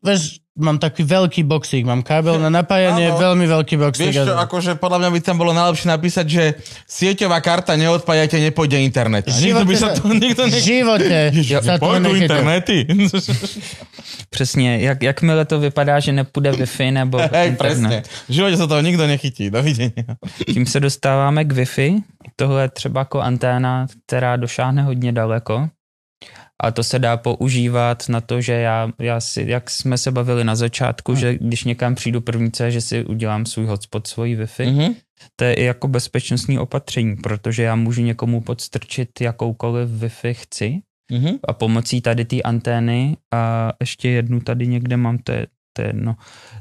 [0.00, 3.16] Vieš, mám taký veľký boxík, mám kábel na napájanie, Áno.
[3.16, 4.12] veľmi veľký boxík.
[4.12, 6.44] Vieš čo, akože podľa mňa by tam bolo najlepšie napísať, že
[6.84, 9.24] sieťová karta neodpájate, nepôjde internet.
[9.28, 10.60] A nikto by sa to, nikto v ne...
[10.60, 11.08] živote
[11.68, 12.20] sa to nechytil.
[12.28, 12.78] internety.
[14.30, 17.58] Přesně, jak, jakmile to vypadá, že nepůjde Wi-Fi nebo Hej, internet.
[17.58, 18.02] presne.
[18.28, 19.50] V živote sa toho nikto nechytí.
[19.50, 20.16] Dovidenia.
[20.46, 22.02] Tím se dostáváme k Wi-Fi.
[22.36, 25.68] Tohle je třeba jako anténa, která došáhne hodně daleko.
[26.60, 30.44] A to se dá používat na to, že já, já si, jak jsme se bavili
[30.44, 34.72] na začátku, že když někam přijdu první, co že si udělám svůj hotspot, svoji Wi-Fi,
[34.72, 34.94] Mhm.
[35.36, 40.80] to je i jako bezpečnostní opatření, protože já můžu někomu podstrčit jakoukoliv Wi-Fi chci
[41.12, 41.38] Mhm.
[41.48, 45.46] a pomocí tady té antény a ještě jednu tady někde mám, to je,
[45.80, 46.16] to je jedno,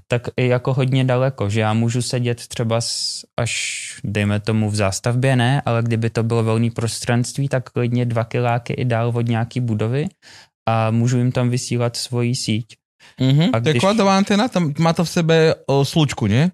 [0.07, 2.79] tak i jako hodně daleko, že já můžu sedět třeba
[3.37, 3.53] až,
[4.03, 8.73] dejme tomu v zástavbě, ne, ale kdyby to bylo volné prostranství, tak klidně dva kiláky
[8.73, 10.07] i dál od nějaký budovy
[10.69, 12.75] a můžu jim tam vysílat svoji síť.
[13.19, 13.49] Mhm.
[13.53, 16.51] A když- kladová antena, tam má to v sebe o, slučku, nie?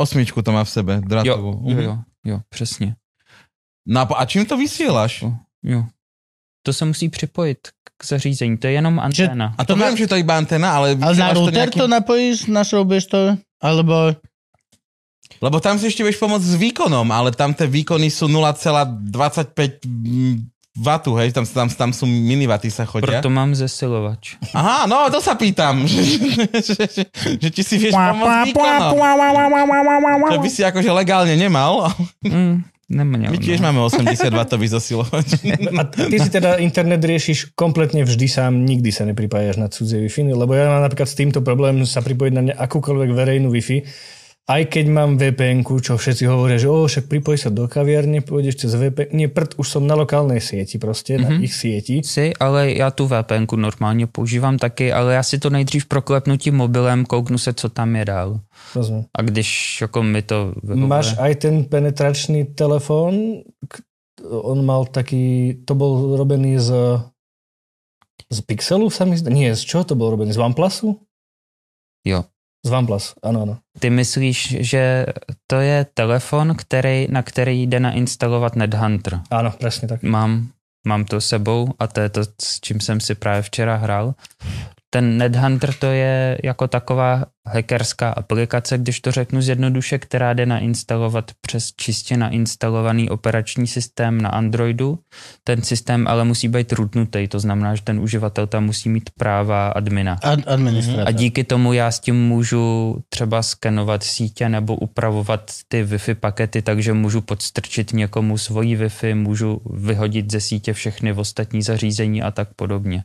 [0.00, 1.52] Osmičku to má v sebe, Jo, drátovú.
[1.64, 1.80] jo, Mhm.
[1.82, 2.96] jo, jo, přesně.
[3.88, 5.24] No a čím to vysielaš?
[5.62, 5.84] Jo.
[6.66, 7.58] To se musí připojit
[8.02, 9.54] k zařízení, to je jenom anténa.
[9.54, 10.98] A to, To viem, že to je iba antena, ale...
[10.98, 13.20] Ale na router nejakým- to napojíš, našroubuješ to,
[13.62, 14.18] alebo...
[15.42, 19.86] Lebo tam si ešte vieš pomôcť s výkonom, ale tam tie výkony sú 0,25
[20.72, 20.88] W,
[21.20, 23.20] hej, tam, tam, tam sú minivaty sa chodia.
[23.20, 24.40] Proto mám zesilovač.
[24.56, 26.00] Aha, no to sa pýtam, že,
[26.64, 27.04] že, že,
[27.36, 28.96] že či si vieš pomôcť výkonom.
[30.32, 31.92] Že by si akože legálne nemal.
[32.24, 33.72] Mm, neměl, My tiež no.
[33.72, 35.26] máme 80 W zosilovač.
[35.78, 40.36] A ty si teda internet riešiš kompletne vždy sám, nikdy sa nepripájaš na cudzie Wi-Fi,
[40.36, 43.78] lebo ja mám napríklad s týmto problém sa pripojiť na akúkoľvek verejnú Wi-Fi,
[44.42, 48.66] aj keď mám vpn čo všetci hovoria, že o, však pripoj sa do kaviarne, pôjdeš
[48.66, 49.14] cez VPN.
[49.14, 51.38] Nie, prd, už som na lokálnej sieti proste, mm-hmm.
[51.38, 52.02] na ich sieti.
[52.02, 56.54] Si, ale já tu VPN normálně používám taky, ale já si to nejdřív proklepnu tím
[56.54, 58.40] mobilem, kouknu se, co tam je dál.
[58.74, 59.04] Rozumiem.
[59.18, 60.86] A když jako mi to vyhovuje.
[60.86, 63.82] Máš aj ten penetračný telefón, k-
[64.30, 66.70] on mal taký, to bol robený z
[68.32, 69.28] z Pixelu sa mi zdá?
[69.28, 70.32] Nie, z čoho to bol robený?
[70.32, 70.96] Z OnePlusu?
[72.00, 72.24] Jo.
[72.62, 73.54] Z OnePlus, áno, áno.
[73.74, 75.06] Ty myslíš, že
[75.50, 79.20] to je telefon, který, na který jde nainstalovat NetHunter.
[79.30, 80.02] Áno, presne tak.
[80.02, 80.54] Mám,
[80.86, 84.14] mám to sebou a to je to, s čím jsem si právě včera hrál.
[84.90, 91.30] Ten NetHunter to je jako taková hackerská aplikace, když to řeknu zjednoduše, která jde nainstalovat
[91.40, 94.98] přes čistě nainstalovaný operační systém na Androidu.
[95.44, 99.68] Ten systém ale musí být rootnutý, to znamená, že ten uživatel tam musí mít práva
[99.68, 100.16] admina.
[100.22, 100.42] Ad-.
[101.06, 106.62] A díky tomu já s tím můžu třeba skenovat sítě nebo upravovat ty Wi-Fi pakety,
[106.62, 112.48] takže můžu podstrčit někomu svoji Wi-Fi, můžu vyhodit ze sítě všechny ostatní zařízení a tak
[112.56, 113.04] podobně.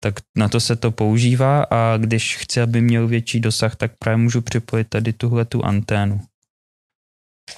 [0.00, 4.16] Tak na to se to používá a když chci, aby měl větší dosah, tak právě
[4.16, 6.20] můžu připojit tady tuhle tu anténu.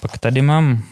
[0.01, 0.85] Pak tady mám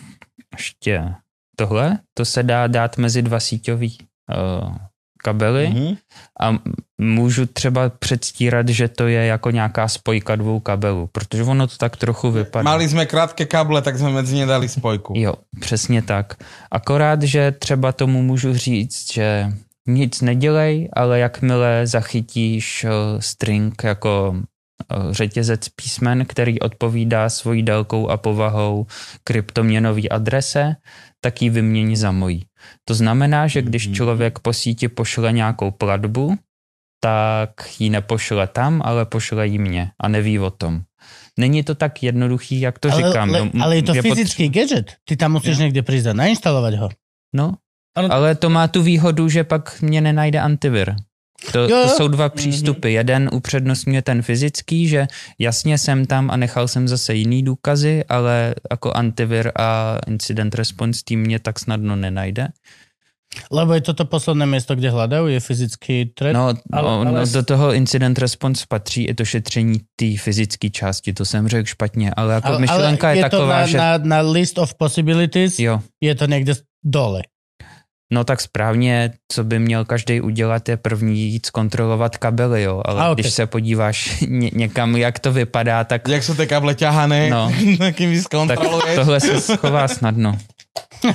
[0.57, 1.15] ještě
[1.57, 4.77] tohle, to se dá dát mezi dva síťový uh,
[5.23, 5.97] kabely Mhm.
[6.41, 6.59] a
[7.01, 11.97] můžu třeba předstírat, že to je jako nějaká spojka dvou kabelů, protože ono to tak
[11.97, 12.63] trochu vypadá.
[12.63, 15.15] Mali sme krátke kable, tak sme medzi ne dali spojku.
[15.17, 16.37] Jo, přesně tak.
[16.71, 19.53] Akorát, že třeba tomu můžu říct, že
[19.89, 22.91] nic nedělej, ale jakmile zachytíš eh,
[23.23, 28.87] string jako eh, řetězec písmen, který odpovídá svojí délkou a povahou
[29.25, 30.77] kryptoměnový adrese,
[31.21, 32.45] tak ji vymění za mojí.
[32.85, 33.95] To znamená, že když Mhm.
[33.95, 36.37] člověk po síti pošle nějakou platbu,
[37.01, 40.81] tak ji nepošle tam, ale pošle ji mně a neví o tom.
[41.39, 43.31] Není to tak jednoduchý, jak to ale, říkám.
[43.31, 44.93] le, No, ale je to potřeba- fyzický gadget.
[45.05, 46.89] Ty tam musíš někde prísť a nainštalovať ho.
[47.35, 47.55] No,
[47.99, 48.09] Ano.
[48.15, 50.95] ale to má tu výhodu, že pak mě nenajde antivir.
[51.53, 52.93] To, Jo, to jsou dva přístupy.
[52.93, 55.07] Jeden upřednostňuje ten fyzický, že
[55.39, 61.01] jasně jsem tam a nechal jsem zase jiný důkazy, ale jako antivir a incident response
[61.05, 62.49] tým mě tak snadno nenajde.
[63.53, 66.33] Lebo je toto posledné miesto, kde hľadajú, je fyzický thread.
[66.35, 70.71] No, Ale- ale, no ale- do toho incident response patří i to šetření té fyzické
[70.71, 73.77] části, to jsem řekl špatně, ale jako ale, myšlenka je, je taková, to na, že...
[73.79, 76.53] na, na list of possibilities, Jo, je to někde
[76.85, 77.23] dole.
[78.11, 82.83] No tak správně, co by měl každý udělat, je první jít zkontrolovat kabely, jo.
[82.85, 83.13] Ale A, okay.
[83.13, 83.19] ok.
[83.21, 87.53] když se podíváš ně, někam, jak to vypadá, tak, Jak sú tie kable ťahané, No.
[87.97, 88.95] kým vy tak skontroluješ.
[88.97, 90.39] tohle se schová snadno.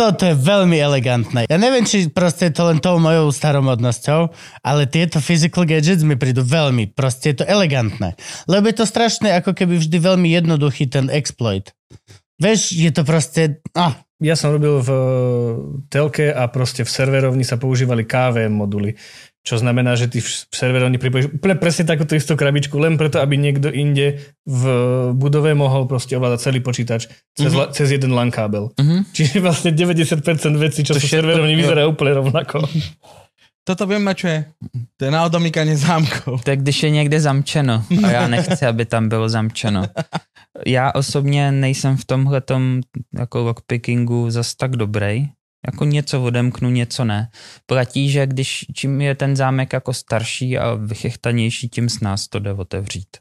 [0.00, 1.46] Toto je veľmi elegantné.
[1.50, 4.30] Ja neviem, či proste je to len tou mojou staromodnosťou,
[4.64, 8.14] ale tieto physical gadgets mi prídu veľmi, proste je to elegantné.
[8.46, 11.70] Lebo je to strašné, ako keby vždy veľmi jednoduchý ten exploit.
[12.38, 13.58] Vieš, je to proste...
[13.72, 14.90] Ah, Ja som robil v
[15.86, 18.98] telke a proste v serverovni sa používali KVM moduly,
[19.40, 23.34] čo znamená, že ty v serverovni pripojíš úplne presne takúto istú krabičku, len preto, aby
[23.34, 24.62] niekto inde v
[25.12, 27.54] budove mohol proste ovládať celý počítač cez, Mhm.
[27.56, 27.72] mm-hmm.
[27.72, 28.74] cez jeden LAN kábel.
[28.74, 29.06] Mhm.
[29.08, 30.18] Čiže vlastne 90%
[30.56, 32.58] vecí, čo To sú v všetko- serverovni, vyzerá úplne rovnako.
[33.68, 34.40] Toto viem mať, čo je.
[34.96, 36.40] To je na odomýkanie zámkov.
[36.40, 39.84] Tak když je někde zamčeno a já nechci, aby tam bylo zamčeno.
[40.66, 42.42] Já osobně nejsem v tomhle
[43.18, 45.28] jako lockpickingu zas tak dobrý.
[45.66, 47.28] Jako něco odemknu, něco ne.
[47.66, 52.38] Platí, že když čím je ten zámek jako starší a vychechtanější, tím s nás to
[52.38, 53.20] jde otevřít.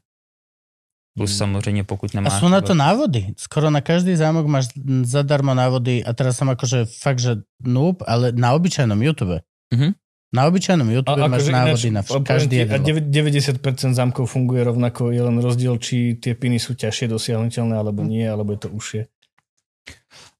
[1.17, 1.37] Plus Hmm.
[1.37, 2.39] samozřejmě pokud a nemáš...
[2.39, 3.33] sú na to návody.
[3.37, 4.69] Skoro na každý zámok máš
[5.01, 9.41] zadarmo návody a teraz som akože fakt, že noob, ale na obyčajnom YouTube.
[9.73, 9.97] Mhm.
[10.27, 12.83] Na obyčajnom YouTube máš akože návody na vš- každý a jeden.
[12.83, 18.03] dev- 90% zámkov funguje rovnako, je len rozdiel, či tie piny sú ťažšie dosiahnutelné, alebo
[18.03, 19.01] nie, alebo je to užšie.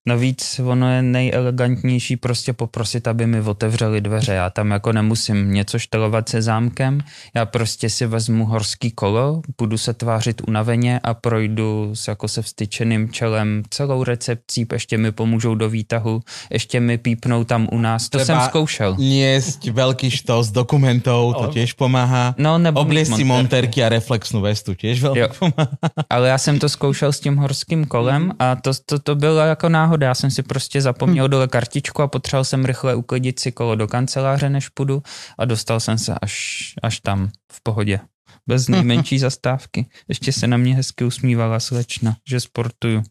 [0.08, 4.34] Navíc ono je nejelegantnější prostě poprosit, aby mi otevřeli dveře.
[4.34, 7.02] Já tam jako nemusím něco štelovat se zámkem,
[7.36, 12.42] já prostě si vezmu horský kolo, budu se tvářit unaveně a projdu s jako se
[12.42, 16.22] vstyčeným čelem celou recepcí, ještě mi pomůžou do výtahu,
[16.52, 18.10] ještě mi pípnou tam u nás.
[18.10, 18.96] To Treba- jsem zkoušel.
[19.00, 22.32] Niesť veľký štos dokumentov, to tiež pomáha.
[22.38, 23.26] No nebo si monter.
[23.28, 25.28] monterky a reflexnú vestu, tiež veľmi Jo.
[25.40, 25.68] pomáha.
[26.10, 29.70] Ale já jsem to zkoušel s tím horským kolem a to, to, to bylo jako
[29.98, 30.08] náhoda.
[30.08, 33.88] Já jsem si prostě zapomněl dole kartičku a potřeboval jsem rychle uklidit si kolo do
[33.88, 35.04] kanceláře, než půjdu
[35.38, 38.00] a dostal jsem se až, až tam v pohodě.
[38.48, 39.86] Bez nejmenší zastávky.
[40.08, 43.04] Ještě se na mě hezky usmívala slečna, že sportuju.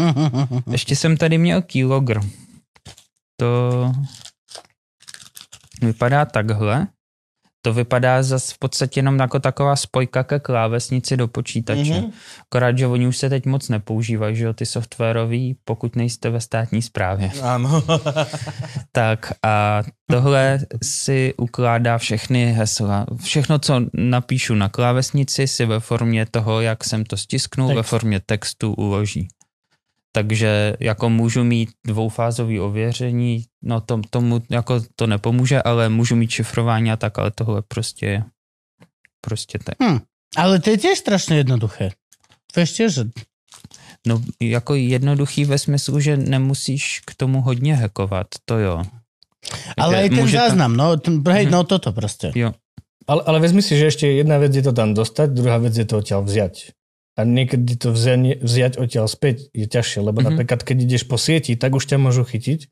[0.70, 2.20] Ještě jsem tady měl keylogger.
[3.36, 3.92] To
[5.82, 6.86] vypadá takhle.
[7.62, 11.80] To vypadá zase v podstatě jenom jako taková spojka ke klávesnici do počítače.
[11.80, 12.04] Mhm.
[12.04, 12.12] Mm-hmm.
[12.40, 16.40] Akorát, že oni už se teď moc nepoužívají, že jo, ty softwarový, pokud nejste ve
[16.40, 17.30] státní správě.
[17.42, 17.82] Áno.
[18.92, 23.06] Tak a tohle si ukládá všechny hesla.
[23.22, 27.76] Všechno, co napíšu na klávesnici, si ve formě toho, jak jsem to stisknul, Text.
[27.76, 29.28] ve formě textu uloží.
[30.12, 36.30] Takže jako můžu mít dvoufázový ověření, no to, tomu jako to nepomůže, ale můžu mít
[36.30, 38.24] šifrování a tak, ale tohle prostě je
[39.20, 39.74] prostě tak.
[40.36, 41.90] ale to je tiež strašne jednoduché.
[42.56, 43.04] Vieš tiež, že
[44.06, 48.82] No jako jednoduchý ve smyslu, že nemusíš k tomu hodně hackovat, to jo.
[49.76, 51.52] ale aj ten to- záznam, no, ten, hej, Mhm.
[51.52, 52.32] no toto proste.
[52.34, 52.52] Jo,
[53.06, 55.84] Ale, ale vezmi si, že ešte jedna vec je to tam dostať, druhá vec je
[55.84, 56.72] to odtiaľ vziať.
[57.18, 60.14] A niekedy to vzianie, vziať odtiaľ späť je ťažšie, lebo Mhm.
[60.14, 60.26] mm-hmm.
[60.36, 62.70] napríklad keď ideš po sieti, tak už ťa môžu chytiť,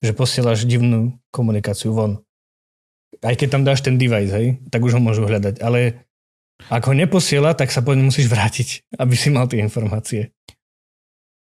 [0.00, 2.24] že posielaš divnú komunikáciu von.
[3.20, 5.60] Aj keď tam dáš ten device, hej, tak už ho môžu hľadať.
[5.60, 6.06] Ale
[6.68, 10.32] ak ho neposiela, tak sa po ňom musíš vrátiť, aby si mal tie informácie.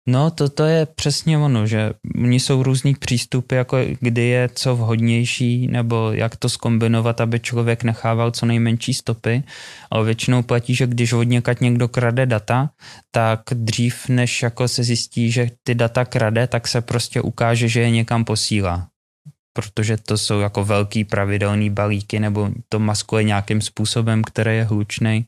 [0.08, 4.76] No, to, to je přesně ono, že oni jsou různý přístupy, jako kdy je co
[4.76, 9.44] vhodnější, nebo jak to skombinovat, aby člověk nechával co nejmenší stopy,
[9.92, 12.70] ale většinou platí, že když od někaď někdo krade data,
[13.12, 17.82] tak dřív, než jako se zjistí, že ty data krade, tak se prostě ukáže, že
[17.82, 18.88] je někam posílá
[19.54, 25.26] protože to jsou jako velký pravidelný balíky, nebo to maskuje nějakým způsobem, který je hlučný.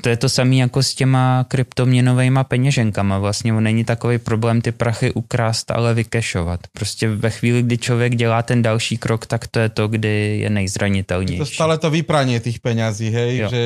[0.00, 3.18] To je to samé jako s těma kryptoměnovými peněženkama.
[3.18, 6.60] Vlastně není takový problém ty prachy ukrást, ale vykešovat.
[6.72, 10.50] Prostě ve chvíli, kdy člověk dělá ten další krok, tak to je to, kdy je
[10.50, 11.38] nejzranitelnější.
[11.38, 13.48] To stále to vypranie tých peňazí, hej, jo.
[13.50, 13.62] že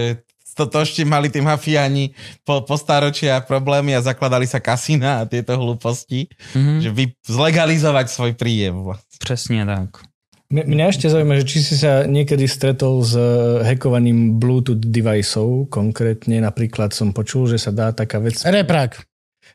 [0.54, 2.14] to, to ešte mali tí mafiáni
[2.46, 6.78] po, po staročia problémy a zakladali sa kasína a tieto hlúposti, mm-hmm.
[6.78, 8.86] že vy zlegalizovať svoj príjem.
[9.18, 10.13] Přesně tak.
[10.52, 13.16] Mňa ešte zaujíma, že či si sa niekedy stretol s
[13.64, 18.38] hackovaním Bluetooth deviceov, konkrétne napríklad som počul, že sa dá taká vec...
[18.44, 19.02] Reprák.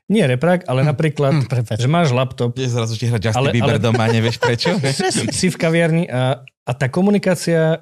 [0.10, 2.58] Nie reprák, ale napríklad, mm, že máš laptop.
[2.58, 3.82] Je zrazu ti hrať Justin ale, Bieber ale...
[3.82, 4.74] doma, nevieš prečo?
[5.38, 7.78] si v kaviarni a, a tá komunikácia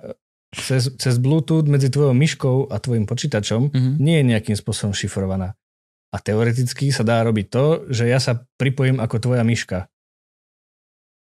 [0.52, 3.94] cez, cez Bluetooth medzi tvojou myškou a tvojim počítačom mm-hmm.
[4.04, 5.56] nie je nejakým spôsobom šifrovaná.
[6.12, 9.88] A teoreticky sa dá robiť to, že ja sa pripojím ako tvoja myška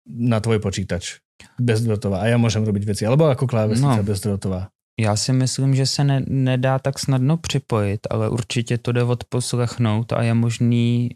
[0.07, 1.23] na tvoj počítač
[1.59, 4.03] bezdrotová a já můžem robiť věci, alebo jako klávesnice no.
[4.03, 4.67] bezdrotová.
[4.99, 10.13] Já si myslím, že se ne, nedá tak snadno připojit, ale určitě to jde odposlechnout
[10.13, 11.09] a je možný,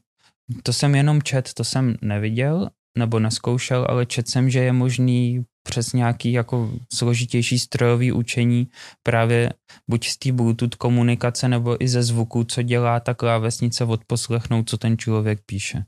[0.64, 5.44] to jsem jenom čet, to jsem neviděl nebo neskoušel, ale čet jsem, že je možný
[5.64, 8.68] přes nějaký jako složitější strojový učení
[9.04, 9.54] právě
[9.90, 14.78] buď z té Bluetooth komunikace nebo i ze zvuku, co dělá ta klávesnice odposlechnout, co
[14.78, 15.84] ten člověk píše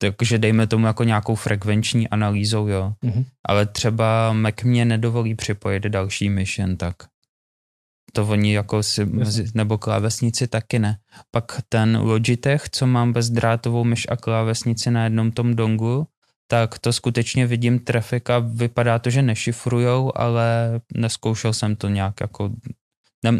[0.00, 2.92] takže dejme tomu jako nějakou frekvenční analýzou, jo.
[3.04, 3.24] Mm-hmm.
[3.44, 6.96] Ale třeba Mac mě nedovolí připojit další myš jen tak.
[8.12, 9.06] To oni jako si,
[9.54, 10.98] nebo klávesnici taky ne.
[11.30, 16.06] Pak ten Logitech, co mám bezdrátovou myš a klávesnici na jednom tom dongu,
[16.48, 22.20] tak to skutečně vidím trafik a vypadá to, že nešifrujou, ale neskoušel jsem to nějak
[22.20, 22.50] jako
[23.24, 23.32] ne,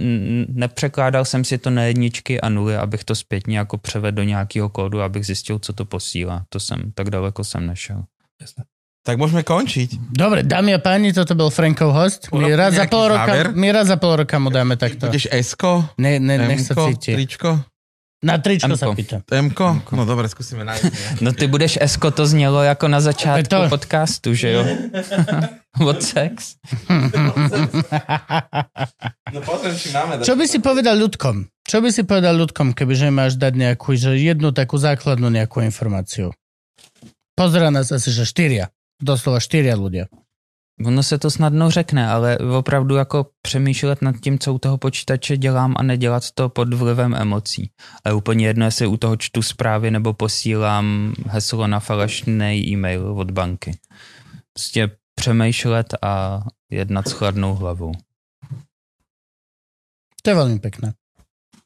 [0.49, 4.69] nepřekládal jsem si to na jedničky a nuly, abych to zpětně jako převedl do nějakého
[4.69, 6.45] kódu, abych zjistil, co to posílá.
[6.49, 8.05] To jsem, tak daleko jsem nešel.
[8.41, 8.65] Jasne.
[9.01, 10.13] Tak môžeme končiť.
[10.13, 12.29] Dobre, dámy a páni, toto bol Frankov host.
[12.37, 15.09] My raz, za pol roka, my raz za pol roka mu dáme takto.
[15.09, 15.89] Budeš Esko?
[15.97, 17.17] Ne, ne, nech sa cíti.
[17.17, 17.65] Tričko?
[18.21, 18.77] Na tričko M-ko.
[18.77, 19.17] sa pýta.
[19.25, 19.97] Mko?
[19.97, 20.85] No dobre, skúsime nájsť.
[21.25, 23.69] No ty budeš Esko, to znělo jako na začátku to...
[23.69, 24.63] podcastu, že jo?
[25.89, 26.61] Od sex.
[29.33, 29.41] no
[29.95, 30.21] máme.
[30.21, 31.49] Čo by si povedal ľudkom?
[31.65, 36.35] Čo by si povedal ľudkom, kebyže máš dať nejakú, že jednu takú základnú nejakú informáciu?
[37.39, 38.69] Pozera nás asi, že štyria.
[39.01, 40.11] Doslova štyria ľudia.
[40.87, 45.37] Ono se to snadno řekne, ale opravdu jako přemýšlet nad tím, co u toho počítače
[45.37, 47.71] dělám a nedělat to pod vlivem emocí.
[48.05, 53.31] A úplně jedno, jestli u toho čtu zprávy nebo posílám heslo na falešný e-mail od
[53.31, 53.79] banky.
[54.53, 57.93] Prostě přemýšlet a jednat s chladnou hlavou.
[60.23, 60.93] To je velmi pěkné.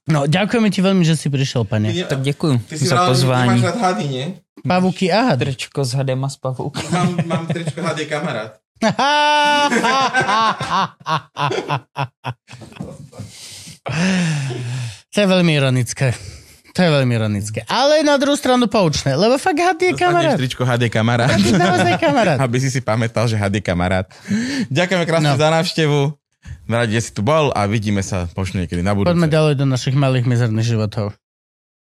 [0.08, 2.04] No, děkujeme ti velmi, že jsi přišel, pane.
[2.04, 3.62] Tak děkuji za pozvání.
[3.62, 4.34] Ty jsi hady, ne?
[4.68, 5.38] Pavuky a had.
[5.38, 6.86] Tričko s hadem a s pavouky.
[6.92, 8.63] Mám, mám tričko hady kamarád.
[15.14, 16.14] to je veľmi ironické.
[16.74, 17.62] To je veľmi ironické.
[17.70, 20.34] Ale na druhou stranu poučné, lebo fakt had je kamarát.
[20.34, 21.30] tričko had je kamarát.
[21.30, 22.42] Had je naozaj kamarát.
[22.44, 24.10] Aby si si pamätal, že had je kamarát.
[24.74, 25.38] Ďakujeme krásne no.
[25.38, 26.18] za návštevu.
[26.66, 29.14] Radi, že si tu bol a vidíme sa možno niekedy na budúce.
[29.14, 31.14] Poďme ďalej do našich malých mizerných životov.